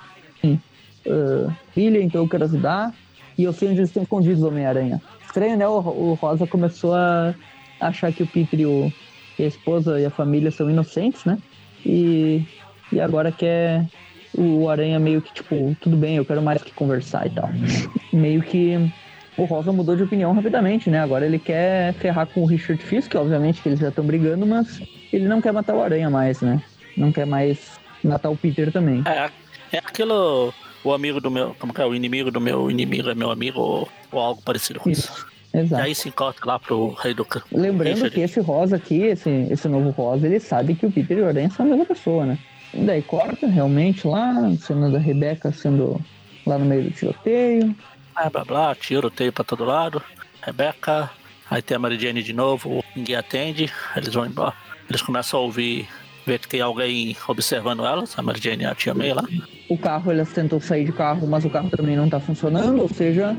uh, 1.05 1.53
então 1.75 2.23
eu 2.23 2.29
quero 2.29 2.45
ajudar. 2.45 2.93
E 3.37 3.43
eu 3.43 3.53
sei 3.53 3.69
onde 3.69 3.79
eles 3.79 3.89
estão 3.89 4.03
escondidos, 4.03 4.43
Homem-Aranha. 4.43 5.01
Estranho, 5.25 5.57
né? 5.57 5.67
O, 5.67 5.77
o 5.77 6.13
Rosa 6.15 6.45
começou 6.45 6.93
a 6.93 7.33
achar 7.79 8.11
que 8.11 8.23
o 8.23 8.27
Peter 8.27 8.59
e, 8.59 8.65
o, 8.65 8.91
e 9.37 9.43
a 9.43 9.47
esposa 9.47 9.99
e 9.99 10.05
a 10.05 10.09
família 10.09 10.51
são 10.51 10.69
inocentes, 10.69 11.23
né? 11.23 11.37
E, 11.85 12.43
e 12.91 12.99
agora 12.99 13.31
quer 13.31 13.85
o 14.33 14.69
Aranha 14.69 14.99
meio 14.99 15.21
que, 15.21 15.33
tipo, 15.33 15.75
tudo 15.79 15.95
bem, 15.95 16.17
eu 16.17 16.25
quero 16.25 16.41
mais 16.41 16.61
que 16.61 16.73
conversar 16.73 17.27
e 17.27 17.29
tal. 17.29 17.49
meio 18.11 18.41
que 18.41 18.91
o 19.37 19.45
Rosa 19.45 19.71
mudou 19.71 19.95
de 19.95 20.03
opinião 20.03 20.33
rapidamente, 20.33 20.89
né? 20.89 20.99
Agora 20.99 21.25
ele 21.25 21.39
quer 21.39 21.93
ferrar 21.93 22.27
com 22.27 22.41
o 22.41 22.45
Richard 22.45 22.83
Fisk, 22.83 23.15
obviamente 23.15 23.61
que 23.61 23.69
eles 23.69 23.79
já 23.79 23.89
estão 23.89 24.03
brigando, 24.03 24.45
mas 24.45 24.81
ele 25.13 25.27
não 25.27 25.41
quer 25.41 25.53
matar 25.53 25.75
o 25.75 25.81
Aranha 25.81 26.09
mais, 26.09 26.41
né? 26.41 26.61
Não 26.97 27.11
quer 27.11 27.25
mais 27.25 27.79
matar 28.03 28.29
o 28.29 28.37
Peter 28.37 28.71
também. 28.71 29.01
É, 29.05 29.29
é 29.71 29.79
aquilo, 29.79 30.53
o 30.83 30.93
amigo 30.93 31.19
do 31.19 31.29
meu, 31.29 31.55
como 31.59 31.73
que 31.73 31.81
é? 31.81 31.85
O 31.85 31.93
inimigo 31.93 32.31
do 32.31 32.39
meu 32.39 32.69
inimigo 32.69 33.09
é 33.09 33.15
meu 33.15 33.31
amigo, 33.31 33.59
ou, 33.59 33.89
ou 34.11 34.19
algo 34.19 34.41
parecido 34.41 34.79
com 34.79 34.89
isso. 34.89 35.11
isso. 35.11 35.27
Exato. 35.53 35.81
E 35.81 35.85
aí 35.85 35.95
se 35.95 36.09
encontra 36.09 36.45
lá 36.45 36.59
pro 36.59 36.93
rei 36.93 37.13
do 37.13 37.25
Lembrando 37.51 37.93
Richard. 37.95 38.15
que 38.15 38.21
esse 38.21 38.39
Rosa 38.39 38.75
aqui, 38.75 39.01
esse, 39.01 39.29
esse 39.49 39.67
novo 39.67 39.89
Rosa, 39.89 40.27
ele 40.27 40.39
sabe 40.39 40.75
que 40.75 40.85
o 40.85 40.91
Peter 40.91 41.17
e 41.17 41.21
o 41.21 41.27
Aranha 41.27 41.49
são 41.49 41.65
a 41.65 41.69
mesma 41.69 41.85
pessoa, 41.85 42.25
né? 42.25 42.37
E 42.73 42.83
daí 42.83 43.01
corta 43.01 43.47
realmente 43.47 44.07
lá, 44.07 44.31
cena 44.59 44.91
da 44.91 44.99
Rebeca 44.99 45.51
sendo 45.51 45.99
lá 46.45 46.57
no 46.57 46.65
meio 46.65 46.83
do 46.83 46.91
tiroteio. 46.91 47.75
Ah, 48.15 48.29
blá 48.29 48.45
blá, 48.45 48.75
tiroteio 48.75 49.33
pra 49.33 49.43
todo 49.43 49.65
lado. 49.65 50.01
Rebeca, 50.41 51.09
aí 51.49 51.61
tem 51.63 51.75
a 51.75 51.79
Mary 51.79 51.97
Jane 51.99 52.21
de 52.21 52.33
novo, 52.33 52.83
ninguém 52.95 53.15
atende, 53.15 53.71
eles 53.95 54.13
vão 54.13 54.25
embora. 54.25 54.53
Eles 54.87 55.01
começam 55.01 55.39
a 55.39 55.43
ouvir 55.43 55.87
vê 56.29 56.37
que 56.37 56.47
tem 56.47 56.61
alguém 56.61 57.17
observando 57.27 57.83
elas, 57.83 58.17
a 58.17 58.21
Mary 58.21 58.39
Jane 58.39 58.63
e 58.63 58.65
a 58.67 58.75
Tia 58.75 58.93
May 58.93 59.13
lá. 59.13 59.23
O 59.67 59.77
carro, 59.77 60.11
elas 60.11 60.31
tentam 60.31 60.61
sair 60.61 60.85
de 60.85 60.91
carro, 60.91 61.27
mas 61.27 61.43
o 61.43 61.49
carro 61.49 61.69
também 61.71 61.95
não 61.95 62.07
tá 62.07 62.19
funcionando, 62.19 62.81
ou 62.81 62.89
seja, 62.89 63.35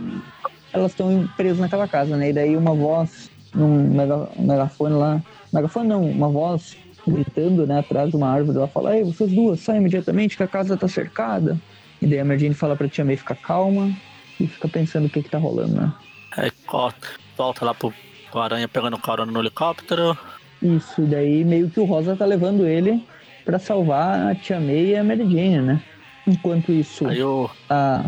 elas 0.72 0.90
estão 0.90 1.28
presas 1.36 1.58
naquela 1.58 1.86
casa, 1.86 2.16
né? 2.16 2.30
E 2.30 2.32
daí 2.32 2.56
uma 2.56 2.74
voz 2.74 3.30
num 3.54 3.94
mega, 3.94 4.28
megafone 4.36 4.94
lá, 4.94 5.22
megafone 5.52 5.88
não, 5.88 6.04
uma 6.04 6.28
voz 6.28 6.76
gritando, 7.06 7.66
né, 7.66 7.78
atrás 7.78 8.10
de 8.10 8.16
uma 8.16 8.28
árvore, 8.28 8.58
ela 8.58 8.68
fala, 8.68 8.96
ei, 8.96 9.04
vocês 9.04 9.32
duas, 9.32 9.60
saem 9.60 9.80
imediatamente 9.80 10.36
que 10.36 10.42
a 10.42 10.48
casa 10.48 10.76
tá 10.76 10.86
cercada. 10.86 11.58
E 12.02 12.06
daí 12.06 12.18
a 12.18 12.24
Mary 12.24 12.40
Jane 12.40 12.54
fala 12.54 12.76
pra 12.76 12.88
Tia 12.88 13.04
May 13.04 13.16
ficar 13.16 13.36
calma 13.36 13.90
e 14.38 14.46
fica 14.46 14.68
pensando 14.68 15.06
o 15.06 15.10
que 15.10 15.22
que 15.22 15.30
tá 15.30 15.38
rolando, 15.38 15.74
né? 15.76 15.92
Aí 16.36 16.50
corta, 16.66 17.08
volta 17.36 17.64
lá 17.64 17.74
pro, 17.74 17.92
pro 18.30 18.40
Aranha 18.40 18.66
pegando 18.68 18.98
carona 18.98 19.30
no 19.30 19.40
helicóptero. 19.40 20.16
Isso, 20.62 21.02
daí 21.02 21.44
meio 21.44 21.70
que 21.70 21.80
o 21.80 21.84
Rosa 21.84 22.16
tá 22.16 22.24
levando 22.24 22.66
ele 22.66 23.02
pra 23.44 23.58
salvar 23.58 24.30
a 24.30 24.34
Tia 24.34 24.60
May 24.60 24.90
e 24.90 24.96
a 24.96 25.04
Mary 25.04 25.22
Jane, 25.22 25.60
né? 25.60 25.80
Enquanto 26.26 26.70
isso, 26.70 27.06
o. 27.06 27.50
a, 27.68 28.04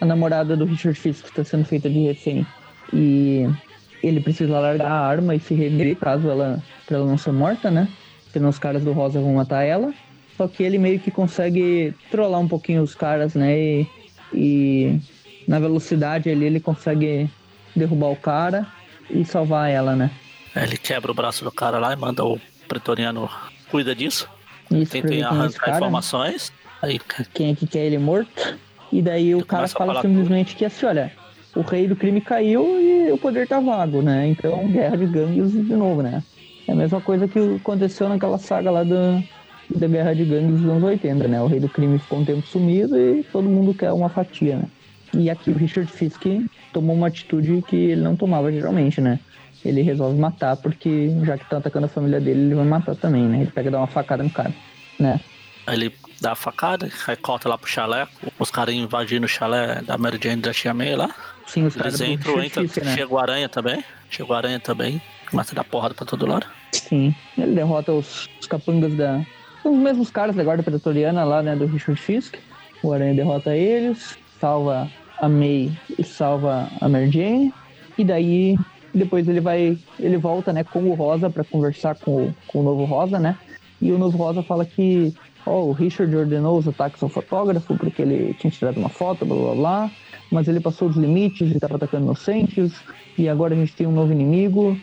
a 0.00 0.04
namorada 0.04 0.56
do 0.56 0.64
Richard 0.64 0.98
Fisk 0.98 1.24
está 1.24 1.42
sendo 1.42 1.64
feita 1.64 1.88
de 1.88 1.98
refém 2.00 2.46
e 2.92 3.48
ele 4.02 4.20
precisa 4.20 4.58
largar 4.60 4.90
a 4.90 5.00
arma 5.00 5.34
e 5.34 5.40
se 5.40 5.54
render 5.54 5.94
caso 5.94 6.28
ela, 6.28 6.62
pra 6.86 6.98
ela 6.98 7.06
não 7.06 7.16
ser 7.16 7.32
morta, 7.32 7.70
né? 7.70 7.88
Senão 8.32 8.50
os 8.50 8.58
caras 8.58 8.84
do 8.84 8.92
Rosa 8.92 9.20
vão 9.20 9.34
matar 9.34 9.62
ela. 9.62 9.92
Só 10.36 10.46
que 10.46 10.62
ele 10.62 10.78
meio 10.78 10.98
que 11.00 11.10
consegue 11.10 11.94
trollar 12.10 12.40
um 12.40 12.48
pouquinho 12.48 12.82
os 12.82 12.94
caras, 12.94 13.34
né? 13.34 13.56
E, 13.58 13.86
e 14.32 15.00
na 15.48 15.58
velocidade 15.58 16.28
ali 16.28 16.44
ele 16.44 16.60
consegue 16.60 17.30
derrubar 17.74 18.08
o 18.08 18.16
cara 18.16 18.66
e 19.10 19.24
salvar 19.24 19.70
ela, 19.70 19.96
né? 19.96 20.10
Ele 20.54 20.76
quebra 20.76 21.10
o 21.10 21.14
braço 21.14 21.44
do 21.44 21.50
cara 21.50 21.78
lá 21.78 21.92
e 21.92 21.96
manda 21.96 22.24
o 22.24 22.38
pretoriano 22.68 23.28
cuida 23.70 23.94
disso. 23.94 24.28
Isso, 24.70 24.96
é 24.96 25.00
esse 25.00 25.22
arrancar 25.22 25.58
cara, 25.58 25.76
informações. 25.76 26.52
Aí 26.80 27.00
quem 27.32 27.50
é 27.50 27.54
que 27.54 27.66
quer 27.66 27.86
ele 27.86 27.98
morto. 27.98 28.56
E 28.92 29.02
daí 29.02 29.34
o 29.34 29.44
cara 29.44 29.66
fala 29.66 30.00
simplesmente 30.00 30.54
que 30.54 30.64
assim, 30.64 30.86
olha, 30.86 31.12
o 31.54 31.62
rei 31.62 31.88
do 31.88 31.96
crime 31.96 32.20
caiu 32.20 32.80
e 32.80 33.10
o 33.10 33.18
poder 33.18 33.48
tá 33.48 33.58
vago, 33.58 34.02
né? 34.02 34.28
Então, 34.28 34.68
guerra 34.68 34.96
de 34.96 35.06
gangues 35.06 35.50
de 35.50 35.74
novo, 35.74 36.02
né? 36.02 36.22
É 36.66 36.72
a 36.72 36.76
mesma 36.76 37.00
coisa 37.00 37.26
que 37.26 37.38
aconteceu 37.56 38.08
naquela 38.08 38.38
saga 38.38 38.70
lá 38.70 38.84
da, 38.84 39.22
da 39.74 39.88
guerra 39.88 40.14
de 40.14 40.24
gangues 40.24 40.60
dos 40.60 40.70
anos 40.70 40.82
80, 40.82 41.28
né? 41.28 41.42
O 41.42 41.46
rei 41.46 41.60
do 41.60 41.68
crime 41.68 41.98
ficou 41.98 42.20
um 42.20 42.24
tempo 42.24 42.46
sumido 42.46 42.96
e 42.96 43.24
todo 43.24 43.48
mundo 43.48 43.74
quer 43.74 43.92
uma 43.92 44.08
fatia, 44.08 44.56
né? 44.56 44.64
E 45.16 45.30
aqui 45.30 45.50
o 45.50 45.56
Richard 45.56 45.90
Fisk 45.90 46.22
tomou 46.72 46.96
uma 46.96 47.06
atitude 47.06 47.62
que 47.68 47.76
ele 47.76 48.00
não 48.00 48.16
tomava 48.16 48.50
geralmente, 48.50 49.00
né? 49.00 49.18
Ele 49.64 49.82
resolve 49.82 50.18
matar 50.18 50.56
porque, 50.56 51.10
já 51.24 51.36
que 51.38 51.44
estão 51.44 51.58
atacando 51.58 51.86
a 51.86 51.88
família 51.88 52.20
dele, 52.20 52.42
ele 52.42 52.54
vai 52.54 52.64
matar 52.64 52.94
também, 52.94 53.22
né? 53.22 53.40
Ele 53.40 53.50
pega 53.50 53.68
e 53.68 53.72
dá 53.72 53.78
uma 53.78 53.86
facada 53.86 54.22
no 54.22 54.30
cara, 54.30 54.52
né? 54.98 55.20
Aí 55.66 55.76
ele 55.76 55.94
dá 56.20 56.32
a 56.32 56.34
facada, 56.34 56.90
aí 57.06 57.16
corta 57.16 57.48
lá 57.48 57.56
pro 57.56 57.68
chalé. 57.68 58.06
Os 58.38 58.50
caras 58.50 58.74
invadindo 58.74 59.24
o 59.24 59.28
chalé 59.28 59.80
da 59.82 59.96
Mary 59.96 60.18
Jane 60.22 60.38
e 60.38 60.42
da 60.42 60.52
Tia 60.52 60.74
May 60.74 60.94
lá. 60.94 61.14
Sim, 61.46 61.66
os 61.66 61.74
caras 61.74 62.00
entram, 62.00 62.42
entra, 62.42 62.62
né? 62.62 62.94
chega 62.94 63.12
o 63.12 63.18
Aranha 63.18 63.48
também. 63.48 63.82
Chega 64.10 64.30
o 64.30 64.34
Aranha 64.34 64.60
também. 64.60 65.00
Começa 65.30 65.52
a 65.52 65.56
dar 65.56 65.64
porrada 65.64 65.94
pra 65.94 66.04
todo 66.04 66.26
lado. 66.26 66.46
Sim, 66.72 67.14
ele 67.36 67.54
derrota 67.54 67.92
os, 67.92 68.28
os 68.40 68.46
capangas 68.46 68.94
da. 68.94 69.24
Os 69.64 69.76
mesmos 69.76 70.10
caras 70.10 70.36
da 70.36 70.44
guarda 70.44 70.62
pretoriana 70.62 71.24
lá, 71.24 71.42
né, 71.42 71.56
do 71.56 71.66
Richard 71.66 72.00
Fisk. 72.00 72.34
O 72.82 72.92
Aranha 72.92 73.14
derrota 73.14 73.56
eles, 73.56 74.18
salva 74.38 74.90
a 75.18 75.28
May 75.28 75.72
e 75.98 76.04
salva 76.04 76.68
a 76.80 76.88
Mary 76.88 77.10
Jane. 77.10 77.54
E 77.96 78.04
daí, 78.04 78.58
depois 78.94 79.28
ele 79.28 79.40
vai. 79.40 79.76
Ele 79.98 80.16
volta, 80.16 80.52
né, 80.52 80.64
com 80.64 80.84
o 80.84 80.94
Rosa 80.94 81.28
pra 81.28 81.44
conversar 81.44 81.96
com 81.96 82.32
com 82.46 82.60
o 82.60 82.62
novo 82.62 82.84
Rosa, 82.84 83.18
né? 83.18 83.36
E 83.80 83.92
o 83.92 83.98
novo 83.98 84.16
Rosa 84.16 84.42
fala 84.42 84.64
que. 84.64 85.12
Ó, 85.46 85.64
o 85.64 85.72
Richard 85.72 86.14
ordenou 86.16 86.56
os 86.56 86.66
ataques 86.66 87.02
ao 87.02 87.08
fotógrafo 87.08 87.76
porque 87.76 88.00
ele 88.00 88.34
tinha 88.34 88.50
tirado 88.50 88.78
uma 88.78 88.88
foto, 88.88 89.26
blá 89.26 89.36
blá 89.36 89.54
blá. 89.54 89.90
Mas 90.32 90.48
ele 90.48 90.58
passou 90.58 90.88
dos 90.88 90.96
limites 90.96 91.50
e 91.50 91.54
estava 91.54 91.76
atacando 91.76 92.04
inocentes. 92.04 92.72
E 93.18 93.28
agora 93.28 93.54
a 93.54 93.56
gente 93.56 93.74
tem 93.74 93.86
um 93.86 93.92
novo 93.92 94.12
inimigo. 94.12 94.76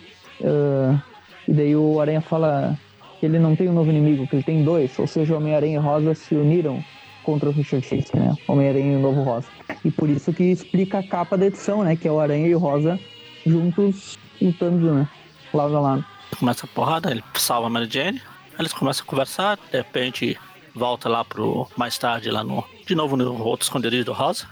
ah, 0.43 1.01
e 1.47 1.53
daí 1.53 1.75
o 1.75 1.99
Aranha 1.99 2.21
fala 2.21 2.77
que 3.19 3.25
ele 3.25 3.39
não 3.39 3.55
tem 3.55 3.67
um 3.69 3.73
novo 3.73 3.89
inimigo, 3.89 4.27
que 4.27 4.35
ele 4.35 4.43
tem 4.43 4.63
dois. 4.63 4.97
Ou 4.99 5.07
seja, 5.07 5.33
o 5.33 5.37
Homem-Aranha 5.37 5.77
e 5.77 5.79
Rosa 5.79 6.13
se 6.13 6.35
uniram 6.35 6.83
contra 7.23 7.49
o 7.49 7.51
Richard 7.51 7.85
Fisk, 7.85 8.13
né? 8.15 8.35
Homem-Aranha 8.47 8.93
e 8.93 8.95
o 8.95 8.99
Novo 8.99 9.23
Rosa. 9.23 9.47
E 9.83 9.91
por 9.91 10.09
isso 10.09 10.31
que 10.33 10.43
explica 10.43 10.99
a 10.99 11.03
capa 11.03 11.37
da 11.37 11.45
edição, 11.47 11.83
né? 11.83 11.95
Que 11.95 12.07
é 12.07 12.11
o 12.11 12.19
Aranha 12.19 12.47
e 12.47 12.55
o 12.55 12.59
Rosa 12.59 12.99
juntos 13.45 14.17
lutando, 14.41 14.93
né? 14.93 15.07
Lado 15.53 15.77
a 15.77 15.79
lado. 15.79 16.05
Começa 16.37 16.65
a 16.65 16.69
porrada, 16.69 17.11
ele 17.11 17.23
salva 17.35 17.67
a 17.67 17.69
Mary 17.69 17.89
Jane. 17.89 18.21
Eles 18.57 18.73
começam 18.73 19.03
a 19.03 19.07
conversar, 19.07 19.57
de 19.71 19.77
repente 19.77 20.37
volta 20.73 21.09
lá 21.09 21.23
pro. 21.25 21.67
Mais 21.75 21.97
tarde 21.97 22.29
lá 22.29 22.43
no. 22.43 22.63
De 22.85 22.95
novo 22.95 23.15
no 23.17 23.43
outro 23.43 23.65
esconderijo 23.65 24.05
do 24.05 24.13
Rosa. 24.13 24.45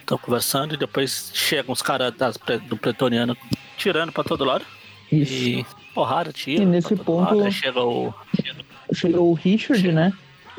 Estão 0.00 0.18
conversando 0.18 0.74
e 0.74 0.76
depois 0.76 1.30
chegam 1.34 1.72
os 1.72 1.82
caras 1.82 2.14
do 2.68 2.76
Pretoriano 2.76 3.36
tirando 3.76 4.12
pra 4.12 4.22
todo 4.22 4.44
lado. 4.44 4.64
Isso. 5.10 5.32
E 5.32 5.66
porrada, 5.94 6.32
tira. 6.32 6.62
E 6.62 6.66
nesse 6.66 6.94
ponto- 6.96 7.34
lado. 7.34 7.50
Chega 7.52 7.82
o. 7.82 8.14
Chegou 8.92 9.30
o 9.30 9.34
Richard, 9.34 9.90
né? 9.90 10.12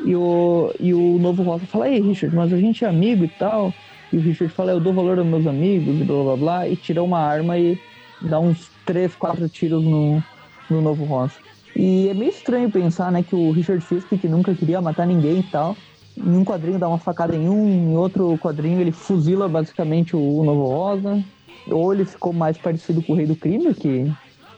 E 0.04 0.14
o, 0.14 0.72
e 0.78 0.94
o 0.94 1.18
Novo 1.18 1.42
Rosa 1.42 1.66
fala, 1.66 1.88
ei, 1.88 2.00
Richard, 2.00 2.34
mas 2.36 2.52
a 2.52 2.56
gente 2.58 2.84
é 2.84 2.88
amigo 2.88 3.24
e 3.24 3.28
tal. 3.28 3.72
E 4.12 4.18
o 4.18 4.20
Richard 4.22 4.52
fala, 4.54 4.72
eu 4.72 4.80
dou 4.80 4.92
valor 4.92 5.18
aos 5.18 5.26
meus 5.26 5.46
amigos 5.46 6.00
e 6.00 6.04
blá 6.04 6.22
blá 6.22 6.36
blá. 6.36 6.68
E 6.68 6.76
tira 6.76 7.02
uma 7.02 7.18
arma 7.18 7.58
e 7.58 7.78
dá 8.22 8.40
uns 8.40 8.70
três, 8.84 9.14
quatro 9.14 9.48
tiros 9.48 9.84
no, 9.84 10.22
no 10.70 10.80
Novo 10.80 11.04
Rosa. 11.04 11.34
E 11.76 12.08
é 12.08 12.14
meio 12.14 12.30
estranho 12.30 12.70
pensar, 12.70 13.12
né, 13.12 13.22
que 13.22 13.34
o 13.34 13.50
Richard 13.50 13.84
Fisk, 13.84 14.08
que 14.08 14.28
nunca 14.28 14.54
queria 14.54 14.80
matar 14.80 15.06
ninguém 15.06 15.40
e 15.40 15.42
tal, 15.44 15.76
em 16.16 16.36
um 16.36 16.44
quadrinho 16.44 16.78
dá 16.78 16.88
uma 16.88 16.98
facada 16.98 17.36
em 17.36 17.48
um, 17.48 17.92
em 17.92 17.96
outro 17.96 18.36
quadrinho 18.38 18.80
ele 18.80 18.90
fuzila 18.90 19.48
basicamente 19.48 20.16
o, 20.16 20.20
o 20.20 20.44
Novo 20.44 20.66
Rosa. 20.66 21.22
Ou 21.70 21.92
ele 21.92 22.04
ficou 22.04 22.32
mais 22.32 22.56
parecido 22.56 23.02
com 23.02 23.12
o 23.12 23.16
Rei 23.16 23.26
do 23.26 23.36
Crime, 23.36 23.74
que 23.74 24.10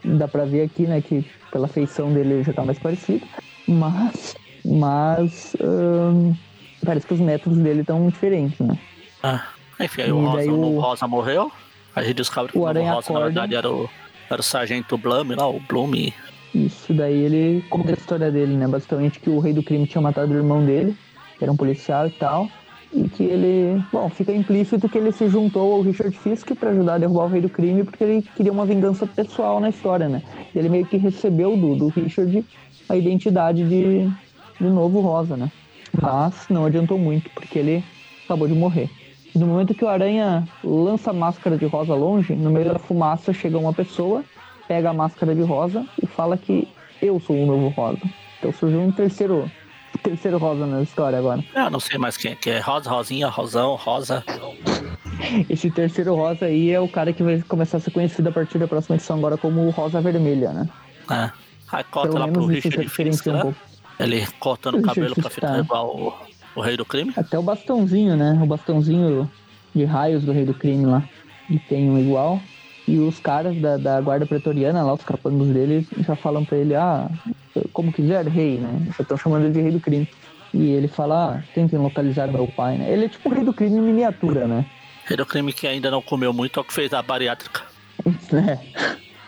dá 0.03 0.27
pra 0.27 0.45
ver 0.45 0.63
aqui, 0.63 0.87
né, 0.87 1.01
que 1.01 1.23
pela 1.51 1.67
feição 1.67 2.11
dele 2.11 2.35
ele 2.35 2.43
já 2.43 2.53
tá 2.53 2.63
mais 2.63 2.79
parecido. 2.79 3.27
Mas, 3.67 4.33
mas 4.65 5.55
ahn, 5.61 6.33
parece 6.83 7.05
que 7.05 7.13
os 7.13 7.19
métodos 7.19 7.59
dele 7.59 7.81
estão 7.81 8.09
diferentes, 8.09 8.59
né? 8.59 8.73
Ah, 9.23 9.45
enfim, 9.79 10.03
aí 10.03 10.11
o 10.11 10.25
Rosa, 10.25 10.51
o 10.51 10.75
o- 10.75 10.79
Rosa 10.79 11.07
morreu. 11.07 11.51
Aí 11.95 12.03
a 12.03 12.07
gente 12.07 12.17
descobre 12.17 12.51
que 12.51 12.57
O 12.57 12.65
Aranha 12.65 12.93
Rosa, 12.93 13.11
na 13.13 13.19
acorda. 13.19 13.25
verdade, 13.41 13.55
era 13.55 13.69
o, 13.71 13.89
era 14.29 14.39
o 14.39 14.43
Sargento 14.43 14.97
Blum 14.97 15.35
lá, 15.35 15.47
o 15.47 15.59
Bloom. 15.59 15.91
Isso 16.53 16.93
daí 16.93 17.13
ele 17.17 17.63
conta 17.69 17.91
a 17.91 17.93
história 17.93 18.31
dele, 18.31 18.55
né? 18.55 18.67
Basicamente 18.67 19.19
que 19.19 19.29
o 19.29 19.39
rei 19.39 19.53
do 19.53 19.63
crime 19.63 19.85
tinha 19.87 20.01
matado 20.01 20.33
o 20.33 20.37
irmão 20.37 20.65
dele, 20.65 20.95
que 21.37 21.43
era 21.43 21.51
um 21.51 21.55
policial 21.57 22.07
e 22.07 22.11
tal. 22.11 22.49
E 22.93 23.07
que 23.07 23.23
ele. 23.23 23.81
Bom, 23.91 24.09
fica 24.09 24.33
implícito 24.33 24.89
que 24.89 24.97
ele 24.97 25.13
se 25.13 25.29
juntou 25.29 25.73
ao 25.73 25.81
Richard 25.81 26.17
Fisk 26.17 26.51
pra 26.55 26.71
ajudar 26.71 26.95
a 26.95 26.97
derrubar 26.97 27.23
o 27.25 27.29
rei 27.29 27.39
do 27.41 27.47
crime, 27.47 27.85
porque 27.85 28.03
ele 28.03 28.21
queria 28.35 28.51
uma 28.51 28.65
vingança 28.65 29.07
pessoal 29.07 29.61
na 29.61 29.69
história, 29.69 30.09
né? 30.09 30.21
E 30.53 30.59
ele 30.59 30.67
meio 30.67 30.85
que 30.85 30.97
recebeu 30.97 31.55
do, 31.55 31.75
do 31.75 31.87
Richard 31.87 32.43
a 32.89 32.95
identidade 32.97 33.63
de, 33.63 34.09
de 34.59 34.67
novo 34.69 34.99
Rosa, 34.99 35.37
né? 35.37 35.49
Mas 36.01 36.47
não 36.49 36.65
adiantou 36.65 36.97
muito, 36.97 37.29
porque 37.29 37.59
ele 37.59 37.81
acabou 38.25 38.45
de 38.47 38.53
morrer. 38.53 38.89
E 39.33 39.39
no 39.39 39.45
momento 39.47 39.73
que 39.73 39.83
o 39.85 39.87
Aranha 39.87 40.47
lança 40.63 41.11
a 41.11 41.13
máscara 41.13 41.57
de 41.57 41.65
rosa 41.65 41.93
longe, 41.93 42.33
no 42.35 42.49
meio 42.49 42.73
da 42.73 42.79
fumaça 42.79 43.31
chega 43.33 43.57
uma 43.57 43.73
pessoa, 43.73 44.23
pega 44.67 44.89
a 44.89 44.93
máscara 44.93 45.33
de 45.33 45.41
rosa 45.41 45.85
e 46.01 46.05
fala 46.05 46.37
que 46.37 46.67
eu 47.01 47.19
sou 47.19 47.35
o 47.35 47.45
novo 47.45 47.69
rosa. 47.69 48.01
Então 48.39 48.51
surgiu 48.53 48.81
um 48.81 48.91
terceiro, 48.91 49.49
terceiro 50.03 50.37
rosa 50.37 50.65
na 50.65 50.81
história 50.81 51.17
agora. 51.19 51.43
Eu 51.55 51.69
não 51.69 51.79
sei 51.79 51.97
mais 51.97 52.17
quem 52.17 52.31
é, 52.31 52.35
que 52.35 52.49
é 52.49 52.59
Rosa, 52.59 52.89
Rosinha, 52.89 53.27
Rosão, 53.29 53.75
Rosa. 53.75 54.23
Esse 55.49 55.69
terceiro 55.69 56.15
rosa 56.15 56.45
aí 56.45 56.71
é 56.71 56.79
o 56.79 56.87
cara 56.87 57.13
que 57.13 57.21
vai 57.23 57.41
começar 57.43 57.77
a 57.77 57.79
ser 57.79 57.91
conhecido 57.91 58.27
a 58.29 58.31
partir 58.31 58.57
da 58.57 58.67
próxima 58.67 58.95
edição 58.95 59.17
agora 59.17 59.37
como 59.37 59.61
o 59.65 59.69
Rosa 59.69 60.01
Vermelha, 60.01 60.51
né? 60.51 60.69
né? 61.09 61.31
Aí 61.71 61.83
corta 61.85 62.09
Pelo 62.13 62.25
lá 62.25 62.31
pro 62.31 62.45
Richard 62.47 62.75
Fisk, 62.77 62.89
diferencia 62.89 63.31
um 63.31 63.35
né? 63.35 63.41
pouco. 63.43 63.57
Ele 63.99 64.27
cortando 64.39 64.79
O 64.79 64.81
cabelo 64.81 65.13
pra 65.13 65.23
Fisk 65.29 65.35
ficar 65.35 65.47
tá- 65.53 65.59
igual 65.59 66.19
o, 66.55 66.61
rei 66.61 66.77
do 66.77 66.85
crime. 66.85 67.13
Até 67.15 67.37
o 67.37 67.43
bastãozinho, 67.43 68.15
né? 68.15 68.39
O 68.41 68.45
bastãozinho 68.45 69.29
de 69.73 69.85
raios 69.85 70.23
do 70.23 70.31
Rei 70.31 70.45
do 70.45 70.53
Crime 70.53 70.85
lá. 70.85 71.03
E 71.49 71.59
tem 71.59 71.89
um 71.89 71.99
igual. 71.99 72.39
E 72.87 72.97
os 72.97 73.19
caras 73.19 73.55
da, 73.57 73.77
da 73.77 74.01
guarda 74.01 74.25
pretoriana 74.25 74.83
lá, 74.83 74.93
os 74.93 75.03
capangos 75.03 75.47
dele, 75.47 75.87
já 75.99 76.15
falam 76.15 76.43
pra 76.43 76.57
ele, 76.57 76.75
ah, 76.75 77.09
como 77.71 77.93
quiser, 77.93 78.25
rei, 78.27 78.57
né? 78.57 78.87
Já 78.97 79.03
estão 79.03 79.17
chamando 79.17 79.45
ele 79.45 79.53
de 79.53 79.61
Rei 79.61 79.71
do 79.71 79.79
Crime. 79.79 80.07
E 80.53 80.71
ele 80.71 80.87
fala, 80.87 81.35
ah, 81.35 81.43
tentem 81.53 81.79
localizar 81.79 82.27
meu 82.27 82.47
pai, 82.47 82.77
né? 82.77 82.91
Ele 82.91 83.05
é 83.05 83.09
tipo 83.09 83.29
o 83.29 83.33
Rei 83.33 83.43
do 83.43 83.53
Crime 83.53 83.77
em 83.77 83.81
miniatura, 83.81 84.47
né? 84.47 84.65
Rei 85.05 85.17
do 85.17 85.25
crime 85.25 85.51
que 85.51 85.67
ainda 85.67 85.89
não 85.89 86.01
comeu 86.01 86.31
muito, 86.31 86.59
é 86.59 86.61
o 86.61 86.65
que 86.65 86.73
fez 86.73 86.93
a 86.93 87.01
bariátrica. 87.01 87.61
É, 88.33 88.57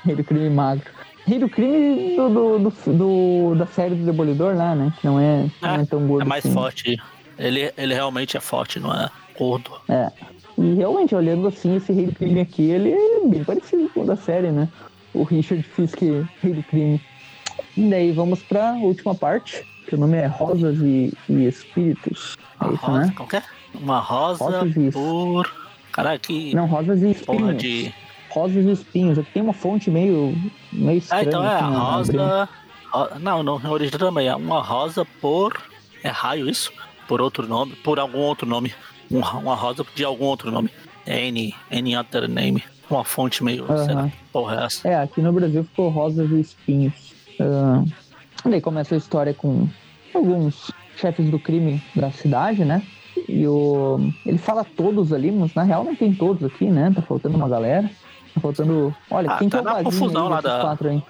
Rei 0.06 0.16
do 0.16 0.24
Crime 0.24 0.50
magro. 0.50 0.90
Rei 1.26 1.40
do 1.40 1.48
Crime 1.50 2.16
do, 2.16 2.30
do, 2.30 2.60
do- 2.70 2.94
do- 2.94 3.56
da 3.56 3.66
série 3.66 3.95
do 3.95 4.06
Demolidor 4.06 4.56
lá, 4.56 4.76
né? 4.76 4.94
Que 5.00 5.08
não 5.08 5.20
é, 5.20 5.45
não 5.62 5.76
é 5.76 5.86
tão 5.86 6.06
gordo 6.08 6.24
É 6.24 6.26
mais 6.28 6.45
assim. 6.45 6.54
forte. 6.54 6.98
Ele, 7.40 7.72
ele 7.78 7.94
realmente 7.94 8.36
é 8.38 8.40
forte, 8.40 8.80
não 8.80 8.94
é 8.94 9.10
gordo. 9.38 9.72
É. 9.90 10.12
E 10.58 10.74
realmente, 10.76 11.16
olhando 11.16 11.48
assim, 11.48 11.76
esse 11.78 11.91
rei 11.91 12.06
do 12.08 12.14
crime 12.14 12.41
aqui, 12.41 12.64
ele 12.64 12.91
é 12.91 13.28
bem 13.28 13.44
parecido 13.44 13.90
com 13.90 14.02
o 14.02 14.06
da 14.06 14.16
série, 14.16 14.52
né? 14.52 14.68
O 15.14 15.24
Richard 15.24 15.64
Fisk, 15.64 16.00
rei 16.41 16.54
do 16.54 16.64
crime. 16.64 17.02
E 17.78 17.90
daí 17.90 18.12
vamos 18.12 18.41
pra 18.44 18.74
última 18.74 19.16
parte, 19.16 19.66
que 19.88 19.95
o 19.95 19.98
nome 19.98 20.18
é 20.18 20.28
Rosas 20.28 20.78
e, 20.80 21.12
e 21.30 21.45
Espíritos. 21.48 22.36
É 22.62 22.66
Uma 22.66 22.74
isso, 22.76 22.86
rosa, 22.86 23.06
né? 23.06 23.14
que 23.30 23.36
é? 23.38 23.44
Uma 23.76 24.00
rosa 24.00 24.44
Rosas 24.44 24.76
e- 24.78 24.91
por. 24.91 25.52
Caralho, 25.91 26.20
que 26.20 26.54
Não, 26.56 26.66
Rosas 26.68 27.02
e 27.02 27.12
Espinhos. 27.12 27.40
porra 27.41 27.54
de. 27.54 27.94
Rosas 28.34 28.65
e 28.65 28.72
Espinhos. 28.72 29.19
Aqui 29.19 29.31
tem 29.34 29.43
uma 29.43 29.53
fonte 29.53 29.89
meio, 29.91 30.35
meio 30.72 30.89
Ah, 30.89 30.93
estranha. 30.97 31.23
então 31.27 31.43
é 31.43 31.47
aqui 31.55 31.64
a 31.64 31.68
Brina. 31.68 31.80
rosa. 31.80 32.49
ro- 32.91 33.19
Não, 33.19 33.43
não, 33.43 33.61
é 33.64 33.69
original 33.69 33.99
também. 33.99 34.27
É 34.27 34.35
uma 34.35 34.61
rosa 34.61 35.05
por. 35.22 35.61
É 36.03 36.10
raio 36.10 36.49
isso? 36.49 36.72
Por 37.07 37.22
outro 37.22 37.47
nome? 37.47 37.73
Por 37.76 37.99
algum 37.99 38.19
outro 38.19 38.47
nome. 38.47 38.73
Um- 39.11 39.19
Uma 39.19 39.55
rosa 39.55 39.85
de 39.95 40.03
algum 40.03 40.26
outro 40.26 40.49
nome. 40.51 40.69
É 41.05 41.26
N, 41.27 41.53
N 41.69 41.97
other 41.97 42.27
name. 42.30 42.64
Uma 42.89 43.03
fonte 43.03 43.43
meio. 43.43 43.65
Sei 43.85 43.93
lá, 43.93 44.10
porra 44.31 44.61
é 44.61 44.65
essa? 44.65 44.88
É, 44.88 44.95
aqui 45.01 45.22
no 45.22 45.31
Brasil 45.34 45.64
ficou 45.64 45.89
Rosas 45.89 46.30
e 46.31 46.39
Espinhos. 46.39 47.14
Ah, 47.39 47.84
daí 48.49 48.61
começa 48.61 48.93
a 48.95 48.97
história 48.97 49.34
com 49.34 49.68
alguns 50.14 50.72
chefes 50.97 51.30
do 51.30 51.39
crime 51.39 51.81
da 51.95 52.11
cidade, 52.11 52.64
né? 52.65 52.81
E 53.27 53.47
o, 53.47 53.99
ele 54.26 54.38
fala 54.38 54.64
todos 54.65 55.11
ali, 55.14 55.31
mas 55.31 55.53
na 55.53 55.64
real 55.64 55.84
não 55.84 55.95
tem 55.95 56.14
todos 56.14 56.43
aqui, 56.43 56.65
né? 56.65 56.91
Tá 56.95 57.01
faltando 57.01 57.35
uma 57.38 57.47
galera. 57.47 57.89
Tá 58.34 58.41
faltando. 58.41 58.95
Olha, 59.11 59.31
Ah, 59.31 59.38
quem 59.38 59.49
tá 59.49 59.57
que 59.60 59.60
é 59.60 59.61
o 59.61 59.64
na 59.65 59.73
Bazinho 59.73 59.91
confusão 59.99 60.30
lá 60.30 60.41
da- 60.41 60.61
quatro 60.61 60.89
aí? 60.89 61.03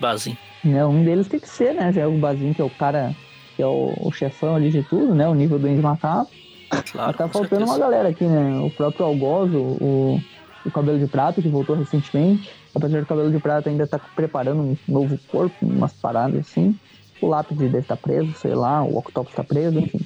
Bazinho. 0.00 0.36
Né, 0.64 0.84
um 0.84 1.04
deles 1.04 1.28
tem 1.28 1.38
que 1.38 1.48
ser, 1.48 1.74
né? 1.74 1.92
Já 1.92 2.02
é 2.02 2.06
o 2.06 2.18
Bazinho, 2.18 2.54
que 2.54 2.60
é 2.60 2.64
o 2.64 2.70
cara, 2.70 3.14
que 3.54 3.62
é 3.62 3.66
o, 3.66 3.94
o 4.00 4.12
chefão 4.12 4.56
ali 4.56 4.70
de 4.70 4.82
tudo, 4.82 5.14
né? 5.14 5.28
O 5.28 5.34
nível 5.34 5.58
do 5.58 5.68
Índio 5.68 5.82
Macaco. 5.82 6.30
Claro. 6.68 6.84
Mas 6.94 7.16
tá 7.16 7.28
faltando 7.28 7.62
uma 7.64 7.74
certeza. 7.74 7.78
galera 7.78 8.08
aqui, 8.08 8.24
né? 8.24 8.58
O 8.60 8.70
próprio 8.70 9.06
Algoz, 9.06 9.52
o, 9.54 9.58
o, 9.80 10.20
o 10.66 10.70
Cabelo 10.72 10.98
de 10.98 11.06
Prata, 11.06 11.40
que 11.40 11.48
voltou 11.48 11.76
recentemente. 11.76 12.50
Apesar 12.74 13.00
do 13.00 13.06
Cabelo 13.06 13.30
de 13.30 13.38
Prata 13.38 13.70
ainda 13.70 13.86
tá 13.86 13.98
preparando 14.16 14.60
um 14.62 14.76
novo 14.88 15.16
corpo, 15.30 15.54
umas 15.62 15.92
paradas 15.92 16.40
assim. 16.40 16.76
O 17.22 17.28
Lápide 17.28 17.64
deve 17.64 17.78
estar 17.78 17.96
preso, 17.96 18.32
sei 18.34 18.54
lá, 18.54 18.82
o 18.82 18.98
Octopus 18.98 19.32
tá 19.32 19.44
preso, 19.44 19.78
enfim. 19.78 20.00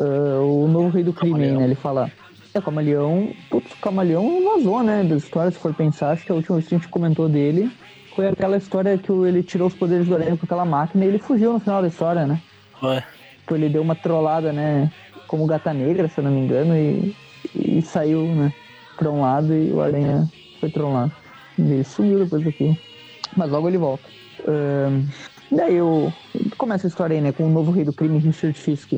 Ah, 0.00 0.40
o 0.40 0.66
novo 0.68 0.88
rei 0.90 1.02
do 1.02 1.12
crime, 1.12 1.50
né? 1.50 1.64
Ele 1.64 1.74
fala. 1.74 2.10
É, 2.54 2.58
o 2.60 2.62
Camaleão. 2.62 3.32
Putz, 3.50 3.72
o 3.72 3.76
Camaleão 3.78 4.44
vazou, 4.44 4.82
né? 4.82 5.02
Das 5.02 5.24
histórias, 5.24 5.54
se 5.54 5.60
for 5.60 5.74
pensar, 5.74 6.12
acho 6.12 6.24
que 6.24 6.30
a 6.30 6.34
última 6.36 6.56
vez 6.56 6.68
que 6.68 6.74
a 6.74 6.78
gente 6.78 6.88
comentou 6.88 7.28
dele 7.28 7.70
foi 8.14 8.28
aquela 8.28 8.56
história 8.56 8.96
que 8.96 9.10
ele 9.10 9.42
tirou 9.42 9.66
os 9.66 9.74
poderes 9.74 10.06
do 10.06 10.14
Aranha 10.14 10.36
com 10.36 10.46
aquela 10.46 10.64
máquina 10.64 11.04
e 11.04 11.08
ele 11.08 11.18
fugiu 11.18 11.52
no 11.52 11.58
final 11.58 11.82
da 11.82 11.88
história, 11.88 12.26
né? 12.26 12.40
Ué, 12.80 13.02
Tipo, 13.40 13.56
ele 13.56 13.68
deu 13.68 13.82
uma 13.82 13.96
trollada, 13.96 14.52
né? 14.52 14.90
Como 15.26 15.46
gata 15.46 15.74
negra, 15.74 16.08
se 16.08 16.18
eu 16.18 16.24
não 16.24 16.30
me 16.30 16.40
engano, 16.40 16.76
e, 16.76 17.14
e 17.54 17.82
saiu, 17.82 18.22
né? 18.26 18.52
Pra 18.96 19.10
um 19.10 19.22
lado 19.22 19.52
e 19.52 19.72
o 19.72 19.80
Aranha 19.80 20.30
foi 20.60 20.70
trollado. 20.70 21.12
Ele 21.58 21.82
sumiu 21.82 22.20
depois 22.20 22.44
daquilo. 22.44 22.76
Mas 23.36 23.50
logo 23.50 23.68
ele 23.68 23.78
volta. 23.78 24.04
Ahn, 24.46 25.06
daí 25.50 25.82
o, 25.82 26.12
começa 26.56 26.86
a 26.86 26.88
história 26.88 27.16
aí, 27.16 27.20
né? 27.20 27.32
Com 27.32 27.46
o 27.46 27.50
novo 27.50 27.72
rei 27.72 27.84
do 27.84 27.92
crime, 27.92 28.18
Richard 28.18 28.56
Fisk, 28.56 28.92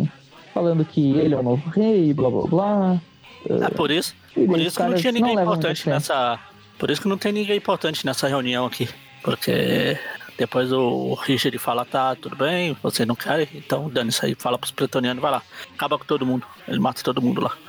falando 0.53 0.85
que 0.85 1.17
ele 1.17 1.35
é 1.35 1.39
o 1.39 1.43
novo 1.43 1.71
rei, 1.71 2.13
blá 2.13 2.29
blá 2.29 2.43
blá. 2.47 3.01
É 3.49 3.71
por 3.71 3.91
isso. 3.91 4.15
Por 4.35 4.59
isso 4.59 4.77
que 4.77 4.83
não 4.83 4.95
tinha 4.95 5.13
ninguém 5.13 5.39
a 5.39 5.43
importante 5.43 5.89
nessa. 5.89 6.39
Por 6.79 6.91
isso 6.91 7.01
que 7.01 7.09
não 7.09 7.17
tem 7.17 7.33
ninguém 7.33 7.57
importante 7.57 8.05
nessa 8.05 8.29
reunião 8.29 8.67
aqui. 8.67 8.89
Porque 9.23 9.99
depois 10.39 10.71
o 10.71 11.15
Richard 11.15 11.57
fala, 11.59 11.85
tá, 11.85 12.15
tudo 12.15 12.37
bem, 12.37 12.77
você 12.83 13.07
não 13.07 13.15
quer, 13.15 13.49
então 13.55 13.89
dane 13.89 14.11
isso 14.11 14.25
aí, 14.25 14.35
fala 14.35 14.59
pros 14.59 14.71
pretonianos, 14.71 15.23
vai 15.23 15.31
lá. 15.31 15.43
Acaba 15.75 15.99
com 15.99 16.05
todo 16.05 16.27
mundo. 16.27 16.47
Ele 16.69 16.79
mata 16.79 17.03
todo 17.03 17.23
mundo 17.23 17.41
lá. 17.41 17.53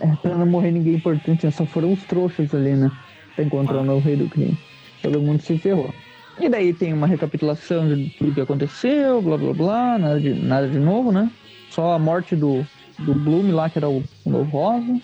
É, 0.00 0.16
pra 0.16 0.34
não 0.34 0.44
morrer 0.44 0.72
ninguém 0.72 0.94
importante, 0.94 1.46
né? 1.46 1.52
só 1.52 1.64
foram 1.64 1.92
os 1.92 2.02
trouxas 2.02 2.52
ali, 2.52 2.72
né? 2.72 2.90
Pra 3.36 3.44
encontrar 3.44 3.78
o 3.78 3.84
novo 3.84 4.00
rei 4.00 4.16
do 4.16 4.28
crime. 4.28 4.58
Todo 5.00 5.20
mundo 5.20 5.40
se 5.40 5.56
ferrou. 5.56 5.94
E 6.40 6.48
daí 6.48 6.74
tem 6.74 6.92
uma 6.92 7.06
recapitulação 7.06 7.86
de 7.86 8.10
tudo 8.18 8.34
que 8.34 8.40
aconteceu, 8.40 9.22
blá 9.22 9.36
blá 9.36 9.52
blá, 9.52 9.98
nada 9.98 10.20
de, 10.20 10.34
nada 10.34 10.66
de 10.66 10.80
novo, 10.80 11.12
né? 11.12 11.30
Só 11.70 11.92
a 11.92 11.98
morte 11.98 12.34
do, 12.34 12.66
do 12.98 13.14
Bloom 13.14 13.52
lá, 13.52 13.70
que 13.70 13.78
era 13.78 13.88
o, 13.88 14.02
o 14.24 14.30
novo 14.30 14.50
Rosa. 14.50 15.00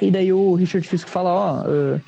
E 0.00 0.10
daí 0.10 0.32
o 0.32 0.54
Richard 0.54 0.86
Fisk 0.86 1.08
fala, 1.08 1.30
ó, 1.30 1.62
eh, 1.66 2.00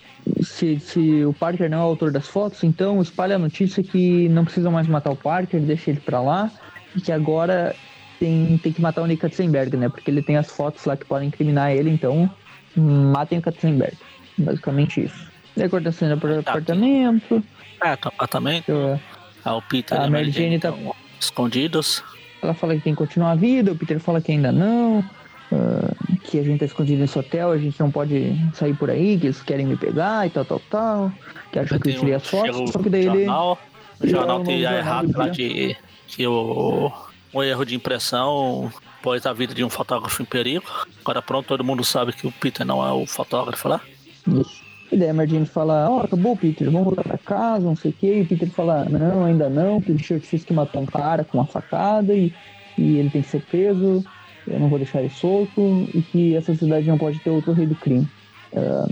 se, 0.42 0.78
se 0.80 1.24
o 1.24 1.32
Parker 1.32 1.68
não 1.68 1.78
é 1.78 1.80
o 1.80 1.84
autor 1.84 2.10
das 2.10 2.26
fotos, 2.26 2.62
então 2.64 3.00
espalha 3.02 3.36
a 3.36 3.38
notícia 3.38 3.82
que 3.82 4.28
não 4.30 4.44
precisam 4.44 4.72
mais 4.72 4.86
matar 4.86 5.10
o 5.10 5.16
Parker, 5.16 5.60
deixa 5.60 5.90
ele 5.90 6.00
pra 6.00 6.20
lá, 6.20 6.50
e 6.96 7.00
que 7.00 7.12
agora 7.12 7.74
tem, 8.18 8.58
tem 8.62 8.72
que 8.72 8.80
matar 8.80 9.02
o 9.02 9.06
Nick 9.06 9.20
Katzenberg, 9.20 9.76
né? 9.76 9.88
Porque 9.88 10.10
ele 10.10 10.22
tem 10.22 10.36
as 10.36 10.50
fotos 10.50 10.84
lá 10.84 10.96
que 10.96 11.04
podem 11.04 11.28
incriminar 11.28 11.72
ele, 11.72 11.90
então 11.90 12.30
matem 12.76 13.38
o 13.38 13.42
Katzenberg. 13.42 13.96
Basicamente 14.38 15.04
isso. 15.04 15.30
Daí 15.54 15.68
corta 15.68 15.90
a 15.90 15.92
cena 15.92 16.16
pro 16.16 16.42
Tá, 16.42 16.52
apartamento. 16.52 17.42
É, 17.82 17.94
do 17.96 18.08
apartamento. 18.08 19.00
Ah, 19.44 19.56
o 19.56 19.62
Peter 19.62 19.98
A 20.00 20.04
e 20.04 20.06
a 20.06 20.10
Mary 20.10 20.30
Jane 20.30 20.58
tá- 20.58 20.72
escondidos. 21.20 22.02
Ela 22.42 22.54
fala 22.54 22.74
que 22.74 22.80
tem 22.80 22.94
que 22.94 22.98
continuar 22.98 23.32
a 23.32 23.34
vida, 23.34 23.70
o 23.72 23.76
Peter 23.76 24.00
fala 24.00 24.20
que 24.20 24.32
ainda 24.32 24.50
não, 24.50 25.04
ah, 25.52 25.94
que 26.24 26.38
a 26.38 26.42
gente 26.42 26.60
tá 26.60 26.64
escondido 26.66 27.00
nesse 27.00 27.18
hotel, 27.18 27.50
a 27.50 27.58
gente 27.58 27.78
não 27.78 27.90
pode 27.90 28.34
sair 28.54 28.74
por 28.74 28.90
aí, 28.90 29.18
que 29.18 29.26
eles 29.26 29.42
querem 29.42 29.66
me 29.66 29.76
pegar 29.76 30.26
e 30.26 30.30
tal, 30.30 30.44
tal, 30.44 30.60
tal. 30.70 31.12
Que 31.52 31.58
acham 31.58 31.78
que 31.78 31.88
eu 31.88 31.92
Tem 31.92 32.00
tirei 32.00 32.14
um- 32.14 32.16
as 32.16 32.26
fotos, 32.26 32.70
só 32.70 32.78
que 32.78 32.88
daí 32.88 33.02
ele. 33.06 33.24
jornal, 33.26 33.58
O 34.00 34.04
ele 34.04 34.12
jornal 34.12 34.38
é 34.38 34.40
o 34.40 34.44
tem 34.44 34.62
novo 34.62 34.66
a 34.68 34.70
jornal 34.76 34.78
errado 34.92 35.08
do 35.12 35.18
lá 35.18 35.28
de 35.28 35.76
que 36.08 36.26
o, 36.26 36.90
o 37.32 37.42
erro 37.42 37.64
de 37.64 37.74
impressão 37.74 38.72
pôs 39.02 39.26
a 39.26 39.32
vida 39.32 39.52
de 39.54 39.64
um 39.64 39.68
fotógrafo 39.70 40.22
em 40.22 40.24
perigo. 40.24 40.64
Agora 41.00 41.20
pronto, 41.20 41.46
todo 41.46 41.64
mundo 41.64 41.82
sabe 41.84 42.12
que 42.12 42.26
o 42.26 42.32
Peter 42.32 42.64
não 42.66 42.86
é 42.86 42.92
o 42.92 43.06
fotógrafo 43.06 43.68
lá. 43.68 43.80
Isso. 44.26 44.62
E 44.90 44.96
daí 44.96 45.08
a 45.08 45.14
Mardine 45.14 45.46
fala, 45.46 45.88
ó, 45.90 46.00
acabou, 46.02 46.36
Peter, 46.36 46.70
vamos 46.70 46.84
voltar 46.84 47.02
pra 47.02 47.16
casa, 47.16 47.64
não 47.64 47.74
sei 47.74 47.90
o 47.90 47.94
quê. 47.94 48.18
E 48.18 48.22
o 48.22 48.26
Peter 48.26 48.48
fala, 48.50 48.84
não, 48.84 49.24
ainda 49.24 49.48
não, 49.48 49.80
que 49.80 49.90
o 49.90 49.96
Richard 49.96 50.24
Fisk 50.26 50.50
matou 50.50 50.82
um 50.82 50.86
cara 50.86 51.24
com 51.24 51.38
uma 51.38 51.46
facada 51.46 52.12
e, 52.14 52.32
e 52.76 52.98
ele 52.98 53.08
tem 53.08 53.22
que 53.22 53.28
ser 53.28 53.40
preso, 53.40 54.04
eu 54.46 54.58
não 54.58 54.68
vou 54.68 54.78
deixar 54.78 55.00
ele 55.00 55.10
solto, 55.10 55.88
e 55.94 56.02
que 56.02 56.34
essa 56.36 56.54
cidade 56.54 56.86
não 56.86 56.98
pode 56.98 57.18
ter 57.20 57.30
outro 57.30 57.52
rei 57.52 57.66
do 57.66 57.74
crime. 57.74 58.06
Ah, 58.54 58.86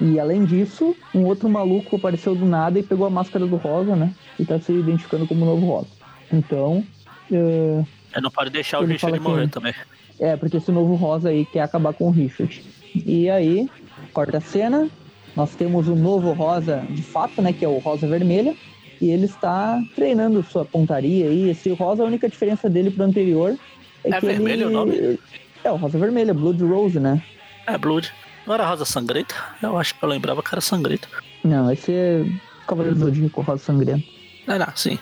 e 0.00 0.18
além 0.18 0.44
disso, 0.44 0.94
um 1.14 1.24
outro 1.24 1.48
maluco 1.48 1.96
apareceu 1.96 2.34
do 2.34 2.44
nada 2.44 2.78
e 2.78 2.82
pegou 2.82 3.06
a 3.06 3.10
máscara 3.10 3.46
do 3.46 3.56
Rosa, 3.56 3.94
né? 3.94 4.12
E 4.38 4.44
tá 4.44 4.58
se 4.60 4.72
identificando 4.72 5.26
como 5.26 5.42
o 5.42 5.46
novo 5.46 5.66
Rosa. 5.66 5.88
Então, 6.32 6.84
ah, 7.32 7.84
Ele 8.12 8.22
não 8.22 8.30
pode 8.30 8.50
deixar 8.50 8.80
o 8.80 8.84
Richard 8.84 9.18
morrer 9.20 9.48
também. 9.48 9.74
é, 10.18 10.36
porque 10.36 10.56
esse 10.56 10.70
novo 10.72 10.94
Rosa 10.94 11.28
aí 11.28 11.44
quer 11.44 11.60
acabar 11.60 11.92
com 11.92 12.08
o 12.08 12.10
Richard. 12.10 12.62
E 12.94 13.28
aí, 13.28 13.68
corta 14.12 14.38
a 14.38 14.40
cena, 14.40 14.88
nós 15.34 15.54
temos 15.54 15.88
o 15.88 15.96
novo 15.96 16.32
Rosa 16.32 16.84
de 16.90 17.02
fato, 17.02 17.40
né? 17.42 17.52
Que 17.52 17.64
é 17.64 17.68
o 17.68 17.78
Rosa 17.78 18.06
Vermelha. 18.06 18.54
E 19.00 19.10
ele 19.10 19.26
está 19.26 19.82
treinando 19.94 20.42
sua 20.44 20.64
pontaria 20.64 21.26
aí. 21.26 21.50
Esse 21.50 21.70
Rosa, 21.72 22.02
a 22.02 22.06
única 22.06 22.28
diferença 22.28 22.70
dele 22.70 22.90
pro 22.90 23.04
anterior 23.04 23.56
é, 24.04 24.10
É 24.16 24.20
vermelho 24.20 24.62
ele... 24.62 24.64
o 24.66 24.70
nome? 24.70 25.18
É, 25.64 25.70
o 25.72 25.76
Rosa 25.76 25.98
Vermelha, 25.98 26.34
Blood 26.34 26.62
Rose, 26.62 27.00
né? 27.00 27.22
É 27.66 27.78
Blood. 27.78 28.12
Não 28.46 28.54
era 28.54 28.66
Rosa 28.66 28.84
Sangrenta? 28.84 29.34
Eu 29.62 29.78
acho 29.78 29.94
que 29.94 30.04
eu 30.04 30.08
lembrava 30.08 30.42
que 30.42 30.48
era 30.52 30.60
Sangrenta. 30.60 31.08
Não, 31.42 31.70
esse 31.72 31.90
é 31.92 32.24
Cavaleiro 32.66 32.98
do 32.98 33.04
Zodíaco, 33.06 33.40
Rosa 33.40 33.64
Sangrento. 33.64 34.04
Não, 34.46 34.58
não, 34.58 34.66
sim. 34.76 34.98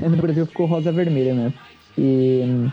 No 0.00 0.16
Brasil 0.16 0.46
ficou 0.46 0.66
rosa 0.66 0.90
vermelha 0.92 1.34
mesmo. 1.34 1.54
E, 1.98 2.68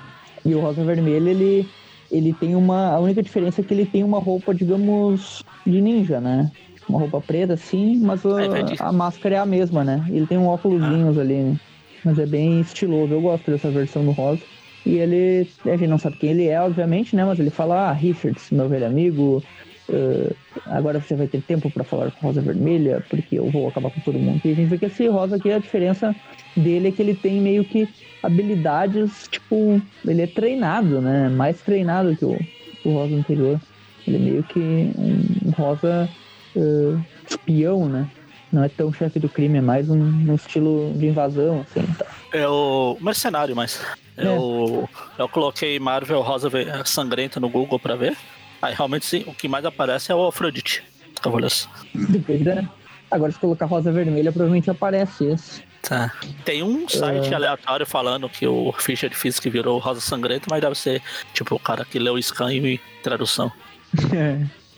e 0.45 0.55
o 0.55 0.59
rosa 0.61 0.83
vermelho, 0.83 1.27
ele, 1.27 1.69
ele 2.11 2.33
tem 2.33 2.55
uma. 2.55 2.89
A 2.93 2.99
única 2.99 3.21
diferença 3.23 3.61
é 3.61 3.63
que 3.63 3.73
ele 3.73 3.85
tem 3.85 4.03
uma 4.03 4.19
roupa, 4.19 4.53
digamos, 4.53 5.43
de 5.65 5.81
ninja, 5.81 6.19
né? 6.19 6.51
Uma 6.89 6.99
roupa 6.99 7.21
preta, 7.21 7.53
assim, 7.53 7.97
mas 7.99 8.23
o- 8.25 8.39
É, 8.39 8.75
a 8.79 8.91
máscara 8.91 9.35
é 9.35 9.37
a 9.39 9.45
mesma, 9.45 9.83
né? 9.83 10.03
Ele 10.09 10.25
tem 10.27 10.37
um 10.37 10.47
óculosinhos 10.47 11.17
ali, 11.17 11.35
né? 11.35 11.55
Mas 12.03 12.17
é 12.19 12.25
bem 12.25 12.59
estiloso. 12.61 13.13
Eu 13.13 13.21
gosto 13.21 13.49
dessa 13.49 13.69
versão 13.69 14.03
do 14.03 14.11
rosa. 14.11 14.41
E 14.85 14.97
ele. 14.97 15.47
A 15.65 15.75
gente 15.77 15.87
não 15.87 15.97
sabe 15.97 16.17
quem 16.17 16.31
ele 16.31 16.47
é, 16.47 16.59
obviamente, 16.61 17.15
né? 17.15 17.23
Mas 17.23 17.39
ele 17.39 17.49
fala, 17.49 17.89
ah, 17.89 17.93
Richards, 17.93 18.49
meu 18.51 18.67
velho 18.67 18.85
amigo. 18.85 19.43
eh, 19.89 20.33
agora 20.67 20.99
você 20.99 21.15
vai 21.15 21.27
ter 21.27 21.41
tempo 21.41 21.69
pra 21.69 21.83
falar 21.83 22.11
com 22.11 22.27
Rosa 22.27 22.41
Vermelha, 22.41 23.03
porque 23.09 23.37
eu 23.37 23.49
vou 23.51 23.67
acabar 23.67 23.91
com 23.91 23.99
todo 24.01 24.17
mundo. 24.17 24.41
E 24.45 24.51
a 24.51 24.55
gente 24.55 24.69
vê 24.69 24.77
que 24.77 24.85
esse 24.85 25.07
Rosa 25.07 25.35
aqui, 25.35 25.51
a 25.51 25.59
diferença 25.59 26.15
dele 26.55 26.87
é 26.87 26.91
que 26.91 27.01
ele 27.01 27.13
tem 27.13 27.39
meio 27.41 27.63
que 27.65 27.87
habilidades, 28.23 29.27
tipo, 29.29 29.81
ele 30.05 30.21
é 30.21 30.27
treinado, 30.27 31.01
né? 31.01 31.29
Mais 31.29 31.61
treinado 31.61 32.15
que 32.15 32.25
o, 32.25 32.39
o 32.85 32.93
Rosa 32.93 33.15
anterior. 33.15 33.59
Ele 34.07 34.17
é 34.17 34.19
meio 34.19 34.43
que 34.43 34.59
um 34.97 35.51
Rosa 35.51 36.09
eh, 36.55 36.97
espião, 37.29 37.87
né? 37.87 38.07
Não 38.51 38.63
é 38.63 38.69
tão 38.69 38.91
chefe 38.91 39.19
do 39.19 39.29
crime, 39.29 39.59
é 39.59 39.61
mais 39.61 39.89
um, 39.89 39.97
um 39.97 40.35
estilo 40.35 40.91
de 40.95 41.07
invasão, 41.07 41.61
assim. 41.61 41.85
Tá. 41.97 42.05
É 42.33 42.47
o 42.47 42.97
mercenário, 42.99 43.55
mas. 43.55 43.81
É. 44.17 44.25
Eu, 44.25 44.89
eu 45.17 45.29
coloquei 45.29 45.79
Marvel 45.79 46.21
Rosa 46.21 46.49
Sangrenta 46.85 47.39
no 47.39 47.49
Google 47.49 47.79
pra 47.79 47.95
ver. 47.95 48.15
Aí 48.61 48.73
realmente 48.73 49.05
sim, 49.05 49.23
o 49.27 49.33
que 49.33 49.47
mais 49.47 49.65
aparece 49.65 50.11
é 50.11 50.15
o 50.15 50.27
Afrodite. 50.27 50.83
Cavaleiros. 51.21 51.67
Depende, 51.93 52.43
né? 52.45 52.67
Agora, 53.09 53.31
se 53.31 53.37
colocar 53.39 53.65
rosa 53.65 53.91
vermelha, 53.91 54.31
provavelmente 54.31 54.69
aparece 54.69 55.25
esse. 55.25 55.63
Tá. 55.81 56.13
Tem 56.45 56.63
um 56.63 56.87
site 56.87 57.31
É. 57.31 57.35
aleatório 57.35 57.85
falando 57.85 58.29
que 58.29 58.47
o 58.47 58.71
Fischer 58.71 59.13
Fisk 59.13 59.43
virou 59.47 59.77
Rosa 59.79 59.99
Sangrenta, 59.99 60.47
mas 60.49 60.61
deve 60.61 60.75
ser 60.75 61.01
tipo 61.33 61.55
o 61.55 61.59
cara 61.59 61.83
que 61.83 61.99
leu 61.99 62.13
o 62.13 62.21
scan 62.23 62.53
e 62.53 62.79
tradução. 63.03 63.51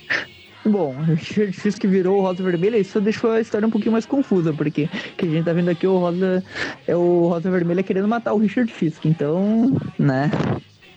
Bom, 0.65 0.95
o 0.97 1.01
Richard 1.03 1.51
Fisk 1.51 1.83
virou 1.85 2.19
o 2.19 2.21
Rosa 2.21 2.41
Vermelha, 2.41 2.77
isso 2.77 3.01
deixou 3.01 3.31
a 3.31 3.41
história 3.41 3.67
um 3.67 3.71
pouquinho 3.71 3.91
mais 3.91 4.05
confusa, 4.05 4.53
porque 4.53 4.87
que 5.17 5.25
a 5.25 5.29
gente 5.29 5.43
tá 5.43 5.51
vendo 5.51 5.69
aqui 5.69 5.85
o 5.85 5.97
Rosa 5.97 6.41
é 6.87 6.95
o 6.95 7.27
Rosa 7.27 7.51
Vermelha 7.51 7.83
querendo 7.83 8.07
matar 8.07 8.33
o 8.33 8.37
Richard 8.37 8.71
Fisk, 8.71 9.03
então, 9.05 9.75
né? 9.99 10.31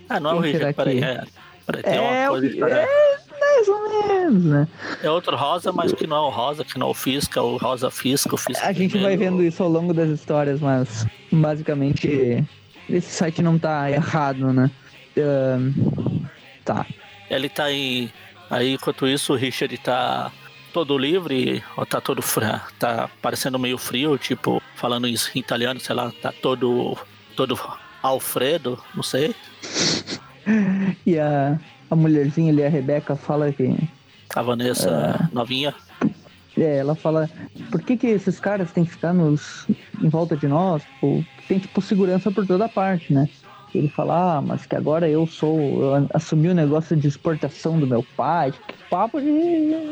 Ah, 0.07 0.19
não 0.21 0.31
é 0.31 0.33
o 0.35 0.39
Richard, 0.39 0.73
peraí. 0.73 0.99
que- 0.99 1.03
É, 1.05 1.23
peraí, 1.65 1.83
tem 1.83 1.93
É, 1.95 2.29
uma 2.29 2.39
coisa. 2.39 2.47
é, 2.69 2.87
mais 3.39 3.67
ou 3.67 3.89
menos, 4.07 4.45
né? 4.45 4.67
É 5.03 5.09
outro 5.11 5.35
rosa, 5.35 5.71
mas 5.73 5.91
que 5.91 6.07
não 6.07 6.15
é 6.15 6.21
o 6.21 6.29
rosa, 6.29 6.63
que 6.63 6.79
não 6.79 6.87
é 6.87 6.89
o 6.89 6.93
Fisk, 6.93 7.35
é 7.35 7.41
o 7.41 7.57
rosa 7.57 7.91
Fisk, 7.91 8.31
o 8.31 8.37
Fisk. 8.37 8.63
A 8.63 8.71
gente 8.71 8.97
vai 8.97 9.17
vendo 9.17 9.43
isso 9.43 9.61
ao 9.61 9.67
longo 9.69 9.93
das 9.93 10.09
histórias, 10.09 10.61
mas 10.61 11.05
basicamente 11.29 12.41
esse 12.89 13.09
site 13.11 13.41
não 13.41 13.59
tá 13.59 13.91
errado, 13.91 14.53
né? 14.53 14.71
Ahn, 15.17 15.73
tá. 16.63 16.85
Ele 17.29 17.49
tá 17.49 17.69
em. 17.69 18.09
Aí, 18.49 18.73
enquanto 18.73 19.07
isso, 19.07 19.33
o 19.33 19.35
Richard 19.35 19.77
tá 19.77 20.31
todo 20.73 20.97
livre, 20.97 21.63
ou 21.75 21.85
tá 21.85 21.99
todo 21.99 22.21
tá 22.77 23.09
parecendo 23.21 23.57
meio 23.57 23.77
frio, 23.77 24.17
tipo, 24.17 24.61
falando 24.75 25.07
em 25.07 25.15
italiano, 25.35 25.79
sei 25.79 25.95
lá, 25.95 26.11
tá 26.21 26.31
todo. 26.31 26.97
todo 27.35 27.59
Alfredo, 28.01 28.81
não 28.95 29.03
sei. 29.03 29.35
E 31.05 31.19
a, 31.19 31.59
a 31.91 31.95
mulherzinha 31.95 32.53
ali, 32.53 32.63
a 32.63 32.69
Rebeca, 32.69 33.17
fala 33.17 33.51
que. 33.51 33.75
A 34.33 34.41
Vanessa 34.41 35.29
novinha. 35.33 35.75
É, 36.57 36.77
ela 36.77 36.95
fala, 36.95 37.29
por 37.69 37.81
que 37.81 37.97
que 37.97 38.07
esses 38.07 38.39
caras 38.39 38.71
têm 38.71 38.85
que 38.85 38.91
ficar 38.91 39.13
nos, 39.13 39.67
em 40.01 40.07
volta 40.07 40.37
de 40.37 40.47
nós? 40.47 40.83
Tipo, 40.83 41.25
tem, 41.49 41.59
tipo, 41.59 41.81
segurança 41.81 42.31
por 42.31 42.47
toda 42.47 42.69
parte, 42.69 43.13
né? 43.13 43.27
Ele 43.73 43.87
fala, 43.89 44.37
ah, 44.37 44.41
mas 44.41 44.65
que 44.65 44.75
agora 44.75 45.09
eu 45.09 45.25
sou, 45.27 45.83
eu 45.83 46.07
assumi 46.13 46.49
o 46.49 46.55
negócio 46.55 46.95
de 46.95 47.07
exportação 47.07 47.79
do 47.79 47.87
meu 47.87 48.03
pai. 48.15 48.51
Tipo, 48.51 48.73
papo 48.89 49.19
de, 49.19 49.27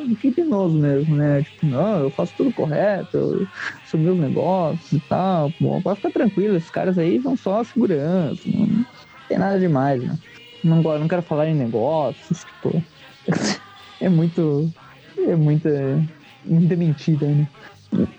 de 0.08 0.16
criminoso 0.16 0.78
mesmo, 0.80 1.16
né? 1.16 1.44
Tipo, 1.44 1.68
não, 1.68 2.00
eu 2.00 2.10
faço 2.12 2.34
tudo 2.36 2.54
correto, 2.54 3.18
eu 3.18 3.48
assumi 3.84 4.10
os 4.10 4.18
negócios 4.18 4.92
e 4.94 5.00
tal. 5.02 5.54
Bom, 5.60 5.82
pode 5.82 5.98
ficar 5.98 6.12
tranquilo, 6.12 6.56
esses 6.56 6.70
caras 6.70 6.98
aí 6.98 7.22
são 7.22 7.36
só 7.36 7.64
segurança, 7.64 8.50
não 8.50 8.86
tem 9.28 9.38
nada 9.38 9.60
demais, 9.60 10.04
né? 10.04 10.18
Não, 10.64 10.82
não 10.82 11.08
quero 11.08 11.22
falar 11.22 11.48
em 11.48 11.56
negócios, 11.56 12.44
tipo... 12.44 12.84
É 13.98 14.10
muito... 14.10 14.70
É 15.18 15.36
muita 15.38 15.70
muita 16.46 16.76
mentira, 16.76 17.28
né? 17.28 17.48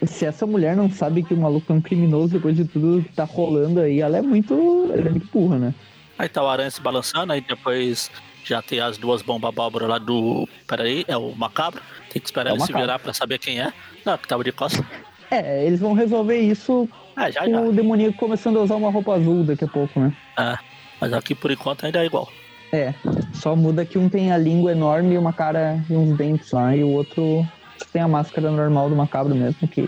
Se 0.07 0.25
essa 0.25 0.47
mulher 0.47 0.77
não 0.77 0.91
sabe 0.91 1.23
que 1.23 1.35
o 1.35 1.37
maluco 1.37 1.73
é 1.73 1.77
um 1.77 1.81
criminoso 1.81 2.35
depois 2.35 2.57
de 2.57 2.65
tudo 2.65 3.03
que 3.03 3.13
tá 3.13 3.25
rolando 3.25 3.81
aí, 3.81 4.01
ela 4.01 4.19
é 4.19 4.23
muito. 4.23 4.91
Ela 4.93 5.09
é 5.09 5.11
muito 5.11 5.29
burra, 5.33 5.59
né? 5.59 5.75
Aí 6.19 6.29
tá 6.29 6.43
o 6.43 6.49
aranha 6.49 6.71
se 6.71 6.81
balançando, 6.81 7.33
aí 7.33 7.41
depois 7.41 8.11
já 8.45 8.63
tem 8.63 8.81
as 8.81 8.97
duas 8.97 9.23
bombas 9.23 9.49
abóbora 9.51 9.87
lá 9.87 9.99
do. 9.99 10.49
Peraí, 10.67 11.05
é 11.09 11.17
o 11.17 11.33
macabro. 11.37 11.81
Tem 12.13 12.21
que 12.23 12.29
esperar 12.29 12.51
É 12.51 12.53
ele 12.53 12.61
se 12.61 12.67
macabro. 12.73 12.83
virar 12.87 12.99
pra 12.99 13.13
saber 13.13 13.39
quem 13.39 13.61
é. 13.61 13.73
Não, 14.05 14.17
que 14.17 14.27
tava 14.29 14.43
de 14.45 14.53
costas. 14.53 14.85
É, 15.31 15.67
eles 15.67 15.81
vão 15.81 15.93
resolver 15.93 16.39
isso 16.39 16.89
Ah, 17.17 17.29
já, 17.31 17.45
com 17.45 17.51
já. 17.51 17.61
o 17.61 17.73
demoníaco 17.73 18.17
começando 18.17 18.59
a 18.59 18.63
usar 18.63 18.77
uma 18.77 18.91
roupa 18.91 19.15
azul 19.15 19.43
daqui 19.43 19.65
a 19.65 19.69
pouco, 19.69 19.99
né? 19.99 20.13
É, 20.39 20.57
mas 21.01 21.13
aqui 21.13 21.35
por 21.35 21.51
enquanto 21.51 21.85
ainda 21.85 22.01
é 22.03 22.07
igual. 22.07 22.29
É, 22.73 22.95
só 23.33 23.55
muda 23.57 23.85
que 23.85 23.99
um 23.99 24.09
tem 24.09 24.31
a 24.33 24.39
língua 24.39 24.73
enorme 24.73 25.15
e 25.15 25.19
uma 25.19 25.33
cara 25.33 25.85
e 25.91 25.95
uns 25.95 26.17
dentes 26.17 26.51
lá, 26.53 26.77
e 26.77 26.83
o 26.85 26.89
outro 26.91 27.47
tem 27.93 28.03
a 28.03 28.09
máscara 28.09 28.51
normal 28.51 28.89
do 28.89 28.97
macabro 28.97 29.35
mesmo, 29.35 29.67
que, 29.69 29.87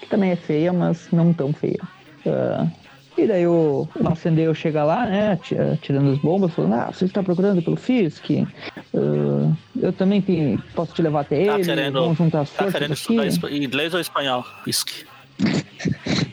que 0.00 0.06
também 0.08 0.30
é 0.30 0.36
feia, 0.36 0.72
mas 0.72 1.08
não 1.12 1.32
tão 1.32 1.52
feia. 1.52 1.78
Ah, 2.26 2.66
e 3.18 3.26
daí 3.26 3.46
o, 3.46 3.86
o 3.94 4.04
Macendeu 4.04 4.54
chega 4.54 4.82
lá, 4.84 5.04
né, 5.04 5.38
tirando 5.82 6.12
as 6.12 6.18
bombas, 6.18 6.52
falando, 6.54 6.74
ah, 6.74 6.86
você 6.92 7.04
está 7.04 7.22
procurando 7.22 7.60
pelo 7.62 7.76
Fisk? 7.76 8.24
Ah, 8.94 9.52
eu 9.80 9.92
também 9.92 10.22
posso 10.74 10.94
te 10.94 11.02
levar 11.02 11.20
até 11.20 11.44
Tá 11.46 11.54
ele, 11.56 11.64
querendo- 11.64 12.00
vamos 12.00 12.18
juntar 12.18 12.40
as 12.42 12.50
Tá 12.50 12.56
forças 12.64 12.72
querendo 12.72 12.92
aqui. 12.92 13.30
estudar 13.30 13.52
inglês 13.52 13.94
ou 13.94 14.00
espanhol? 14.00 14.44
Whisky. 14.66 15.04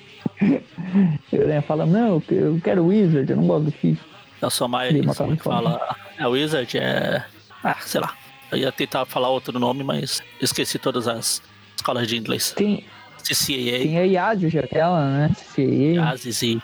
Ele 1.31 1.45
né, 1.45 1.61
fala, 1.61 1.85
não, 1.85 2.21
eu 2.29 2.59
quero 2.63 2.83
o 2.83 2.87
Wizard, 2.87 3.29
eu 3.29 3.37
não 3.37 3.47
gosto 3.47 3.65
do 3.65 3.71
Fisk. 3.71 4.01
Eu 4.41 4.49
sou 4.49 4.67
mais. 4.67 4.93
É 4.95 5.35
fala? 5.37 5.95
É 6.17 6.27
Wizard, 6.27 6.77
é. 6.77 7.23
Ah, 7.63 7.75
sei 7.81 7.99
lá. 8.01 8.13
Eu 8.51 8.57
ia 8.57 8.71
tentar 8.71 9.05
falar 9.05 9.29
outro 9.29 9.59
nome, 9.59 9.83
mas 9.83 10.21
esqueci 10.41 10.79
todas 10.79 11.07
as 11.07 11.41
escolas 11.75 12.07
de 12.07 12.17
inglês. 12.17 12.51
Tem, 12.51 12.83
CCAA, 13.23 13.79
tem 13.83 13.97
a 13.97 14.03
Yadius, 14.03 14.55
aquela, 14.55 15.05
né, 15.05 15.31
CCA. 15.35 16.03
Aziz 16.09 16.41
e. 16.41 16.61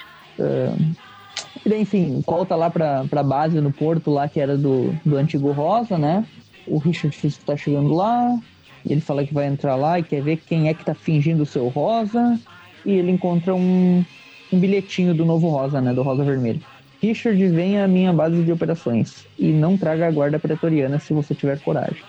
E 1.66 1.70
daí, 1.70 1.82
enfim, 1.82 2.22
volta 2.26 2.56
lá 2.56 2.70
pra, 2.70 3.06
pra 3.06 3.24
base 3.24 3.60
no 3.62 3.72
porto 3.72 4.12
lá, 4.12 4.28
que 4.28 4.40
era 4.40 4.58
do, 4.58 4.94
do 5.06 5.18
antigo 5.18 5.52
Rosa, 5.52 5.98
né? 5.98 6.26
O 6.68 6.78
Richard 6.78 7.16
Fisk 7.16 7.42
tá 7.44 7.56
chegando 7.56 7.94
lá, 7.94 8.38
e 8.86 8.92
ele 8.92 9.02
fala 9.02 9.26
que 9.26 9.34
vai 9.34 9.48
entrar 9.48 9.76
lá 9.76 10.00
e 10.00 10.04
quer 10.04 10.22
ver 10.22 10.38
quem 10.38 10.68
é 10.68 10.74
que 10.74 10.84
tá 10.84 10.94
fingindo 10.94 11.44
o 11.44 11.68
Rosa. 11.70 12.40
E 12.86 12.92
ele 12.92 13.12
encontra 13.12 13.56
um, 13.56 14.04
um 14.52 14.60
bilhetinho 14.60 15.14
do 15.14 15.26
novo 15.26 15.50
Rosa, 15.50 15.80
né? 15.80 15.94
Do 15.94 16.02
Rosa 16.02 16.24
Vermelho. 16.24 16.62
Richard, 17.04 17.48
vem 17.50 17.82
à 17.82 17.86
minha 17.86 18.14
base 18.14 18.42
de 18.42 18.50
operações 18.50 19.28
e 19.38 19.52
não 19.52 19.78
traga 19.78 20.08
a 20.08 20.12
guarda 20.12 20.40
pretoriana 20.40 21.00
se 21.00 21.12
você 21.12 21.36
tiver 21.36 21.60
coragem. 21.60 22.02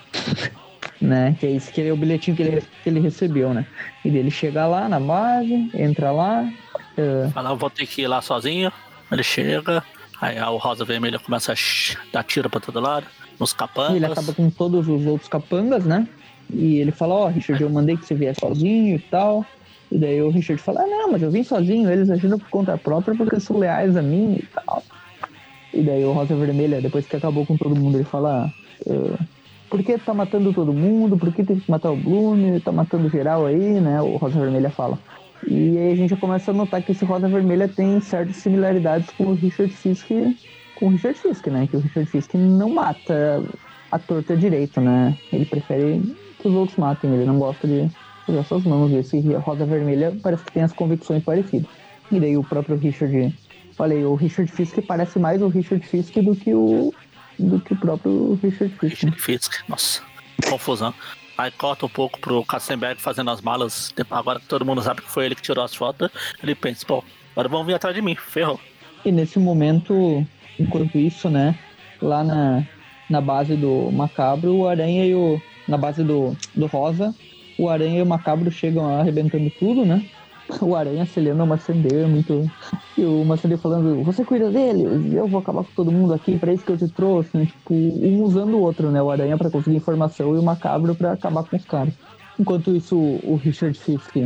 né? 1.02 1.36
Que 1.40 1.46
é 1.46 1.50
isso 1.50 1.72
que 1.72 1.82
é 1.82 1.92
o 1.92 1.96
bilhetinho 1.96 2.36
que 2.36 2.42
ele, 2.44 2.62
que 2.80 2.88
ele 2.88 3.00
recebeu, 3.00 3.52
né? 3.52 3.66
E 4.04 4.10
dele 4.10 4.30
chega 4.30 4.64
lá 4.68 4.88
na 4.88 5.00
base, 5.00 5.68
entra 5.74 6.12
lá, 6.12 6.48
eh, 6.96 7.28
Fala, 7.34 7.50
eu 7.50 7.56
vou 7.56 7.68
ter 7.68 7.88
que 7.88 8.02
ir 8.02 8.06
lá 8.06 8.22
sozinho. 8.22 8.72
Ele 9.10 9.24
chega, 9.24 9.82
aí 10.20 10.40
o 10.40 10.56
Rosa 10.58 10.84
Vermelha 10.84 11.18
começa 11.18 11.52
a 11.52 11.56
dar 12.12 12.22
tiro 12.22 12.48
pra 12.48 12.60
todo 12.60 12.78
lado, 12.78 13.06
nos 13.40 13.52
capangas. 13.52 13.96
Ele 13.96 14.06
acaba 14.06 14.32
com 14.32 14.48
todos 14.48 14.86
os 14.88 15.04
outros 15.06 15.28
capangas, 15.28 15.84
né? 15.84 16.06
E 16.52 16.76
ele 16.76 16.92
fala, 16.92 17.14
ó, 17.14 17.26
Richard, 17.26 17.60
eu 17.60 17.68
mandei 17.68 17.96
que 17.96 18.06
você 18.06 18.14
viesse 18.14 18.38
sozinho 18.38 18.94
e 18.94 18.98
tal. 19.00 19.44
E 19.90 19.98
daí 19.98 20.20
o 20.22 20.30
Richard 20.30 20.60
fala, 20.60 20.82
ah, 20.82 20.86
não, 20.86 21.12
mas 21.12 21.22
eu 21.22 21.30
vim 21.30 21.42
sozinho, 21.42 21.90
eles 21.90 22.10
agiram 22.10 22.38
por 22.38 22.48
conta 22.48 22.76
própria 22.76 23.16
porque 23.16 23.38
são 23.38 23.58
leais 23.58 23.96
a 23.96 24.02
mim 24.02 24.38
e 24.42 24.46
tal. 24.46 24.82
E 25.72 25.82
daí 25.82 26.04
o 26.04 26.12
Rosa 26.12 26.34
Vermelha, 26.34 26.80
depois 26.80 27.06
que 27.06 27.16
acabou 27.16 27.44
com 27.44 27.56
todo 27.56 27.76
mundo, 27.76 27.96
ele 27.96 28.04
fala, 28.04 28.52
"Ah, 28.88 29.24
por 29.68 29.82
que 29.82 29.98
tá 29.98 30.14
matando 30.14 30.52
todo 30.52 30.72
mundo? 30.72 31.16
Por 31.16 31.32
que 31.32 31.42
tem 31.42 31.58
que 31.58 31.68
matar 31.68 31.90
o 31.90 31.96
Bloom? 31.96 32.60
Tá 32.60 32.70
matando 32.70 33.08
geral 33.08 33.46
aí, 33.46 33.80
né? 33.80 34.00
O 34.00 34.16
Rosa 34.16 34.38
Vermelha 34.38 34.70
fala. 34.70 34.98
E 35.46 35.76
aí 35.76 35.92
a 35.92 35.96
gente 35.96 36.10
já 36.10 36.16
começa 36.16 36.50
a 36.50 36.54
notar 36.54 36.80
que 36.80 36.92
esse 36.92 37.04
Rosa 37.04 37.28
Vermelha 37.28 37.66
tem 37.68 38.00
certas 38.00 38.36
similaridades 38.36 39.10
com 39.10 39.24
o 39.24 39.34
Richard 39.34 39.72
Fisk, 39.72 40.08
com 40.76 40.86
o 40.86 40.90
Richard 40.90 41.18
Fisk, 41.18 41.48
né? 41.48 41.66
Que 41.66 41.76
o 41.76 41.80
Richard 41.80 42.08
Fisk 42.08 42.34
não 42.34 42.70
mata 42.70 43.42
a 43.90 43.98
torta 43.98 44.36
direito, 44.36 44.80
né? 44.80 45.16
Ele 45.32 45.44
prefere 45.44 46.00
que 46.38 46.46
os 46.46 46.54
outros 46.54 46.78
matem, 46.78 47.12
ele 47.12 47.24
não 47.24 47.38
gosta 47.38 47.66
de 47.66 47.90
usar 48.28 48.44
suas 48.44 48.64
mãos. 48.64 48.90
E 48.90 48.96
esse 48.96 49.20
Rosa 49.34 49.66
Vermelha 49.66 50.16
parece 50.22 50.44
que 50.44 50.52
tem 50.52 50.62
as 50.62 50.72
convicções 50.72 51.22
parecidas. 51.22 51.68
E 52.10 52.20
daí 52.20 52.36
o 52.36 52.44
próprio 52.44 52.76
Richard, 52.76 53.34
falei, 53.72 54.04
o 54.04 54.14
Richard 54.14 54.50
Fisk 54.50 54.78
parece 54.86 55.18
mais 55.18 55.42
o 55.42 55.48
Richard 55.48 55.86
Fisk 55.86 56.14
do 56.16 56.36
que 56.36 56.54
o 56.54 56.92
do 57.38 57.58
que 57.60 57.72
o 57.72 57.76
próprio 57.76 58.38
Richard 58.42 58.74
Fisk. 58.78 58.82
Richard 58.82 59.20
Fisk, 59.20 59.52
nossa, 59.68 60.02
confusão. 60.48 60.94
Aí 61.36 61.50
corta 61.50 61.84
um 61.86 61.88
pouco 61.88 62.20
pro 62.20 62.44
Katzenberg 62.44 63.00
fazendo 63.00 63.30
as 63.30 63.40
malas. 63.40 63.92
Agora 64.10 64.38
que 64.38 64.46
todo 64.46 64.64
mundo 64.64 64.82
sabe 64.82 65.02
que 65.02 65.10
foi 65.10 65.26
ele 65.26 65.34
que 65.34 65.42
tirou 65.42 65.64
as 65.64 65.74
fotos, 65.74 66.08
ele 66.42 66.54
pensa, 66.54 66.86
pô, 66.86 67.02
agora 67.32 67.48
vão 67.48 67.64
vir 67.64 67.74
atrás 67.74 67.94
de 67.94 68.00
mim, 68.00 68.14
ferrou. 68.14 68.60
E 69.04 69.10
nesse 69.10 69.38
momento, 69.38 70.24
enquanto 70.58 70.96
isso, 70.96 71.28
né, 71.28 71.58
lá 72.00 72.22
na, 72.22 72.64
na 73.10 73.20
base 73.20 73.56
do 73.56 73.90
Macabro, 73.90 74.54
o 74.54 74.68
Aranha 74.68 75.04
e 75.04 75.14
o. 75.14 75.40
Na 75.66 75.78
base 75.78 76.04
do, 76.04 76.36
do 76.54 76.66
Rosa, 76.66 77.14
o 77.58 77.68
Aranha 77.68 77.98
e 77.98 78.02
o 78.02 78.06
Macabro 78.06 78.50
chegam 78.50 78.98
arrebentando 78.98 79.50
tudo, 79.58 79.84
né? 79.84 80.04
O 80.60 80.74
Aranha 80.74 81.04
acelhando 81.04 81.42
o 81.42 81.46
Macendeu, 81.46 82.08
muito. 82.08 82.50
E 82.96 83.04
o 83.04 83.24
Macendeu 83.24 83.58
falando, 83.58 84.04
você 84.04 84.24
cuida 84.24 84.52
dele, 84.52 85.16
eu 85.16 85.26
vou 85.26 85.40
acabar 85.40 85.64
com 85.64 85.70
todo 85.74 85.90
mundo 85.90 86.14
aqui, 86.14 86.38
pra 86.38 86.52
isso 86.52 86.64
que 86.64 86.70
eu 86.70 86.78
te 86.78 86.86
trouxe, 86.86 87.36
né? 87.36 87.46
Tipo, 87.46 87.74
um 87.74 88.22
usando 88.22 88.54
o 88.54 88.60
outro, 88.60 88.88
né? 88.88 89.02
O 89.02 89.10
Aranha 89.10 89.36
pra 89.36 89.50
conseguir 89.50 89.78
informação 89.78 90.32
e 90.36 90.38
o 90.38 90.42
Macabro 90.44 90.94
pra 90.94 91.10
acabar 91.10 91.42
com 91.42 91.56
os 91.56 91.64
caras. 91.64 91.92
Enquanto 92.38 92.70
isso, 92.70 92.96
o 92.96 93.34
Richard 93.42 93.76
Fisk 93.76 94.16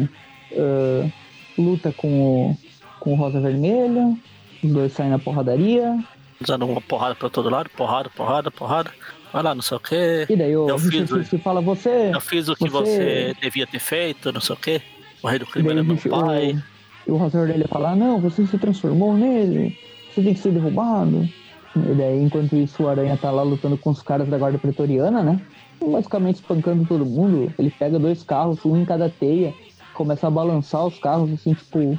ah, 0.57 1.11
luta 1.57 1.93
com 1.93 2.51
o, 2.51 2.57
com 3.01 3.13
o 3.13 3.17
Rosa 3.17 3.41
Vermelha, 3.41 4.17
os 4.63 4.71
dois 4.71 4.93
saem 4.93 5.11
na 5.11 5.19
porradaria. 5.19 5.99
Usando 6.41 6.67
uma 6.67 6.81
porrada 6.81 7.15
pra 7.15 7.29
todo 7.29 7.51
lado, 7.51 7.69
porrada, 7.71 8.09
porrada, 8.11 8.51
porrada. 8.51 8.91
Vai 9.33 9.43
lá, 9.43 9.55
não 9.55 9.63
sei 9.63 9.77
o 9.77 9.81
que. 9.81 10.27
E 10.29 10.37
daí 10.37 10.57
o 10.57 10.69
Eu 10.69 10.79
fiz, 10.79 11.11
Fisk 11.11 11.39
fala, 11.43 11.61
você. 11.61 12.11
Eu 12.15 12.21
fiz 12.21 12.49
o 12.49 12.57
que 12.57 12.69
Você- 12.69 12.97
você, 12.97 13.37
devia 13.41 13.67
ter 13.67 13.79
feito, 13.79 14.33
não 14.33 14.41
sei 14.41 14.55
o 14.55 14.59
que. 14.59 14.81
O 15.23 15.29
rei 15.29 15.39
do 15.39 15.47
crime 15.47 15.71
era 15.71 15.83
o, 15.83 15.85
meu 15.85 15.97
pai. 15.97 16.53
o, 16.53 17.11
e 17.11 17.13
o 17.13 17.17
Rosa 17.17 17.39
Vermelha 17.41 17.69
fala, 17.69 17.91
"Ah, 17.91 17.97
não, 17.97 18.21
você 18.21 18.47
se 18.47 18.57
transformou 18.59 19.15
nele, 19.15 19.77
você 20.15 20.23
tem 20.23 20.33
que 20.35 20.41
ser 20.41 20.53
derrubado. 20.53 21.29
E 21.77 21.95
daí, 21.95 22.23
enquanto 22.23 22.57
isso, 22.57 22.83
o 22.83 22.89
Aranha 22.89 23.17
tá 23.17 23.31
lá 23.31 23.43
lutando 23.43 23.77
com 23.77 23.91
os 23.91 24.03
caras 24.03 24.29
da 24.29 24.39
guarda 24.39 24.59
pretoriana, 24.59 25.23
né? 25.23 25.41
Basicamente 25.85 26.37
espancando 26.37 26.85
todo 26.87 27.05
mundo. 27.05 27.53
Ele 27.59 27.71
pega 27.71 27.99
dois 27.99 28.23
carros, 28.23 28.65
um 28.65 28.77
em 28.81 28.85
cada 28.85 29.09
teia, 29.09 29.53
começa 29.95 30.27
a 30.27 30.31
balançar 30.31 30.85
os 30.87 30.99
carros, 30.99 31.31
assim, 31.33 31.55
tipo, 31.55 31.99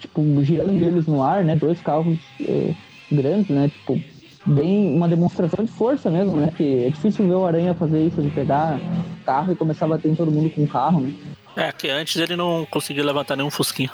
tipo 0.00 0.42
girando 0.42 0.82
eles 0.82 1.06
no 1.06 1.22
ar, 1.22 1.44
né? 1.44 1.56
Dois 1.56 1.80
carros 1.80 2.18
eh, 2.40 2.74
grandes, 3.10 3.48
né? 3.48 3.68
Tipo, 3.68 4.00
bem 4.46 4.94
uma 4.94 5.08
demonstração 5.08 5.64
de 5.64 5.70
força 5.72 6.10
mesmo, 6.10 6.36
né? 6.36 6.52
Que 6.56 6.84
é 6.84 6.90
difícil 6.90 7.26
ver 7.26 7.34
o 7.34 7.46
Aranha 7.46 7.74
fazer 7.74 8.06
isso, 8.06 8.20
de 8.20 8.30
pegar 8.30 8.78
carro 9.24 9.52
e 9.52 9.56
começar 9.56 9.86
a 9.86 9.88
bater 9.88 10.10
em 10.10 10.14
todo 10.14 10.30
mundo 10.30 10.50
com 10.50 10.64
o 10.64 10.68
carro, 10.68 11.00
né? 11.00 11.14
É, 11.56 11.72
que 11.72 11.88
antes 11.88 12.16
ele 12.16 12.36
não 12.36 12.66
conseguia 12.70 13.04
levantar 13.04 13.36
nenhum 13.36 13.50
fusquinho. 13.50 13.90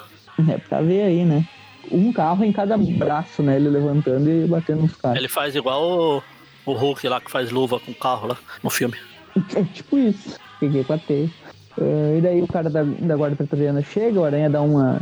É, 0.48 0.58
pra 0.58 0.80
ver 0.80 1.02
aí, 1.02 1.24
né? 1.24 1.46
Um 1.90 2.12
carro 2.12 2.44
em 2.44 2.52
cada 2.52 2.76
braço, 2.76 3.42
né? 3.42 3.56
Ele 3.56 3.68
levantando 3.68 4.30
e 4.30 4.46
batendo 4.46 4.82
nos 4.82 4.96
caras. 4.96 5.18
Ele 5.18 5.28
faz 5.28 5.54
igual 5.54 5.82
o, 5.82 6.22
o 6.66 6.72
Hulk 6.72 7.06
lá 7.08 7.20
que 7.20 7.30
faz 7.30 7.50
luva 7.50 7.78
com 7.78 7.92
carro 7.92 8.28
lá 8.28 8.36
no 8.62 8.70
filme. 8.70 8.96
É 9.54 9.62
tipo 9.62 9.96
isso. 9.96 10.36
Peguei 10.58 10.82
com 10.82 10.92
a 10.92 10.98
T. 10.98 11.30
Uh, 11.78 12.18
e 12.18 12.20
daí 12.20 12.42
o 12.42 12.48
cara 12.48 12.68
da, 12.68 12.82
da 12.82 13.16
guarda 13.16 13.36
pretoriana 13.36 13.80
chega, 13.80 14.18
o 14.18 14.24
Aranha 14.24 14.50
dá 14.50 14.60
uma, 14.60 15.00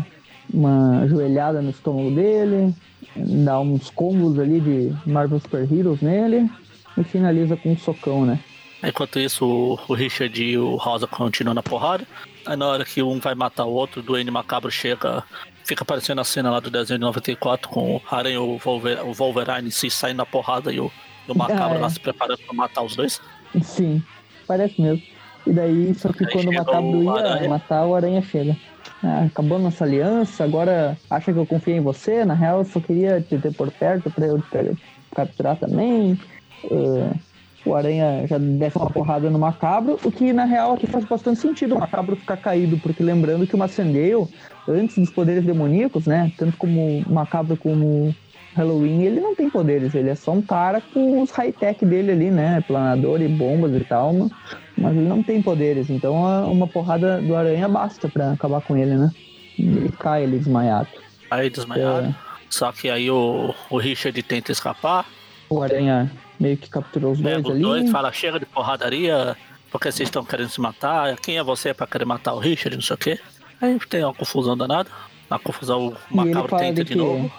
uma 0.53 1.07
joelhada 1.07 1.61
no 1.61 1.71
estômago 1.71 2.11
dele, 2.11 2.75
dá 3.17 3.61
uns 3.61 3.91
combos 3.91 4.39
ali 4.39 4.61
de 4.61 5.11
Marvel 5.11 5.41
Super 5.41 5.71
Heroes 5.71 6.01
nele 6.01 6.51
e 6.97 7.05
finaliza 7.05 7.57
com 7.57 7.73
um 7.73 7.79
socão, 7.79 8.25
né? 8.25 8.39
Enquanto 8.83 9.19
isso, 9.19 9.45
o, 9.89 9.95
Richard 9.95 10.41
e 10.43 10.57
o 10.57 10.77
Rosa 10.77 11.07
continuam 11.07 11.55
na 11.55 11.63
porrada. 11.63 12.07
Aí 12.47 12.57
na 12.57 12.67
hora 12.67 12.85
que 12.85 13.03
um 13.03 13.19
vai 13.19 13.35
matar 13.35 13.65
o 13.65 13.73
outro, 13.73 14.01
o 14.01 14.03
Duane 14.03 14.31
Macabro 14.31 14.71
chega, 14.71 15.25
fica 15.65 15.83
aparecendo 15.83 16.21
a 16.21 16.25
cena 16.25 16.51
lá 16.51 16.61
do 16.61 16.71
desenho 16.71 16.99
de 16.99 17.05
94 17.05 17.69
com 17.69 17.97
o 17.97 18.03
Aranha 18.11 18.37
e 18.37 18.39
o 18.39 18.57
Wolverine, 18.59 19.03
o 19.03 19.13
Wolverine 19.13 19.71
se 19.71 19.91
saindo 19.91 20.19
na 20.19 20.27
porrada 20.27 20.73
e 20.73 20.79
o, 20.79 20.91
e 21.29 21.33
o 21.33 21.37
Macabro 21.37 21.75
ah, 21.75 21.79
é. 21.79 21.81
lá 21.81 21.91
se 21.91 21.99
preparando 21.99 22.39
pra 22.39 22.55
matar 22.55 22.83
os 22.83 22.95
dois. 22.95 23.21
Sim, 23.63 24.01
parece 24.47 24.81
mesmo. 24.81 25.03
E 25.45 25.53
daí, 25.53 25.95
só 25.95 26.13
que 26.13 26.25
aí 26.25 26.33
quando 26.33 26.49
o 26.49 26.55
Macabro 26.55 27.03
ia 27.03 27.11
aranha. 27.11 27.49
matar, 27.49 27.85
o 27.85 27.95
Aranha 27.95 28.23
chega. 28.23 28.57
Ah, 29.03 29.25
acabou 29.25 29.59
nossa 29.59 29.85
aliança, 29.85 30.43
agora 30.43 30.99
acha 31.09 31.33
que 31.33 31.39
eu 31.39 31.47
confio 31.47 31.75
em 31.75 31.81
você? 31.81 32.25
Na 32.25 32.35
real, 32.35 32.59
eu 32.59 32.65
só 32.65 32.81
queria 32.81 33.21
te 33.21 33.39
ter 33.39 33.53
por 33.53 33.71
perto 33.71 34.11
pra 34.11 34.27
eu 34.27 34.41
te 34.43 34.77
capturar 35.15 35.57
também. 35.57 36.19
Uh, 36.65 37.15
o 37.65 37.75
Aranha 37.75 38.27
já 38.27 38.39
desce 38.39 38.77
uma 38.77 38.91
porrada 38.91 39.31
no 39.31 39.39
Macabro, 39.39 39.99
o 40.05 40.11
que 40.11 40.33
na 40.33 40.45
real 40.45 40.73
aqui 40.73 40.87
faz 40.87 41.05
bastante 41.05 41.39
sentido 41.39 41.77
o 41.77 41.79
Macabro 41.79 42.17
ficar 42.17 42.39
caído, 42.39 42.79
porque 42.79 43.03
lembrando 43.03 43.47
que 43.47 43.55
o 43.55 43.59
Macendale, 43.59 44.27
antes 44.67 44.99
dos 44.99 45.11
poderes 45.11 45.45
demoníacos, 45.45 46.07
né, 46.07 46.33
tanto 46.37 46.57
como 46.57 47.05
o 47.07 47.13
Macabro 47.13 47.57
como 47.57 48.17
Halloween, 48.55 49.03
ele 49.03 49.21
não 49.21 49.35
tem 49.35 49.51
poderes, 49.51 49.95
ele 49.95 50.09
é 50.09 50.15
só 50.15 50.33
um 50.33 50.43
cara 50.43 50.81
com 50.81 51.21
os 51.21 51.31
high-tech 51.31 51.85
dele 51.85 52.13
ali, 52.13 52.31
né, 52.31 52.61
planador 52.63 53.21
e 53.21 53.29
bombas 53.29 53.75
e 53.75 53.85
tal, 53.85 54.13
mas 54.81 54.97
ele 54.97 55.09
não 55.09 55.23
tem 55.23 55.43
poderes, 55.43 55.91
então 55.91 56.15
uma 56.51 56.67
porrada 56.67 57.21
do 57.21 57.35
Aranha 57.35 57.69
basta 57.69 58.09
pra 58.09 58.33
acabar 58.33 58.61
com 58.61 58.77
ele, 58.77 58.97
né, 58.97 59.11
ele 59.59 59.93
cai 59.99 60.25
ali 60.25 60.39
desmaiado. 60.39 60.89
Aí 61.31 61.51
desmaiado, 61.51 62.07
é... 62.07 62.15
só 62.49 62.73
que 62.73 62.89
aí 62.89 63.11
o, 63.11 63.55
o 63.69 63.77
Richard 63.77 64.23
tenta 64.23 64.53
escapar, 64.53 65.07
o 65.51 65.63
Aranha 65.63 66.11
meio 66.39 66.57
que 66.57 66.69
capturou 66.71 67.13
os 67.13 67.21
dois 67.21 67.45
ali. 67.45 67.61
Dois, 67.61 67.91
fala, 67.91 68.13
chega 68.13 68.39
de 68.39 68.47
porradaria, 68.47 69.37
porque 69.71 69.91
vocês 69.91 70.09
estão 70.09 70.25
querendo 70.25 70.49
se 70.49 70.61
matar, 70.61 71.17
quem 71.17 71.39
é 71.39 71.43
você 71.43 71.75
para 71.75 71.87
querer 71.87 72.05
matar 72.05 72.35
o 72.35 72.39
Richard, 72.39 72.77
não 72.77 72.83
sei 72.83 72.95
o 72.95 72.99
quê. 72.99 73.19
Aí 73.61 73.79
tem 73.89 74.05
uma 74.05 74.15
confusão 74.15 74.57
danada, 74.57 74.89
uma 75.29 75.39
confusão 75.39 75.97
o 76.11 76.17
macabro 76.17 76.57
tenta 76.57 76.85
de, 76.85 76.93
de 76.93 76.97
novo. 76.97 77.31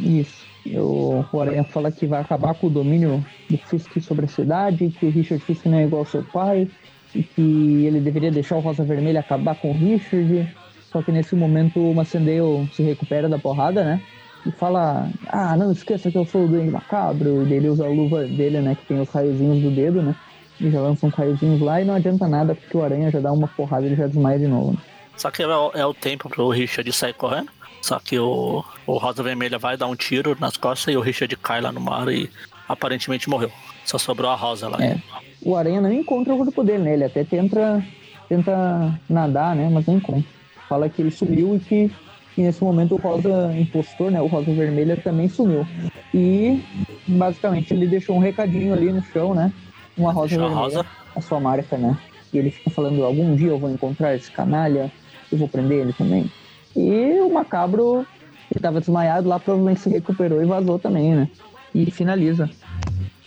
Isso. 0.00 0.45
O, 0.74 1.24
o 1.32 1.40
Aranha 1.40 1.64
fala 1.64 1.92
que 1.92 2.06
vai 2.06 2.20
acabar 2.20 2.54
com 2.54 2.66
o 2.66 2.70
domínio 2.70 3.24
do 3.48 3.58
Fisk 3.58 4.00
sobre 4.00 4.24
a 4.24 4.28
cidade, 4.28 4.88
que 4.98 5.06
o 5.06 5.10
Richard 5.10 5.42
Fisk 5.44 5.66
não 5.66 5.78
é 5.78 5.84
igual 5.84 6.00
ao 6.00 6.06
seu 6.06 6.22
pai, 6.24 6.68
e 7.14 7.22
que 7.22 7.84
ele 7.86 8.00
deveria 8.00 8.30
deixar 8.30 8.56
o 8.56 8.60
Rosa 8.60 8.84
Vermelha 8.84 9.20
acabar 9.20 9.54
com 9.56 9.70
o 9.70 9.74
Richard. 9.74 10.48
Só 10.90 11.02
que 11.02 11.12
nesse 11.12 11.34
momento 11.36 11.78
o 11.78 11.94
Macendale 11.94 12.68
se 12.72 12.82
recupera 12.82 13.28
da 13.28 13.38
porrada, 13.38 13.84
né? 13.84 14.02
e 14.46 14.52
fala: 14.52 15.10
Ah, 15.26 15.56
não 15.56 15.72
esqueça 15.72 16.10
que 16.10 16.16
eu 16.16 16.24
sou 16.24 16.44
o 16.44 16.48
Duende 16.48 16.70
Macabro. 16.70 17.46
E 17.46 17.52
ele 17.52 17.68
usa 17.68 17.84
a 17.84 17.88
luva 17.88 18.24
dele, 18.24 18.60
né? 18.60 18.76
Que 18.76 18.86
tem 18.86 19.00
os 19.00 19.08
raiozinhos 19.08 19.62
do 19.62 19.70
dedo, 19.70 20.02
né? 20.02 20.14
E 20.60 20.70
já 20.70 20.80
lança 20.80 21.06
uns 21.06 21.14
raiozinhos 21.14 21.60
lá 21.60 21.80
e 21.80 21.84
não 21.84 21.94
adianta 21.94 22.26
nada 22.26 22.54
porque 22.54 22.76
o 22.76 22.82
aranha 22.82 23.10
já 23.10 23.20
dá 23.20 23.32
uma 23.32 23.48
porrada 23.48 23.84
e 23.84 23.88
ele 23.88 23.96
já 23.96 24.06
desmaia 24.06 24.38
de 24.38 24.46
novo. 24.46 24.72
Né? 24.72 24.78
Só 25.16 25.30
que 25.30 25.42
é 25.42 25.46
o, 25.46 25.70
é 25.74 25.84
o 25.84 25.92
tempo 25.92 26.30
pro 26.30 26.48
Richard 26.48 26.90
sair 26.92 27.12
correndo. 27.12 27.50
Só 27.86 28.00
que 28.00 28.18
o, 28.18 28.64
o 28.84 28.98
Rosa 28.98 29.22
Vermelha 29.22 29.60
vai 29.60 29.76
dar 29.76 29.86
um 29.86 29.94
tiro 29.94 30.36
nas 30.40 30.56
costas 30.56 30.92
e 30.92 30.96
o 30.96 31.00
Richard 31.00 31.36
cai 31.36 31.60
lá 31.60 31.70
no 31.70 31.80
mar 31.80 32.08
e 32.08 32.28
aparentemente 32.68 33.30
morreu. 33.30 33.48
Só 33.84 33.96
sobrou 33.96 34.28
a 34.28 34.34
Rosa 34.34 34.68
lá. 34.68 34.84
É. 34.84 34.98
O 35.40 35.54
Aranha 35.54 35.80
não 35.80 35.92
encontra 35.92 36.34
o 36.34 36.38
corpo 36.38 36.64
dele, 36.64 36.82
né? 36.82 36.94
Ele 36.94 37.04
até 37.04 37.22
tenta, 37.22 37.80
tenta 38.28 38.98
nadar, 39.08 39.54
né? 39.54 39.70
Mas 39.72 39.86
não 39.86 39.98
encontra. 39.98 40.24
Fala 40.68 40.88
que 40.88 41.00
ele 41.00 41.12
sumiu 41.12 41.54
e 41.54 41.60
que 41.60 41.92
e 42.36 42.42
nesse 42.42 42.62
momento 42.62 42.96
o 42.96 42.98
rosa 42.98 43.54
impostor, 43.56 44.10
né, 44.10 44.20
o 44.20 44.26
rosa 44.26 44.52
vermelha 44.52 44.96
também 44.96 45.28
sumiu. 45.28 45.64
E 46.12 46.60
basicamente 47.06 47.72
ele 47.72 47.86
deixou 47.86 48.16
um 48.16 48.18
recadinho 48.18 48.74
ali 48.74 48.92
no 48.92 49.00
chão, 49.00 49.32
né? 49.32 49.52
Uma 49.96 50.10
rosa 50.10 50.30
Deixou 50.30 50.48
vermelha, 50.48 50.60
a, 50.60 50.64
rosa. 50.64 50.86
a 51.14 51.20
sua 51.20 51.38
marca, 51.38 51.78
né? 51.78 51.96
E 52.32 52.38
ele 52.38 52.50
fica 52.50 52.68
falando: 52.68 53.04
algum 53.04 53.36
dia 53.36 53.50
eu 53.50 53.60
vou 53.60 53.70
encontrar 53.70 54.16
esse 54.16 54.28
canalha, 54.28 54.90
eu 55.30 55.38
vou 55.38 55.46
prender 55.46 55.78
ele 55.78 55.92
também. 55.92 56.28
E 56.76 57.20
o 57.20 57.32
macabro, 57.32 58.06
que 58.50 58.58
estava 58.58 58.80
desmaiado 58.80 59.28
lá, 59.28 59.40
provavelmente 59.40 59.80
se 59.80 59.88
recuperou 59.88 60.42
e 60.42 60.46
vazou 60.46 60.78
também, 60.78 61.14
né? 61.14 61.30
E 61.74 61.90
finaliza. 61.90 62.50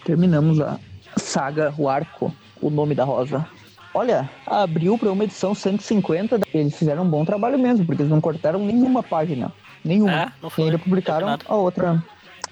Terminamos 0.06 0.62
a 0.62 0.80
saga, 1.18 1.74
o 1.78 1.90
arco, 1.90 2.34
o 2.62 2.70
nome 2.70 2.94
da 2.94 3.04
rosa. 3.04 3.46
Olha, 3.94 4.30
abriu 4.46 4.98
para 4.98 5.12
uma 5.12 5.24
edição 5.24 5.56
150. 5.56 6.40
Eles 6.54 6.78
fizeram 6.78 7.04
um 7.04 7.10
bom 7.10 7.26
trabalho 7.26 7.58
mesmo, 7.58 7.86
porque 7.86 8.04
eles 8.04 8.12
não 8.12 8.22
cortaram 8.22 8.60
nenhuma 8.60 9.02
página. 9.02 9.52
Nenhuma. 9.84 10.12
É, 10.12 10.32
não 10.42 10.50
foi, 10.50 10.64
e 10.64 10.68
ainda 10.68 10.80
publicaram 10.80 11.38
a 11.48 11.56
outra. 11.56 12.04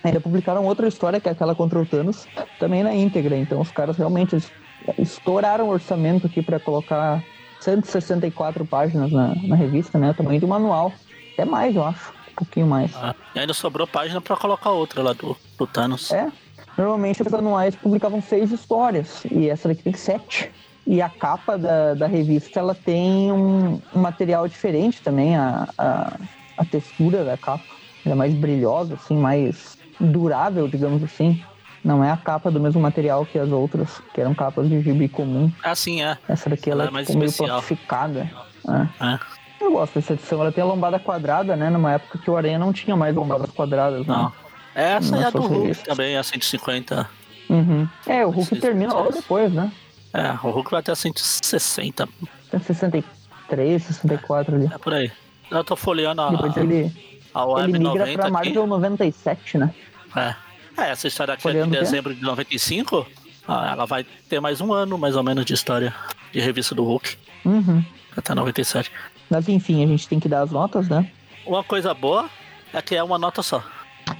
Ainda 0.03 0.19
publicaram 0.19 0.65
outra 0.65 0.87
história, 0.87 1.19
que 1.19 1.29
é 1.29 1.31
aquela 1.31 1.53
contra 1.53 1.79
o 1.79 1.85
Thanos, 1.85 2.27
também 2.59 2.83
na 2.83 2.93
íntegra. 2.93 3.37
Então 3.37 3.61
os 3.61 3.71
caras 3.71 3.97
realmente 3.97 4.37
estouraram 4.97 5.67
o 5.67 5.71
orçamento 5.71 6.25
aqui 6.25 6.41
para 6.41 6.59
colocar 6.59 7.23
164 7.59 8.65
páginas 8.65 9.11
na, 9.11 9.35
na 9.43 9.55
revista, 9.55 9.97
né? 9.97 10.11
O 10.11 10.13
tamanho 10.13 10.39
do 10.39 10.47
manual. 10.47 10.91
Até 11.33 11.45
mais, 11.45 11.75
eu 11.75 11.83
acho. 11.83 12.11
Um 12.31 12.35
pouquinho 12.35 12.67
mais. 12.67 12.91
Ah, 12.95 13.15
e 13.35 13.39
ainda 13.39 13.53
sobrou 13.53 13.87
página 13.87 14.21
para 14.21 14.35
colocar 14.35 14.71
outra 14.71 15.01
lá 15.01 15.13
do, 15.13 15.35
do 15.57 15.67
Thanos. 15.67 16.11
É. 16.11 16.31
Normalmente 16.77 17.23
os 17.23 17.33
anuais 17.33 17.75
publicavam 17.75 18.21
seis 18.21 18.51
histórias. 18.51 19.23
E 19.31 19.49
essa 19.49 19.67
daqui 19.67 19.83
tem 19.83 19.93
sete. 19.93 20.51
E 20.85 21.01
a 21.01 21.09
capa 21.09 21.57
da, 21.57 21.95
da 21.95 22.07
revista 22.07 22.59
ela 22.59 22.73
tem 22.73 23.31
um, 23.31 23.81
um 23.93 23.99
material 23.99 24.47
diferente 24.47 25.01
também, 25.01 25.35
a, 25.35 25.67
a, 25.77 26.17
a, 26.57 26.63
textura 26.63 27.25
da 27.25 27.35
capa. 27.35 27.65
Ela 28.05 28.13
é 28.13 28.17
mais 28.17 28.33
brilhosa, 28.33 28.93
assim, 28.93 29.17
mais 29.17 29.77
durável, 29.99 30.65
digamos 30.67 31.03
assim. 31.03 31.43
Não 31.87 32.03
é 32.03 32.11
a 32.11 32.17
capa 32.17 32.51
do 32.51 32.59
mesmo 32.59 32.81
material 32.81 33.25
que 33.25 33.39
as 33.39 33.49
outras, 33.49 34.01
que 34.13 34.19
eram 34.19 34.35
capas 34.35 34.67
de 34.67 34.81
gibi 34.81 35.07
comum. 35.07 35.49
Ah, 35.63 35.73
sim, 35.73 36.03
é. 36.03 36.17
Essa 36.27 36.49
daqui 36.49 36.69
ela, 36.69 36.83
ela 36.83 36.91
é, 36.91 36.93
mais 36.93 37.07
tipo, 37.07 37.17
meio 37.17 37.31
plastificada. 37.31 38.29
É. 38.67 39.13
É. 39.13 39.19
Eu 39.61 39.71
gosto 39.71 39.93
dessa 39.93 40.11
edição. 40.11 40.41
Ela 40.41 40.51
tem 40.51 40.61
a 40.61 40.67
lombada 40.67 40.99
quadrada, 40.99 41.55
né? 41.55 41.69
Numa 41.69 41.93
época 41.93 42.17
que 42.17 42.29
o 42.29 42.35
Aranha 42.35 42.59
não 42.59 42.73
tinha 42.73 42.93
mais 42.93 43.15
lombadas 43.15 43.49
quadradas, 43.51 44.05
né? 44.05 44.13
Não. 44.13 44.33
Essa 44.75 45.15
é 45.15 45.23
a 45.23 45.29
do 45.29 45.39
Hulk 45.39 45.85
também, 45.85 46.17
a 46.17 46.23
150. 46.23 47.09
Uhum. 47.49 47.87
É, 48.05 48.25
o 48.25 48.31
Hulk 48.31 48.59
termina 48.59 48.93
logo 48.93 49.13
depois, 49.13 49.53
né? 49.53 49.71
É, 50.13 50.31
o 50.45 50.51
Hulk 50.51 50.69
vai 50.69 50.81
até 50.81 50.93
160. 50.93 52.09
163, 52.51 53.81
64 53.81 54.55
ali. 54.55 54.65
É 54.65 54.77
por 54.77 54.93
aí. 54.93 55.09
Eu 55.49 55.63
tô 55.63 55.77
folheando 55.77 56.21
a. 56.21 56.31
Depois 56.31 56.57
ele, 56.57 56.91
a 57.33 57.45
Web 57.45 57.69
ele 57.69 57.79
migra 57.79 57.99
90 57.99 58.21
pra 58.21 58.29
Marvel 58.29 58.61
aqui. 58.63 58.69
97, 58.69 59.57
né? 59.57 59.73
É. 60.13 60.46
É, 60.77 60.91
essa 60.91 61.07
história 61.07 61.33
aqui 61.33 61.43
folheando 61.43 61.75
é 61.75 61.79
de 61.79 61.83
dezembro 61.83 62.13
de 62.13 62.21
95. 62.21 63.07
Ah, 63.47 63.71
ela 63.71 63.85
vai 63.85 64.05
ter 64.29 64.39
mais 64.39 64.61
um 64.61 64.71
ano, 64.71 64.97
mais 64.97 65.15
ou 65.15 65.23
menos, 65.23 65.43
de 65.43 65.53
história 65.53 65.93
de 66.31 66.39
revista 66.39 66.75
do 66.75 66.83
Hulk. 66.83 67.17
Uhum. 67.43 67.83
Até 68.15 68.35
97. 68.35 68.91
Mas 69.29 69.49
enfim, 69.49 69.83
a 69.83 69.87
gente 69.87 70.07
tem 70.07 70.19
que 70.19 70.29
dar 70.29 70.41
as 70.41 70.51
notas, 70.51 70.87
né? 70.87 71.09
Uma 71.45 71.63
coisa 71.63 71.93
boa 71.93 72.29
é 72.73 72.81
que 72.81 72.95
é 72.95 73.03
uma 73.03 73.17
nota 73.17 73.41
só. 73.41 73.63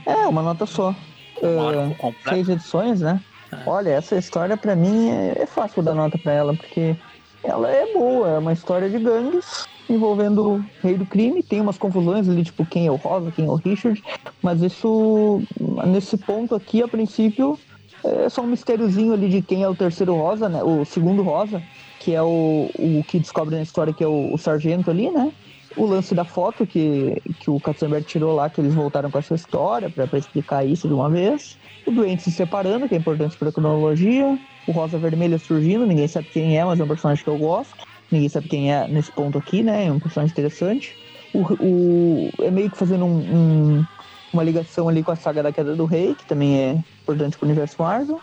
É, 0.06 0.28
uma 0.28 0.42
nota 0.42 0.66
só. 0.66 0.96
Um 1.42 1.92
uh, 1.92 2.16
seis 2.28 2.50
edições, 2.50 3.02
né? 3.02 3.22
É. 3.52 3.70
Olha, 3.70 3.90
essa 3.92 4.16
história 4.18 4.58
para 4.58 4.76
mim 4.76 5.10
é, 5.10 5.44
é, 5.44 5.46
fácil 5.46 5.84
dar 5.84 5.94
nota 5.94 6.18
para 6.18 6.32
ela, 6.32 6.54
porque 6.56 6.96
ela 7.44 7.70
é 7.70 7.94
boa, 7.94 8.30
é 8.30 8.38
uma 8.40 8.54
história 8.54 8.90
de 8.90 8.98
gangues 8.98 9.68
envolvendo 9.90 10.56
o 10.56 10.66
rei 10.82 10.96
do 10.96 11.06
crime, 11.06 11.44
tem 11.44 11.62
umas 11.62 11.78
confusões 11.78 12.28
ali, 12.28 12.44
tipo, 12.44 12.66
quem 12.66 12.88
é 12.88 12.92
o 12.92 12.96
Rosa, 12.96 13.32
quem 13.32 13.46
é 13.46 13.50
o 13.50 13.56
Richard, 13.56 14.02
mas 14.42 14.62
isso, 14.62 15.42
nesse 15.88 16.18
ponto 16.18 16.56
aqui, 16.56 16.82
a 16.82 16.88
princípio, 16.88 17.58
é 18.04 18.30
só 18.30 18.42
um 18.42 18.48
mistériozinho 18.48 19.14
ali 19.14 19.30
de 19.30 19.42
quem 19.42 19.64
é 19.64 19.70
o 19.70 19.76
terceiro 19.76 20.16
Rosa, 20.16 20.50
né, 20.50 20.62
o 20.64 20.86
segundo 20.86 21.24
Rosa, 21.24 21.62
que 22.00 22.14
é 22.14 22.22
o, 22.22 22.70
o 22.78 23.04
que 23.08 23.20
descobre 23.20 23.56
na 23.56 23.62
história 23.62 23.94
que 23.94 24.04
é 24.04 24.08
o, 24.08 24.34
o 24.34 24.38
sargento 24.38 24.90
ali, 24.90 25.10
né, 25.10 25.32
o 25.76 25.86
lance 25.86 26.16
da 26.16 26.26
foto 26.26 26.66
que, 26.66 27.22
que 27.40 27.50
o 27.50 27.60
Katzenberg 27.60 28.06
tirou 28.06 28.36
lá, 28.36 28.50
que 28.50 28.60
eles 28.60 28.74
voltaram 28.74 29.12
com 29.12 29.20
essa 29.20 29.36
história 29.36 29.90
para 29.90 30.18
explicar 30.18 30.66
isso 30.66 30.88
de 30.88 30.94
uma 30.94 31.10
vez 31.10 31.58
o 31.88 31.92
doente 31.92 32.24
se 32.24 32.32
separando, 32.32 32.88
que 32.88 32.96
é 32.96 32.98
importante 32.98 33.38
para 33.38 33.50
a 33.50 33.52
cronologia, 33.52 34.38
o 34.68 34.72
Rosa 34.72 34.98
Vermelha 34.98 35.40
surgindo, 35.40 35.86
ninguém 35.86 36.08
sabe 36.08 36.28
quem 36.28 36.58
é, 36.58 36.66
mas 36.66 36.80
é 36.80 36.84
um 36.84 36.88
personagem 36.88 37.24
que 37.24 37.30
eu 37.30 37.38
gosto. 37.38 37.87
Ninguém 38.12 38.30
sabe 38.30 38.48
quem 38.48 38.74
é 38.74 38.88
nesse 38.88 39.12
ponto 39.12 39.38
aqui, 39.38 39.64
né? 39.64 39.86
É 39.88 39.92
um 39.92 40.00
personagem 40.00 40.32
interessante. 40.32 40.96
O, 41.34 41.42
o 41.60 42.30
é 42.42 42.50
meio 42.50 42.72
que 42.72 42.78
fazendo 42.78 43.06
um, 43.06 43.18
um, 43.18 43.86
uma 44.34 44.44
ligação 44.44 44.88
ali 44.88 45.04
com 45.04 45.12
a 45.12 45.16
saga 45.16 45.44
da 45.44 45.52
Queda 45.52 45.76
do 45.76 45.86
Rei, 45.86 46.16
que 46.16 46.26
também 46.26 46.58
é 46.58 46.72
importante 47.02 47.38
para 47.38 47.46
o 47.46 47.50
universo 47.50 47.76
Marvel. 47.82 48.20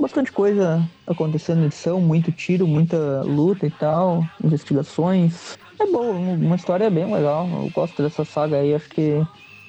Bastante 0.00 0.30
coisa 0.30 0.88
acontecendo 1.06 1.58
na 1.58 1.66
edição, 1.66 2.00
muito 2.00 2.30
tiro, 2.30 2.66
muita 2.66 3.22
luta 3.22 3.66
e 3.66 3.70
tal, 3.70 4.24
investigações. 4.42 5.58
É 5.78 5.86
boa, 5.86 6.12
uma 6.12 6.56
história 6.56 6.88
bem 6.88 7.12
legal. 7.12 7.48
Eu 7.52 7.70
gosto 7.74 8.02
dessa 8.02 8.24
saga 8.24 8.58
aí, 8.58 8.74
acho 8.74 8.88
que, 8.88 9.20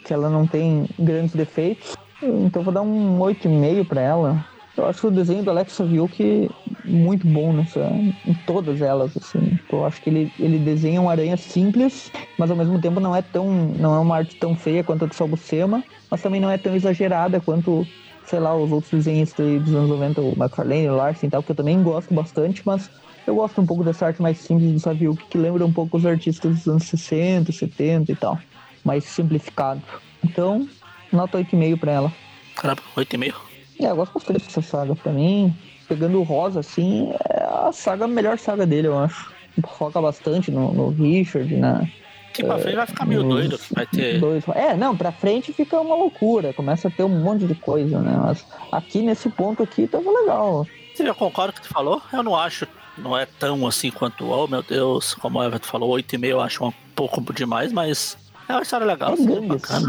que 0.05 0.13
ela 0.13 0.29
não 0.29 0.45
tem 0.45 0.87
grandes 0.99 1.33
defeitos. 1.33 1.93
Então 2.21 2.63
vou 2.63 2.73
dar 2.73 2.81
um 2.81 3.17
8,5 3.19 3.85
para 3.85 4.01
ela. 4.01 4.45
Eu 4.77 4.85
acho 4.85 5.07
o 5.07 5.11
desenho 5.11 5.43
do 5.43 5.49
Alex 5.49 5.73
Saviuk 5.73 6.49
muito 6.85 7.27
bom 7.27 7.51
nessa, 7.53 7.81
em 8.25 8.33
todas 8.45 8.81
elas, 8.81 9.15
assim. 9.17 9.59
Eu 9.71 9.85
acho 9.85 10.01
que 10.01 10.09
ele, 10.09 10.31
ele 10.39 10.57
desenha 10.57 11.01
uma 11.01 11.11
aranha 11.11 11.35
simples, 11.37 12.11
mas 12.37 12.49
ao 12.49 12.57
mesmo 12.57 12.79
tempo 12.79 12.99
não 12.99 13.15
é 13.15 13.21
tão, 13.21 13.49
não 13.77 13.95
é 13.95 13.99
uma 13.99 14.17
arte 14.17 14.35
tão 14.37 14.55
feia 14.55 14.83
quanto 14.83 15.05
a 15.05 15.07
do 15.07 15.13
Salbucema, 15.13 15.83
mas 16.09 16.21
também 16.21 16.39
não 16.39 16.49
é 16.49 16.57
tão 16.57 16.75
exagerada 16.75 17.39
quanto, 17.39 17.85
sei 18.25 18.39
lá, 18.39 18.55
os 18.55 18.71
outros 18.71 18.91
desenhistas 18.91 19.61
dos 19.61 19.75
anos 19.75 19.89
90, 19.89 20.21
o 20.21 20.33
McFarlane, 20.37 20.89
o 20.89 20.95
Larsen 20.95 21.27
e 21.27 21.31
tal, 21.31 21.43
que 21.43 21.51
eu 21.51 21.55
também 21.55 21.81
gosto 21.83 22.13
bastante, 22.13 22.61
mas 22.65 22.89
eu 23.27 23.35
gosto 23.35 23.61
um 23.61 23.65
pouco 23.65 23.83
dessa 23.83 24.05
arte 24.05 24.21
mais 24.21 24.37
simples 24.37 24.71
do 24.71 24.79
Saviuk, 24.79 25.23
que 25.29 25.37
lembra 25.37 25.65
um 25.65 25.73
pouco 25.73 25.97
os 25.97 26.05
artistas 26.05 26.55
dos 26.55 26.67
anos 26.67 26.83
60, 26.85 27.51
70 27.51 28.11
e 28.11 28.15
tal, 28.15 28.39
mais 28.83 29.03
simplificado. 29.03 29.81
Então, 30.23 30.67
nota 31.11 31.37
8,5 31.37 31.79
pra 31.79 31.91
ela. 31.91 32.13
Caramba, 32.55 32.81
8,5? 32.95 33.48
É, 33.79 33.89
eu 33.89 33.95
gosto 33.95 34.13
bastante 34.13 34.45
dessa 34.45 34.61
saga. 34.61 34.95
Pra 34.95 35.11
mim, 35.11 35.55
pegando 35.87 36.19
o 36.19 36.23
Rosa, 36.23 36.59
assim, 36.59 37.11
é 37.29 37.43
a 37.43 37.71
saga, 37.71 38.05
a 38.05 38.07
melhor 38.07 38.37
saga 38.37 38.65
dele, 38.65 38.87
eu 38.87 38.99
acho. 38.99 39.31
Foca 39.77 40.01
bastante 40.01 40.51
no, 40.51 40.73
no 40.73 40.89
Richard, 40.89 41.53
na. 41.55 41.87
Que 42.33 42.43
pra 42.43 42.59
frente 42.59 42.75
vai 42.75 42.85
ficar 42.85 43.05
meio 43.05 43.23
doido, 43.23 43.59
vai 43.71 43.85
ter. 43.85 44.19
Dois. 44.19 44.47
É, 44.49 44.75
não, 44.75 44.95
pra 44.95 45.11
frente 45.11 45.51
fica 45.51 45.79
uma 45.79 45.95
loucura, 45.95 46.53
começa 46.53 46.87
a 46.87 46.91
ter 46.91 47.03
um 47.03 47.09
monte 47.09 47.45
de 47.45 47.55
coisa, 47.55 47.99
né? 47.99 48.15
Mas 48.21 48.45
aqui 48.71 49.01
nesse 49.01 49.29
ponto 49.29 49.63
aqui 49.63 49.87
tava 49.87 50.09
legal. 50.09 50.65
Você 50.93 51.05
já 51.05 51.13
concorda 51.13 51.51
com 51.51 51.59
o 51.59 51.61
que 51.61 51.67
tu 51.67 51.73
falou? 51.73 52.01
Eu 52.13 52.21
não 52.21 52.35
acho, 52.35 52.67
não 52.97 53.17
é 53.17 53.25
tão 53.25 53.65
assim 53.65 53.89
quanto, 53.89 54.29
oh 54.29 54.47
meu 54.47 54.61
Deus, 54.61 55.15
como 55.15 55.39
o 55.39 55.43
Everton 55.43 55.67
falou, 55.67 55.97
8,5 55.97 56.25
eu 56.25 56.39
acho 56.39 56.63
um 56.65 56.73
pouco 56.95 57.21
demais, 57.33 57.73
mas 57.73 58.17
é 58.47 58.53
uma 58.53 58.61
história 58.61 58.85
legal, 58.85 59.11
é 59.11 59.13
assim. 59.13 59.85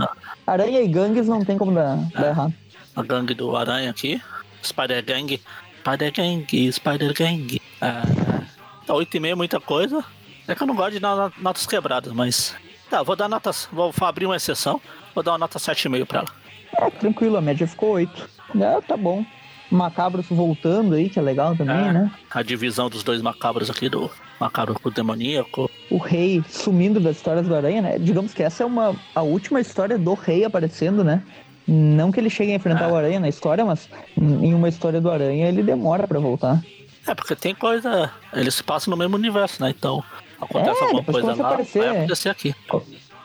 Aranha 0.47 0.81
e 0.81 0.89
gangues 0.89 1.29
não 1.29 1.45
tem 1.45 1.57
como 1.57 1.73
dar, 1.73 1.99
é. 2.15 2.21
dar 2.21 2.29
errado. 2.29 2.55
A 3.01 3.03
gangue 3.03 3.33
do 3.33 3.57
Aranha 3.57 3.91
aqui, 3.91 4.21
Spider 4.63 5.03
Gang, 5.03 5.41
Spider 5.81 6.13
Gang, 6.13 6.73
Spider 6.73 7.15
Gang. 7.15 7.61
É, 7.81 7.91
tá 8.87 8.93
8,5 8.93 9.27
é 9.27 9.35
muita 9.35 9.59
coisa. 9.59 10.05
É 10.47 10.55
que 10.55 10.63
eu 10.63 10.67
não 10.67 10.75
gosto 10.75 10.93
de 10.93 11.01
dar 11.01 11.33
notas 11.39 11.67
quebradas, 11.67 12.13
mas. 12.13 12.55
Tá, 12.91 13.03
vou 13.03 13.17
dar 13.17 13.29
notas. 13.29 13.69
Vou 13.73 13.93
abrir 14.03 14.27
uma 14.27 14.37
exceção. 14.37 14.81
Vou 15.15 15.25
dar 15.25 15.33
uma 15.33 15.39
nota 15.39 15.59
7,5 15.59 16.05
pra 16.05 16.19
ela. 16.21 16.29
É, 16.77 16.91
tranquilo, 16.91 17.37
a 17.37 17.41
média 17.41 17.67
ficou 17.67 17.93
8. 17.93 18.29
É, 18.61 18.81
tá 18.83 18.97
bom. 18.97 19.25
Macabros 19.71 20.27
voltando 20.29 20.95
aí, 20.95 21.09
que 21.09 21.19
é 21.19 21.23
legal 21.23 21.57
também, 21.57 21.77
é, 21.77 21.93
né? 21.93 22.11
A 22.31 22.43
divisão 22.43 22.91
dos 22.91 23.05
dois 23.05 23.23
macabros 23.23 23.71
aqui, 23.71 23.89
do 23.89 24.11
macabro 24.41 24.75
pro 24.75 24.91
demoníaco. 24.91 25.71
O 25.89 25.97
rei 25.97 26.43
sumindo 26.49 26.99
das 26.99 27.17
histórias 27.17 27.47
do 27.47 27.55
Aranha, 27.55 27.81
né? 27.81 27.99
Digamos 27.99 28.35
que 28.35 28.43
essa 28.43 28.65
é 28.65 28.67
uma, 28.67 28.97
a 29.15 29.23
última 29.23 29.61
história 29.61 29.97
do 29.97 30.13
rei 30.15 30.45
aparecendo, 30.45 31.05
né? 31.05 31.23
Não 31.73 32.11
que 32.11 32.19
ele 32.19 32.29
chegue 32.29 32.51
a 32.51 32.57
enfrentar 32.57 32.89
é. 32.89 32.93
o 32.93 32.97
Aranha 32.97 33.21
na 33.21 33.29
história, 33.29 33.65
mas 33.65 33.89
em 34.19 34.53
uma 34.53 34.69
história 34.69 35.01
do 35.01 35.09
Aranha 35.09 35.47
ele 35.47 35.63
demora 35.63 36.05
para 36.09 36.19
voltar. 36.19 36.61
É, 37.07 37.15
porque 37.15 37.37
tem 37.37 37.55
coisa. 37.55 38.11
Eles 38.33 38.57
se 38.57 38.65
passam 38.65 38.91
no 38.91 38.97
mesmo 38.97 39.15
universo, 39.17 39.63
né? 39.63 39.71
Então 39.71 40.03
acontece 40.41 40.81
é, 40.81 40.85
alguma 40.85 41.05
coisa 41.05 41.35
lá, 41.35 41.49
aparecer, 41.49 41.79
vai 41.79 41.99
acontecer 41.99 42.29
aqui. 42.29 42.55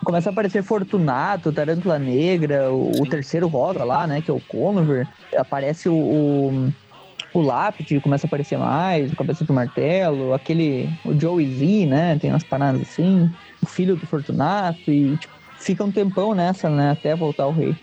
Começa 0.03 0.29
a 0.29 0.31
aparecer 0.31 0.61
Fortunato, 0.61 1.51
Tarântula 1.51 1.97
Negra, 1.97 2.71
o, 2.71 3.01
o, 3.01 3.09
terceiro 3.09 3.47
rosa 3.47 3.83
lá, 3.83 4.05
né? 4.05 4.21
Que 4.21 4.29
é 4.29 4.33
o 4.33 4.39
Conover. 4.39 5.07
Aparece 5.35 5.89
o, 5.89 5.95
o, 5.95 6.73
o 7.33 7.41
Lápide, 7.41 7.99
começa 7.99 8.27
a 8.27 8.29
aparecer 8.29 8.59
mais, 8.59 9.11
o 9.11 9.15
Cabeça 9.15 9.43
do 9.43 9.53
Martelo, 9.53 10.35
aquele. 10.35 10.87
O 11.03 11.19
Joey 11.19 11.51
Z, 11.51 11.85
né? 11.87 12.19
Tem 12.21 12.29
umas 12.29 12.43
paradas 12.43 12.81
assim. 12.81 13.27
O 13.59 13.65
filho 13.65 13.95
do 13.95 14.05
Fortunato 14.05 14.91
e 14.91 15.17
tipo, 15.17 15.33
fica 15.57 15.83
um 15.83 15.91
tempão 15.91 16.35
nessa, 16.35 16.69
né? 16.69 16.91
Até 16.91 17.15
voltar 17.15 17.47
o 17.47 17.51
rei. 17.51 17.75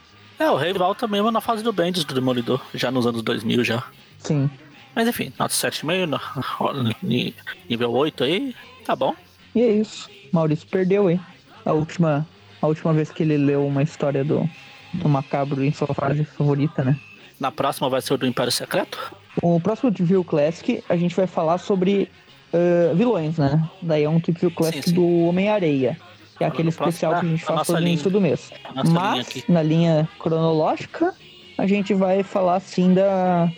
É, 0.43 0.51
o 0.51 0.57
rei 0.57 0.73
volta 0.73 1.07
mesmo 1.07 1.31
na 1.31 1.41
fase 1.41 1.63
do 1.63 1.73
Bendis 1.73 2.05
do 2.05 2.15
Demolidor, 2.15 2.61
já 2.75 2.91
nos 2.91 3.07
anos 3.07 3.23
2000 3.23 3.63
já. 3.63 3.85
Sim. 4.19 4.51
Mas 4.93 5.07
enfim, 5.07 5.33
nota 5.39 5.55
7,5, 5.55 7.35
nível 7.71 7.93
8 7.93 8.25
aí, 8.25 8.53
tá 8.85 8.97
bom. 8.97 9.15
E 9.55 9.63
é 9.63 9.71
isso. 9.71 10.11
Maurício 10.33 10.67
perdeu 10.67 11.07
aí. 11.07 11.21
A 11.65 11.73
última, 11.73 12.27
a 12.61 12.67
última 12.67 12.93
vez 12.93 13.13
que 13.13 13.23
ele 13.23 13.37
leu 13.37 13.65
uma 13.65 13.85
história 13.85 14.25
do, 14.25 14.51
do 14.93 15.09
Macabro 15.09 15.63
em 15.63 15.73
sua 15.73 15.95
fase 15.95 16.25
favorita, 16.25 16.83
né? 16.83 16.99
Na 17.39 17.53
próxima 17.53 17.89
vai 17.89 18.03
ser 18.03 18.15
o 18.15 18.19
do 18.19 18.27
Império 18.27 18.51
Secreto? 18.51 19.15
O 19.41 19.61
próximo 19.61 19.93
View 19.93 20.25
Classic 20.25 20.83
a 20.89 20.97
gente 20.97 21.15
vai 21.15 21.29
falar 21.29 21.59
sobre 21.59 22.11
uh, 22.53 22.97
vilões, 22.97 23.39
né? 23.39 23.63
Daí 23.81 24.03
é 24.03 24.09
um 24.09 24.19
View 24.19 24.51
Classic 24.51 24.83
sim, 24.83 24.91
sim. 24.91 24.97
do 24.97 25.07
Homem-Areia. 25.29 25.97
Que 26.37 26.45
é 26.45 26.47
aquele 26.47 26.71
especial 26.71 27.21
que 27.21 27.27
a 27.27 27.29
gente 27.29 27.45
faz 27.45 27.69
no 27.69 27.81
início 27.81 28.11
do 28.11 28.21
mês. 28.21 28.51
Mas, 28.91 29.29
linha 29.35 29.45
na 29.49 29.63
linha 29.63 30.09
cronológica, 30.19 31.15
a 31.59 31.67
gente 31.67 31.95
vai 31.95 32.23
falar 32.23 32.61
sim 32.61 32.95
da, 32.95 33.51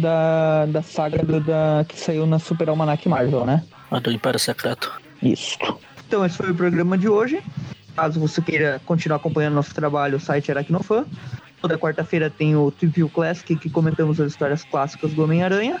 da, 0.00 0.66
da 0.66 0.82
saga 0.82 1.22
do, 1.22 1.40
da, 1.40 1.84
que 1.86 1.98
saiu 1.98 2.26
na 2.26 2.38
Super 2.38 2.68
Almanac 2.68 3.08
Marvel, 3.08 3.44
né? 3.44 3.62
A 3.90 3.98
do 3.98 4.10
Império 4.10 4.40
Secreto. 4.40 4.90
Isso. 5.22 5.58
Então, 6.06 6.24
esse 6.24 6.36
foi 6.36 6.50
o 6.50 6.54
programa 6.54 6.96
de 6.96 7.08
hoje. 7.08 7.42
Caso 7.94 8.18
você 8.18 8.42
queira 8.42 8.80
continuar 8.84 9.16
acompanhando 9.16 9.54
nosso 9.54 9.74
trabalho, 9.74 10.16
o 10.16 10.20
site 10.20 10.50
Aracnofan. 10.50 11.06
Toda 11.60 11.78
quarta-feira 11.78 12.28
tem 12.28 12.56
o 12.56 12.70
TV 12.70 13.08
Classic, 13.08 13.56
que 13.56 13.70
comentamos 13.70 14.20
as 14.20 14.32
histórias 14.32 14.64
clássicas 14.64 15.12
do 15.12 15.22
Homem-Aranha. 15.22 15.80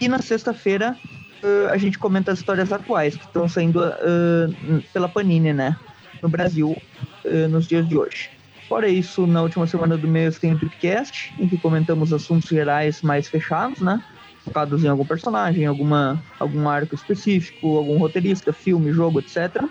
E 0.00 0.08
na 0.08 0.20
sexta-feira 0.20 0.96
uh, 1.42 1.70
a 1.70 1.76
gente 1.76 1.98
comenta 1.98 2.32
as 2.32 2.38
histórias 2.38 2.72
atuais, 2.72 3.16
que 3.16 3.24
estão 3.24 3.48
saindo 3.48 3.80
uh, 3.80 4.82
pela 4.92 5.08
Panini, 5.08 5.52
né? 5.52 5.76
No 6.22 6.28
Brasil, 6.28 6.76
uh, 7.24 7.48
nos 7.48 7.66
dias 7.66 7.88
de 7.88 7.96
hoje. 7.96 8.30
Fora 8.68 8.88
isso, 8.88 9.26
na 9.26 9.42
última 9.42 9.66
semana 9.66 9.98
do 9.98 10.08
mês 10.08 10.38
tem 10.38 10.54
o 10.54 10.58
podcast, 10.58 11.34
em 11.38 11.46
que 11.46 11.58
comentamos 11.58 12.12
assuntos 12.12 12.48
gerais 12.48 13.02
mais 13.02 13.28
fechados, 13.28 13.80
né? 13.80 14.02
Focados 14.44 14.82
em 14.82 14.88
algum 14.88 15.04
personagem, 15.04 15.66
alguma, 15.66 16.22
algum 16.38 16.68
arco 16.68 16.94
específico, 16.94 17.76
algum 17.76 17.98
roteirista, 17.98 18.52
filme, 18.52 18.92
jogo, 18.92 19.20
etc. 19.20 19.62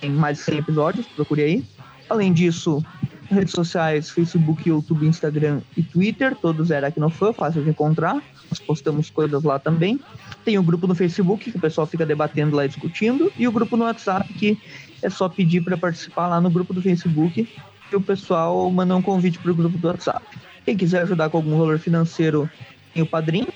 Tem 0.00 0.10
mais 0.10 0.38
de 0.38 0.44
100 0.44 0.58
episódios, 0.58 1.06
procure 1.06 1.42
aí. 1.42 1.64
Além 2.10 2.32
disso, 2.32 2.84
redes 3.30 3.52
sociais, 3.52 4.10
Facebook, 4.10 4.68
YouTube, 4.68 5.06
Instagram 5.06 5.60
e 5.76 5.82
Twitter, 5.82 6.34
todos 6.34 6.70
era 6.70 6.88
aqui 6.88 6.98
no 6.98 7.10
fã, 7.10 7.32
fácil 7.32 7.62
de 7.62 7.70
encontrar. 7.70 8.14
Nós 8.50 8.58
postamos 8.58 9.10
coisas 9.10 9.42
lá 9.42 9.58
também. 9.58 10.00
Tem 10.44 10.58
o 10.58 10.62
grupo 10.62 10.86
no 10.86 10.94
Facebook, 10.94 11.50
que 11.50 11.56
o 11.58 11.60
pessoal 11.60 11.86
fica 11.86 12.06
debatendo 12.06 12.56
lá 12.56 12.66
discutindo, 12.66 13.30
e 13.36 13.46
o 13.46 13.52
grupo 13.52 13.76
no 13.76 13.84
WhatsApp, 13.84 14.32
que 14.34 14.58
é 15.02 15.10
só 15.10 15.28
pedir 15.28 15.62
para 15.62 15.76
participar 15.76 16.28
lá 16.28 16.40
no 16.40 16.50
grupo 16.50 16.72
do 16.72 16.80
Facebook, 16.80 17.48
e 17.90 17.96
o 17.96 18.00
pessoal 18.00 18.70
manda 18.70 18.96
um 18.96 19.02
convite 19.02 19.38
para 19.38 19.52
o 19.52 19.54
grupo 19.54 19.76
do 19.76 19.88
WhatsApp. 19.88 20.24
Quem 20.64 20.76
quiser 20.76 21.02
ajudar 21.02 21.30
com 21.30 21.38
algum 21.38 21.58
valor 21.58 21.78
financeiro, 21.78 22.48
tem 22.92 23.02
o 23.02 23.06
padrinho. 23.06 23.48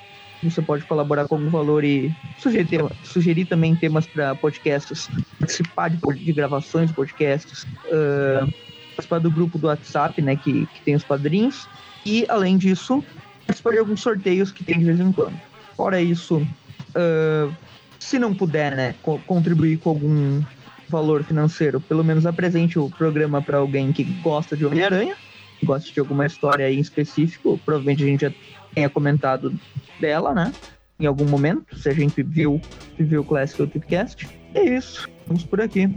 Você 0.43 0.61
pode 0.61 0.85
colaborar 0.85 1.29
com 1.29 1.37
algum 1.37 1.51
valor 1.51 1.85
e 1.85 2.13
sugerir, 2.39 2.85
sugerir 3.05 3.45
também 3.45 3.77
temas 3.77 4.07
para 4.07 4.35
podcasts, 4.35 5.09
participar 5.39 5.89
de, 5.89 5.99
de 6.19 6.33
gravações 6.33 6.89
de 6.89 6.95
podcasts, 6.95 7.65
uh, 7.87 8.53
participar 8.93 9.19
do 9.19 9.31
grupo 9.31 9.59
do 9.59 9.67
WhatsApp, 9.67 10.21
né, 10.23 10.37
que, 10.37 10.67
que 10.67 10.81
tem 10.85 10.95
os 10.95 11.05
padrinhos. 11.05 11.69
E, 12.05 12.27
além 12.29 12.57
disso, 12.57 13.03
participar 13.47 13.73
de 13.73 13.79
alguns 13.79 14.01
sorteios 14.01 14.51
que 14.51 14.65
tem 14.65 14.79
de 14.79 14.85
vez 14.85 15.01
em 15.01 15.13
quando. 15.13 15.39
Fora 15.77 16.01
isso, 16.01 16.37
uh, 16.37 17.55
se 17.99 18.19
não 18.19 18.35
puder, 18.35 18.77
né, 18.77 18.95
co 19.03 19.19
contribuir 19.21 19.79
com 19.79 19.91
algum 19.91 20.43
valor 20.89 21.25
financeiro, 21.25 21.81
pelo 21.81 22.05
menos 22.05 22.27
apresente 22.27 22.79
o 22.79 22.91
programa 22.91 23.41
para 23.41 23.59
alguém 23.59 23.93
que 23.93 24.05
gosta 24.05 24.57
de 24.57 24.67
Homem-Aranha, 24.67 25.17
gosta 25.65 25.91
de 25.91 25.99
alguma 25.99 26.27
história 26.27 26.71
em 26.71 26.79
específico, 26.79 27.59
provavelmente 27.65 28.03
a 28.03 28.07
gente 28.07 28.21
já 28.21 28.33
tenha 28.75 28.91
comentado 28.91 29.59
dela, 29.99 30.35
né? 30.35 30.53
Em 31.01 31.07
algum 31.07 31.25
momento, 31.25 31.77
se 31.79 31.89
a 31.89 31.95
gente 31.95 32.23
viu, 32.23 32.61
viu 32.99 33.23
o 33.23 33.25
Classic 33.25 33.61
ou 33.63 33.67
Tipcast. 33.67 34.29
É 34.55 34.63
isso, 34.63 35.09
vamos 35.27 35.45
por 35.45 35.61
aqui. 35.61 35.89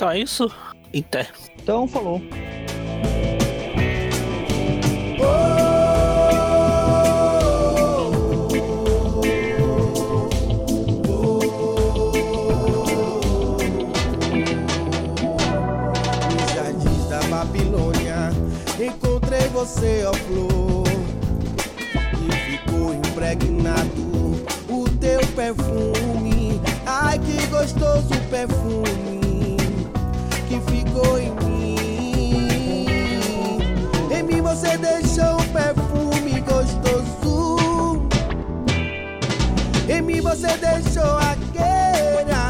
É 0.00 0.18
isso, 0.18 0.50
até. 1.00 1.26
Então, 1.56 1.86
falou. 1.86 2.20
você, 19.64 20.04
ó 20.04 20.12
flor, 20.12 20.84
e 22.20 22.32
ficou 22.50 22.92
impregnado 22.92 24.44
o 24.68 24.84
teu 25.00 25.20
perfume. 25.28 26.60
Ai, 26.84 27.18
que 27.18 27.46
gostoso 27.46 28.10
perfume 28.30 29.23
chegou 30.94 31.18
em 31.18 31.30
mim. 31.44 32.86
Em 34.10 34.22
mim 34.22 34.40
você 34.40 34.78
deixou 34.78 35.40
um 35.40 35.48
perfume 35.48 36.40
gostoso. 36.40 38.06
Em 39.88 40.00
mim 40.00 40.20
você 40.20 40.56
deixou 40.56 41.18
a 41.18 41.36
queira. 41.52 42.43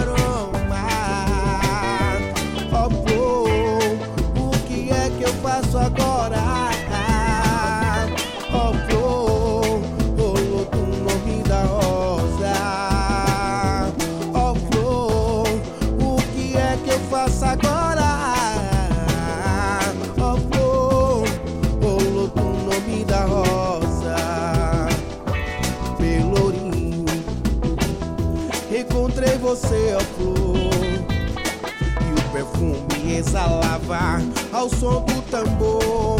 você 29.55 29.97
flor. 30.17 30.57
E 32.01 32.13
o 32.13 32.33
perfume 32.33 33.17
exalava 33.17 34.21
ao 34.53 34.69
som 34.69 35.05
do 35.05 35.23
tambor. 35.31 36.14